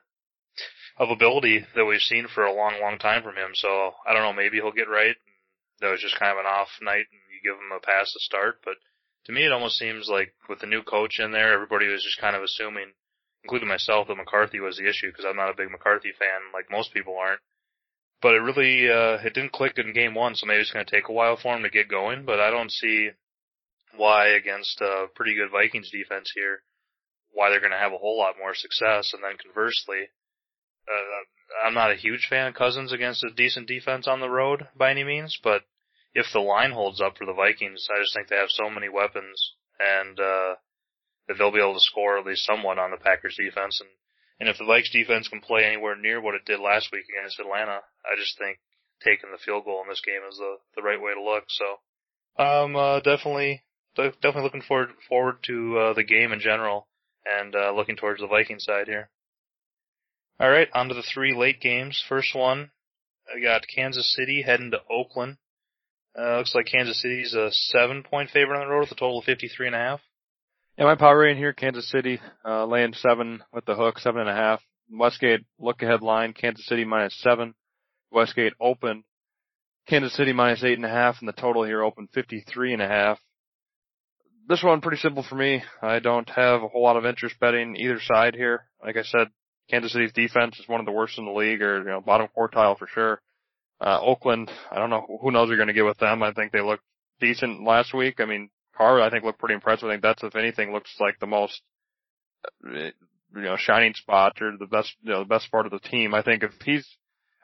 of 0.98 1.10
ability 1.10 1.66
that 1.74 1.84
we've 1.84 2.00
seen 2.00 2.28
for 2.28 2.44
a 2.44 2.54
long, 2.54 2.80
long 2.80 2.98
time 2.98 3.22
from 3.22 3.36
him. 3.36 3.50
So 3.54 3.92
I 4.06 4.14
don't 4.14 4.22
know. 4.22 4.32
Maybe 4.32 4.56
he'll 4.56 4.72
get 4.72 4.88
right. 4.88 5.16
That 5.82 5.90
was 5.90 6.00
just 6.00 6.18
kind 6.18 6.32
of 6.32 6.38
an 6.38 6.46
off 6.46 6.70
night, 6.80 7.10
and 7.10 7.20
you 7.28 7.42
give 7.42 7.58
him 7.58 7.74
a 7.74 7.84
pass 7.84 8.10
to 8.12 8.20
start. 8.20 8.62
But 8.64 8.80
to 9.26 9.32
me, 9.32 9.44
it 9.44 9.52
almost 9.52 9.76
seems 9.76 10.08
like 10.08 10.32
with 10.48 10.60
the 10.60 10.70
new 10.70 10.82
coach 10.82 11.18
in 11.18 11.32
there, 11.32 11.52
everybody 11.52 11.88
was 11.88 12.02
just 12.02 12.20
kind 12.20 12.34
of 12.34 12.42
assuming 12.42 12.94
including 13.44 13.68
myself, 13.68 14.08
that 14.08 14.16
McCarthy 14.16 14.60
was 14.60 14.76
the 14.76 14.88
issue 14.88 15.08
because 15.10 15.24
I'm 15.28 15.36
not 15.36 15.50
a 15.50 15.56
big 15.56 15.70
McCarthy 15.70 16.12
fan 16.18 16.52
like 16.54 16.70
most 16.70 16.92
people 16.94 17.16
aren't. 17.18 17.40
But 18.20 18.34
it 18.34 18.38
really, 18.38 18.88
uh, 18.88 19.18
it 19.24 19.34
didn't 19.34 19.52
click 19.52 19.78
in 19.78 19.92
game 19.92 20.14
one, 20.14 20.36
so 20.36 20.46
maybe 20.46 20.60
it's 20.60 20.70
going 20.70 20.86
to 20.86 20.90
take 20.90 21.08
a 21.08 21.12
while 21.12 21.36
for 21.36 21.56
him 21.56 21.64
to 21.64 21.70
get 21.70 21.88
going, 21.88 22.24
but 22.24 22.38
I 22.38 22.50
don't 22.50 22.70
see 22.70 23.10
why 23.96 24.28
against 24.28 24.80
a 24.80 25.06
pretty 25.14 25.34
good 25.34 25.50
Vikings 25.50 25.90
defense 25.90 26.30
here, 26.32 26.62
why 27.32 27.50
they're 27.50 27.60
going 27.60 27.72
to 27.72 27.78
have 27.78 27.92
a 27.92 27.98
whole 27.98 28.16
lot 28.16 28.36
more 28.38 28.54
success. 28.54 29.12
And 29.12 29.24
then 29.24 29.36
conversely, 29.42 30.06
uh, 30.88 31.66
I'm 31.66 31.74
not 31.74 31.90
a 31.90 31.96
huge 31.96 32.28
fan 32.30 32.46
of 32.46 32.54
Cousins 32.54 32.92
against 32.92 33.24
a 33.24 33.30
decent 33.30 33.66
defense 33.66 34.06
on 34.06 34.20
the 34.20 34.30
road 34.30 34.68
by 34.76 34.92
any 34.92 35.02
means, 35.02 35.36
but 35.42 35.62
if 36.14 36.26
the 36.32 36.40
line 36.40 36.72
holds 36.72 37.00
up 37.00 37.16
for 37.16 37.26
the 37.26 37.32
Vikings, 37.32 37.88
I 37.90 38.00
just 38.00 38.14
think 38.14 38.28
they 38.28 38.36
have 38.36 38.50
so 38.50 38.68
many 38.68 38.88
weapons 38.88 39.54
and, 39.80 40.18
uh, 40.20 40.54
that 41.28 41.38
they'll 41.38 41.52
be 41.52 41.60
able 41.60 41.74
to 41.74 41.80
score 41.80 42.18
at 42.18 42.26
least 42.26 42.44
somewhat 42.44 42.78
on 42.78 42.90
the 42.90 42.96
Packers 42.96 43.36
defense. 43.36 43.80
And 43.80 43.90
And 44.40 44.48
if 44.48 44.58
the 44.58 44.64
Vikes 44.64 44.90
defense 44.90 45.28
can 45.28 45.40
play 45.40 45.64
anywhere 45.64 45.94
near 45.94 46.20
what 46.20 46.34
it 46.34 46.44
did 46.44 46.58
last 46.58 46.90
week 46.92 47.04
against 47.08 47.38
Atlanta, 47.38 47.80
I 48.04 48.16
just 48.16 48.36
think 48.38 48.58
taking 49.04 49.30
the 49.30 49.38
field 49.38 49.64
goal 49.64 49.82
in 49.82 49.88
this 49.88 50.02
game 50.04 50.22
is 50.28 50.36
the 50.36 50.56
the 50.74 50.82
right 50.82 51.00
way 51.00 51.14
to 51.14 51.22
look. 51.22 51.44
So, 51.48 52.42
um, 52.42 52.74
uh, 52.74 53.00
definitely, 53.00 53.62
definitely 53.96 54.42
looking 54.42 54.62
forward 54.62 54.90
forward 55.08 55.36
to 55.44 55.78
uh, 55.78 55.92
the 55.94 56.02
game 56.02 56.32
in 56.32 56.40
general, 56.40 56.88
and 57.24 57.54
uh, 57.54 57.72
looking 57.72 57.96
towards 57.96 58.20
the 58.20 58.26
Viking 58.26 58.58
side 58.58 58.88
here. 58.88 59.10
All 60.40 60.50
right, 60.50 60.68
on 60.74 60.88
to 60.88 60.94
the 60.94 61.04
three 61.14 61.34
late 61.36 61.60
games. 61.60 62.02
First 62.08 62.34
one, 62.34 62.72
I 63.32 63.40
got 63.40 63.66
Kansas 63.72 64.12
City 64.12 64.42
heading 64.42 64.72
to 64.72 64.80
Oakland. 64.90 65.36
Uh, 66.18 66.38
looks 66.38 66.54
like 66.54 66.66
Kansas 66.66 67.00
City's 67.00 67.34
a 67.34 67.50
seven 67.50 68.02
point 68.02 68.30
favorite 68.30 68.60
on 68.60 68.66
the 68.66 68.72
road 68.72 68.80
with 68.80 68.92
a 68.92 68.94
total 68.94 69.18
of 69.18 69.24
fifty 69.24 69.48
three 69.48 69.66
and 69.66 69.76
a 69.76 69.78
half. 69.78 70.00
Yeah, 70.76 70.84
my 70.84 70.94
power 70.94 71.18
rating 71.18 71.38
here, 71.38 71.52
Kansas 71.52 71.90
City, 71.90 72.20
uh, 72.44 72.66
laying 72.66 72.92
seven 72.94 73.42
with 73.52 73.64
the 73.64 73.74
hook, 73.74 73.98
seven 73.98 74.22
and 74.22 74.30
a 74.30 74.34
half. 74.34 74.60
Westgate 74.90 75.40
look 75.58 75.82
ahead 75.82 76.02
line, 76.02 76.32
Kansas 76.32 76.66
City 76.66 76.84
minus 76.84 77.18
seven. 77.20 77.54
Westgate 78.10 78.52
open. 78.60 79.04
Kansas 79.88 80.14
City 80.14 80.32
minus 80.32 80.62
eight 80.62 80.78
and 80.78 80.84
a 80.84 80.90
half, 80.90 81.16
and 81.20 81.28
the 81.28 81.32
total 81.32 81.64
here 81.64 81.82
open 81.82 82.08
fifty 82.12 82.44
three 82.46 82.72
and 82.72 82.82
a 82.82 82.88
half. 82.88 83.18
This 84.48 84.62
one 84.62 84.80
pretty 84.80 84.98
simple 84.98 85.24
for 85.26 85.36
me. 85.36 85.62
I 85.80 85.98
don't 85.98 86.28
have 86.30 86.62
a 86.62 86.68
whole 86.68 86.82
lot 86.82 86.96
of 86.96 87.06
interest 87.06 87.36
betting 87.40 87.76
either 87.76 88.00
side 88.00 88.34
here. 88.34 88.66
Like 88.84 88.96
I 88.96 89.02
said, 89.02 89.28
Kansas 89.70 89.92
City's 89.92 90.12
defense 90.12 90.58
is 90.58 90.68
one 90.68 90.80
of 90.80 90.86
the 90.86 90.92
worst 90.92 91.18
in 91.18 91.24
the 91.24 91.32
league, 91.32 91.62
or 91.62 91.78
you 91.78 91.84
know, 91.84 92.00
bottom 92.00 92.28
quartile 92.36 92.76
for 92.78 92.86
sure. 92.86 93.20
Uh, 93.82 93.98
Oakland, 94.00 94.48
I 94.70 94.76
don't 94.76 94.90
know 94.90 95.18
who 95.20 95.32
knows 95.32 95.48
you're 95.48 95.56
going 95.56 95.66
to 95.66 95.74
get 95.74 95.84
with 95.84 95.98
them. 95.98 96.22
I 96.22 96.32
think 96.32 96.52
they 96.52 96.60
looked 96.60 96.84
decent 97.20 97.64
last 97.64 97.92
week. 97.92 98.20
I 98.20 98.26
mean, 98.26 98.48
Carr, 98.76 99.00
I 99.00 99.10
think 99.10 99.24
looked 99.24 99.40
pretty 99.40 99.54
impressive. 99.54 99.88
I 99.88 99.94
think 99.94 100.02
that's, 100.02 100.22
if 100.22 100.36
anything, 100.36 100.72
looks 100.72 100.94
like 101.00 101.18
the 101.18 101.26
most, 101.26 101.60
uh, 102.64 102.78
you 102.78 102.92
know, 103.34 103.56
shining 103.56 103.94
spot 103.94 104.40
or 104.40 104.52
the 104.56 104.66
best, 104.66 104.94
you 105.02 105.10
know, 105.10 105.20
the 105.20 105.28
best 105.28 105.50
part 105.50 105.66
of 105.66 105.72
the 105.72 105.80
team. 105.80 106.14
I 106.14 106.22
think 106.22 106.44
if 106.44 106.52
he's, 106.64 106.86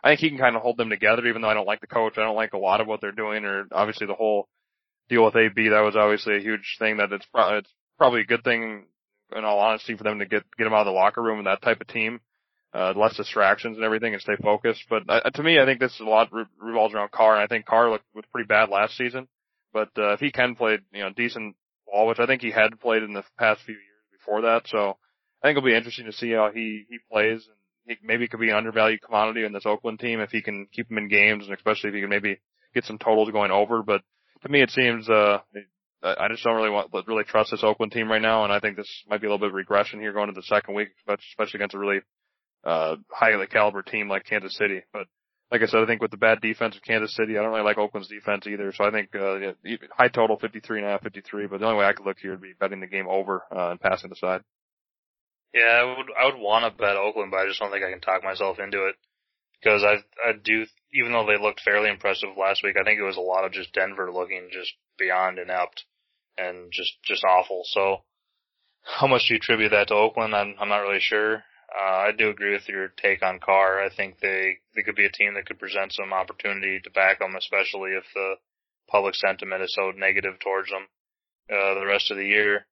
I 0.04 0.10
think 0.10 0.20
he 0.20 0.28
can 0.28 0.38
kind 0.38 0.54
of 0.54 0.62
hold 0.62 0.76
them 0.76 0.90
together, 0.90 1.26
even 1.26 1.42
though 1.42 1.48
I 1.48 1.54
don't 1.54 1.66
like 1.66 1.80
the 1.80 1.88
coach. 1.88 2.14
I 2.16 2.22
don't 2.22 2.36
like 2.36 2.52
a 2.52 2.58
lot 2.58 2.80
of 2.80 2.86
what 2.86 3.00
they're 3.00 3.10
doing, 3.10 3.44
or 3.44 3.66
obviously 3.72 4.06
the 4.06 4.14
whole 4.14 4.48
deal 5.08 5.24
with 5.24 5.34
AB. 5.34 5.70
That 5.70 5.80
was 5.80 5.96
obviously 5.96 6.36
a 6.36 6.40
huge 6.40 6.76
thing. 6.78 6.98
That 6.98 7.10
it's 7.10 7.26
probably 7.34 7.58
it's 7.58 7.74
probably 7.98 8.20
a 8.20 8.26
good 8.26 8.44
thing, 8.44 8.84
in 9.36 9.44
all 9.44 9.58
honesty, 9.58 9.96
for 9.96 10.04
them 10.04 10.20
to 10.20 10.26
get 10.26 10.44
get 10.56 10.68
him 10.68 10.72
out 10.72 10.82
of 10.82 10.86
the 10.86 10.92
locker 10.92 11.20
room 11.20 11.38
and 11.38 11.48
that 11.48 11.62
type 11.62 11.80
of 11.80 11.88
team 11.88 12.20
uh, 12.74 12.92
less 12.96 13.16
distractions 13.16 13.76
and 13.76 13.84
everything 13.84 14.12
and 14.12 14.22
stay 14.22 14.36
focused. 14.42 14.84
But 14.88 15.02
uh, 15.08 15.30
to 15.30 15.42
me, 15.42 15.58
I 15.58 15.64
think 15.64 15.80
this 15.80 15.94
is 15.94 16.00
a 16.00 16.04
lot 16.04 16.32
re- 16.32 16.44
revolves 16.60 16.94
around 16.94 17.10
Carr, 17.10 17.34
and 17.34 17.42
I 17.42 17.46
think 17.46 17.66
Carr 17.66 17.90
looked 17.90 18.04
was 18.14 18.24
pretty 18.32 18.46
bad 18.46 18.68
last 18.68 18.96
season. 18.96 19.28
But 19.72 19.90
uh, 19.96 20.12
if 20.12 20.20
he 20.20 20.30
can 20.30 20.54
play, 20.54 20.78
you 20.92 21.02
know, 21.02 21.10
decent 21.10 21.56
ball, 21.86 22.06
which 22.06 22.18
I 22.18 22.26
think 22.26 22.42
he 22.42 22.50
had 22.50 22.80
played 22.80 23.02
in 23.02 23.12
the 23.12 23.24
past 23.38 23.62
few 23.64 23.74
years 23.74 23.84
before 24.12 24.42
that, 24.42 24.62
so 24.66 24.96
I 25.42 25.48
think 25.48 25.56
it'll 25.56 25.68
be 25.68 25.76
interesting 25.76 26.06
to 26.06 26.12
see 26.12 26.32
how 26.32 26.50
he 26.52 26.84
he 26.88 26.98
plays. 27.10 27.46
And 27.46 27.56
he 27.86 28.06
maybe 28.06 28.28
could 28.28 28.40
be 28.40 28.50
an 28.50 28.56
undervalued 28.56 29.02
commodity 29.02 29.44
in 29.44 29.52
this 29.52 29.66
Oakland 29.66 29.98
team 29.98 30.20
if 30.20 30.30
he 30.30 30.42
can 30.42 30.66
keep 30.72 30.90
him 30.90 30.98
in 30.98 31.08
games, 31.08 31.44
and 31.44 31.54
especially 31.54 31.88
if 31.88 31.94
he 31.94 32.00
can 32.00 32.10
maybe 32.10 32.38
get 32.74 32.84
some 32.84 32.98
totals 32.98 33.30
going 33.30 33.50
over. 33.50 33.82
But 33.82 34.02
to 34.42 34.48
me, 34.48 34.62
it 34.62 34.70
seems 34.70 35.08
uh 35.08 35.38
I 36.02 36.28
just 36.30 36.44
don't 36.44 36.54
really 36.54 36.70
want 36.70 36.92
really 37.08 37.24
trust 37.24 37.50
this 37.50 37.64
Oakland 37.64 37.92
team 37.92 38.10
right 38.10 38.22
now, 38.22 38.44
and 38.44 38.52
I 38.52 38.60
think 38.60 38.76
this 38.76 38.88
might 39.08 39.20
be 39.20 39.26
a 39.26 39.30
little 39.30 39.40
bit 39.40 39.48
of 39.48 39.54
regression 39.54 40.00
here 40.00 40.12
going 40.12 40.28
into 40.28 40.40
the 40.40 40.46
second 40.46 40.74
week, 40.74 40.90
especially 41.08 41.58
against 41.58 41.74
a 41.74 41.78
really 41.78 42.00
uh, 42.64 42.96
highly 43.10 43.46
caliber 43.46 43.82
team 43.82 44.08
like 44.08 44.24
Kansas 44.24 44.56
City. 44.56 44.82
But 44.92 45.06
like 45.50 45.62
I 45.62 45.66
said, 45.66 45.80
I 45.80 45.86
think 45.86 46.02
with 46.02 46.10
the 46.10 46.16
bad 46.16 46.40
defense 46.40 46.76
of 46.76 46.82
Kansas 46.82 47.14
City, 47.14 47.38
I 47.38 47.42
don't 47.42 47.52
really 47.52 47.62
like 47.62 47.78
Oakland's 47.78 48.08
defense 48.08 48.46
either. 48.46 48.72
So 48.72 48.84
I 48.84 48.90
think 48.90 49.14
uh, 49.14 49.52
high 49.96 50.08
total 50.08 50.38
53 50.38 50.78
and 50.78 50.86
a 50.86 50.90
half, 50.90 51.02
53. 51.02 51.46
But 51.46 51.60
the 51.60 51.66
only 51.66 51.78
way 51.78 51.86
I 51.86 51.92
could 51.92 52.06
look 52.06 52.18
here 52.18 52.32
would 52.32 52.42
be 52.42 52.52
betting 52.58 52.80
the 52.80 52.86
game 52.86 53.08
over 53.08 53.44
uh, 53.50 53.70
and 53.70 53.80
passing 53.80 54.10
the 54.10 54.16
side. 54.16 54.42
Yeah, 55.54 55.80
I 55.80 55.84
would 55.84 56.06
I 56.20 56.24
would 56.26 56.38
want 56.38 56.64
to 56.64 56.78
bet 56.78 56.96
Oakland, 56.96 57.30
but 57.30 57.38
I 57.38 57.46
just 57.46 57.58
don't 57.58 57.70
think 57.70 57.84
I 57.84 57.90
can 57.90 58.02
talk 58.02 58.22
myself 58.22 58.58
into 58.58 58.86
it 58.86 58.96
because 59.60 59.82
I 59.82 59.96
I 60.22 60.32
do 60.32 60.66
even 60.92 61.12
though 61.12 61.26
they 61.26 61.40
looked 61.40 61.62
fairly 61.62 61.88
impressive 61.88 62.30
last 62.38 62.62
week, 62.62 62.76
I 62.78 62.84
think 62.84 63.00
it 63.00 63.04
was 63.04 63.16
a 63.16 63.20
lot 63.20 63.44
of 63.44 63.52
just 63.52 63.72
Denver 63.72 64.12
looking 64.12 64.48
just 64.52 64.74
beyond 64.98 65.38
inept 65.38 65.84
and 66.36 66.70
just 66.70 66.92
just 67.02 67.24
awful. 67.24 67.62
So 67.64 68.04
how 68.82 69.06
much 69.06 69.28
do 69.28 69.34
you 69.34 69.38
attribute 69.38 69.70
that 69.70 69.88
to 69.88 69.94
Oakland? 69.94 70.34
I'm 70.34 70.54
I'm 70.60 70.68
not 70.68 70.80
really 70.80 71.00
sure. 71.00 71.42
Uh, 71.70 72.08
I 72.08 72.12
do 72.16 72.30
agree 72.30 72.52
with 72.52 72.68
your 72.68 72.88
take 72.88 73.22
on 73.22 73.40
Carr. 73.40 73.80
I 73.82 73.90
think 73.94 74.20
they 74.20 74.58
they 74.74 74.82
could 74.82 74.96
be 74.96 75.04
a 75.04 75.12
team 75.12 75.34
that 75.34 75.46
could 75.46 75.58
present 75.58 75.92
some 75.92 76.12
opportunity 76.12 76.80
to 76.80 76.90
back 76.90 77.18
them, 77.18 77.36
especially 77.36 77.90
if 77.90 78.04
the 78.14 78.36
public 78.90 79.14
sentiment 79.14 79.62
is 79.62 79.74
so 79.74 79.90
negative 79.90 80.38
towards 80.40 80.70
them 80.70 80.86
uh, 81.50 81.74
the 81.74 81.86
rest 81.86 82.10
of 82.10 82.16
the 82.16 82.26
year. 82.26 82.66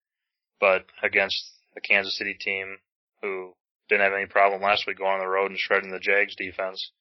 But 0.61 0.87
against 1.03 1.37
the 1.75 1.83
Kansas 1.83 2.17
City 2.17 2.35
team, 2.41 2.79
who 3.21 3.53
didn't 3.89 4.05
have 4.05 4.15
any 4.15 4.27
problem 4.27 4.63
last 4.63 4.87
week 4.87 4.99
going 4.99 5.13
on 5.13 5.21
the 5.21 5.27
road 5.27 5.51
and 5.51 5.61
shredding 5.61 5.91
the 5.91 6.01
Jags 6.01 6.35
defense, 6.35 6.93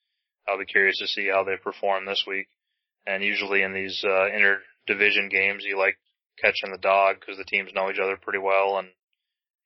I'll 0.47 0.59
be 0.59 0.65
curious 0.65 0.99
to 0.99 1.07
see 1.07 1.29
how 1.29 1.43
they 1.43 1.55
perform 1.55 2.05
this 2.05 2.25
week. 2.27 2.47
And 3.07 3.23
usually 3.23 3.61
in 3.61 3.73
these 3.73 4.03
uh, 4.03 4.27
inter-division 4.27 5.29
games, 5.29 5.63
you 5.65 5.77
like 5.77 5.97
catching 6.41 6.71
the 6.71 6.77
dog 6.77 7.17
because 7.19 7.37
the 7.37 7.45
teams 7.45 7.71
know 7.73 7.89
each 7.89 7.99
other 7.99 8.17
pretty 8.17 8.39
well 8.39 8.77
and 8.77 8.89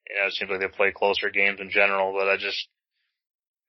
you 0.10 0.16
know, 0.18 0.28
it 0.28 0.34
seems 0.34 0.50
like 0.50 0.60
they 0.60 0.68
play 0.68 0.92
closer 0.92 1.30
games 1.30 1.60
in 1.62 1.70
general, 1.70 2.14
but 2.14 2.30
I 2.30 2.38
just, 2.38 2.68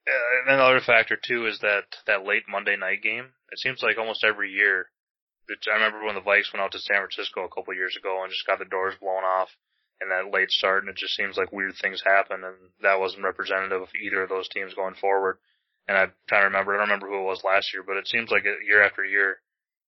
uh, 0.09 0.51
and 0.51 0.61
another 0.61 0.81
factor 0.81 1.17
too 1.17 1.47
is 1.47 1.59
that, 1.61 1.85
that 2.07 2.25
late 2.25 2.45
Monday 2.49 2.77
night 2.77 3.03
game. 3.03 3.27
It 3.53 3.59
seems 3.59 3.83
like 3.83 3.99
almost 3.99 4.25
every 4.25 4.51
year, 4.51 4.87
I 5.51 5.75
remember 5.75 6.05
when 6.05 6.15
the 6.15 6.23
Vikes 6.23 6.53
went 6.53 6.63
out 6.63 6.73
to 6.73 6.79
San 6.79 7.03
Francisco 7.03 7.45
a 7.45 7.53
couple 7.53 7.75
years 7.75 7.97
ago 7.99 8.23
and 8.23 8.31
just 8.31 8.47
got 8.47 8.59
the 8.59 8.65
doors 8.65 8.95
blown 9.01 9.25
off 9.25 9.51
in 10.01 10.09
that 10.09 10.33
late 10.33 10.51
start, 10.51 10.83
and 10.83 10.89
it 10.89 10.97
just 10.97 11.15
seems 11.15 11.37
like 11.37 11.53
weird 11.53 11.75
things 11.77 12.03
happen, 12.05 12.43
and 12.45 12.57
that 12.81 13.01
wasn't 13.01 13.25
representative 13.25 13.83
of 13.83 13.89
either 14.01 14.23
of 14.23 14.31
those 14.31 14.49
teams 14.49 14.73
going 14.73 14.95
forward. 14.95 15.39
And 15.89 15.99
I'm 15.99 16.13
trying 16.29 16.43
to 16.43 16.47
remember, 16.47 16.75
I 16.75 16.79
don't 16.79 16.89
remember 16.89 17.09
who 17.09 17.21
it 17.21 17.29
was 17.29 17.45
last 17.45 17.75
year, 17.75 17.83
but 17.83 17.97
it 17.97 18.09
seems 18.09 18.31
like 18.31 18.45
year 18.45 18.83
after 18.83 19.05
year, 19.05 19.43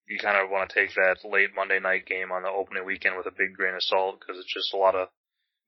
you 0.06 0.18
kind 0.18 0.36
of 0.36 0.50
want 0.50 0.68
to 0.68 0.74
take 0.74 0.94
that 0.94 1.24
late 1.24 1.54
Monday 1.54 1.80
night 1.80 2.04
game 2.04 2.32
on 2.32 2.42
the 2.42 2.50
opening 2.50 2.84
weekend 2.84 3.16
with 3.16 3.26
a 3.26 3.38
big 3.38 3.54
grain 3.54 3.74
of 3.74 3.82
salt 3.82 4.20
because 4.20 4.36
it's 4.36 4.52
just 4.52 4.74
a 4.74 4.76
lot 4.76 4.94
of 4.94 5.08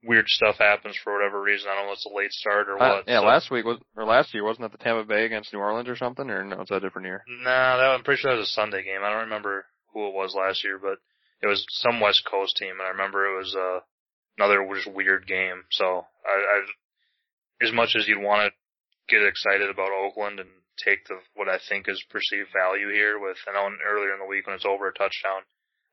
weird 0.06 0.28
stuff 0.28 0.56
happens 0.58 0.96
for 1.02 1.12
whatever 1.12 1.40
reason. 1.40 1.68
I 1.70 1.74
don't 1.74 1.86
know 1.86 1.92
if 1.92 1.98
it's 1.98 2.06
a 2.06 2.14
late 2.14 2.32
start 2.32 2.68
or 2.68 2.76
what. 2.76 2.82
Uh, 2.82 3.02
yeah, 3.06 3.20
so. 3.20 3.26
last 3.26 3.50
week 3.50 3.64
was 3.64 3.78
or 3.96 4.04
last 4.04 4.34
year 4.34 4.44
wasn't 4.44 4.70
that 4.70 4.72
the 4.72 4.82
Tampa 4.82 5.04
Bay 5.04 5.24
against 5.24 5.52
New 5.52 5.60
Orleans 5.60 5.88
or 5.88 5.96
something, 5.96 6.28
or 6.30 6.44
no, 6.44 6.56
was 6.56 6.68
that 6.68 6.76
a 6.76 6.80
different 6.80 7.06
year? 7.06 7.24
Nah, 7.42 7.76
that, 7.76 7.90
I'm 7.90 8.02
pretty 8.02 8.20
sure 8.20 8.32
that 8.32 8.38
was 8.38 8.48
a 8.48 8.52
Sunday 8.52 8.84
game. 8.84 9.00
I 9.02 9.10
don't 9.10 9.30
remember 9.30 9.66
who 9.92 10.08
it 10.08 10.14
was 10.14 10.34
last 10.34 10.64
year, 10.64 10.78
but 10.78 10.98
it 11.42 11.46
was 11.46 11.64
some 11.70 12.00
West 12.00 12.26
Coast 12.30 12.56
team, 12.56 12.72
and 12.78 12.86
I 12.86 12.90
remember 12.90 13.26
it 13.26 13.38
was 13.38 13.54
uh, 13.54 13.80
another 14.38 14.66
just 14.74 14.94
weird 14.94 15.26
game. 15.26 15.64
So 15.70 16.06
I, 16.24 16.36
I, 16.36 17.66
as 17.66 17.72
much 17.72 17.96
as 17.96 18.06
you'd 18.06 18.22
want 18.22 18.52
to 18.52 19.14
get 19.14 19.26
excited 19.26 19.70
about 19.70 19.92
Oakland 19.92 20.40
and 20.40 20.50
take 20.84 21.06
the 21.06 21.16
what 21.34 21.48
I 21.48 21.58
think 21.68 21.88
is 21.88 22.02
perceived 22.10 22.50
value 22.52 22.90
here 22.92 23.18
with, 23.18 23.36
I 23.48 23.52
know 23.52 23.68
earlier 23.86 24.12
in 24.12 24.20
the 24.20 24.26
week 24.26 24.46
when 24.46 24.56
it's 24.56 24.66
over 24.66 24.88
a 24.88 24.92
touchdown, 24.92 25.42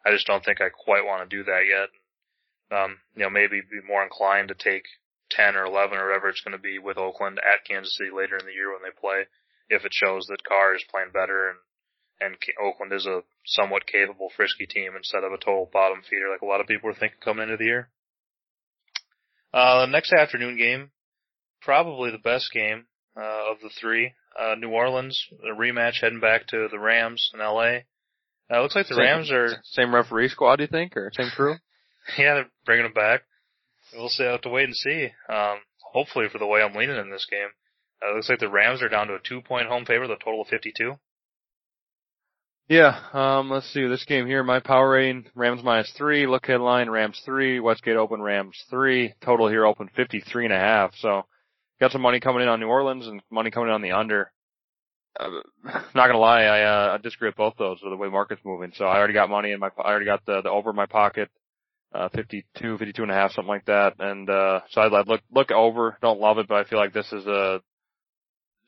I 0.06 0.12
just 0.12 0.28
don't 0.28 0.44
think 0.44 0.60
I 0.60 0.70
quite 0.70 1.06
want 1.06 1.30
to 1.30 1.36
do 1.36 1.44
that 1.44 1.64
yet 1.70 1.90
um, 2.72 2.98
you 3.16 3.24
know, 3.24 3.30
maybe 3.30 3.62
be 3.62 3.86
more 3.86 4.04
inclined 4.04 4.48
to 4.48 4.56
take 4.56 4.84
10 5.32 5.56
or 5.56 5.66
11 5.66 5.98
or 5.98 6.08
whatever 6.08 6.30
it's 6.30 6.42
going 6.42 6.58
to 6.58 6.62
be 6.62 6.80
with 6.80 6.98
Oakland 6.98 7.40
at 7.40 7.66
Kansas 7.68 7.96
City 7.98 8.10
later 8.12 8.38
in 8.38 8.46
the 8.46 8.54
year 8.54 8.72
when 8.72 8.82
they 8.84 8.96
play, 8.96 9.28
if 9.70 9.86
it 9.86 9.94
shows 9.94 10.26
that 10.28 10.44
Carr 10.44 10.76
is 10.76 10.84
playing 10.90 11.12
better 11.14 11.50
and 11.50 11.58
and 12.22 12.36
Oakland 12.64 12.94
is 12.94 13.08
a 13.08 13.22
somewhat 13.48 13.88
capable, 13.88 14.30
frisky 14.36 14.68
team 14.68 14.92
instead 14.96 15.24
of 15.24 15.32
a 15.32 15.38
total 15.38 15.70
bottom 15.74 16.04
feeder 16.08 16.30
like 16.30 16.44
a 16.44 16.46
lot 16.46 16.62
of 16.62 16.68
people 16.68 16.88
were 16.88 16.94
thinking 16.94 17.18
coming 17.20 17.44
into 17.44 17.58
the 17.58 17.66
year. 17.66 17.90
Uh, 19.52 19.82
the 19.86 19.92
next 19.92 20.14
afternoon 20.14 20.56
game, 20.56 20.92
probably 21.62 22.12
the 22.12 22.20
best 22.20 22.52
game 22.54 22.86
uh, 23.18 23.52
of 23.52 23.58
the 23.62 23.72
three. 23.80 24.14
Uh, 24.40 24.56
New 24.56 24.70
Orleans, 24.70 25.26
a 25.44 25.60
rematch 25.60 26.00
heading 26.00 26.20
back 26.20 26.48
to 26.48 26.68
the 26.72 26.80
Rams 26.80 27.32
in 27.34 27.40
LA. 27.40 27.80
Uh, 28.50 28.62
looks 28.62 28.76
like 28.76 28.88
the 28.88 28.96
same, 28.96 29.04
Rams 29.04 29.32
are 29.32 29.50
same 29.64 29.94
referee 29.94 30.30
squad. 30.30 30.62
You 30.62 30.68
think, 30.68 30.96
or 30.96 31.12
same 31.14 31.32
crew? 31.36 31.56
Yeah, 32.18 32.36
they're 32.36 32.50
bringing 32.66 32.86
him 32.86 32.94
back. 32.94 33.22
We'll 33.94 34.10
see. 34.10 34.26
I 34.26 34.32
have 34.32 34.42
to 34.42 34.50
wait 34.50 34.66
and 34.66 34.76
see. 34.76 35.10
Um, 35.30 35.60
hopefully, 35.80 36.28
for 36.32 36.38
the 36.38 36.48
way 36.48 36.62
I'm 36.62 36.76
leaning 36.76 36.98
in 36.98 37.12
this 37.12 37.28
game, 37.30 37.50
uh, 38.02 38.12
it 38.12 38.16
looks 38.16 38.30
like 38.30 38.40
the 38.40 38.50
Rams 38.50 38.82
are 38.82 38.90
down 38.90 39.08
to 39.08 39.16
a 39.16 39.20
two-point 39.20 39.68
home 39.68 39.86
favor, 39.86 40.08
the 40.08 40.16
total 40.16 40.42
of 40.42 40.48
52. 40.48 40.96
Yeah. 42.68 43.00
Um, 43.12 43.50
let's 43.50 43.72
see 43.74 43.86
this 43.86 44.06
game 44.06 44.28
here. 44.28 44.44
My 44.44 44.60
power 44.60 44.92
rating: 44.92 45.26
Rams 45.36 45.62
minus 45.62 45.92
three. 45.98 46.26
Look 46.26 46.48
ahead 46.48 46.62
line: 46.62 46.90
Rams 46.90 47.22
three. 47.26 47.60
Westgate 47.60 47.98
open: 47.98 48.22
Rams 48.22 48.58
three. 48.70 49.14
Total 49.24 49.50
here 49.50 49.66
open 49.66 49.90
53 49.94 50.46
and 50.46 50.54
a 50.54 50.58
half. 50.58 50.94
So, 50.96 51.26
got 51.82 51.92
some 51.92 52.02
money 52.02 52.22
coming 52.22 52.44
in 52.44 52.48
on 52.48 52.62
New 52.62 52.70
Orleans 52.70 53.08
and 53.08 53.22
money 53.30 53.52
coming 53.52 53.70
in 53.70 53.76
on 53.76 53.82
the 53.82 53.92
under. 53.92 54.32
Uh, 55.20 55.42
not 55.94 56.08
gonna 56.08 56.18
lie, 56.18 56.44
I 56.44 56.62
uh, 56.62 56.94
I 56.94 56.98
disagree 57.02 57.28
with 57.28 57.36
both 57.36 57.56
those 57.58 57.80
with 57.84 57.92
the 57.92 57.98
way 57.98 58.08
market's 58.08 58.46
moving. 58.46 58.72
So 58.76 58.86
I 58.86 58.98
already 58.98 59.16
got 59.16 59.30
money 59.30 59.52
in 59.52 59.60
my 59.60 59.70
I 59.78 59.90
already 59.90 60.06
got 60.06 60.26
the 60.26 60.42
the 60.42 60.50
over 60.50 60.70
in 60.70 60.76
my 60.78 60.86
pocket 60.86 61.30
uh, 61.94 62.10
52, 62.10 62.78
52 62.78 63.02
and 63.02 63.12
a 63.12 63.16
half, 63.16 63.32
something 63.32 63.50
like 63.50 63.66
that. 63.66 63.96
And, 64.00 64.30
uh, 64.30 64.62
so 64.70 64.82
I'd, 64.82 65.08
look, 65.08 65.22
look 65.32 65.52
over. 65.52 65.98
Don't 66.02 66.20
love 66.20 66.38
it, 66.38 66.48
but 66.48 66.56
I 66.56 66.70
feel 66.70 66.80
like 66.80 66.94
this 66.94 67.12
is 67.12 67.26
a, 67.28 67.62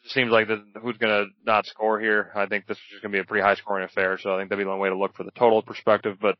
seems 0.07 0.31
like 0.31 0.47
the, 0.47 0.63
who's 0.81 0.97
gonna 0.97 1.25
not 1.45 1.65
score 1.65 1.99
here. 1.99 2.31
I 2.35 2.45
think 2.45 2.67
this 2.67 2.77
is 2.77 2.83
just 2.91 3.01
gonna 3.01 3.13
be 3.13 3.19
a 3.19 3.23
pretty 3.23 3.43
high 3.43 3.55
scoring 3.55 3.85
affair. 3.85 4.17
So 4.21 4.35
I 4.35 4.39
think 4.39 4.49
that'd 4.49 4.63
be 4.63 4.67
one 4.67 4.79
way 4.79 4.89
to 4.89 4.97
look 4.97 5.15
for 5.15 5.23
the 5.23 5.31
total 5.31 5.61
perspective. 5.61 6.17
But, 6.21 6.37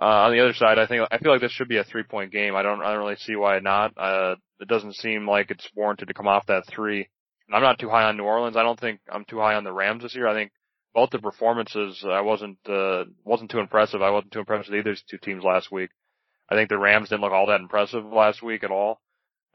uh, 0.00 0.26
on 0.26 0.32
the 0.32 0.40
other 0.40 0.54
side, 0.54 0.78
I 0.78 0.86
think, 0.86 1.06
I 1.10 1.18
feel 1.18 1.32
like 1.32 1.40
this 1.40 1.52
should 1.52 1.68
be 1.68 1.78
a 1.78 1.84
three 1.84 2.04
point 2.04 2.32
game. 2.32 2.56
I 2.56 2.62
don't, 2.62 2.82
I 2.82 2.90
don't 2.90 2.98
really 2.98 3.16
see 3.16 3.36
why 3.36 3.60
not. 3.60 3.92
Uh, 3.96 4.36
it 4.60 4.68
doesn't 4.68 4.96
seem 4.96 5.28
like 5.28 5.50
it's 5.50 5.68
warranted 5.74 6.08
to 6.08 6.14
come 6.14 6.28
off 6.28 6.46
that 6.46 6.66
three. 6.66 7.08
And 7.46 7.56
I'm 7.56 7.62
not 7.62 7.78
too 7.78 7.88
high 7.88 8.04
on 8.04 8.16
New 8.16 8.24
Orleans. 8.24 8.56
I 8.56 8.62
don't 8.62 8.78
think 8.78 9.00
I'm 9.10 9.24
too 9.24 9.38
high 9.38 9.54
on 9.54 9.64
the 9.64 9.72
Rams 9.72 10.02
this 10.02 10.14
year. 10.14 10.28
I 10.28 10.34
think 10.34 10.52
both 10.94 11.10
the 11.10 11.18
performances 11.18 12.04
I 12.04 12.20
wasn't 12.20 12.58
uh, 12.68 13.04
wasn't 13.24 13.50
too 13.50 13.60
impressive. 13.60 14.02
I 14.02 14.10
wasn't 14.10 14.32
too 14.32 14.40
impressed 14.40 14.68
with 14.68 14.78
either 14.78 14.96
two 15.08 15.18
teams 15.18 15.44
last 15.44 15.70
week. 15.70 15.90
I 16.50 16.54
think 16.54 16.68
the 16.68 16.78
Rams 16.78 17.08
didn't 17.08 17.22
look 17.22 17.32
all 17.32 17.46
that 17.46 17.60
impressive 17.60 18.04
last 18.04 18.42
week 18.42 18.64
at 18.64 18.70
all. 18.70 19.00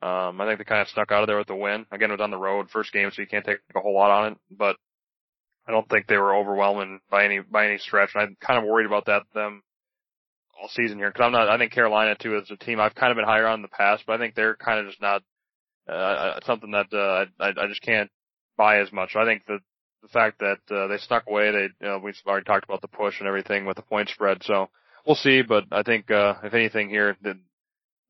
Um, 0.02 0.40
I 0.42 0.46
think 0.46 0.60
they 0.60 0.66
kind 0.66 0.82
of 0.82 0.90
snuck 0.90 1.12
out 1.12 1.24
of 1.24 1.28
there 1.28 1.38
with 1.38 1.48
the 1.48 1.56
win. 1.56 1.86
Again, 1.92 2.10
it 2.10 2.14
was 2.14 2.22
on 2.22 2.32
the 2.32 2.38
road, 2.38 2.70
first 2.70 2.92
game, 2.92 3.10
so 3.12 3.22
you 3.22 3.28
can't 3.28 3.46
take 3.46 3.60
a 3.74 3.80
whole 3.80 3.96
lot 3.96 4.12
on 4.12 4.34
it. 4.34 4.38
But 4.52 4.76
I 5.68 5.72
don't 5.72 5.88
think 5.90 6.08
they 6.08 6.18
were 6.18 6.36
overwhelming 6.36 7.00
by 7.10 7.26
any 7.26 7.40
by 7.40 7.68
any 7.68 7.78
stretch. 7.78 8.12
And 8.14 8.24
I'm 8.24 8.38
kind 8.42 8.60
of 8.60 8.70
worried 8.70 8.86
about 8.86 9.06
that 9.06 9.24
them 9.34 9.64
all 10.62 10.70
season 10.70 10.98
here 10.98 11.10
because 11.10 11.26
I'm 11.26 11.32
not. 11.32 11.50
I 11.50 11.58
think 11.58 11.72
Carolina 11.72 12.16
too 12.16 12.38
is 12.38 12.52
a 12.52 12.58
team 12.58 12.80
I've 12.80 12.96
kind 12.96 13.12
of 13.12 13.16
been 13.16 13.26
higher 13.26 13.48
on 13.48 13.60
in 13.60 13.62
the 13.62 13.70
past, 13.70 14.04
but 14.06 14.14
I 14.14 14.18
think 14.18 14.36
they're 14.36 14.56
kind 14.56 14.80
of 14.80 14.88
just 14.88 15.02
not 15.02 15.24
uh, 15.88 16.40
something 16.46 16.72
that 16.72 16.94
uh, 16.94 17.26
I 17.40 17.50
I 17.58 17.68
just 17.68 17.82
can't 17.82 18.10
buy 18.58 18.80
as 18.80 18.92
much. 18.92 19.16
I 19.16 19.26
think 19.26 19.46
the 19.46 19.60
the 20.02 20.10
fact 20.10 20.40
that 20.40 20.60
uh, 20.70 20.88
they 20.88 20.98
snuck 20.98 21.24
away, 21.30 21.52
they 21.52 21.70
know, 21.80 21.98
we've 21.98 22.16
already 22.28 22.44
talked 22.44 22.66
about 22.66 22.82
the 22.82 22.90
push 22.90 23.20
and 23.20 23.28
everything 23.28 23.66
with 23.66 23.78
the 23.78 23.84
point 23.84 24.10
spread, 24.10 24.44
so 24.44 24.70
we'll 25.06 25.16
see. 25.16 25.42
But 25.42 25.66
I 25.72 25.84
think 25.84 26.10
uh, 26.12 26.36
if 26.44 26.54
anything 26.54 26.90
here, 26.90 27.18
the, 27.22 27.40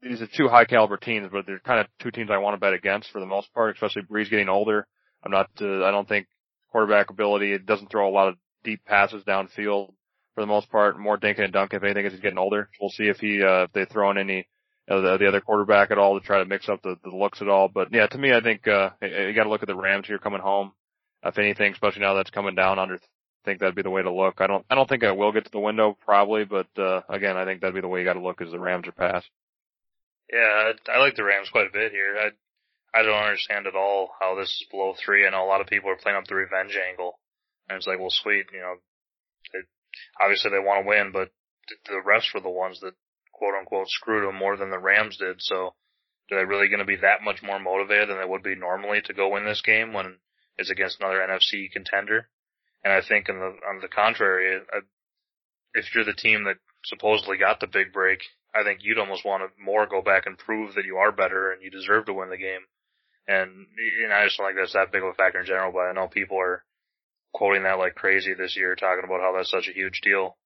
these 0.02 0.22
are 0.22 0.28
two 0.28 0.48
high 0.48 0.66
caliber 0.66 0.98
teams, 0.98 1.30
but 1.32 1.46
they're 1.46 1.60
kind 1.60 1.80
of 1.80 1.88
two 2.02 2.12
teams 2.12 2.30
I 2.32 2.38
want 2.38 2.56
to 2.56 2.60
bet 2.60 2.74
against 2.74 3.12
for 3.12 3.20
the 3.20 3.26
most 3.26 3.54
part, 3.54 3.76
especially 3.76 4.04
Brees 4.04 4.30
getting 4.30 4.50
older. 4.50 4.88
I'm 5.24 5.32
not. 5.32 5.50
Uh, 5.62 5.84
I 5.86 5.92
don't 5.92 6.08
think 6.08 6.28
quarterback 6.72 7.10
ability. 7.10 7.54
It 7.54 7.66
doesn't 7.66 7.90
throw 7.90 8.10
a 8.10 8.12
lot 8.12 8.28
of 8.30 8.36
deep 8.64 8.84
passes 8.86 9.24
downfield 9.24 9.94
for 10.36 10.42
the 10.42 10.48
most 10.48 10.70
part. 10.70 11.00
More 11.00 11.18
dinking 11.18 11.44
and 11.46 11.54
dunking 11.54 11.78
if 11.78 11.84
anything 11.84 12.06
as 12.06 12.12
he's 12.12 12.22
getting 12.22 12.38
older. 12.38 12.70
We'll 12.82 12.90
see 12.90 13.06
if 13.06 13.18
he 13.18 13.42
uh, 13.42 13.64
if 13.64 13.72
they 13.74 13.86
throw 13.86 14.12
in 14.12 14.18
any 14.18 14.48
uh, 14.90 15.00
the, 15.00 15.18
the 15.18 15.28
other 15.28 15.42
quarterback 15.42 15.92
at 15.92 15.98
all 15.98 16.20
to 16.20 16.26
try 16.26 16.40
to 16.40 16.46
mix 16.46 16.68
up 16.68 16.82
the, 16.82 16.96
the 17.04 17.16
looks 17.16 17.42
at 17.42 17.48
all. 17.48 17.70
But 17.74 17.90
yeah, 17.92 18.08
to 18.08 18.18
me, 18.18 18.34
I 18.34 18.42
think 18.42 18.68
uh, 18.68 18.90
you 19.02 19.34
got 19.34 19.44
to 19.44 19.50
look 19.50 19.64
at 19.64 19.68
the 19.68 19.76
Rams 19.76 20.08
here 20.08 20.20
coming 20.20 20.42
home. 20.42 20.74
If 21.26 21.38
anything, 21.38 21.72
especially 21.72 22.02
now 22.02 22.16
that's 22.16 22.32
coming 22.32 22.56
down 22.56 22.80
under, 22.80 23.00
think 23.46 23.60
that'd 23.60 23.76
be 23.76 23.82
the 23.82 23.90
way 23.90 24.02
to 24.02 24.12
look. 24.12 24.36
I 24.40 24.48
don't 24.48 24.66
I 24.70 24.76
don't 24.76 24.88
think 24.88 25.04
I 25.04 25.12
will 25.12 25.32
get 25.32 25.46
to 25.46 25.52
the 25.52 25.60
window 25.60 25.98
probably, 26.06 26.46
but 26.46 26.68
uh, 26.78 27.02
again, 27.10 27.38
I 27.38 27.46
think 27.46 27.62
that'd 27.62 27.76
be 27.76 27.82
the 27.82 27.88
way 27.88 28.00
you 28.00 28.06
got 28.06 28.14
to 28.14 28.22
look 28.22 28.42
is 28.42 28.52
the 28.52 28.60
Rams 28.60 28.88
are 28.88 28.92
pass. 28.92 29.24
Yeah, 30.32 30.74
I, 30.88 31.00
like 31.00 31.16
the 31.16 31.24
Rams 31.24 31.50
quite 31.50 31.68
a 31.68 31.74
bit 31.74 31.92
here. 31.92 32.16
I 32.18 33.00
I 33.00 33.04
don't 33.04 33.24
understand 33.24 33.68
at 33.68 33.76
all 33.76 34.12
how 34.20 34.36
this 34.36 34.50
is 34.50 34.68
below 34.70 34.94
three. 34.94 35.30
Know 35.30 35.44
a 35.44 35.48
lot 35.48 35.62
of 35.62 35.68
people 35.68 35.90
are 35.90 35.96
playing 35.96 36.18
up 36.18 36.26
the 36.28 36.36
revenge 36.36 36.78
angle, 36.78 37.20
and 37.70 37.78
it's 37.78 37.88
like, 37.88 38.00
well, 38.00 38.12
sweet, 38.12 38.46
you 38.54 38.60
know, 38.60 38.76
they, 39.52 39.60
obviously 40.22 40.52
they 40.52 40.60
want 40.60 40.84
to 40.84 40.90
win, 40.90 41.12
but 41.12 41.30
the 41.86 42.02
refs 42.06 42.34
were 42.34 42.42
the 42.42 42.50
ones 42.50 42.80
that 42.82 42.94
quote 43.32 43.56
unquote 43.60 43.90
screwed 43.90 44.28
them 44.28 44.36
more 44.36 44.58
than 44.58 44.70
the 44.70 44.80
Rams 44.80 45.18
did. 45.18 45.42
So, 45.42 45.74
are 46.32 46.38
they 46.38 46.46
really 46.46 46.70
going 46.70 46.80
to 46.80 46.86
be 46.86 46.98
that 46.98 47.24
much 47.24 47.44
more 47.44 47.60
motivated 47.60 48.10
than 48.10 48.18
they 48.20 48.30
would 48.30 48.44
be 48.44 48.56
normally 48.56 49.02
to 49.02 49.14
go 49.14 49.30
win 49.30 49.46
this 49.46 49.62
game 49.62 49.92
when 49.92 50.18
it's 50.58 50.70
against 50.70 51.00
another 51.00 51.20
NFC 51.20 51.72
contender? 51.72 52.30
And 52.84 52.94
I 52.94 53.02
think, 53.02 53.30
in 53.30 53.40
the 53.40 53.56
on 53.68 53.80
the 53.82 53.88
contrary, 53.88 54.62
if 55.74 55.86
you're 55.94 56.04
the 56.04 56.14
team 56.14 56.44
that 56.46 56.58
supposedly 56.86 57.38
got 57.38 57.60
the 57.60 57.68
big 57.68 57.94
break, 57.94 58.20
I 58.54 58.64
think 58.64 58.80
you'd 58.84 59.00
almost 59.00 59.26
want 59.26 59.44
to 59.44 59.64
more 59.64 59.88
go 59.88 60.02
back 60.02 60.26
and 60.26 60.38
prove 60.38 60.76
that 60.76 60.86
you 60.86 60.98
are 60.98 61.12
better 61.12 61.52
and 61.52 61.62
you 61.62 61.72
deserve 61.72 62.06
to 62.06 62.14
win 62.14 62.30
the 62.30 62.38
game. 62.38 62.62
And, 63.28 63.68
and 64.04 64.14
I 64.14 64.26
just 64.26 64.38
don't 64.38 64.48
think 64.48 64.60
that's 64.60 64.74
that 64.74 64.92
big 64.92 65.02
of 65.02 65.10
a 65.10 65.14
factor 65.14 65.40
in 65.40 65.46
general, 65.46 65.72
but 65.72 65.88
I 65.88 65.94
know 65.94 66.08
people 66.08 66.38
are 66.38 66.64
quoting 67.34 67.64
that 67.64 67.80
like 67.80 67.96
crazy 67.96 68.34
this 68.34 68.56
year, 68.58 68.76
talking 68.76 69.06
about 69.06 69.22
how 69.22 69.34
that's 69.36 69.50
such 69.50 69.70
a 69.70 69.74
huge 69.74 70.02
deal. 70.04 70.38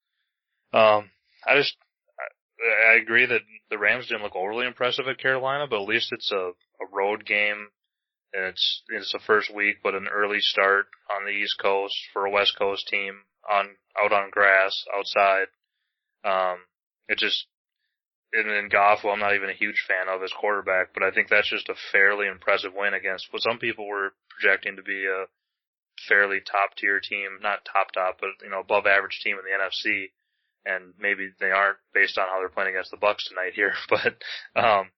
Um, 0.74 1.10
I 1.46 1.56
just, 1.58 1.76
I, 2.20 2.94
I 2.94 3.02
agree 3.02 3.26
that 3.26 3.42
the 3.70 3.78
Rams 3.78 4.08
didn't 4.08 4.24
look 4.24 4.36
overly 4.36 4.68
impressive 4.68 5.08
at 5.08 5.18
Carolina, 5.18 5.66
but 5.68 5.82
at 5.82 5.88
least 5.88 6.12
it's 6.12 6.32
a, 6.32 6.52
a 6.52 6.86
road 6.94 7.26
game. 7.26 7.68
And 8.38 8.46
it's, 8.46 8.84
it's 8.90 9.12
the 9.12 9.20
first 9.26 9.54
week, 9.54 9.78
but 9.82 9.96
an 9.96 10.08
early 10.08 10.40
start 10.40 10.86
on 11.10 11.26
the 11.26 11.32
East 11.32 11.58
Coast 11.60 11.96
for 12.14 12.26
a 12.26 12.32
West 12.32 12.56
Coast 12.56 12.88
team 12.88 13.22
on, 13.52 13.70
out 14.00 14.14
on 14.14 14.30
grass, 14.30 14.86
outside. 14.96 15.48
Um, 16.24 16.60
it 17.08 17.18
just, 17.18 17.48
and 18.34 18.48
then 18.48 18.70
Goff, 18.70 19.00
who 19.02 19.10
I'm 19.10 19.20
not 19.20 19.34
even 19.34 19.50
a 19.50 19.54
huge 19.54 19.84
fan 19.88 20.14
of 20.14 20.22
as 20.22 20.32
quarterback, 20.40 20.94
but 20.94 21.02
I 21.02 21.10
think 21.10 21.30
that's 21.30 21.50
just 21.50 21.70
a 21.70 21.76
fairly 21.92 22.28
impressive 22.28 22.74
win 22.76 22.94
against 22.94 23.28
what 23.32 23.42
some 23.42 23.58
people 23.58 23.88
were 23.88 24.14
projecting 24.30 24.76
to 24.76 24.84
be 24.84 25.08
a 25.08 25.26
fairly 26.08 26.40
top 26.40 26.76
tier 26.78 27.00
team, 27.00 27.40
not 27.42 27.66
top 27.66 27.92
top, 27.92 28.18
but 28.20 28.30
you 28.44 28.50
know 28.50 28.60
above 28.60 28.86
average 28.86 29.20
team 29.24 29.38
in 29.38 29.46
the 29.46 29.58
NFC. 29.58 30.12
And 30.66 30.94
maybe 31.00 31.30
they 31.40 31.50
aren't 31.50 31.78
based 31.94 32.18
on 32.18 32.28
how 32.28 32.40
they're 32.40 32.50
playing 32.50 32.76
against 32.76 32.92
the 32.92 32.98
Bucs 32.98 33.30
tonight 33.30 33.54
here, 33.56 33.74
but 33.90 34.20
um, 34.62 34.92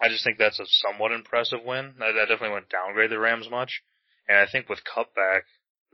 I 0.00 0.08
just 0.08 0.24
think 0.24 0.38
that's 0.38 0.60
a 0.60 0.66
somewhat 0.66 1.12
impressive 1.12 1.60
win. 1.64 1.94
That, 1.98 2.12
definitely 2.28 2.50
wouldn't 2.50 2.70
downgrade 2.70 3.10
the 3.10 3.18
Rams 3.18 3.48
much, 3.50 3.82
and 4.28 4.38
I 4.38 4.46
think 4.50 4.68
with 4.68 4.84
Kupp 4.84 5.14
back, 5.14 5.44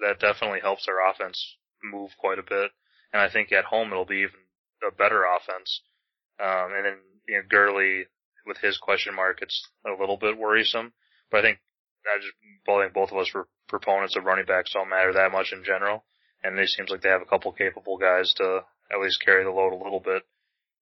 that 0.01 0.21
definitely 0.21 0.61
helps 0.61 0.87
their 0.87 1.07
offense 1.07 1.57
move 1.83 2.11
quite 2.19 2.39
a 2.39 2.43
bit. 2.43 2.71
And 3.13 3.21
I 3.21 3.31
think 3.31 3.53
at 3.53 3.65
home 3.65 3.91
it'll 3.91 4.05
be 4.05 4.23
even 4.23 4.41
a 4.87 4.95
better 4.95 5.25
offense. 5.25 5.83
Um, 6.41 6.73
and 6.75 6.85
then, 6.85 6.97
you 7.29 7.37
know, 7.37 7.43
Gurley 7.49 8.05
with 8.47 8.59
his 8.59 8.79
question 8.79 9.15
mark, 9.15 9.41
it's 9.43 9.69
a 9.87 9.99
little 9.99 10.17
bit 10.17 10.39
worrisome. 10.39 10.93
But 11.31 11.39
I 11.39 11.43
think 11.43 11.59
I 12.07 12.19
just, 12.19 12.33
I 12.69 12.83
think 12.83 12.95
both 12.95 13.13
of 13.13 13.19
us 13.19 13.31
were 13.35 13.49
proponents 13.69 14.17
of 14.17 14.25
running 14.25 14.47
backs 14.47 14.73
don't 14.73 14.89
matter 14.89 15.13
that 15.13 15.33
much 15.33 15.53
in 15.53 15.65
general. 15.65 16.05
And 16.43 16.59
it 16.59 16.69
seems 16.69 16.91
like 16.91 17.03
they 17.03 17.11
have 17.11 17.23
a 17.23 17.29
couple 17.29 17.53
capable 17.53 17.99
guys 17.99 18.33
to 18.39 18.65
at 18.91 19.01
least 19.01 19.23
carry 19.25 19.45
the 19.45 19.51
load 19.51 19.73
a 19.73 19.85
little 19.85 20.01
bit. 20.01 20.23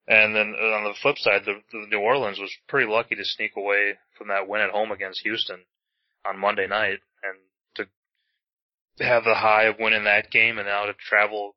And 0.09 0.35
then 0.35 0.55
uh, 0.59 0.77
on 0.77 0.85
the 0.85 0.95
flip 1.03 1.19
side, 1.19 1.43
the, 1.45 1.61
the 1.71 1.87
New 1.91 2.01
Orleans 2.01 2.39
was 2.39 2.51
pretty 2.67 2.91
lucky 2.91 3.15
to 3.15 3.25
sneak 3.25 3.53
away 3.57 3.99
from 4.17 4.29
that 4.29 4.49
win 4.49 4.63
at 4.63 4.71
home 4.71 4.91
against 4.91 5.21
Houston 5.21 5.61
on 6.27 6.39
Monday 6.39 6.67
night 6.67 7.01
and 7.23 7.37
to 8.97 9.05
have 9.05 9.25
the 9.25 9.35
high 9.35 9.65
of 9.65 9.79
winning 9.79 10.05
that 10.05 10.31
game 10.31 10.59
and 10.59 10.67
now 10.67 10.87
to 10.87 10.93
travel 10.95 11.55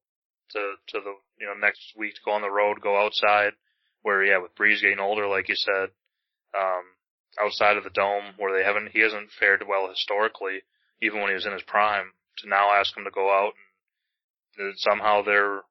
to, 0.52 0.74
to 0.90 1.00
the, 1.00 1.14
you 1.40 1.48
know, 1.48 1.54
next 1.60 1.82
week 1.98 2.14
to 2.14 2.22
go 2.26 2.32
on 2.32 2.42
the 2.42 2.52
road, 2.52 2.82
go 2.82 3.04
outside 3.04 3.54
where 4.04 4.24
yeah, 4.24 4.38
with 4.40 4.56
Brees 4.56 4.82
getting 4.82 5.00
older, 5.00 5.28
like 5.28 5.48
you 5.48 5.56
said, 5.56 5.90
um, 6.58 6.84
outside 7.40 7.78
of 7.78 7.84
the 7.84 7.90
dome 7.90 8.34
where 8.38 8.58
they 8.58 8.66
haven't, 8.66 8.90
he 8.92 9.00
hasn't 9.00 9.30
fared 9.40 9.64
well 9.68 9.88
historically, 9.90 10.60
even 11.02 11.20
when 11.20 11.30
he 11.30 11.36
was 11.36 11.46
in 11.46 11.54
his 11.54 11.64
prime, 11.64 12.12
to 12.40 12.50
now 12.50 12.72
ask 12.74 12.96
him 12.96 13.06
to 13.06 13.12
go 13.12 13.30
out 13.32 13.54
and 14.58 14.74
somehow 14.78 15.22
they're 15.22 15.62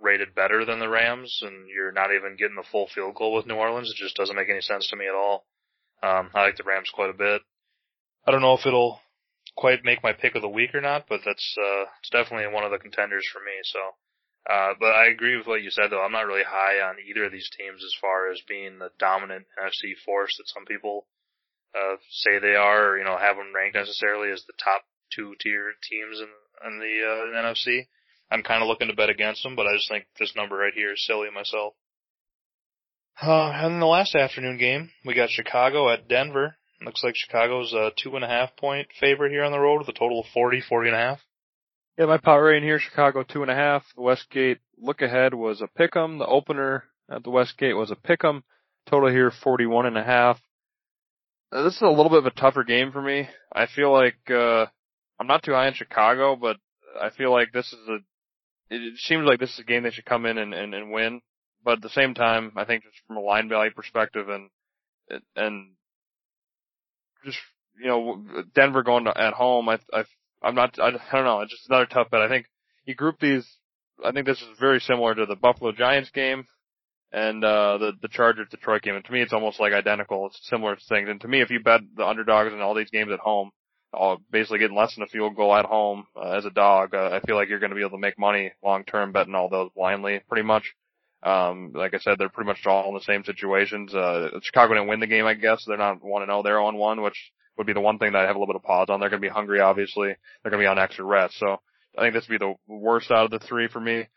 rated 0.00 0.34
better 0.34 0.64
than 0.64 0.78
the 0.78 0.88
Rams 0.88 1.40
and 1.42 1.68
you're 1.68 1.92
not 1.92 2.12
even 2.12 2.36
getting 2.36 2.56
the 2.56 2.64
full 2.70 2.88
field 2.94 3.14
goal 3.14 3.34
with 3.34 3.46
New 3.46 3.54
Orleans. 3.54 3.90
It 3.90 4.02
just 4.02 4.16
doesn't 4.16 4.36
make 4.36 4.48
any 4.48 4.60
sense 4.60 4.88
to 4.88 4.96
me 4.96 5.06
at 5.06 5.14
all. 5.14 5.44
Um, 6.02 6.30
I 6.34 6.42
like 6.42 6.56
the 6.56 6.64
Rams 6.64 6.90
quite 6.92 7.10
a 7.10 7.16
bit. 7.16 7.42
I 8.26 8.30
don't 8.30 8.40
know 8.40 8.54
if 8.54 8.66
it'll 8.66 9.00
quite 9.56 9.84
make 9.84 10.02
my 10.02 10.12
pick 10.12 10.34
of 10.34 10.42
the 10.42 10.48
week 10.48 10.74
or 10.74 10.80
not, 10.80 11.04
but 11.08 11.20
that's, 11.24 11.56
uh, 11.60 11.84
it's 12.00 12.10
definitely 12.10 12.52
one 12.52 12.64
of 12.64 12.70
the 12.70 12.78
contenders 12.78 13.26
for 13.32 13.40
me. 13.40 13.52
So, 13.64 13.78
uh, 14.48 14.74
but 14.80 14.94
I 14.94 15.06
agree 15.06 15.36
with 15.36 15.46
what 15.46 15.62
you 15.62 15.70
said 15.70 15.90
though. 15.90 16.02
I'm 16.02 16.12
not 16.12 16.26
really 16.26 16.44
high 16.46 16.80
on 16.80 16.96
either 17.08 17.24
of 17.24 17.32
these 17.32 17.50
teams 17.56 17.84
as 17.84 17.94
far 18.00 18.30
as 18.30 18.40
being 18.48 18.78
the 18.78 18.90
dominant 18.98 19.46
NFC 19.60 19.92
force 20.04 20.34
that 20.38 20.48
some 20.48 20.64
people, 20.64 21.06
uh, 21.76 21.96
say 22.10 22.38
they 22.38 22.56
are, 22.56 22.92
or, 22.92 22.98
you 22.98 23.04
know, 23.04 23.18
have 23.18 23.36
them 23.36 23.54
ranked 23.54 23.76
necessarily 23.76 24.32
as 24.32 24.42
the 24.46 24.56
top 24.62 24.82
two 25.14 25.34
tier 25.40 25.72
teams 25.88 26.20
in, 26.20 26.28
in 26.66 26.78
the, 26.80 27.04
uh, 27.04 27.44
NFC. 27.44 27.86
I'm 28.30 28.42
kind 28.42 28.62
of 28.62 28.68
looking 28.68 28.88
to 28.88 28.94
bet 28.94 29.10
against 29.10 29.42
them, 29.42 29.56
but 29.56 29.66
I 29.66 29.74
just 29.74 29.88
think 29.88 30.06
this 30.18 30.34
number 30.36 30.56
right 30.56 30.72
here 30.74 30.92
is 30.92 31.04
silly 31.04 31.28
myself. 31.34 31.74
Uh, 33.22 33.50
and 33.50 33.74
then 33.74 33.80
the 33.80 33.86
last 33.86 34.14
afternoon 34.14 34.56
game, 34.58 34.90
we 35.04 35.14
got 35.14 35.30
Chicago 35.30 35.90
at 35.90 36.08
Denver. 36.08 36.56
Looks 36.82 37.04
like 37.04 37.14
Chicago's 37.16 37.74
a 37.74 37.90
two 38.02 38.16
and 38.16 38.24
a 38.24 38.28
half 38.28 38.56
point 38.56 38.88
favorite 38.98 39.32
here 39.32 39.44
on 39.44 39.52
the 39.52 39.58
road 39.58 39.78
with 39.78 39.88
a 39.88 39.98
total 39.98 40.20
of 40.20 40.26
40, 40.32 40.62
40 40.66 40.88
and 40.88 40.96
a 40.96 41.00
half. 41.00 41.20
Yeah, 41.98 42.06
my 42.06 42.16
power 42.16 42.44
rating 42.44 42.62
here, 42.62 42.78
Chicago 42.78 43.22
two 43.22 43.42
and 43.42 43.50
a 43.50 43.54
half. 43.54 43.84
The 43.94 44.00
Westgate 44.00 44.58
look 44.78 45.02
ahead 45.02 45.34
was 45.34 45.60
a 45.60 45.68
pick'em. 45.78 46.18
The 46.18 46.26
opener 46.26 46.84
at 47.10 47.22
the 47.22 47.30
Westgate 47.30 47.76
was 47.76 47.90
a 47.90 47.96
pick'em. 47.96 48.42
Total 48.88 49.10
here 49.10 49.30
forty 49.30 49.66
one 49.66 49.84
and 49.84 49.98
a 49.98 50.02
half. 50.02 50.40
Uh, 51.52 51.64
this 51.64 51.74
is 51.74 51.82
a 51.82 51.88
little 51.88 52.08
bit 52.08 52.20
of 52.20 52.26
a 52.26 52.30
tougher 52.30 52.64
game 52.64 52.92
for 52.92 53.02
me. 53.02 53.28
I 53.52 53.66
feel 53.66 53.92
like 53.92 54.30
uh 54.30 54.66
I'm 55.18 55.26
not 55.26 55.42
too 55.42 55.52
high 55.52 55.68
in 55.68 55.74
Chicago, 55.74 56.34
but 56.36 56.56
I 56.98 57.10
feel 57.10 57.30
like 57.30 57.52
this 57.52 57.66
is 57.66 57.88
a. 57.88 57.98
It 58.70 58.98
seems 58.98 59.26
like 59.26 59.40
this 59.40 59.52
is 59.52 59.58
a 59.58 59.64
game 59.64 59.82
they 59.82 59.90
should 59.90 60.04
come 60.04 60.26
in 60.26 60.38
and, 60.38 60.54
and, 60.54 60.74
and 60.74 60.92
win. 60.92 61.20
But 61.64 61.74
at 61.74 61.82
the 61.82 61.90
same 61.90 62.14
time, 62.14 62.52
I 62.56 62.64
think 62.64 62.84
just 62.84 62.96
from 63.06 63.16
a 63.18 63.20
line 63.20 63.48
value 63.48 63.72
perspective 63.72 64.28
and 64.28 64.48
and 65.36 65.72
just 67.24 67.38
you 67.78 67.88
know 67.88 68.24
Denver 68.54 68.82
going 68.82 69.04
to, 69.04 69.20
at 69.20 69.34
home, 69.34 69.68
I 69.68 69.78
I 69.92 70.04
I'm 70.42 70.54
not, 70.54 70.78
I, 70.78 70.88
I 70.88 71.16
don't 71.16 71.24
know, 71.24 71.40
it's 71.40 71.52
just 71.52 71.68
another 71.68 71.86
tough 71.86 72.10
bet. 72.10 72.22
I 72.22 72.28
think 72.28 72.46
you 72.84 72.94
group 72.94 73.20
these, 73.20 73.46
I 74.04 74.12
think 74.12 74.26
this 74.26 74.40
is 74.40 74.58
very 74.58 74.80
similar 74.80 75.14
to 75.14 75.26
the 75.26 75.36
Buffalo 75.36 75.72
Giants 75.72 76.10
game 76.10 76.46
and, 77.12 77.44
uh, 77.44 77.78
the, 77.78 77.92
the 78.00 78.08
Chargers 78.08 78.48
Detroit 78.50 78.82
game. 78.82 78.94
And 78.94 79.04
to 79.04 79.12
me, 79.12 79.20
it's 79.20 79.32
almost 79.32 79.60
like 79.60 79.72
identical. 79.72 80.26
It's 80.26 80.40
similar 80.48 80.76
things. 80.88 81.08
And 81.08 81.20
to 81.20 81.28
me, 81.28 81.42
if 81.42 81.50
you 81.50 81.60
bet 81.60 81.82
the 81.94 82.06
underdogs 82.06 82.52
in 82.52 82.60
all 82.60 82.74
these 82.74 82.90
games 82.90 83.12
at 83.12 83.18
home, 83.18 83.50
all 83.92 84.18
basically 84.30 84.58
getting 84.58 84.76
less 84.76 84.94
than 84.94 85.02
a 85.02 85.08
field 85.08 85.36
goal 85.36 85.54
at 85.54 85.64
home 85.64 86.06
uh, 86.16 86.30
as 86.30 86.44
a 86.44 86.50
dog, 86.50 86.94
uh, 86.94 87.10
I 87.12 87.20
feel 87.26 87.36
like 87.36 87.48
you're 87.48 87.58
going 87.58 87.70
to 87.70 87.76
be 87.76 87.82
able 87.82 87.96
to 87.96 87.98
make 87.98 88.18
money 88.18 88.52
long 88.62 88.84
term 88.84 89.12
betting 89.12 89.34
all 89.34 89.48
those 89.48 89.70
blindly, 89.74 90.20
pretty 90.28 90.46
much. 90.46 90.74
Um, 91.22 91.72
like 91.74 91.92
I 91.92 91.98
said, 91.98 92.18
they're 92.18 92.30
pretty 92.30 92.48
much 92.48 92.64
all 92.66 92.88
in 92.88 92.94
the 92.94 93.00
same 93.00 93.24
situations. 93.24 93.94
Uh, 93.94 94.30
Chicago 94.42 94.74
didn't 94.74 94.88
win 94.88 95.00
the 95.00 95.06
game, 95.06 95.26
I 95.26 95.34
guess. 95.34 95.62
They're 95.66 95.76
not 95.76 96.02
one 96.02 96.22
to 96.22 96.26
know. 96.26 96.42
They're 96.42 96.60
on 96.60 96.76
one, 96.76 97.02
which 97.02 97.32
would 97.58 97.66
be 97.66 97.74
the 97.74 97.80
one 97.80 97.98
thing 97.98 98.12
that 98.12 98.22
I 98.22 98.26
have 98.26 98.36
a 98.36 98.38
little 98.38 98.54
bit 98.54 98.56
of 98.56 98.62
pause 98.62 98.86
on. 98.88 99.00
They're 99.00 99.10
going 99.10 99.20
to 99.20 99.28
be 99.28 99.32
hungry, 99.32 99.60
obviously. 99.60 100.08
They're 100.42 100.50
going 100.50 100.62
to 100.62 100.64
be 100.64 100.70
on 100.70 100.78
extra 100.78 101.04
rest. 101.04 101.38
So 101.38 101.60
I 101.98 102.02
think 102.02 102.14
this 102.14 102.26
would 102.28 102.38
be 102.38 102.46
the 102.46 102.54
worst 102.74 103.10
out 103.10 103.26
of 103.26 103.30
the 103.30 103.46
three 103.46 103.68
for 103.68 103.80
me. 103.80 104.08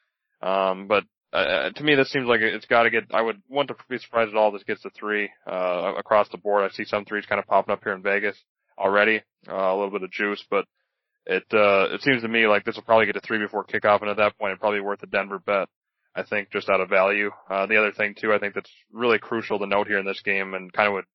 Um, 0.41 0.87
but 0.87 1.03
uh, 1.33 1.71
to 1.71 1.83
me, 1.83 1.95
this 1.95 2.11
seems 2.11 2.27
like 2.27 2.39
it's 2.41 2.67
got 2.67 2.83
to 2.83 2.89
get. 2.89 3.05
I 3.11 3.21
would 3.21 3.41
want 3.49 3.67
to 3.67 3.75
be 3.89 3.97
surprised 3.97 4.29
at 4.29 4.37
all. 4.37 4.51
This 4.51 4.63
gets 4.63 4.83
to 4.83 4.89
three 4.91 5.29
uh, 5.45 5.93
across 5.97 6.29
the 6.29 6.37
board. 6.37 6.63
I 6.63 6.73
see 6.73 6.85
some 6.85 7.03
threes 7.03 7.25
kind 7.25 7.39
of 7.39 7.47
popping 7.47 7.73
up 7.73 7.83
here 7.83 7.93
in 7.93 8.03
Vegas 8.03 8.37
already. 8.77 9.21
Uh, 9.47 9.55
a 9.55 9.75
little 9.75 9.91
bit 9.91 10.03
of 10.03 10.11
juice, 10.11 10.43
but 10.49 10.65
it 11.25 11.43
uh, 11.53 11.93
it 11.93 12.01
seems 12.01 12.21
to 12.21 12.27
me 12.27 12.47
like 12.47 12.63
this 12.63 12.75
will 12.75 12.83
probably 12.83 13.05
get 13.05 13.13
to 13.13 13.21
three 13.21 13.39
before 13.39 13.65
kickoff, 13.65 14.01
and 14.01 14.09
at 14.09 14.17
that 14.17 14.37
point, 14.37 14.53
it's 14.53 14.59
probably 14.59 14.81
worth 14.81 15.03
a 15.03 15.07
Denver 15.07 15.39
bet. 15.39 15.67
I 16.15 16.23
think 16.23 16.51
just 16.51 16.69
out 16.69 16.81
of 16.81 16.89
value. 16.89 17.31
Uh, 17.49 17.65
the 17.65 17.77
other 17.77 17.91
thing 17.91 18.15
too, 18.19 18.33
I 18.33 18.39
think 18.39 18.53
that's 18.53 18.69
really 18.91 19.17
crucial 19.17 19.57
to 19.59 19.65
note 19.65 19.87
here 19.87 19.99
in 19.99 20.05
this 20.05 20.21
game, 20.21 20.53
and 20.53 20.71
kind 20.71 20.87
of 20.87 20.93
would 20.93 21.05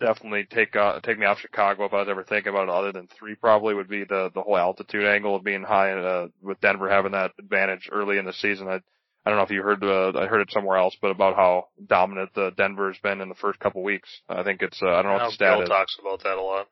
definitely 0.00 0.46
take 0.50 0.74
uh, 0.74 1.00
take 1.00 1.18
me 1.18 1.26
off 1.26 1.38
Chicago 1.40 1.84
if 1.84 1.92
I 1.92 2.00
was 2.00 2.08
ever 2.08 2.24
thinking 2.24 2.50
about 2.50 2.68
it. 2.68 2.74
Other 2.74 2.92
than 2.92 3.08
three, 3.08 3.34
probably 3.34 3.74
would 3.74 3.88
be 3.88 4.04
the 4.04 4.30
the 4.34 4.42
whole 4.42 4.56
altitude 4.56 5.04
angle 5.04 5.36
of 5.36 5.44
being 5.44 5.62
high, 5.62 5.92
uh, 5.92 6.28
with 6.42 6.60
Denver 6.60 6.88
having 6.88 7.12
that 7.12 7.32
advantage 7.38 7.88
early 7.92 8.18
in 8.18 8.24
the 8.24 8.32
season. 8.32 8.68
I 8.68 8.80
I 9.26 9.30
don't 9.30 9.38
know 9.38 9.44
if 9.44 9.50
you 9.50 9.62
heard 9.62 9.82
uh, 9.82 10.16
I 10.16 10.26
heard 10.26 10.40
it 10.40 10.52
somewhere 10.52 10.76
else, 10.76 10.96
but 11.02 11.10
about 11.10 11.34
how 11.34 11.66
dominant 11.84 12.30
the 12.36 12.52
Denver's 12.56 12.96
been 13.02 13.20
in 13.20 13.28
the 13.28 13.34
first 13.34 13.58
couple 13.58 13.82
weeks. 13.82 14.08
I 14.28 14.44
think 14.44 14.62
it's 14.62 14.80
uh, 14.80 14.86
I 14.86 15.02
don't 15.02 15.06
know 15.06 15.18
what 15.18 15.26
the 15.30 15.32
stat 15.32 15.56
Bill 15.56 15.62
is. 15.62 15.68
talks 15.68 15.96
about 16.00 16.22
that 16.22 16.38
a 16.38 16.40
lot. 16.40 16.68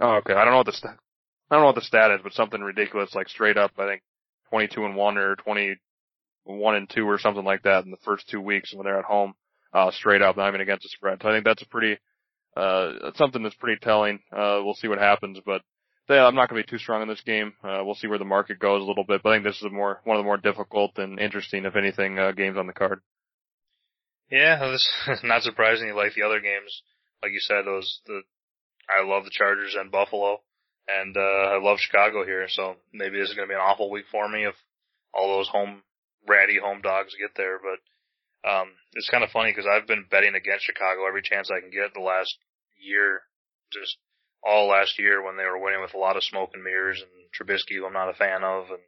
Oh, 0.00 0.14
okay. 0.16 0.32
I 0.32 0.44
don't 0.44 0.54
know 0.54 0.58
what 0.58 0.66
the 0.66 0.72
st- 0.72 0.94
I 1.48 1.54
don't 1.54 1.62
know 1.62 1.66
what 1.66 1.76
the 1.76 1.82
stat 1.82 2.10
is, 2.10 2.20
but 2.24 2.32
something 2.32 2.60
ridiculous 2.60 3.14
like 3.14 3.28
straight 3.28 3.56
up. 3.56 3.70
I 3.78 3.86
think 3.86 4.02
22 4.50 4.86
and 4.86 4.96
one 4.96 5.18
or 5.18 5.36
21 5.36 6.74
and 6.74 6.90
two 6.90 7.08
or 7.08 7.16
something 7.16 7.44
like 7.44 7.62
that 7.62 7.84
in 7.84 7.92
the 7.92 7.96
first 8.04 8.28
two 8.28 8.40
weeks 8.40 8.74
when 8.74 8.84
they're 8.84 8.98
at 8.98 9.04
home, 9.04 9.34
uh, 9.72 9.92
straight 9.92 10.20
up, 10.20 10.36
not 10.36 10.48
even 10.48 10.60
against 10.60 10.82
the 10.82 10.88
spread. 10.88 11.20
So 11.22 11.28
I 11.28 11.32
think 11.32 11.44
that's 11.44 11.62
a 11.62 11.68
pretty 11.68 11.98
uh 12.56 13.12
something 13.14 13.44
that's 13.44 13.54
pretty 13.54 13.78
telling. 13.80 14.18
Uh, 14.32 14.62
we'll 14.64 14.74
see 14.74 14.88
what 14.88 14.98
happens, 14.98 15.38
but 15.46 15.62
yeah, 16.14 16.26
I'm 16.26 16.34
not 16.34 16.48
going 16.48 16.62
to 16.62 16.66
be 16.66 16.70
too 16.70 16.80
strong 16.80 17.02
in 17.02 17.08
this 17.08 17.20
game. 17.20 17.52
Uh, 17.62 17.82
we'll 17.84 17.94
see 17.94 18.06
where 18.06 18.18
the 18.18 18.24
market 18.24 18.58
goes 18.58 18.82
a 18.82 18.84
little 18.84 19.04
bit, 19.04 19.22
but 19.22 19.30
I 19.30 19.34
think 19.36 19.44
this 19.44 19.56
is 19.56 19.64
a 19.64 19.70
more 19.70 20.00
one 20.04 20.16
of 20.16 20.20
the 20.20 20.26
more 20.26 20.38
difficult 20.38 20.98
and 20.98 21.18
interesting, 21.18 21.64
if 21.64 21.76
anything, 21.76 22.18
uh, 22.18 22.32
games 22.32 22.56
on 22.56 22.66
the 22.66 22.72
card. 22.72 23.00
Yeah, 24.30 24.58
this 24.70 24.88
not 25.22 25.42
surprising. 25.42 25.94
Like 25.94 26.14
the 26.14 26.22
other 26.22 26.40
games, 26.40 26.82
like 27.22 27.32
you 27.32 27.40
said. 27.40 27.64
Those 27.64 28.00
the 28.06 28.22
I 28.88 29.04
love 29.04 29.24
the 29.24 29.30
Chargers 29.30 29.76
and 29.78 29.90
Buffalo, 29.90 30.40
and 30.88 31.16
uh, 31.16 31.20
I 31.20 31.60
love 31.60 31.78
Chicago 31.78 32.24
here. 32.24 32.46
So 32.48 32.76
maybe 32.92 33.18
this 33.18 33.28
is 33.28 33.34
going 33.34 33.48
to 33.48 33.52
be 33.52 33.56
an 33.56 33.64
awful 33.64 33.90
week 33.90 34.06
for 34.10 34.28
me 34.28 34.44
if 34.46 34.54
all 35.12 35.36
those 35.36 35.48
home 35.48 35.82
ratty 36.26 36.58
home 36.58 36.80
dogs 36.80 37.14
get 37.18 37.36
there. 37.36 37.58
But 37.58 38.48
um, 38.48 38.68
it's 38.94 39.10
kind 39.10 39.24
of 39.24 39.30
funny 39.30 39.50
because 39.50 39.68
I've 39.68 39.86
been 39.86 40.06
betting 40.10 40.34
against 40.34 40.64
Chicago 40.64 41.06
every 41.06 41.22
chance 41.22 41.50
I 41.50 41.60
can 41.60 41.70
get 41.70 41.92
the 41.92 42.00
last 42.00 42.36
year, 42.80 43.20
just 43.72 43.96
all 44.44 44.68
last 44.68 44.98
year 44.98 45.22
when 45.24 45.36
they 45.36 45.44
were 45.44 45.58
winning 45.58 45.80
with 45.80 45.94
a 45.94 45.98
lot 45.98 46.16
of 46.16 46.24
smoke 46.24 46.50
and 46.54 46.62
mirrors 46.62 47.02
and 47.02 47.10
Trubisky, 47.34 47.76
who 47.76 47.86
I'm 47.86 47.92
not 47.92 48.10
a 48.10 48.14
fan 48.14 48.42
of, 48.44 48.70
and 48.70 48.80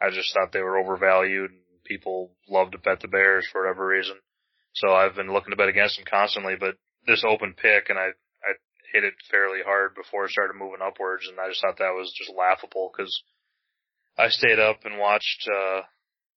I 0.00 0.10
just 0.10 0.32
thought 0.32 0.52
they 0.52 0.62
were 0.62 0.78
overvalued. 0.78 1.50
and 1.50 1.60
People 1.84 2.32
love 2.48 2.72
to 2.72 2.78
bet 2.78 3.00
the 3.00 3.08
Bears 3.08 3.46
for 3.50 3.62
whatever 3.62 3.86
reason. 3.86 4.16
So 4.74 4.92
I've 4.92 5.14
been 5.14 5.32
looking 5.32 5.50
to 5.50 5.56
bet 5.56 5.68
against 5.68 5.96
them 5.96 6.04
constantly, 6.08 6.54
but 6.58 6.76
this 7.06 7.24
open 7.26 7.54
pick 7.54 7.88
and 7.88 7.98
I, 7.98 8.08
I 8.42 8.52
hit 8.92 9.04
it 9.04 9.14
fairly 9.30 9.60
hard 9.64 9.94
before 9.94 10.24
it 10.24 10.32
started 10.32 10.54
moving 10.54 10.82
upwards 10.84 11.26
and 11.28 11.38
I 11.38 11.48
just 11.48 11.62
thought 11.62 11.78
that 11.78 11.96
was 11.96 12.12
just 12.16 12.36
laughable 12.36 12.90
because 12.92 13.22
I 14.18 14.28
stayed 14.28 14.58
up 14.58 14.84
and 14.84 14.98
watched, 14.98 15.48
uh, 15.48 15.82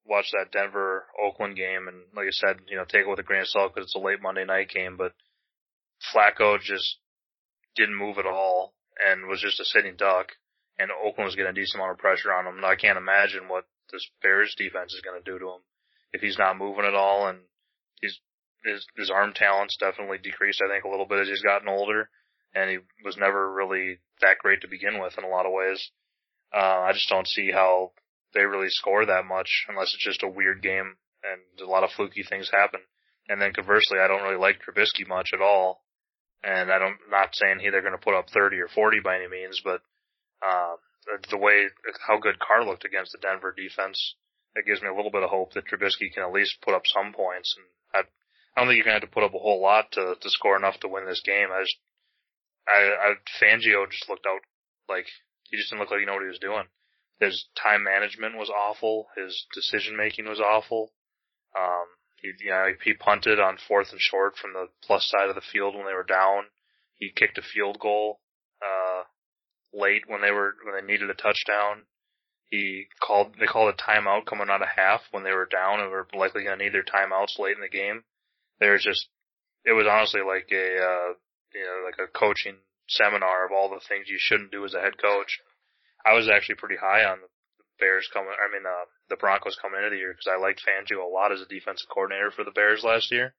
watched 0.06 0.32
that 0.34 0.52
Denver 0.52 1.06
Oakland 1.22 1.56
game 1.56 1.88
and 1.88 1.98
like 2.16 2.28
I 2.28 2.32
said, 2.32 2.58
you 2.70 2.78
know, 2.78 2.86
take 2.86 3.02
it 3.02 3.10
with 3.10 3.20
a 3.20 3.24
grain 3.24 3.42
of 3.42 3.48
salt 3.48 3.74
because 3.74 3.88
it's 3.88 3.96
a 3.96 4.00
late 4.00 4.22
Monday 4.22 4.46
night 4.46 4.70
game, 4.70 4.96
but 4.96 5.14
Flacco 6.14 6.60
just 6.62 6.98
didn't 7.80 7.96
move 7.96 8.18
at 8.18 8.28
all 8.28 8.74
and 9.00 9.28
was 9.28 9.42
just 9.42 9.60
a 9.60 9.66
sitting 9.66 9.96
duck 9.96 10.34
and 10.78 10.92
Oakland 10.92 11.26
was 11.26 11.36
getting 11.36 11.52
a 11.52 11.56
decent 11.56 11.82
amount 11.82 11.94
of 11.94 11.98
pressure 11.98 12.32
on 12.34 12.46
him. 12.46 12.64
I 12.64 12.76
can't 12.76 12.98
imagine 12.98 13.48
what 13.48 13.66
this 13.92 14.08
Bears 14.22 14.54
defense 14.58 14.94
is 14.94 15.02
going 15.02 15.22
to 15.22 15.32
do 15.32 15.40
to 15.40 15.48
him 15.48 15.62
if 16.14 16.22
he's 16.22 16.38
not 16.38 16.58
moving 16.58 16.86
at 16.86 16.94
all 16.94 17.28
and 17.28 17.40
he's 18.02 18.20
his 18.64 18.86
his 18.96 19.10
arm 19.10 19.34
talent's 19.34 19.78
definitely 19.78 20.18
decreased. 20.18 20.62
I 20.62 20.68
think 20.68 20.84
a 20.84 20.90
little 20.90 21.06
bit 21.06 21.20
as 21.20 21.28
he's 21.28 21.42
gotten 21.42 21.70
older, 21.70 22.10
and 22.54 22.70
he 22.70 22.78
was 23.06 23.18
never 23.18 23.52
really 23.52 24.00
that 24.22 24.38
great 24.40 24.62
to 24.62 24.68
begin 24.68 25.00
with 25.00 25.18
in 25.18 25.24
a 25.24 25.30
lot 25.30 25.46
of 25.46 25.54
ways. 25.54 25.92
Uh, 26.54 26.82
I 26.84 26.92
just 26.94 27.10
don't 27.10 27.28
see 27.28 27.52
how 27.52 27.92
they 28.34 28.42
really 28.42 28.70
score 28.70 29.06
that 29.06 29.26
much 29.26 29.66
unless 29.70 29.94
it's 29.94 30.04
just 30.04 30.24
a 30.24 30.28
weird 30.28 30.62
game 30.62 30.98
and 31.24 31.68
a 31.68 31.70
lot 31.70 31.84
of 31.84 31.92
fluky 31.92 32.24
things 32.24 32.50
happen. 32.52 32.82
And 33.28 33.42
then 33.42 33.54
conversely, 33.54 34.00
I 34.00 34.08
don't 34.08 34.24
really 34.24 34.40
like 34.40 34.60
Trubisky 34.60 35.08
much 35.08 35.30
at 35.34 35.42
all. 35.42 35.84
And 36.60 36.72
I 36.72 36.78
don't, 36.78 36.98
not 37.10 37.36
saying 37.36 37.60
he 37.60 37.70
they're 37.70 37.82
going 37.82 37.96
to 37.96 38.04
put 38.04 38.16
up 38.16 38.30
30 38.30 38.60
or 38.60 38.68
40 38.68 39.00
by 39.00 39.16
any 39.16 39.28
means, 39.28 39.62
but, 39.64 39.82
uh, 40.46 40.76
the 41.32 41.38
way, 41.38 41.68
how 42.06 42.20
good 42.20 42.40
Carr 42.40 42.66
looked 42.66 42.86
against 42.86 43.14
the 43.14 43.18
Denver 43.18 43.54
defense, 43.56 44.16
it 44.56 44.66
gives 44.66 44.82
me 44.82 44.90
a 44.90 44.94
little 44.94 45.12
bit 45.12 45.24
of 45.24 45.30
hope 45.30 45.54
that 45.54 45.66
Trubisky 45.66 46.12
can 46.14 46.24
at 46.24 46.34
least 46.34 46.62
put 46.62 46.74
up 46.74 46.84
some 46.86 47.14
points. 47.14 47.56
And 47.58 47.66
I, 47.96 48.00
I 48.56 48.62
don't 48.62 48.68
think 48.68 48.78
you're 48.78 48.92
going 48.92 49.00
to 49.00 49.06
have 49.06 49.10
to 49.10 49.14
put 49.14 49.24
up 49.24 49.34
a 49.34 49.40
whole 49.40 49.62
lot 49.62 49.92
to, 49.94 50.16
to 50.20 50.30
score 50.30 50.58
enough 50.58 50.80
to 50.82 50.88
win 50.88 51.06
this 51.06 51.22
game. 51.24 51.48
I 51.52 51.64
just, 51.64 51.78
I, 52.68 52.80
I, 52.92 53.10
Fangio 53.42 53.90
just 53.90 54.10
looked 54.10 54.28
out 54.28 54.42
like, 54.88 55.08
he 55.50 55.58
just 55.58 55.70
didn't 55.70 55.80
look 55.80 55.92
like 55.92 56.00
he 56.00 56.06
knew 56.06 56.14
what 56.14 56.22
he 56.22 56.28
was 56.28 56.44
doing. 56.44 56.68
His 57.20 57.48
time 57.56 57.84
management 57.84 58.38
was 58.38 58.50
awful. 58.50 59.08
His 59.16 59.46
decision 59.54 59.98
making 59.98 60.26
was 60.26 60.40
awful. 60.40 60.92
Um, 61.58 61.88
he, 62.22 62.32
you 62.44 62.52
know, 62.52 62.66
he 62.84 62.94
punted 62.94 63.40
on 63.40 63.58
fourth 63.68 63.92
and 63.92 64.02
short 64.02 64.38
from 64.38 64.54
the 64.54 64.68
plus 64.84 65.10
side 65.10 65.30
of 65.30 65.36
the 65.36 65.42
field 65.42 65.76
when 65.76 65.86
they 65.86 65.94
were 65.94 66.04
down. 66.04 66.46
He 66.96 67.12
kicked 67.16 67.38
a 67.38 67.42
field 67.42 67.80
goal, 67.80 68.20
uh, 68.62 69.04
late 69.74 70.04
when 70.08 70.22
they 70.22 70.32
were, 70.32 70.56
when 70.66 70.76
they 70.76 70.92
needed 70.92 71.10
a 71.10 71.14
touchdown. 71.14 71.84
He 72.50 72.88
called, 73.00 73.36
they 73.40 73.46
called 73.46 73.74
a 73.74 73.78
timeout 73.78 74.26
coming 74.26 74.50
out 74.50 74.62
of 74.62 74.70
half 74.76 75.02
when 75.12 75.24
they 75.24 75.32
were 75.32 75.46
down 75.46 75.80
and 75.80 75.92
were 75.92 76.08
likely 76.14 76.44
going 76.44 76.58
to 76.58 76.64
need 76.64 76.74
their 76.74 76.84
timeouts 76.84 77.38
late 77.38 77.56
in 77.56 77.62
the 77.62 77.70
game. 77.70 78.04
There 78.60 78.74
was 78.74 78.84
just, 78.84 79.08
it 79.64 79.74
was 79.74 79.86
honestly 79.90 80.22
like 80.22 80.50
a, 80.52 80.78
uh, 80.82 81.14
you 81.54 81.64
know, 81.64 81.86
like 81.86 82.00
a 82.00 82.12
coaching 82.12 82.58
seminar 82.88 83.46
of 83.46 83.52
all 83.52 83.70
the 83.70 83.82
things 83.88 84.10
you 84.10 84.18
shouldn't 84.20 84.52
do 84.52 84.66
as 84.66 84.74
a 84.74 84.82
head 84.82 84.98
coach. 84.98 85.40
I 86.06 86.14
was 86.14 86.28
actually 86.28 86.56
pretty 86.56 86.78
high 86.78 87.04
on 87.04 87.20
Bears 87.80 88.10
coming, 88.12 88.32
I 88.36 88.52
mean, 88.52 88.66
uh, 88.66 88.86
the 89.10 89.18
Broncos 89.18 89.58
coming 89.62 89.80
into 89.80 89.92
the 89.92 90.02
year 90.02 90.14
because 90.14 90.30
I 90.30 90.40
liked 90.40 90.62
Fangio 90.62 91.04
a 91.04 91.08
lot 91.08 91.32
as 91.32 91.42
a 91.42 91.50
defensive 91.50 91.88
coordinator 91.90 92.32
for 92.32 92.44
the 92.44 92.52
Bears 92.52 92.84
last 92.84 93.12
year. 93.12 93.34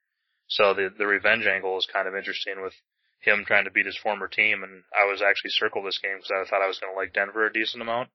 So 0.48 0.74
the, 0.74 0.90
the 0.96 1.06
revenge 1.06 1.46
angle 1.46 1.78
is 1.78 1.86
kind 1.86 2.08
of 2.08 2.16
interesting 2.16 2.62
with 2.62 2.74
him 3.20 3.44
trying 3.46 3.64
to 3.64 3.70
beat 3.70 3.86
his 3.86 3.98
former 3.98 4.26
team. 4.26 4.62
And 4.64 4.82
I 4.90 5.06
was 5.06 5.22
actually 5.22 5.54
circled 5.54 5.86
this 5.86 6.00
game 6.02 6.18
because 6.18 6.32
I 6.32 6.48
thought 6.48 6.64
I 6.64 6.66
was 6.66 6.80
going 6.80 6.92
to 6.92 6.98
like 6.98 7.12
Denver 7.12 7.46
a 7.46 7.52
decent 7.52 7.82
amount. 7.82 8.08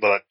But, 0.00 0.22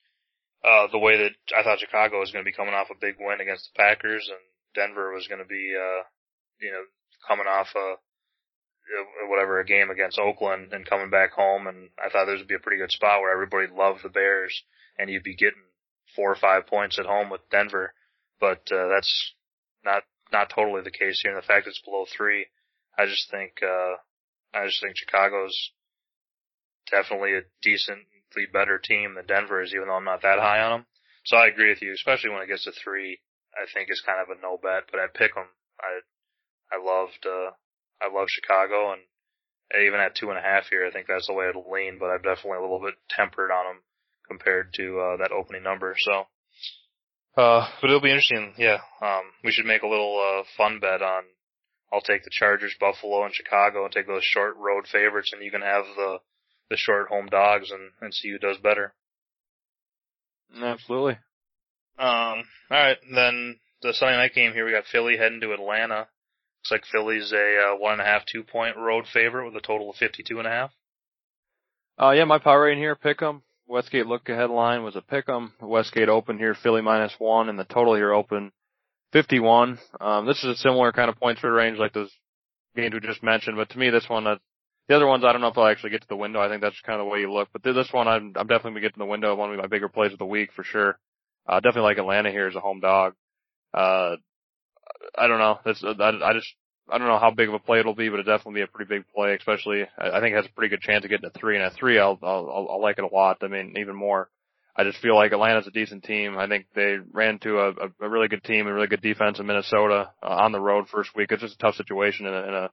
uh, 0.64 0.88
the 0.92 1.00
way 1.00 1.18
that 1.18 1.36
I 1.56 1.62
thought 1.62 1.80
Chicago 1.80 2.20
was 2.20 2.32
going 2.32 2.44
to 2.44 2.50
be 2.50 2.56
coming 2.56 2.74
off 2.74 2.90
a 2.90 3.00
big 3.00 3.16
win 3.20 3.42
against 3.42 3.70
the 3.70 3.78
Packers 3.78 4.28
and 4.32 4.40
Denver 4.74 5.12
was 5.12 5.28
going 5.28 5.44
to 5.44 5.48
be, 5.48 5.76
uh, 5.76 6.04
you 6.60 6.72
know, 6.72 6.84
coming 7.28 7.48
off 7.48 7.68
a, 7.76 7.96
whatever, 9.28 9.60
a 9.60 9.66
game 9.66 9.90
against 9.90 10.20
Oakland 10.20 10.74
and 10.74 10.88
coming 10.88 11.10
back 11.10 11.32
home. 11.34 11.68
And 11.68 11.90
I 12.00 12.10
thought 12.10 12.26
this 12.26 12.40
would 12.40 12.48
be 12.48 12.56
a 12.56 12.64
pretty 12.64 12.80
good 12.80 12.92
spot 12.92 13.22
where 13.22 13.32
everybody 13.32 13.68
loved 13.68 14.04
the 14.04 14.10
Bears 14.10 14.64
and 14.98 15.10
you'd 15.10 15.24
be 15.24 15.36
getting 15.36 15.64
four 16.16 16.32
or 16.32 16.36
five 16.36 16.68
points 16.68 17.00
at 17.00 17.06
home 17.06 17.30
with 17.30 17.42
Denver. 17.50 17.94
But, 18.40 18.72
uh, 18.72 18.88
that's 18.88 19.34
not, 19.84 20.04
not 20.32 20.50
totally 20.50 20.82
the 20.82 20.92
case 20.92 21.22
here. 21.22 21.34
And 21.34 21.42
the 21.42 21.46
fact 21.46 21.68
it's 21.68 21.82
below 21.82 22.06
three, 22.06 22.48
I 22.98 23.06
just 23.06 23.30
think, 23.32 23.62
uh, 23.64 23.96
I 24.54 24.66
just 24.66 24.82
think 24.82 24.96
Chicago's 24.98 25.72
definitely 26.92 27.34
a 27.34 27.42
decently 27.62 28.46
better 28.52 28.78
team 28.78 29.16
than 29.16 29.26
Denver 29.26 29.62
is, 29.62 29.74
even 29.74 29.88
though 29.88 29.96
I'm 29.96 30.06
not 30.06 30.22
that 30.22 30.40
high 30.40 30.62
on 30.62 30.72
them. 30.72 30.86
So 31.26 31.38
I 31.38 31.48
agree 31.48 31.70
with 31.70 31.82
you, 31.82 31.94
especially 31.94 32.32
when 32.32 32.42
it 32.42 32.48
gets 32.48 32.66
to 32.66 32.72
three. 32.72 33.20
I 33.56 33.66
think 33.72 33.90
is 33.92 34.02
kind 34.02 34.20
of 34.20 34.36
a 34.36 34.42
no 34.42 34.58
bet, 34.58 34.90
but 34.90 35.00
I 35.00 35.08
pick 35.14 35.36
them. 35.36 35.46
I 35.80 36.02
I 36.74 36.82
loved 36.82 37.26
uh, 37.26 37.54
I 38.02 38.10
love 38.12 38.28
Chicago, 38.28 38.94
and 38.94 39.02
even 39.80 40.00
at 40.00 40.16
two 40.16 40.30
and 40.30 40.40
a 40.40 40.42
half 40.42 40.68
here, 40.70 40.86
I 40.86 40.92
think 40.92 41.08
that's 41.08 41.28
the 41.28 41.34
way 41.34 41.48
it'll 41.48 41.70
lean. 41.70 41.98
But 42.00 42.10
I'm 42.10 42.26
definitely 42.26 42.58
a 42.58 42.62
little 42.62 42.82
bit 42.82 42.96
tempered 43.10 43.52
on 43.52 43.66
them 43.66 43.80
compared 44.38 44.74
to 44.74 45.00
uh, 45.00 45.18
that 45.18 45.32
opening 45.32 45.64
number. 45.64 45.96
So, 46.00 46.26
uh, 47.38 47.68
but 47.82 47.90
it'll 47.90 48.02
be 48.02 48.10
interesting. 48.10 48.54
Yeah, 48.58 48.80
um, 49.02 49.24
we 49.44 49.52
should 49.52 49.66
make 49.66 49.84
a 49.84 49.88
little 49.88 50.18
uh, 50.20 50.44
fun 50.58 50.80
bet 50.80 51.02
on. 51.02 51.24
I'll 51.92 52.02
take 52.02 52.24
the 52.24 52.32
Chargers, 52.32 52.76
Buffalo, 52.80 53.24
and 53.24 53.34
Chicago, 53.34 53.86
and 53.86 53.94
take 53.94 54.08
those 54.08 54.24
short 54.24 54.56
road 54.58 54.86
favorites, 54.92 55.32
and 55.34 55.44
you 55.44 55.52
can 55.52 55.62
have 55.62 55.86
the 55.96 56.18
the 56.70 56.78
short 56.78 57.10
home 57.10 57.28
dogs, 57.28 57.70
and 57.72 57.92
and 58.02 58.14
see 58.14 58.32
who 58.32 58.40
does 58.40 58.58
better. 58.58 58.94
Absolutely. 60.56 61.18
Um, 61.98 62.44
alright, 62.72 62.98
then 63.14 63.60
the 63.82 63.94
Sunday 63.94 64.18
night 64.18 64.34
game 64.34 64.54
here, 64.54 64.66
we 64.66 64.72
got 64.72 64.86
Philly 64.92 65.18
heading 65.18 65.42
to 65.42 65.54
Atlanta. 65.54 66.08
Looks 66.62 66.72
like 66.72 66.86
Philly's 66.92 67.32
a 67.32 67.74
uh, 67.74 67.76
one 67.78 67.94
and 67.94 68.02
a 68.02 68.06
half, 68.06 68.24
two 68.26 68.44
point 68.44 68.78
road 68.78 69.06
favorite 69.12 69.46
with 69.46 69.56
a 69.56 69.66
total 69.66 69.90
of 69.90 69.96
fifty 69.98 70.24
two 70.24 70.40
and 70.40 70.48
a 70.48 70.52
half. 70.52 70.72
Uh, 72.02 72.12
yeah, 72.12 72.24
my 72.24 72.40
power 72.40 72.64
rating 72.64 72.82
here, 72.82 72.96
pick 72.96 73.22
'em. 73.22 73.44
Westgate 73.68 74.08
look 74.08 74.28
ahead 74.30 74.50
line 74.50 74.84
was 74.84 74.96
a 74.96 75.02
pick 75.02 75.28
'em. 75.30 75.54
Westgate 75.62 76.10
open 76.10 76.38
here, 76.38 76.54
Philly 76.54 76.82
minus 76.82 77.14
one, 77.20 77.50
and 77.50 77.58
the 77.58 77.66
total 77.66 77.96
here 77.96 78.14
open 78.14 78.52
51. 79.14 79.80
Um, 80.00 80.26
this 80.26 80.44
is 80.44 80.50
a 80.50 80.56
similar 80.56 80.92
kind 80.92 81.10
of 81.10 81.20
points 81.20 81.40
spread 81.40 81.54
range 81.54 81.78
like 81.78 81.94
those 81.94 82.12
games 82.76 82.94
we 82.94 83.00
just 83.00 83.24
mentioned, 83.24 83.56
but 83.56 83.70
to 83.70 83.78
me, 83.78 83.90
this 83.90 84.10
one, 84.10 84.28
uh, 84.28 84.38
the 84.88 84.96
other 84.96 85.08
ones, 85.08 85.24
I 85.24 85.32
don't 85.32 85.42
know 85.42 85.48
if 85.48 85.58
I'll 85.58 85.68
actually 85.68 85.92
get 85.92 86.02
to 86.02 86.08
the 86.08 86.18
window. 86.18 86.42
I 86.42 86.50
think 86.50 86.62
that's 86.62 86.80
kind 86.82 87.00
of 87.00 87.06
the 87.06 87.10
way 87.10 87.20
you 87.20 87.32
look, 87.32 87.50
but 87.54 87.64
this 87.64 87.94
one, 87.94 88.08
I'm, 88.08 88.34
I'm 88.36 88.48
definitely 88.48 88.72
gonna 88.72 88.82
get 88.82 88.94
to 88.94 89.00
the 89.00 89.06
window. 89.06 89.36
One 89.36 89.52
of 89.52 89.58
my 89.58 89.68
bigger 89.68 89.88
plays 89.88 90.12
of 90.12 90.20
the 90.20 90.26
week 90.26 90.52
for 90.54 90.64
sure. 90.64 91.00
Uh, 91.48 91.60
definitely 91.60 91.90
like 91.90 91.98
Atlanta 91.98 92.32
here 92.32 92.48
as 92.48 92.56
a 92.56 92.60
home 92.60 92.80
dog. 92.80 93.14
Uh, 93.74 94.18
I 95.18 95.28
don't 95.28 95.40
know. 95.40 95.60
That's, 95.64 95.84
I, 95.84 96.12
I 96.24 96.34
just, 96.34 96.54
I 96.90 96.98
don't 96.98 97.08
know 97.08 97.20
how 97.20 97.32
big 97.32 97.48
of 97.48 97.54
a 97.54 97.60
play 97.60 97.80
it'll 97.80 97.96
be, 97.96 98.10
but 98.10 98.20
it'll 98.20 98.38
definitely 98.38 98.60
be 98.60 98.64
a 98.64 98.68
pretty 98.68 98.90
big 98.90 99.06
play, 99.16 99.36
especially, 99.36 99.84
I, 99.98 100.20
think 100.20 100.34
it 100.34 100.38
has 100.38 100.46
a 100.46 100.54
pretty 100.54 100.70
good 100.70 100.82
chance 100.82 101.04
of 101.04 101.10
getting 101.10 101.26
a 101.26 101.40
three, 101.40 101.56
and 101.56 101.64
at 101.64 101.74
three, 101.74 101.98
I'll, 101.98 102.20
I'll, 102.22 102.68
I'll 102.72 102.82
like 102.82 102.98
it 102.98 103.06
a 103.06 103.16
lot. 103.16 103.38
I 103.42 103.48
mean, 103.48 103.76
even 103.78 103.96
more. 103.96 104.30
I 104.76 104.84
just 104.84 105.00
feel 105.00 105.16
like 105.16 105.32
Atlanta's 105.32 105.68
a 105.68 105.72
decent 105.72 106.04
team. 106.04 106.38
I 106.38 106.48
think 106.48 106.66
they 106.76 106.98
ran 107.12 107.40
to 107.40 107.60
a, 107.60 107.70
a, 107.70 107.90
a 108.02 108.10
really 108.10 108.28
good 108.28 108.44
team, 108.44 108.66
a 108.66 108.74
really 108.74 108.88
good 108.88 109.02
defense 109.02 109.40
in 109.40 109.46
Minnesota 109.46 110.12
uh, 110.22 110.28
on 110.28 110.52
the 110.52 110.60
road 110.60 110.88
first 110.90 111.12
week. 111.16 111.32
It's 111.32 111.44
just 111.44 111.56
a 111.56 111.58
tough 111.60 111.76
situation 111.76 112.26
in 112.26 112.34
a, 112.34 112.48
in 112.48 112.54
a 112.54 112.70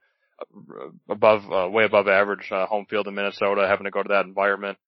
above, 1.11 1.43
uh, 1.53 1.69
way 1.69 1.85
above 1.85 2.09
average 2.09 2.49
uh, 2.51 2.67
home 2.67 2.87
field 2.89 3.07
in 3.07 3.15
Minnesota, 3.15 3.67
having 3.69 3.85
to 3.85 3.91
go 3.91 4.03
to 4.03 4.09
that 4.09 4.25
environment, 4.25 4.79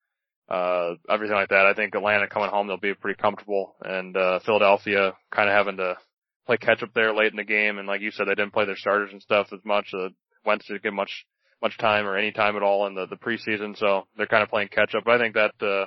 uh, 0.49 0.95
everything 1.11 1.37
like 1.37 1.51
that. 1.51 1.67
I 1.67 1.75
think 1.75 1.95
Atlanta 1.95 2.29
coming 2.29 2.49
home, 2.49 2.67
they'll 2.67 2.79
be 2.79 2.95
pretty 2.95 3.21
comfortable, 3.21 3.77
and 3.83 4.17
uh, 4.17 4.41
Philadelphia 4.41 5.13
kind 5.31 5.51
of 5.51 5.55
having 5.55 5.77
to 5.77 5.99
play 6.47 6.57
catch 6.57 6.83
up 6.83 6.91
there 6.95 7.15
late 7.15 7.31
in 7.33 7.37
the 7.37 7.45
game. 7.45 7.79
And 7.79 7.89
like 7.89 8.01
you 8.01 8.11
said, 8.11 8.27
they 8.27 8.35
didn't 8.35 8.53
play 8.53 8.65
their 8.65 8.77
starters 8.77 9.11
and 9.13 9.23
stuff 9.23 9.49
as 9.53 9.61
much. 9.65 9.89
Uh, 9.95 10.09
Wentz 10.45 10.67
didn't 10.67 10.83
get 10.83 10.93
much 10.93 11.27
much 11.61 11.79
time 11.79 12.07
or 12.07 12.17
any 12.17 12.33
time 12.33 12.57
at 12.57 12.63
all 12.63 12.87
in 12.87 12.95
the 12.95 13.07
the 13.07 13.17
preseason, 13.17 13.77
so 13.79 14.07
they're 14.17 14.27
kind 14.27 14.43
of 14.43 14.49
playing 14.49 14.69
catch 14.69 14.95
up. 14.95 15.05
But 15.05 15.15
I 15.15 15.19
think 15.19 15.35
that. 15.35 15.53
uh 15.63 15.87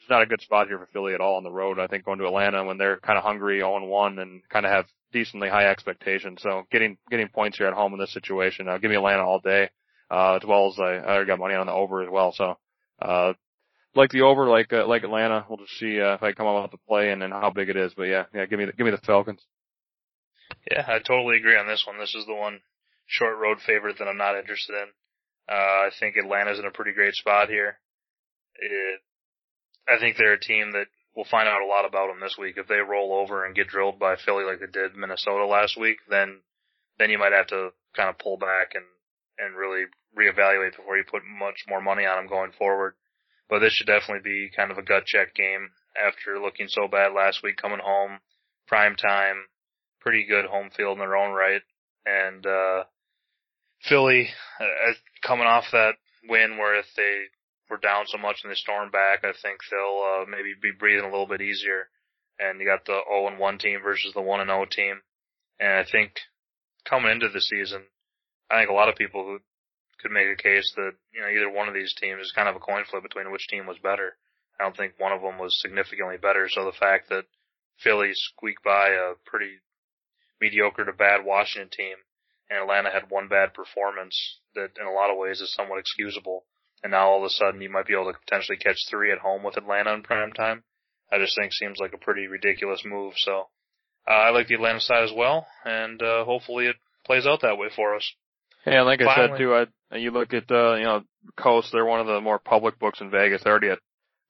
it's 0.00 0.10
not 0.10 0.22
a 0.22 0.26
good 0.26 0.40
spot 0.40 0.68
here 0.68 0.78
for 0.78 0.88
Philly 0.90 1.12
at 1.12 1.20
all 1.20 1.36
on 1.36 1.44
the 1.44 1.50
road. 1.50 1.78
I 1.78 1.86
think 1.86 2.06
going 2.06 2.18
to 2.20 2.26
Atlanta 2.26 2.64
when 2.64 2.78
they're 2.78 2.96
kind 2.96 3.18
of 3.18 3.24
hungry 3.24 3.60
0-1 3.60 4.18
and 4.18 4.40
kind 4.48 4.64
of 4.64 4.72
have 4.72 4.86
decently 5.12 5.50
high 5.50 5.66
expectations. 5.66 6.40
So 6.40 6.62
getting, 6.72 6.96
getting 7.10 7.28
points 7.28 7.58
here 7.58 7.66
at 7.66 7.74
home 7.74 7.92
in 7.92 7.98
this 7.98 8.14
situation, 8.14 8.68
uh, 8.68 8.78
give 8.78 8.90
me 8.90 8.96
Atlanta 8.96 9.22
all 9.22 9.40
day, 9.40 9.68
uh, 10.10 10.36
as 10.40 10.48
well 10.48 10.68
as 10.68 10.78
I, 10.80 11.18
I 11.18 11.24
got 11.24 11.38
money 11.38 11.56
on 11.56 11.66
the 11.66 11.72
over 11.72 12.02
as 12.02 12.08
well. 12.10 12.32
So, 12.32 12.56
uh, 13.02 13.34
like 13.98 14.10
the 14.10 14.22
over, 14.22 14.46
like, 14.46 14.72
uh, 14.72 14.86
like 14.86 15.02
Atlanta. 15.02 15.44
We'll 15.48 15.58
just 15.58 15.78
see, 15.78 16.00
uh, 16.00 16.14
if 16.14 16.22
I 16.22 16.32
come 16.32 16.46
up 16.46 16.62
with 16.62 16.70
the 16.70 16.86
play 16.86 17.10
and, 17.10 17.22
and 17.22 17.32
how 17.32 17.50
big 17.50 17.68
it 17.68 17.76
is. 17.76 17.92
But 17.94 18.04
yeah, 18.04 18.24
yeah, 18.32 18.46
give 18.46 18.58
me 18.58 18.64
the, 18.64 18.72
give 18.72 18.86
me 18.86 18.92
the 18.92 18.98
Falcons. 18.98 19.44
Yeah, 20.70 20.84
I 20.86 20.98
totally 21.00 21.36
agree 21.36 21.58
on 21.58 21.66
this 21.66 21.84
one. 21.86 21.98
This 21.98 22.14
is 22.14 22.24
the 22.26 22.34
one 22.34 22.60
short 23.06 23.38
road 23.38 23.58
favorite 23.66 23.98
that 23.98 24.08
I'm 24.08 24.16
not 24.16 24.38
interested 24.38 24.74
in. 24.74 24.88
Uh, 25.50 25.88
I 25.88 25.90
think 25.98 26.16
Atlanta's 26.16 26.58
in 26.58 26.66
a 26.66 26.70
pretty 26.70 26.92
great 26.92 27.14
spot 27.14 27.48
here. 27.48 27.78
It, 28.54 29.00
I 29.88 29.98
think 29.98 30.16
they're 30.16 30.34
a 30.34 30.40
team 30.40 30.72
that 30.72 30.86
we'll 31.16 31.26
find 31.30 31.48
out 31.48 31.62
a 31.62 31.66
lot 31.66 31.86
about 31.86 32.08
them 32.08 32.20
this 32.20 32.36
week. 32.38 32.56
If 32.56 32.68
they 32.68 32.76
roll 32.76 33.14
over 33.14 33.44
and 33.44 33.54
get 33.54 33.68
drilled 33.68 33.98
by 33.98 34.16
Philly 34.16 34.44
like 34.44 34.60
they 34.60 34.70
did 34.70 34.94
Minnesota 34.94 35.46
last 35.46 35.78
week, 35.78 35.98
then 36.08 36.40
then 36.98 37.10
you 37.10 37.18
might 37.18 37.32
have 37.32 37.46
to 37.48 37.70
kind 37.96 38.08
of 38.08 38.18
pull 38.18 38.36
back 38.36 38.74
and 38.74 38.84
and 39.38 39.56
really 39.56 39.84
reevaluate 40.18 40.76
before 40.76 40.96
you 40.96 41.04
put 41.10 41.22
much 41.24 41.64
more 41.68 41.80
money 41.80 42.04
on 42.04 42.16
them 42.16 42.28
going 42.28 42.52
forward. 42.58 42.94
But 43.48 43.60
this 43.60 43.72
should 43.72 43.86
definitely 43.86 44.22
be 44.22 44.50
kind 44.54 44.70
of 44.70 44.78
a 44.78 44.82
gut 44.82 45.06
check 45.06 45.34
game 45.34 45.70
after 45.96 46.38
looking 46.38 46.68
so 46.68 46.86
bad 46.86 47.12
last 47.14 47.42
week 47.42 47.56
coming 47.56 47.80
home, 47.82 48.18
prime 48.66 48.94
time, 48.94 49.46
pretty 50.00 50.26
good 50.26 50.44
home 50.44 50.70
field 50.76 50.92
in 50.92 50.98
their 50.98 51.16
own 51.16 51.32
right, 51.32 51.62
and 52.06 52.46
uh 52.46 52.84
Philly 53.82 54.28
uh, 54.60 54.92
coming 55.22 55.46
off 55.46 55.64
that 55.72 55.94
win 56.28 56.58
where 56.58 56.78
if 56.78 56.86
they 56.96 57.24
were 57.70 57.78
down 57.78 58.04
so 58.06 58.18
much 58.18 58.40
and 58.42 58.50
they 58.50 58.56
stormed 58.56 58.92
back, 58.92 59.20
I 59.24 59.32
think 59.40 59.60
they'll 59.70 60.22
uh, 60.22 60.24
maybe 60.28 60.54
be 60.60 60.72
breathing 60.76 61.04
a 61.04 61.10
little 61.10 61.26
bit 61.26 61.40
easier. 61.40 61.88
And 62.38 62.60
you 62.60 62.66
got 62.66 62.84
the 62.84 63.00
0 63.08 63.28
and 63.28 63.38
1 63.38 63.58
team 63.58 63.80
versus 63.82 64.12
the 64.14 64.20
1 64.20 64.40
and 64.40 64.48
0 64.48 64.66
team. 64.70 65.00
And 65.60 65.72
I 65.72 65.84
think 65.90 66.12
coming 66.84 67.10
into 67.10 67.28
the 67.28 67.40
season, 67.40 67.82
I 68.50 68.60
think 68.60 68.70
a 68.70 68.74
lot 68.74 68.88
of 68.88 68.96
people 68.96 69.24
who 69.24 69.38
could 70.00 70.10
make 70.10 70.28
a 70.28 70.42
case 70.42 70.72
that, 70.76 70.92
you 71.12 71.20
know, 71.20 71.28
either 71.28 71.50
one 71.50 71.68
of 71.68 71.74
these 71.74 71.94
teams 71.94 72.20
is 72.20 72.32
kind 72.32 72.48
of 72.48 72.56
a 72.56 72.60
coin 72.60 72.84
flip 72.88 73.02
between 73.02 73.32
which 73.32 73.48
team 73.48 73.66
was 73.66 73.78
better. 73.82 74.16
I 74.58 74.64
don't 74.64 74.76
think 74.76 74.94
one 74.98 75.12
of 75.12 75.22
them 75.22 75.38
was 75.38 75.60
significantly 75.60 76.16
better. 76.16 76.48
So 76.48 76.64
the 76.64 76.72
fact 76.72 77.08
that 77.10 77.24
Philly 77.82 78.10
squeaked 78.12 78.64
by 78.64 78.88
a 78.88 79.14
pretty 79.24 79.58
mediocre 80.40 80.84
to 80.84 80.92
bad 80.92 81.24
Washington 81.24 81.70
team 81.70 81.96
and 82.50 82.60
Atlanta 82.60 82.90
had 82.90 83.10
one 83.10 83.28
bad 83.28 83.54
performance 83.54 84.40
that 84.54 84.70
in 84.80 84.86
a 84.86 84.92
lot 84.92 85.10
of 85.10 85.18
ways 85.18 85.40
is 85.40 85.52
somewhat 85.52 85.78
excusable 85.78 86.44
and 86.82 86.92
now 86.92 87.08
all 87.08 87.18
of 87.18 87.24
a 87.24 87.30
sudden 87.30 87.60
you 87.60 87.70
might 87.70 87.86
be 87.86 87.94
able 87.94 88.12
to 88.12 88.18
potentially 88.18 88.58
catch 88.58 88.78
three 88.88 89.10
at 89.12 89.18
home 89.18 89.42
with 89.42 89.56
Atlanta 89.56 89.92
in 89.94 90.02
prime 90.02 90.32
time. 90.32 90.62
I 91.10 91.18
just 91.18 91.36
think 91.36 91.52
seems 91.52 91.78
like 91.80 91.92
a 91.92 91.98
pretty 91.98 92.26
ridiculous 92.26 92.82
move. 92.84 93.14
So 93.16 93.48
uh, 94.08 94.14
I 94.14 94.30
like 94.30 94.48
the 94.48 94.54
Atlanta 94.54 94.80
side 94.80 95.04
as 95.04 95.12
well, 95.14 95.46
and 95.64 96.00
uh, 96.02 96.24
hopefully 96.24 96.66
it 96.66 96.76
plays 97.04 97.26
out 97.26 97.40
that 97.42 97.58
way 97.58 97.68
for 97.74 97.94
us. 97.96 98.12
Yeah, 98.70 98.82
like 98.82 99.00
Finally, 99.00 99.28
I 99.28 99.30
said 99.30 99.38
too, 99.38 99.66
I, 99.92 99.96
you 99.96 100.10
look 100.10 100.32
at 100.34 100.50
uh, 100.50 100.74
you 100.74 100.84
know 100.84 101.02
Coast, 101.36 101.70
they're 101.72 101.84
one 101.84 102.00
of 102.00 102.06
the 102.06 102.20
more 102.20 102.38
public 102.38 102.78
books 102.78 103.00
in 103.00 103.10
Vegas. 103.10 103.42
They're 103.42 103.52
already 103.52 103.70
at 103.70 103.78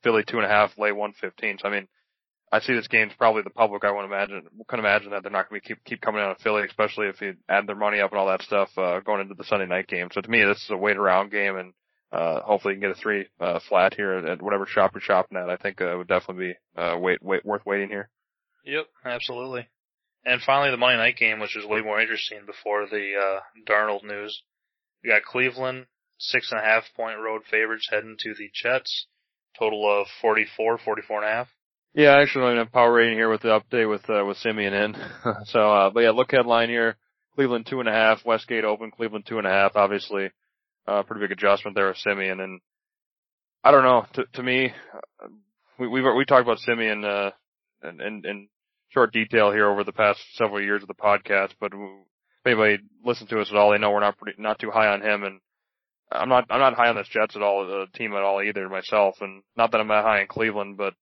Philly 0.03 0.25
two 0.27 0.37
and 0.37 0.47
a 0.47 0.49
half, 0.49 0.79
lay 0.79 0.93
one 0.93 1.13
fifteen. 1.13 1.59
So 1.59 1.69
I 1.69 1.73
mean, 1.73 1.89
I 2.51 2.61
see 2.61 2.75
this 2.75 2.89
game's 2.89 3.13
probably 3.19 3.43
the 3.43 3.51
public. 3.51 3.85
I 3.85 3.91
would 3.91 4.05
imagine, 4.05 4.43
can 4.69 4.79
imagine 4.79 5.11
that 5.11 5.23
they're 5.23 5.33
not 5.33 5.49
going 5.49 5.61
to 5.61 5.67
keep 5.67 5.85
keep 5.85 6.01
coming 6.01 6.21
out 6.21 6.31
of 6.31 6.39
Philly, 6.39 6.65
especially 6.65 7.09
if 7.09 7.21
you 7.21 7.35
add 7.49 7.67
their 7.67 7.77
money 7.77 8.01
up 8.01 8.13
and 8.13 8.19
all 8.19 8.29
that 8.29 8.43
stuff 8.43 8.71
uh, 8.77 9.01
going 9.01 9.21
into 9.21 9.35
the 9.35 9.45
Sunday 9.45 9.67
night 9.67 9.89
game. 9.89 10.09
So 10.13 10.21
to 10.21 10.31
me, 10.31 10.45
this 10.45 10.59
is 10.59 10.71
a 10.71 10.77
wait 10.77 10.97
around 10.97 11.31
game, 11.31 11.57
and 11.57 11.73
uh, 12.13 12.41
hopefully 12.41 12.75
you 12.75 12.81
can 12.81 12.89
get 12.89 12.99
a 12.99 13.01
three 13.01 13.27
uh, 13.41 13.61
flat 13.69 13.95
here 13.95 14.13
at 14.13 14.43
whatever 14.43 14.67
shop 14.67 14.93
you're 14.95 15.03
shopping 15.03 15.37
at. 15.37 15.51
I 15.51 15.57
think 15.57 15.81
uh, 15.81 15.93
it 15.93 15.99
would 15.99 16.09
definitely 16.09 16.49
be 16.49 16.81
uh, 16.81 16.97
wait, 16.99 17.23
wait, 17.23 17.45
worth 17.45 17.67
waiting 17.67 17.89
here. 17.89 18.09
Yep, 18.65 18.87
absolutely. 19.05 19.69
And 20.25 20.43
finally, 20.43 20.71
the 20.71 20.77
Monday 20.77 20.99
night 20.99 21.17
game, 21.17 21.41
which 21.41 21.55
was 21.55 21.65
way 21.65 21.81
more 21.81 22.01
interesting 22.01 22.41
before 22.47 22.87
the 22.87 23.15
uh, 23.15 23.41
Darnold 23.71 24.05
news. 24.05 24.43
We 25.03 25.11
got 25.11 25.23
Cleveland 25.23 25.87
six 26.19 26.51
and 26.51 26.61
a 26.61 26.65
half 26.65 26.85
point 26.97 27.19
road 27.19 27.43
favorites 27.51 27.89
heading 27.91 28.17
to 28.21 28.35
the 28.35 28.51
Jets. 28.53 29.07
Total 29.59 30.01
of 30.01 30.07
44, 30.21 30.79
44 30.79 31.23
and 31.23 31.27
a 31.27 31.35
half. 31.35 31.49
Yeah, 31.95 32.11
I 32.11 32.23
actually 32.23 32.43
don't 32.43 32.53
even 32.53 32.65
have 32.65 32.73
power 32.73 32.93
rating 32.93 33.17
here 33.17 33.31
with 33.31 33.43
the 33.43 33.49
update 33.49 33.89
with 33.89 34.09
uh, 34.09 34.25
with 34.25 34.37
Siemian 34.37 34.75
in. 34.75 34.97
so, 35.47 35.61
uh, 35.61 35.91
but 35.91 36.01
yeah, 36.01 36.11
look 36.11 36.33
ahead 36.33 36.47
line 36.47 36.69
here: 36.69 36.97
Cleveland 37.35 37.67
two 37.67 37.81
and 37.81 37.89
a 37.89 37.93
half, 37.93 38.25
Westgate 38.25 38.65
open, 38.65 38.91
Cleveland 38.91 39.25
two 39.27 39.39
and 39.39 39.47
a 39.47 39.51
half. 39.51 39.75
Obviously, 39.75 40.31
uh, 40.87 41.03
pretty 41.03 41.21
big 41.27 41.33
adjustment 41.33 41.75
there 41.75 41.89
with 41.89 41.97
Siemian. 41.97 42.41
And 42.41 42.61
I 43.65 43.71
don't 43.71 43.85
know, 43.85 44.07
to, 44.15 44.25
to 44.35 44.43
me, 44.43 44.73
we, 45.79 45.89
we, 45.89 46.03
we 46.03 46.25
talked 46.25 46.43
about 46.43 46.59
Siemian, 46.59 47.05
uh, 47.05 47.31
and 47.83 48.01
and 48.01 48.25
in 48.25 48.49
short 48.91 49.13
detail 49.13 49.53
here 49.53 49.69
over 49.69 49.85
the 49.85 49.93
past 49.93 50.21
several 50.35 50.63
years 50.63 50.83
of 50.83 50.89
the 50.89 50.95
podcast, 50.95 51.53
but 51.61 51.73
if 51.75 52.47
anybody 52.47 52.79
listens 53.05 53.31
to 53.31 53.41
us 53.41 53.51
at 53.51 53.57
all, 53.57 53.71
they 53.71 53.79
know 53.79 53.91
we're 53.91 54.01
not 54.01 54.19
pretty, 54.19 54.41
not 54.41 54.59
too 54.59 54.71
high 54.71 54.89
on 54.89 55.03
him. 55.03 55.25
And 55.25 55.41
I'm 56.11 56.29
not, 56.29 56.47
I'm 56.51 56.61
not 56.61 56.75
high 56.75 56.89
on 56.89 56.97
this 56.97 57.09
Jets 57.09 57.37
at 57.37 57.43
all, 57.43 57.67
the 57.67 57.87
team 57.95 58.13
at 58.13 58.23
all 58.23 58.43
either 58.43 58.69
myself. 58.69 59.17
And 59.21 59.43
not 59.57 59.73
that 59.73 59.81
I'm 59.81 59.89
that 59.89 60.05
high 60.05 60.21
in 60.21 60.27
Cleveland, 60.27 60.77
but 60.77 60.95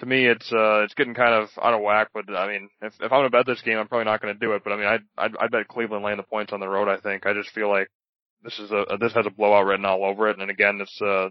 to 0.00 0.06
me, 0.06 0.26
it's 0.26 0.52
uh, 0.52 0.82
it's 0.82 0.94
getting 0.94 1.14
kind 1.14 1.34
of 1.34 1.48
out 1.62 1.74
of 1.74 1.80
whack. 1.80 2.08
But 2.12 2.28
I 2.34 2.48
mean, 2.48 2.68
if 2.82 2.94
if 2.94 3.12
I'm 3.12 3.18
gonna 3.18 3.30
bet 3.30 3.46
this 3.46 3.62
game, 3.62 3.78
I'm 3.78 3.88
probably 3.88 4.06
not 4.06 4.20
gonna 4.20 4.34
do 4.34 4.52
it. 4.52 4.62
But 4.64 4.72
I 4.72 4.76
mean, 4.76 4.86
I 4.86 4.98
I 5.16 5.28
I 5.40 5.46
bet 5.48 5.68
Cleveland 5.68 6.04
laying 6.04 6.16
the 6.16 6.24
points 6.24 6.52
on 6.52 6.60
the 6.60 6.68
road. 6.68 6.88
I 6.88 6.98
think 6.98 7.26
I 7.26 7.32
just 7.32 7.50
feel 7.50 7.68
like 7.68 7.88
this 8.42 8.58
is 8.58 8.70
a 8.72 8.84
this 9.00 9.14
has 9.14 9.26
a 9.26 9.30
blowout 9.30 9.66
written 9.66 9.84
all 9.84 10.04
over 10.04 10.28
it. 10.28 10.38
And 10.38 10.50
again, 10.50 10.80
it's 10.80 11.00
uh, 11.00 11.28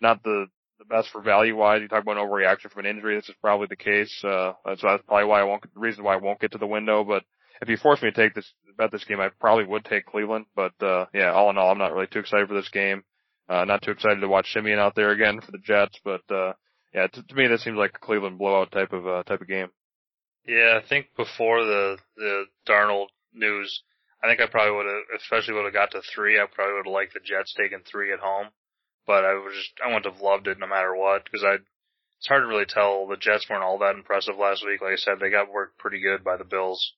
not 0.00 0.22
the 0.22 0.46
the 0.82 0.94
best 0.94 1.10
for 1.10 1.20
value 1.20 1.56
wise. 1.56 1.80
You 1.80 1.88
talk 1.88 2.02
about 2.02 2.16
an 2.16 2.26
overreaction 2.26 2.70
from 2.70 2.84
an 2.84 2.96
injury. 2.96 3.16
This 3.16 3.28
is 3.28 3.34
probably 3.40 3.66
the 3.68 3.76
case. 3.76 4.12
Uh, 4.24 4.52
so 4.64 4.86
that's 4.86 5.02
probably 5.06 5.26
why 5.26 5.40
I 5.40 5.44
won't 5.44 5.62
the 5.62 5.80
reason 5.80 6.04
why 6.04 6.14
I 6.14 6.18
won't 6.18 6.40
get 6.40 6.52
to 6.52 6.58
the 6.58 6.66
window. 6.66 7.04
But 7.04 7.24
if 7.60 7.68
you 7.68 7.76
force 7.76 8.02
me 8.02 8.10
to 8.10 8.16
take 8.16 8.34
this 8.34 8.52
bet 8.76 8.90
this 8.90 9.04
game, 9.04 9.20
I 9.20 9.28
probably 9.40 9.64
would 9.64 9.84
take 9.84 10.06
Cleveland. 10.06 10.46
But 10.54 10.72
uh, 10.82 11.06
yeah, 11.14 11.32
all 11.32 11.50
in 11.50 11.58
all, 11.58 11.70
I'm 11.70 11.78
not 11.78 11.92
really 11.92 12.08
too 12.08 12.18
excited 12.18 12.48
for 12.48 12.54
this 12.54 12.70
game. 12.70 13.02
Uh, 13.48 13.64
not 13.64 13.82
too 13.82 13.90
excited 13.90 14.20
to 14.20 14.28
watch 14.28 14.52
Siemian 14.52 14.78
out 14.78 14.94
there 14.94 15.10
again 15.10 15.40
for 15.40 15.52
the 15.52 15.58
Jets. 15.58 15.98
But 16.04 16.22
uh, 16.30 16.52
yeah, 16.94 17.06
to, 17.06 17.22
to 17.22 17.34
me, 17.34 17.46
this 17.46 17.62
seems 17.62 17.76
like 17.76 17.92
a 17.94 18.04
Cleveland 18.04 18.38
blowout 18.38 18.72
type 18.72 18.92
of 18.92 19.06
uh, 19.06 19.22
type 19.24 19.40
of 19.40 19.48
game. 19.48 19.68
Yeah, 20.46 20.80
I 20.82 20.88
think 20.88 21.06
before 21.16 21.64
the 21.64 21.98
the 22.16 22.44
Darnold 22.68 23.08
news, 23.32 23.82
I 24.22 24.28
think 24.28 24.40
I 24.40 24.46
probably 24.50 24.76
would 24.76 24.86
have, 24.86 25.20
especially 25.20 25.54
would 25.54 25.64
have 25.64 25.72
got 25.72 25.92
to 25.92 26.02
three. 26.14 26.38
I 26.38 26.46
probably 26.52 26.74
would 26.74 26.86
have 26.86 26.92
liked 26.92 27.14
the 27.14 27.20
Jets 27.20 27.54
taking 27.56 27.80
three 27.84 28.12
at 28.12 28.18
home, 28.18 28.48
but 29.06 29.24
I 29.24 29.34
was 29.34 29.54
just, 29.54 29.72
I 29.84 29.88
wouldn't 29.88 30.12
have 30.12 30.22
loved 30.22 30.46
it 30.46 30.58
no 30.58 30.66
matter 30.66 30.94
what 30.94 31.24
because 31.24 31.44
I, 31.44 31.56
it's 32.18 32.28
hard 32.28 32.42
to 32.42 32.46
really 32.46 32.66
tell. 32.66 33.06
The 33.06 33.16
Jets 33.16 33.46
weren't 33.50 33.64
all 33.64 33.78
that 33.78 33.96
impressive 33.96 34.36
last 34.38 34.64
week. 34.64 34.80
Like 34.80 34.92
I 34.92 34.96
said, 34.96 35.14
they 35.20 35.30
got 35.30 35.52
worked 35.52 35.78
pretty 35.78 36.00
good 36.00 36.22
by 36.22 36.36
the 36.36 36.44
Bills, 36.44 36.94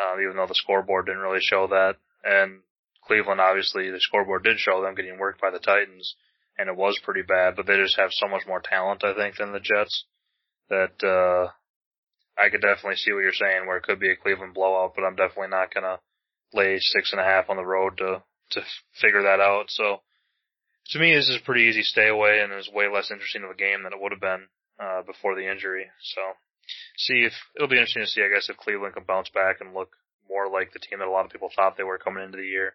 uh, 0.00 0.16
even 0.20 0.36
though 0.36 0.46
the 0.46 0.54
scoreboard 0.54 1.06
didn't 1.06 1.20
really 1.20 1.42
show 1.42 1.66
that. 1.68 1.96
And 2.24 2.60
Cleveland, 3.06 3.40
obviously, 3.40 3.90
the 3.90 4.00
scoreboard 4.00 4.42
did 4.44 4.58
show 4.58 4.80
them 4.80 4.94
getting 4.94 5.18
worked 5.18 5.40
by 5.40 5.50
the 5.50 5.58
Titans, 5.58 6.16
and 6.58 6.70
it 6.70 6.76
was 6.76 6.98
pretty 7.04 7.20
bad. 7.20 7.56
But 7.56 7.66
they 7.66 7.76
just 7.76 7.98
have 7.98 8.10
so 8.12 8.26
much 8.26 8.46
more 8.46 8.60
talent, 8.60 9.04
I 9.04 9.14
think, 9.14 9.36
than 9.36 9.52
the 9.52 9.60
Jets. 9.60 10.06
That 10.70 10.96
uh, 11.04 11.52
I 12.40 12.48
could 12.48 12.62
definitely 12.62 12.96
see 12.96 13.12
what 13.12 13.20
you're 13.20 13.32
saying, 13.32 13.66
where 13.66 13.76
it 13.76 13.82
could 13.82 14.00
be 14.00 14.10
a 14.10 14.16
Cleveland 14.16 14.54
blowout. 14.54 14.94
But 14.96 15.04
I'm 15.04 15.16
definitely 15.16 15.48
not 15.48 15.74
gonna 15.74 16.00
lay 16.54 16.78
six 16.78 17.12
and 17.12 17.20
a 17.20 17.24
half 17.24 17.50
on 17.50 17.56
the 17.56 17.66
road 17.66 17.98
to 17.98 18.22
to 18.52 18.62
figure 18.98 19.24
that 19.24 19.40
out. 19.40 19.66
So 19.68 20.00
to 20.90 20.98
me, 20.98 21.14
this 21.14 21.28
is 21.28 21.38
a 21.40 21.44
pretty 21.44 21.62
easy 21.62 21.82
stay 21.82 22.08
away, 22.08 22.40
and 22.40 22.52
it's 22.52 22.70
way 22.70 22.88
less 22.88 23.10
interesting 23.10 23.42
of 23.44 23.50
a 23.50 23.54
game 23.54 23.82
than 23.82 23.92
it 23.92 24.00
would 24.00 24.12
have 24.12 24.20
been 24.20 24.46
uh, 24.78 25.02
before 25.02 25.34
the 25.34 25.50
injury. 25.50 25.86
So 26.02 26.20
see 26.96 27.24
if 27.24 27.32
it'll 27.56 27.68
be 27.68 27.76
interesting 27.76 28.02
to 28.02 28.08
see, 28.08 28.22
I 28.22 28.32
guess, 28.32 28.48
if 28.48 28.56
Cleveland 28.56 28.94
can 28.94 29.04
bounce 29.04 29.30
back 29.30 29.60
and 29.60 29.74
look 29.74 29.96
more 30.28 30.48
like 30.48 30.72
the 30.72 30.78
team 30.78 30.98
that 30.98 31.08
a 31.08 31.10
lot 31.10 31.24
of 31.24 31.30
people 31.32 31.50
thought 31.54 31.76
they 31.76 31.84
were 31.84 31.98
coming 31.98 32.24
into 32.24 32.38
the 32.38 32.46
year. 32.46 32.74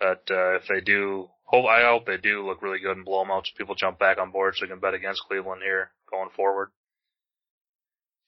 But 0.00 0.24
uh, 0.30 0.56
if 0.56 0.62
they 0.68 0.80
do, 0.80 1.28
hope 1.44 1.66
I 1.66 1.82
hope 1.82 2.06
they 2.06 2.16
do 2.16 2.46
look 2.46 2.62
really 2.62 2.80
good 2.80 2.96
and 2.96 3.04
blow 3.04 3.22
them 3.22 3.30
out, 3.30 3.46
so 3.46 3.52
people 3.56 3.74
jump 3.74 3.98
back 3.98 4.18
on 4.18 4.32
board 4.32 4.54
so 4.56 4.64
we 4.64 4.68
can 4.68 4.80
bet 4.80 4.94
against 4.94 5.22
Cleveland 5.28 5.62
here 5.64 5.90
going 6.10 6.30
forward. 6.34 6.70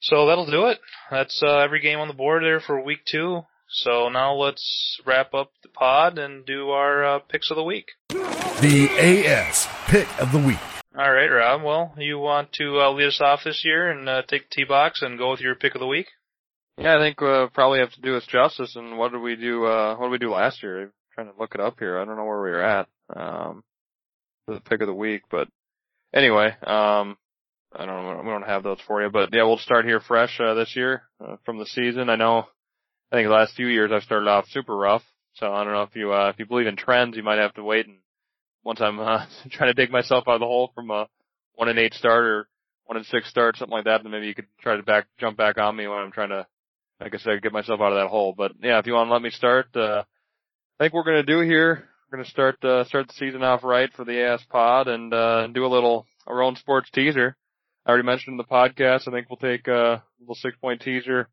So 0.00 0.26
that'll 0.26 0.50
do 0.50 0.66
it. 0.66 0.78
That's 1.10 1.42
uh, 1.42 1.58
every 1.58 1.80
game 1.80 1.98
on 1.98 2.08
the 2.08 2.14
board 2.14 2.42
there 2.44 2.60
for 2.60 2.80
week 2.80 3.00
two. 3.04 3.42
So 3.68 4.08
now 4.08 4.34
let's 4.34 5.00
wrap 5.04 5.34
up 5.34 5.52
the 5.62 5.68
pod 5.68 6.18
and 6.18 6.46
do 6.46 6.70
our 6.70 7.04
uh, 7.04 7.18
picks 7.18 7.50
of 7.50 7.56
the 7.56 7.62
week. 7.62 7.88
The 8.08 8.88
AS 8.98 9.68
pick 9.86 10.08
of 10.20 10.32
the 10.32 10.38
week. 10.38 10.58
All 10.96 11.12
right, 11.12 11.26
Rob. 11.26 11.62
Well, 11.62 11.94
you 11.98 12.18
want 12.18 12.52
to 12.54 12.80
uh, 12.80 12.90
lead 12.92 13.08
us 13.08 13.20
off 13.20 13.40
this 13.44 13.62
year 13.64 13.90
and 13.90 14.08
uh, 14.08 14.22
take 14.26 14.48
the 14.48 14.54
tee 14.54 14.64
box 14.64 15.02
and 15.02 15.18
go 15.18 15.30
with 15.30 15.40
your 15.40 15.54
pick 15.54 15.74
of 15.74 15.80
the 15.80 15.86
week? 15.86 16.06
Yeah, 16.78 16.96
I 16.96 16.98
think 16.98 17.20
we'll 17.20 17.48
probably 17.48 17.80
have 17.80 17.92
to 17.92 18.00
do 18.00 18.16
us 18.16 18.26
justice. 18.26 18.76
And 18.76 18.96
what 18.96 19.12
did 19.12 19.20
we 19.20 19.36
do? 19.36 19.66
Uh, 19.66 19.96
what 19.96 20.06
did 20.06 20.12
we 20.12 20.18
do 20.18 20.30
last 20.30 20.62
year? 20.62 20.82
I'm 20.82 20.92
trying 21.14 21.32
to 21.32 21.38
look 21.38 21.54
it 21.54 21.60
up 21.60 21.78
here. 21.78 21.98
I 21.98 22.04
don't 22.04 22.16
know 22.16 22.24
where 22.24 22.42
we 22.42 22.50
were 22.50 22.62
at 22.62 22.88
um, 23.14 23.62
the 24.46 24.60
pick 24.60 24.80
of 24.80 24.86
the 24.86 24.94
week, 24.94 25.22
but 25.30 25.48
anyway, 26.14 26.48
um, 26.62 27.16
I 27.74 27.84
don't 27.84 28.04
know. 28.04 28.20
We 28.22 28.30
don't 28.30 28.42
have 28.46 28.62
those 28.62 28.80
for 28.86 29.02
you, 29.02 29.10
but 29.10 29.30
yeah, 29.32 29.42
we'll 29.44 29.58
start 29.58 29.84
here 29.84 30.00
fresh 30.00 30.40
uh, 30.40 30.54
this 30.54 30.74
year 30.76 31.02
uh, 31.22 31.36
from 31.44 31.58
the 31.58 31.66
season. 31.66 32.08
I 32.08 32.16
know. 32.16 32.46
I 33.10 33.16
think 33.16 33.28
the 33.28 33.34
last 33.34 33.54
few 33.54 33.68
years 33.68 33.92
I 33.92 34.00
started 34.00 34.28
off 34.28 34.48
super 34.48 34.76
rough, 34.76 35.04
so 35.34 35.52
I 35.52 35.64
don't 35.64 35.72
know 35.72 35.82
if 35.82 35.94
you 35.94 36.12
uh, 36.12 36.30
if 36.30 36.38
you 36.38 36.46
believe 36.46 36.66
in 36.66 36.76
trends, 36.76 37.16
you 37.16 37.22
might 37.22 37.38
have 37.38 37.54
to 37.54 37.62
wait 37.62 37.86
and 37.86 37.98
once 38.66 38.80
I'm 38.80 38.98
uh, 38.98 39.24
trying 39.50 39.70
to 39.70 39.74
dig 39.74 39.90
myself 39.90 40.24
out 40.26 40.34
of 40.34 40.40
the 40.40 40.46
hole 40.46 40.72
from 40.74 40.90
a 40.90 41.08
one 41.54 41.68
and 41.68 41.78
eight 41.78 41.94
start 41.94 42.24
or 42.24 42.48
one 42.84 42.96
and 42.96 43.06
six 43.06 43.30
start, 43.30 43.56
something 43.56 43.72
like 43.72 43.84
that, 43.84 44.02
then 44.02 44.12
maybe 44.12 44.26
you 44.26 44.34
could 44.34 44.48
try 44.60 44.76
to 44.76 44.82
back 44.82 45.06
jump 45.18 45.36
back 45.36 45.56
on 45.56 45.76
me 45.76 45.86
when 45.86 45.98
I'm 45.98 46.12
trying 46.12 46.30
to, 46.30 46.46
like 47.00 47.14
I 47.14 47.18
said, 47.18 47.42
get 47.42 47.52
myself 47.52 47.80
out 47.80 47.92
of 47.92 47.98
that 47.98 48.08
hole. 48.08 48.34
But 48.36 48.52
yeah, 48.60 48.78
if 48.78 48.86
you 48.86 48.92
want 48.92 49.08
to 49.08 49.12
let 49.12 49.22
me 49.22 49.30
start, 49.30 49.74
uh, 49.74 50.02
I 50.78 50.84
think 50.84 50.92
we're 50.92 51.04
gonna 51.04 51.22
do 51.22 51.40
here. 51.40 51.88
We're 52.10 52.18
gonna 52.18 52.28
start 52.28 52.62
uh, 52.64 52.84
start 52.84 53.08
the 53.08 53.14
season 53.14 53.42
off 53.42 53.64
right 53.64 53.90
for 53.94 54.04
the 54.04 54.20
AS 54.20 54.42
Pod 54.50 54.88
and 54.88 55.14
uh, 55.14 55.46
do 55.46 55.64
a 55.64 55.68
little 55.68 56.06
our 56.26 56.42
own 56.42 56.56
sports 56.56 56.90
teaser. 56.92 57.36
I 57.84 57.90
already 57.90 58.04
mentioned 58.04 58.34
in 58.34 58.38
the 58.38 58.44
podcast. 58.44 59.06
I 59.06 59.12
think 59.12 59.28
we'll 59.30 59.36
take 59.36 59.68
uh, 59.68 59.72
a 59.72 60.02
little 60.20 60.34
six 60.34 60.56
point 60.56 60.82
teaser. 60.82 61.28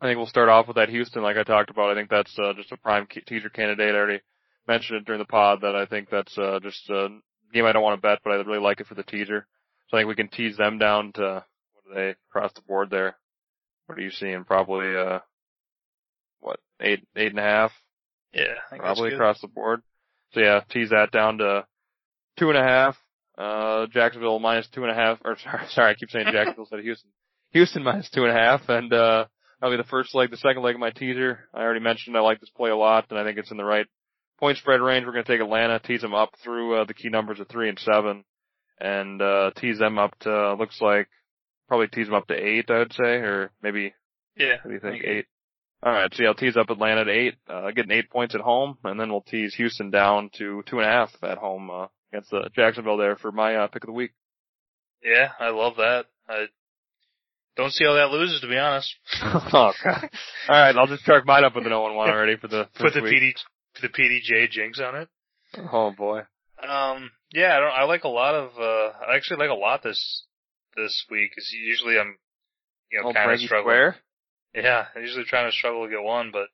I 0.00 0.06
think 0.06 0.16
we'll 0.16 0.26
start 0.26 0.48
off 0.48 0.66
with 0.66 0.76
that 0.76 0.88
Houston, 0.88 1.22
like 1.22 1.36
I 1.36 1.42
talked 1.42 1.70
about. 1.70 1.90
I 1.90 1.94
think 1.94 2.08
that's 2.08 2.34
uh, 2.38 2.54
just 2.54 2.72
a 2.72 2.76
prime 2.78 3.06
teaser 3.26 3.50
candidate. 3.50 3.94
I 3.94 3.98
already 3.98 4.20
mentioned 4.66 4.98
it 4.98 5.04
during 5.04 5.18
the 5.18 5.26
pod 5.26 5.60
that 5.60 5.76
I 5.76 5.84
think 5.84 6.08
that's 6.10 6.36
uh, 6.38 6.58
just 6.62 6.88
a 6.88 7.08
game 7.52 7.66
I 7.66 7.72
don't 7.72 7.82
want 7.82 8.00
to 8.00 8.08
bet, 8.08 8.20
but 8.24 8.30
I 8.30 8.36
really 8.36 8.60
like 8.60 8.80
it 8.80 8.86
for 8.86 8.94
the 8.94 9.02
teaser. 9.02 9.46
So 9.88 9.96
I 9.96 10.00
think 10.00 10.08
we 10.08 10.14
can 10.14 10.28
tease 10.28 10.56
them 10.56 10.78
down 10.78 11.12
to 11.14 11.44
what 11.74 11.90
are 11.90 11.94
they 11.94 12.14
across 12.30 12.52
the 12.54 12.62
board 12.62 12.90
there? 12.90 13.16
What 13.86 13.98
are 13.98 14.02
you 14.02 14.10
seeing? 14.10 14.44
Probably 14.44 14.96
uh, 14.96 15.18
what 16.38 16.60
eight 16.80 17.06
eight 17.16 17.30
and 17.30 17.38
a 17.38 17.42
half? 17.42 17.72
Yeah, 18.32 18.54
probably 18.70 19.12
across 19.12 19.40
the 19.40 19.48
board. 19.48 19.82
So 20.32 20.40
yeah, 20.40 20.60
tease 20.70 20.90
that 20.90 21.10
down 21.10 21.38
to 21.38 21.66
two 22.38 22.48
and 22.48 22.58
a 22.58 22.62
half. 22.62 22.96
Uh, 23.36 23.86
Jacksonville 23.88 24.38
minus 24.38 24.68
two 24.68 24.82
and 24.82 24.92
a 24.92 24.94
half, 24.94 25.18
or 25.24 25.36
sorry, 25.44 25.66
sorry, 25.70 25.90
I 25.90 25.94
keep 25.94 26.10
saying 26.10 26.26
Jacksonville 26.30 26.64
instead 26.64 26.78
of 26.78 26.84
Houston. 26.84 27.10
Houston 27.52 27.82
minus 27.82 28.08
two 28.10 28.24
and 28.24 28.30
a 28.30 28.40
half, 28.40 28.68
and 28.68 28.92
uh, 28.92 29.24
that'll 29.60 29.76
be 29.76 29.82
the 29.82 29.88
first 29.88 30.14
leg. 30.14 30.30
The 30.30 30.36
second 30.36 30.62
leg 30.62 30.74
of 30.74 30.80
my 30.80 30.90
teaser, 30.90 31.48
I 31.54 31.60
already 31.60 31.80
mentioned 31.80 32.16
I 32.16 32.20
like 32.20 32.40
this 32.40 32.50
play 32.50 32.70
a 32.70 32.76
lot, 32.76 33.06
and 33.10 33.18
I 33.18 33.24
think 33.24 33.38
it's 33.38 33.50
in 33.50 33.56
the 33.56 33.64
right 33.64 33.86
point 34.38 34.58
spread 34.58 34.80
range. 34.80 35.06
We're 35.06 35.12
going 35.12 35.24
to 35.24 35.32
take 35.32 35.40
Atlanta, 35.40 35.78
tease 35.78 36.00
them 36.00 36.14
up 36.14 36.30
through 36.42 36.80
uh, 36.80 36.84
the 36.84 36.94
key 36.94 37.08
numbers 37.08 37.40
of 37.40 37.48
three 37.48 37.68
and 37.68 37.78
seven, 37.78 38.24
and 38.80 39.20
uh, 39.20 39.50
tease 39.56 39.78
them 39.78 39.98
up 39.98 40.18
to 40.20 40.54
looks 40.54 40.80
like 40.80 41.08
probably 41.68 41.88
tease 41.88 42.06
them 42.06 42.14
up 42.14 42.26
to 42.28 42.34
eight, 42.34 42.70
I 42.70 42.78
would 42.78 42.92
say, 42.92 43.16
or 43.16 43.52
maybe. 43.62 43.94
Yeah. 44.36 44.56
What 44.62 44.68
do 44.68 44.72
you 44.72 44.80
think? 44.80 45.04
Eight. 45.04 45.26
All 45.82 45.92
right, 45.92 46.12
so 46.12 46.22
yeah, 46.22 46.28
I'll 46.28 46.34
tease 46.34 46.58
up 46.58 46.68
Atlanta 46.68 47.02
at 47.02 47.08
eight, 47.08 47.36
uh, 47.48 47.70
getting 47.70 47.92
eight 47.92 48.10
points 48.10 48.34
at 48.34 48.42
home, 48.42 48.76
and 48.84 49.00
then 49.00 49.10
we'll 49.10 49.22
tease 49.22 49.54
Houston 49.54 49.90
down 49.90 50.28
to 50.36 50.62
two 50.66 50.78
and 50.78 50.86
a 50.86 50.90
half 50.92 51.10
at 51.22 51.38
home. 51.38 51.70
Uh, 51.70 51.86
against 52.12 52.30
the 52.30 52.50
Jacksonville 52.54 52.96
there 52.96 53.16
for 53.16 53.32
my 53.32 53.54
uh, 53.54 53.66
pick 53.68 53.84
of 53.84 53.88
the 53.88 53.92
week. 53.92 54.12
Yeah, 55.02 55.30
I 55.38 55.50
love 55.50 55.76
that. 55.76 56.06
I 56.28 56.46
don't 57.56 57.72
see 57.72 57.84
how 57.84 57.94
that 57.94 58.10
loses, 58.10 58.40
to 58.40 58.48
be 58.48 58.56
honest. 58.56 58.94
oh 59.22 59.72
god! 59.82 60.08
All 60.48 60.60
right, 60.60 60.76
I'll 60.76 60.86
just 60.86 61.04
chalk 61.04 61.26
mine 61.26 61.44
up 61.44 61.54
with 61.54 61.64
an 61.64 61.70
0 61.70 61.94
1 61.94 62.10
already 62.10 62.36
for 62.36 62.48
the 62.48 62.68
put 62.74 62.94
the 62.94 63.02
week. 63.02 63.22
PD 63.22 63.32
the 63.82 63.88
PDJ 63.88 64.50
jinx 64.50 64.80
on 64.80 64.96
it. 64.96 65.08
Oh 65.72 65.92
boy. 65.96 66.20
Um. 66.66 67.10
Yeah, 67.32 67.56
I 67.56 67.60
don't. 67.60 67.72
I 67.72 67.84
like 67.84 68.04
a 68.04 68.08
lot 68.08 68.34
of. 68.34 68.50
uh 68.58 68.92
I 69.08 69.16
actually 69.16 69.38
like 69.38 69.50
a 69.50 69.60
lot 69.60 69.82
this 69.82 70.24
this 70.76 71.04
week 71.10 71.30
because 71.30 71.50
usually 71.52 71.98
I'm 71.98 72.16
you 72.90 73.00
know 73.00 73.10
oh, 73.10 73.12
kind 73.12 73.32
of 73.32 73.40
struggling. 73.40 73.74
Square? 73.74 73.96
Yeah, 74.54 74.86
I'm 74.94 75.02
usually 75.02 75.24
trying 75.24 75.50
to 75.50 75.56
struggle 75.56 75.84
to 75.84 75.90
get 75.90 76.02
one, 76.02 76.30
but 76.32 76.48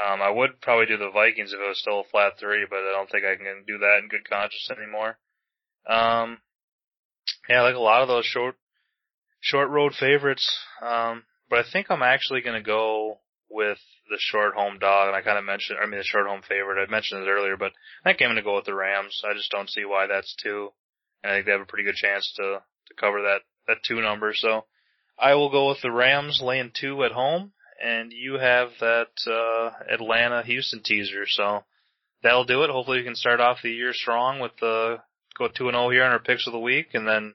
um, 0.00 0.22
I 0.22 0.30
would 0.30 0.60
probably 0.60 0.86
do 0.86 0.96
the 0.96 1.10
Vikings 1.10 1.52
if 1.52 1.60
it 1.60 1.68
was 1.68 1.78
still 1.78 2.00
a 2.00 2.04
flat 2.04 2.38
three, 2.38 2.66
but 2.68 2.78
I 2.78 2.92
don't 2.92 3.10
think 3.10 3.24
I 3.24 3.36
can 3.36 3.64
do 3.66 3.78
that 3.78 4.00
in 4.02 4.08
good 4.08 4.28
conscience 4.28 4.68
anymore. 4.70 5.18
Um, 5.86 6.38
yeah, 7.48 7.60
I 7.60 7.62
like 7.62 7.76
a 7.76 7.78
lot 7.78 8.02
of 8.02 8.08
those 8.08 8.24
short, 8.24 8.56
short 9.44 9.68
road 9.68 9.94
favorites. 9.94 10.50
Um, 10.82 11.24
but 11.50 11.58
I 11.58 11.64
think 11.70 11.90
I'm 11.90 12.02
actually 12.02 12.40
going 12.40 12.60
to 12.60 12.66
go 12.66 13.18
with 13.50 13.78
the 14.10 14.16
short 14.18 14.54
home 14.54 14.78
dog, 14.78 15.08
and 15.08 15.16
I 15.16 15.20
kind 15.20 15.38
of 15.38 15.44
mentioned, 15.44 15.78
I 15.80 15.86
mean, 15.86 15.98
the 15.98 16.04
short 16.04 16.26
home 16.26 16.42
favorite. 16.48 16.82
I 16.82 16.90
mentioned 16.90 17.22
it 17.22 17.30
earlier, 17.30 17.56
but 17.56 17.72
I 18.04 18.08
think 18.08 18.22
I'm 18.22 18.28
going 18.28 18.36
to 18.36 18.42
go 18.42 18.56
with 18.56 18.64
the 18.64 18.74
Rams. 18.74 19.22
I 19.24 19.34
just 19.34 19.50
don't 19.50 19.70
see 19.70 19.84
why 19.84 20.06
that's 20.06 20.34
two, 20.42 20.70
and 21.22 21.30
I 21.30 21.36
think 21.36 21.46
they 21.46 21.52
have 21.52 21.60
a 21.60 21.66
pretty 21.66 21.84
good 21.84 21.94
chance 21.94 22.32
to 22.36 22.62
to 22.88 22.94
cover 22.98 23.22
that 23.22 23.42
that 23.68 23.78
two 23.86 24.00
number. 24.00 24.34
So 24.34 24.64
I 25.18 25.34
will 25.34 25.50
go 25.50 25.68
with 25.68 25.80
the 25.82 25.92
Rams 25.92 26.40
laying 26.42 26.72
two 26.74 27.04
at 27.04 27.12
home, 27.12 27.52
and 27.82 28.12
you 28.12 28.34
have 28.34 28.70
that 28.80 29.12
uh, 29.26 29.70
Atlanta 29.92 30.42
Houston 30.42 30.82
teaser. 30.82 31.26
So 31.28 31.64
that'll 32.22 32.44
do 32.44 32.62
it. 32.64 32.70
Hopefully, 32.70 32.98
we 32.98 33.04
can 33.04 33.14
start 33.14 33.40
off 33.40 33.62
the 33.62 33.70
year 33.70 33.92
strong 33.92 34.40
with 34.40 34.52
the 34.60 34.98
go 35.38 35.48
two 35.48 35.68
and 35.68 35.74
zero 35.74 35.90
here 35.90 36.04
on 36.04 36.12
our 36.12 36.18
picks 36.18 36.46
of 36.46 36.52
the 36.52 36.58
week, 36.58 36.88
and 36.94 37.06
then 37.06 37.34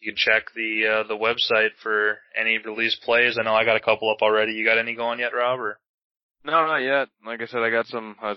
you 0.00 0.12
can 0.12 0.16
check 0.16 0.44
the 0.54 0.86
uh, 0.86 1.08
the 1.08 1.14
website 1.16 1.70
for 1.82 2.18
any 2.38 2.58
released 2.58 3.02
plays. 3.02 3.36
I 3.38 3.44
know 3.44 3.54
I 3.54 3.64
got 3.64 3.76
a 3.76 3.80
couple 3.80 4.10
up 4.10 4.22
already. 4.22 4.52
You 4.52 4.64
got 4.64 4.78
any 4.78 4.94
going 4.94 5.20
yet, 5.20 5.34
Rob? 5.34 5.60
Or? 5.60 5.78
No, 6.44 6.52
not 6.66 6.78
yet. 6.78 7.08
Like 7.24 7.42
I 7.42 7.46
said, 7.46 7.60
I 7.60 7.70
got 7.70 7.86
some. 7.86 8.16
I 8.22 8.34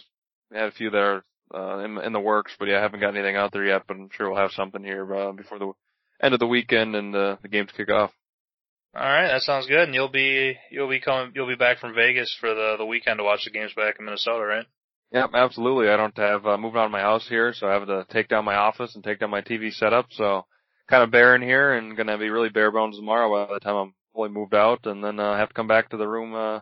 had 0.52 0.68
a 0.68 0.72
few 0.72 0.90
there 0.90 1.24
uh, 1.54 1.80
in, 1.80 1.98
in 2.00 2.14
the 2.14 2.20
works, 2.20 2.52
but 2.60 2.68
yeah, 2.68 2.80
I 2.80 2.82
haven't 2.82 3.00
got 3.00 3.16
anything 3.16 3.38
out 3.38 3.54
there 3.54 3.66
yet. 3.66 3.84
But 3.88 3.96
I'm 3.96 4.10
sure 4.12 4.30
we'll 4.30 4.42
have 4.42 4.52
something 4.52 4.84
here 4.84 5.14
uh, 5.16 5.32
before 5.32 5.60
the 5.60 5.72
end 6.22 6.34
of 6.34 6.40
the 6.40 6.48
weekend 6.48 6.96
and 6.96 7.16
uh, 7.16 7.38
the 7.42 7.48
games 7.48 7.70
kick 7.76 7.90
off. 7.90 8.12
All 8.96 9.02
right, 9.02 9.28
that 9.28 9.42
sounds 9.42 9.66
good. 9.66 9.86
And 9.88 9.96
you'll 9.96 10.10
be 10.12 10.56
you'll 10.70 10.90
be 10.90 11.00
coming 11.00 11.32
you'll 11.34 11.48
be 11.48 11.56
back 11.56 11.80
from 11.80 11.96
Vegas 11.96 12.36
for 12.40 12.54
the 12.54 12.76
the 12.78 12.86
weekend 12.86 13.20
to 13.20 13.24
watch 13.24 13.42
the 13.46 13.52
games 13.52 13.74
back 13.76 13.96
in 14.00 14.06
Minnesota, 14.06 14.46
right? 14.46 14.66
Yep, 15.12 15.30
absolutely. 15.34 15.90
I 15.90 15.98
don't 15.98 16.18
have 16.18 16.46
uh, 16.46 16.58
moving 16.58 16.80
out 16.80 16.86
of 16.86 16.92
my 16.92 17.02
house 17.02 17.28
here, 17.30 17.54
so 17.54 17.68
I 17.68 17.74
have 17.74 17.88
to 17.88 18.06
take 18.12 18.28
down 18.28 18.46
my 18.46 18.56
office 18.56 18.96
and 18.96 19.04
take 19.04 19.20
down 19.20 19.30
my 19.30 19.42
TV 19.42 19.72
setup. 19.72 20.08
So 20.12 20.46
kind 20.90 21.04
of 21.04 21.12
bare 21.12 21.36
in 21.36 21.42
here 21.42 21.74
and 21.74 21.96
gonna 21.98 22.18
be 22.18 22.30
really 22.30 22.50
bare 22.50 22.72
bones 22.72 22.98
tomorrow 22.98 23.48
by 23.48 23.54
the 23.54 23.60
time 23.60 23.76
I'm 23.76 23.94
fully 24.14 24.30
moved 24.30 24.54
out, 24.54 24.86
and 24.86 25.04
then 25.04 25.20
uh, 25.20 25.38
have 25.38 25.50
to 25.50 25.56
come 25.56 25.68
back 25.68 25.90
to 25.90 25.98
the 25.98 26.08
room 26.08 26.34
uh, 26.34 26.60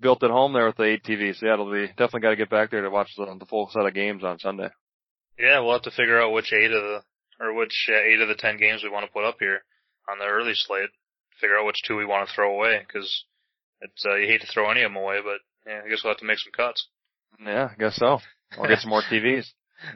built 0.00 0.22
at 0.22 0.30
home 0.30 0.52
there 0.52 0.66
with 0.66 0.76
the 0.76 0.84
eight 0.84 1.04
TV. 1.04 1.34
So 1.34 1.46
yeah, 1.46 1.54
it'll 1.54 1.70
be 1.70 1.88
definitely 1.88 2.20
got 2.20 2.30
to 2.30 2.36
get 2.36 2.50
back 2.50 2.70
there 2.70 2.82
to 2.82 2.90
watch 2.90 3.10
the, 3.16 3.26
the 3.38 3.46
full 3.46 3.68
set 3.72 3.86
of 3.86 3.94
games 3.94 4.24
on 4.24 4.38
Sunday. 4.38 4.68
Yeah, 5.38 5.60
we'll 5.60 5.74
have 5.74 5.82
to 5.82 5.90
figure 5.90 6.20
out 6.20 6.32
which 6.32 6.52
eight 6.52 6.72
of 6.72 6.82
the 6.82 7.02
or 7.40 7.54
which 7.54 7.88
uh, 7.88 7.94
eight 7.94 8.20
of 8.20 8.28
the 8.28 8.34
ten 8.34 8.58
games 8.58 8.82
we 8.82 8.90
want 8.90 9.06
to 9.06 9.12
put 9.12 9.24
up 9.24 9.36
here 9.38 9.60
on 10.10 10.18
the 10.18 10.24
early 10.24 10.54
slate 10.54 10.90
figure 11.40 11.58
out 11.58 11.66
which 11.66 11.82
two 11.86 11.96
we 11.96 12.04
want 12.04 12.28
to 12.28 12.34
throw 12.34 12.54
away 12.54 12.80
because 12.86 13.24
it's 13.80 14.04
uh, 14.04 14.16
you 14.16 14.26
hate 14.26 14.40
to 14.40 14.46
throw 14.46 14.70
any 14.70 14.82
of 14.82 14.90
them 14.92 15.02
away, 15.02 15.18
but 15.22 15.38
yeah, 15.70 15.80
I 15.84 15.88
guess 15.88 16.02
we'll 16.02 16.12
have 16.12 16.18
to 16.18 16.26
make 16.26 16.38
some 16.38 16.52
cuts. 16.52 16.88
Yeah, 17.44 17.70
I 17.72 17.74
guess 17.78 17.96
so. 17.96 18.18
We'll 18.56 18.68
get 18.68 18.80
some 18.80 18.90
more 18.90 19.02
TVs. 19.10 19.46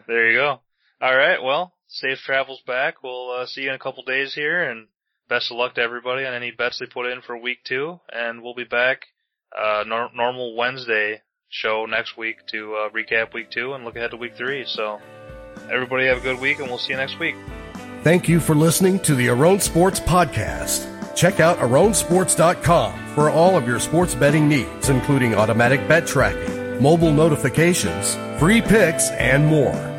There 0.07 0.31
you 0.31 0.39
go. 0.39 0.61
All 1.03 1.17
right. 1.17 1.43
Well, 1.43 1.73
safe 1.89 2.19
travels 2.19 2.63
back. 2.65 3.03
We'll 3.03 3.33
uh, 3.33 3.47
see 3.47 3.63
you 3.63 3.71
in 3.71 3.75
a 3.75 3.79
couple 3.79 4.05
days 4.05 4.35
here, 4.35 4.71
and 4.71 4.87
best 5.29 5.51
of 5.51 5.57
luck 5.57 5.75
to 5.75 5.81
everybody 5.81 6.25
on 6.25 6.33
any 6.33 6.53
bets 6.53 6.79
they 6.79 6.87
put 6.87 7.11
in 7.11 7.23
for 7.23 7.37
week 7.37 7.59
two. 7.65 7.99
And 8.13 8.41
we'll 8.41 8.55
be 8.55 8.63
back 8.63 9.07
uh, 9.61 9.83
nor- 9.85 10.11
normal 10.15 10.55
Wednesday 10.55 11.23
show 11.49 11.87
next 11.87 12.17
week 12.17 12.37
to 12.53 12.77
uh, 12.77 12.91
recap 12.91 13.35
week 13.35 13.51
two 13.51 13.73
and 13.73 13.85
look 13.85 13.97
ahead 13.97 14.13
to 14.13 14.17
week 14.17 14.37
three. 14.37 14.65
So 14.65 15.01
everybody 15.69 16.07
have 16.07 16.19
a 16.19 16.21
good 16.21 16.41
week, 16.41 16.61
and 16.61 16.69
we'll 16.69 16.79
see 16.79 16.93
you 16.93 16.99
next 16.99 17.19
week. 17.19 17.35
Thank 18.05 18.29
you 18.29 18.39
for 18.39 18.55
listening 18.55 19.01
to 19.01 19.17
the 19.17 19.27
Aron 19.27 19.59
Sports 19.59 19.99
Podcast. 19.99 20.89
Check 21.17 21.41
out 21.41 21.59
aronsports.com 21.59 23.15
for 23.17 23.29
all 23.29 23.57
of 23.57 23.67
your 23.67 23.81
sports 23.81 24.15
betting 24.15 24.49
needs, 24.49 24.89
including 24.89 25.35
automatic 25.35 25.87
bet 25.89 26.07
tracking, 26.07 26.81
mobile 26.81 27.13
notifications, 27.13 28.15
free 28.39 28.63
picks, 28.63 29.11
and 29.11 29.45
more. 29.45 29.92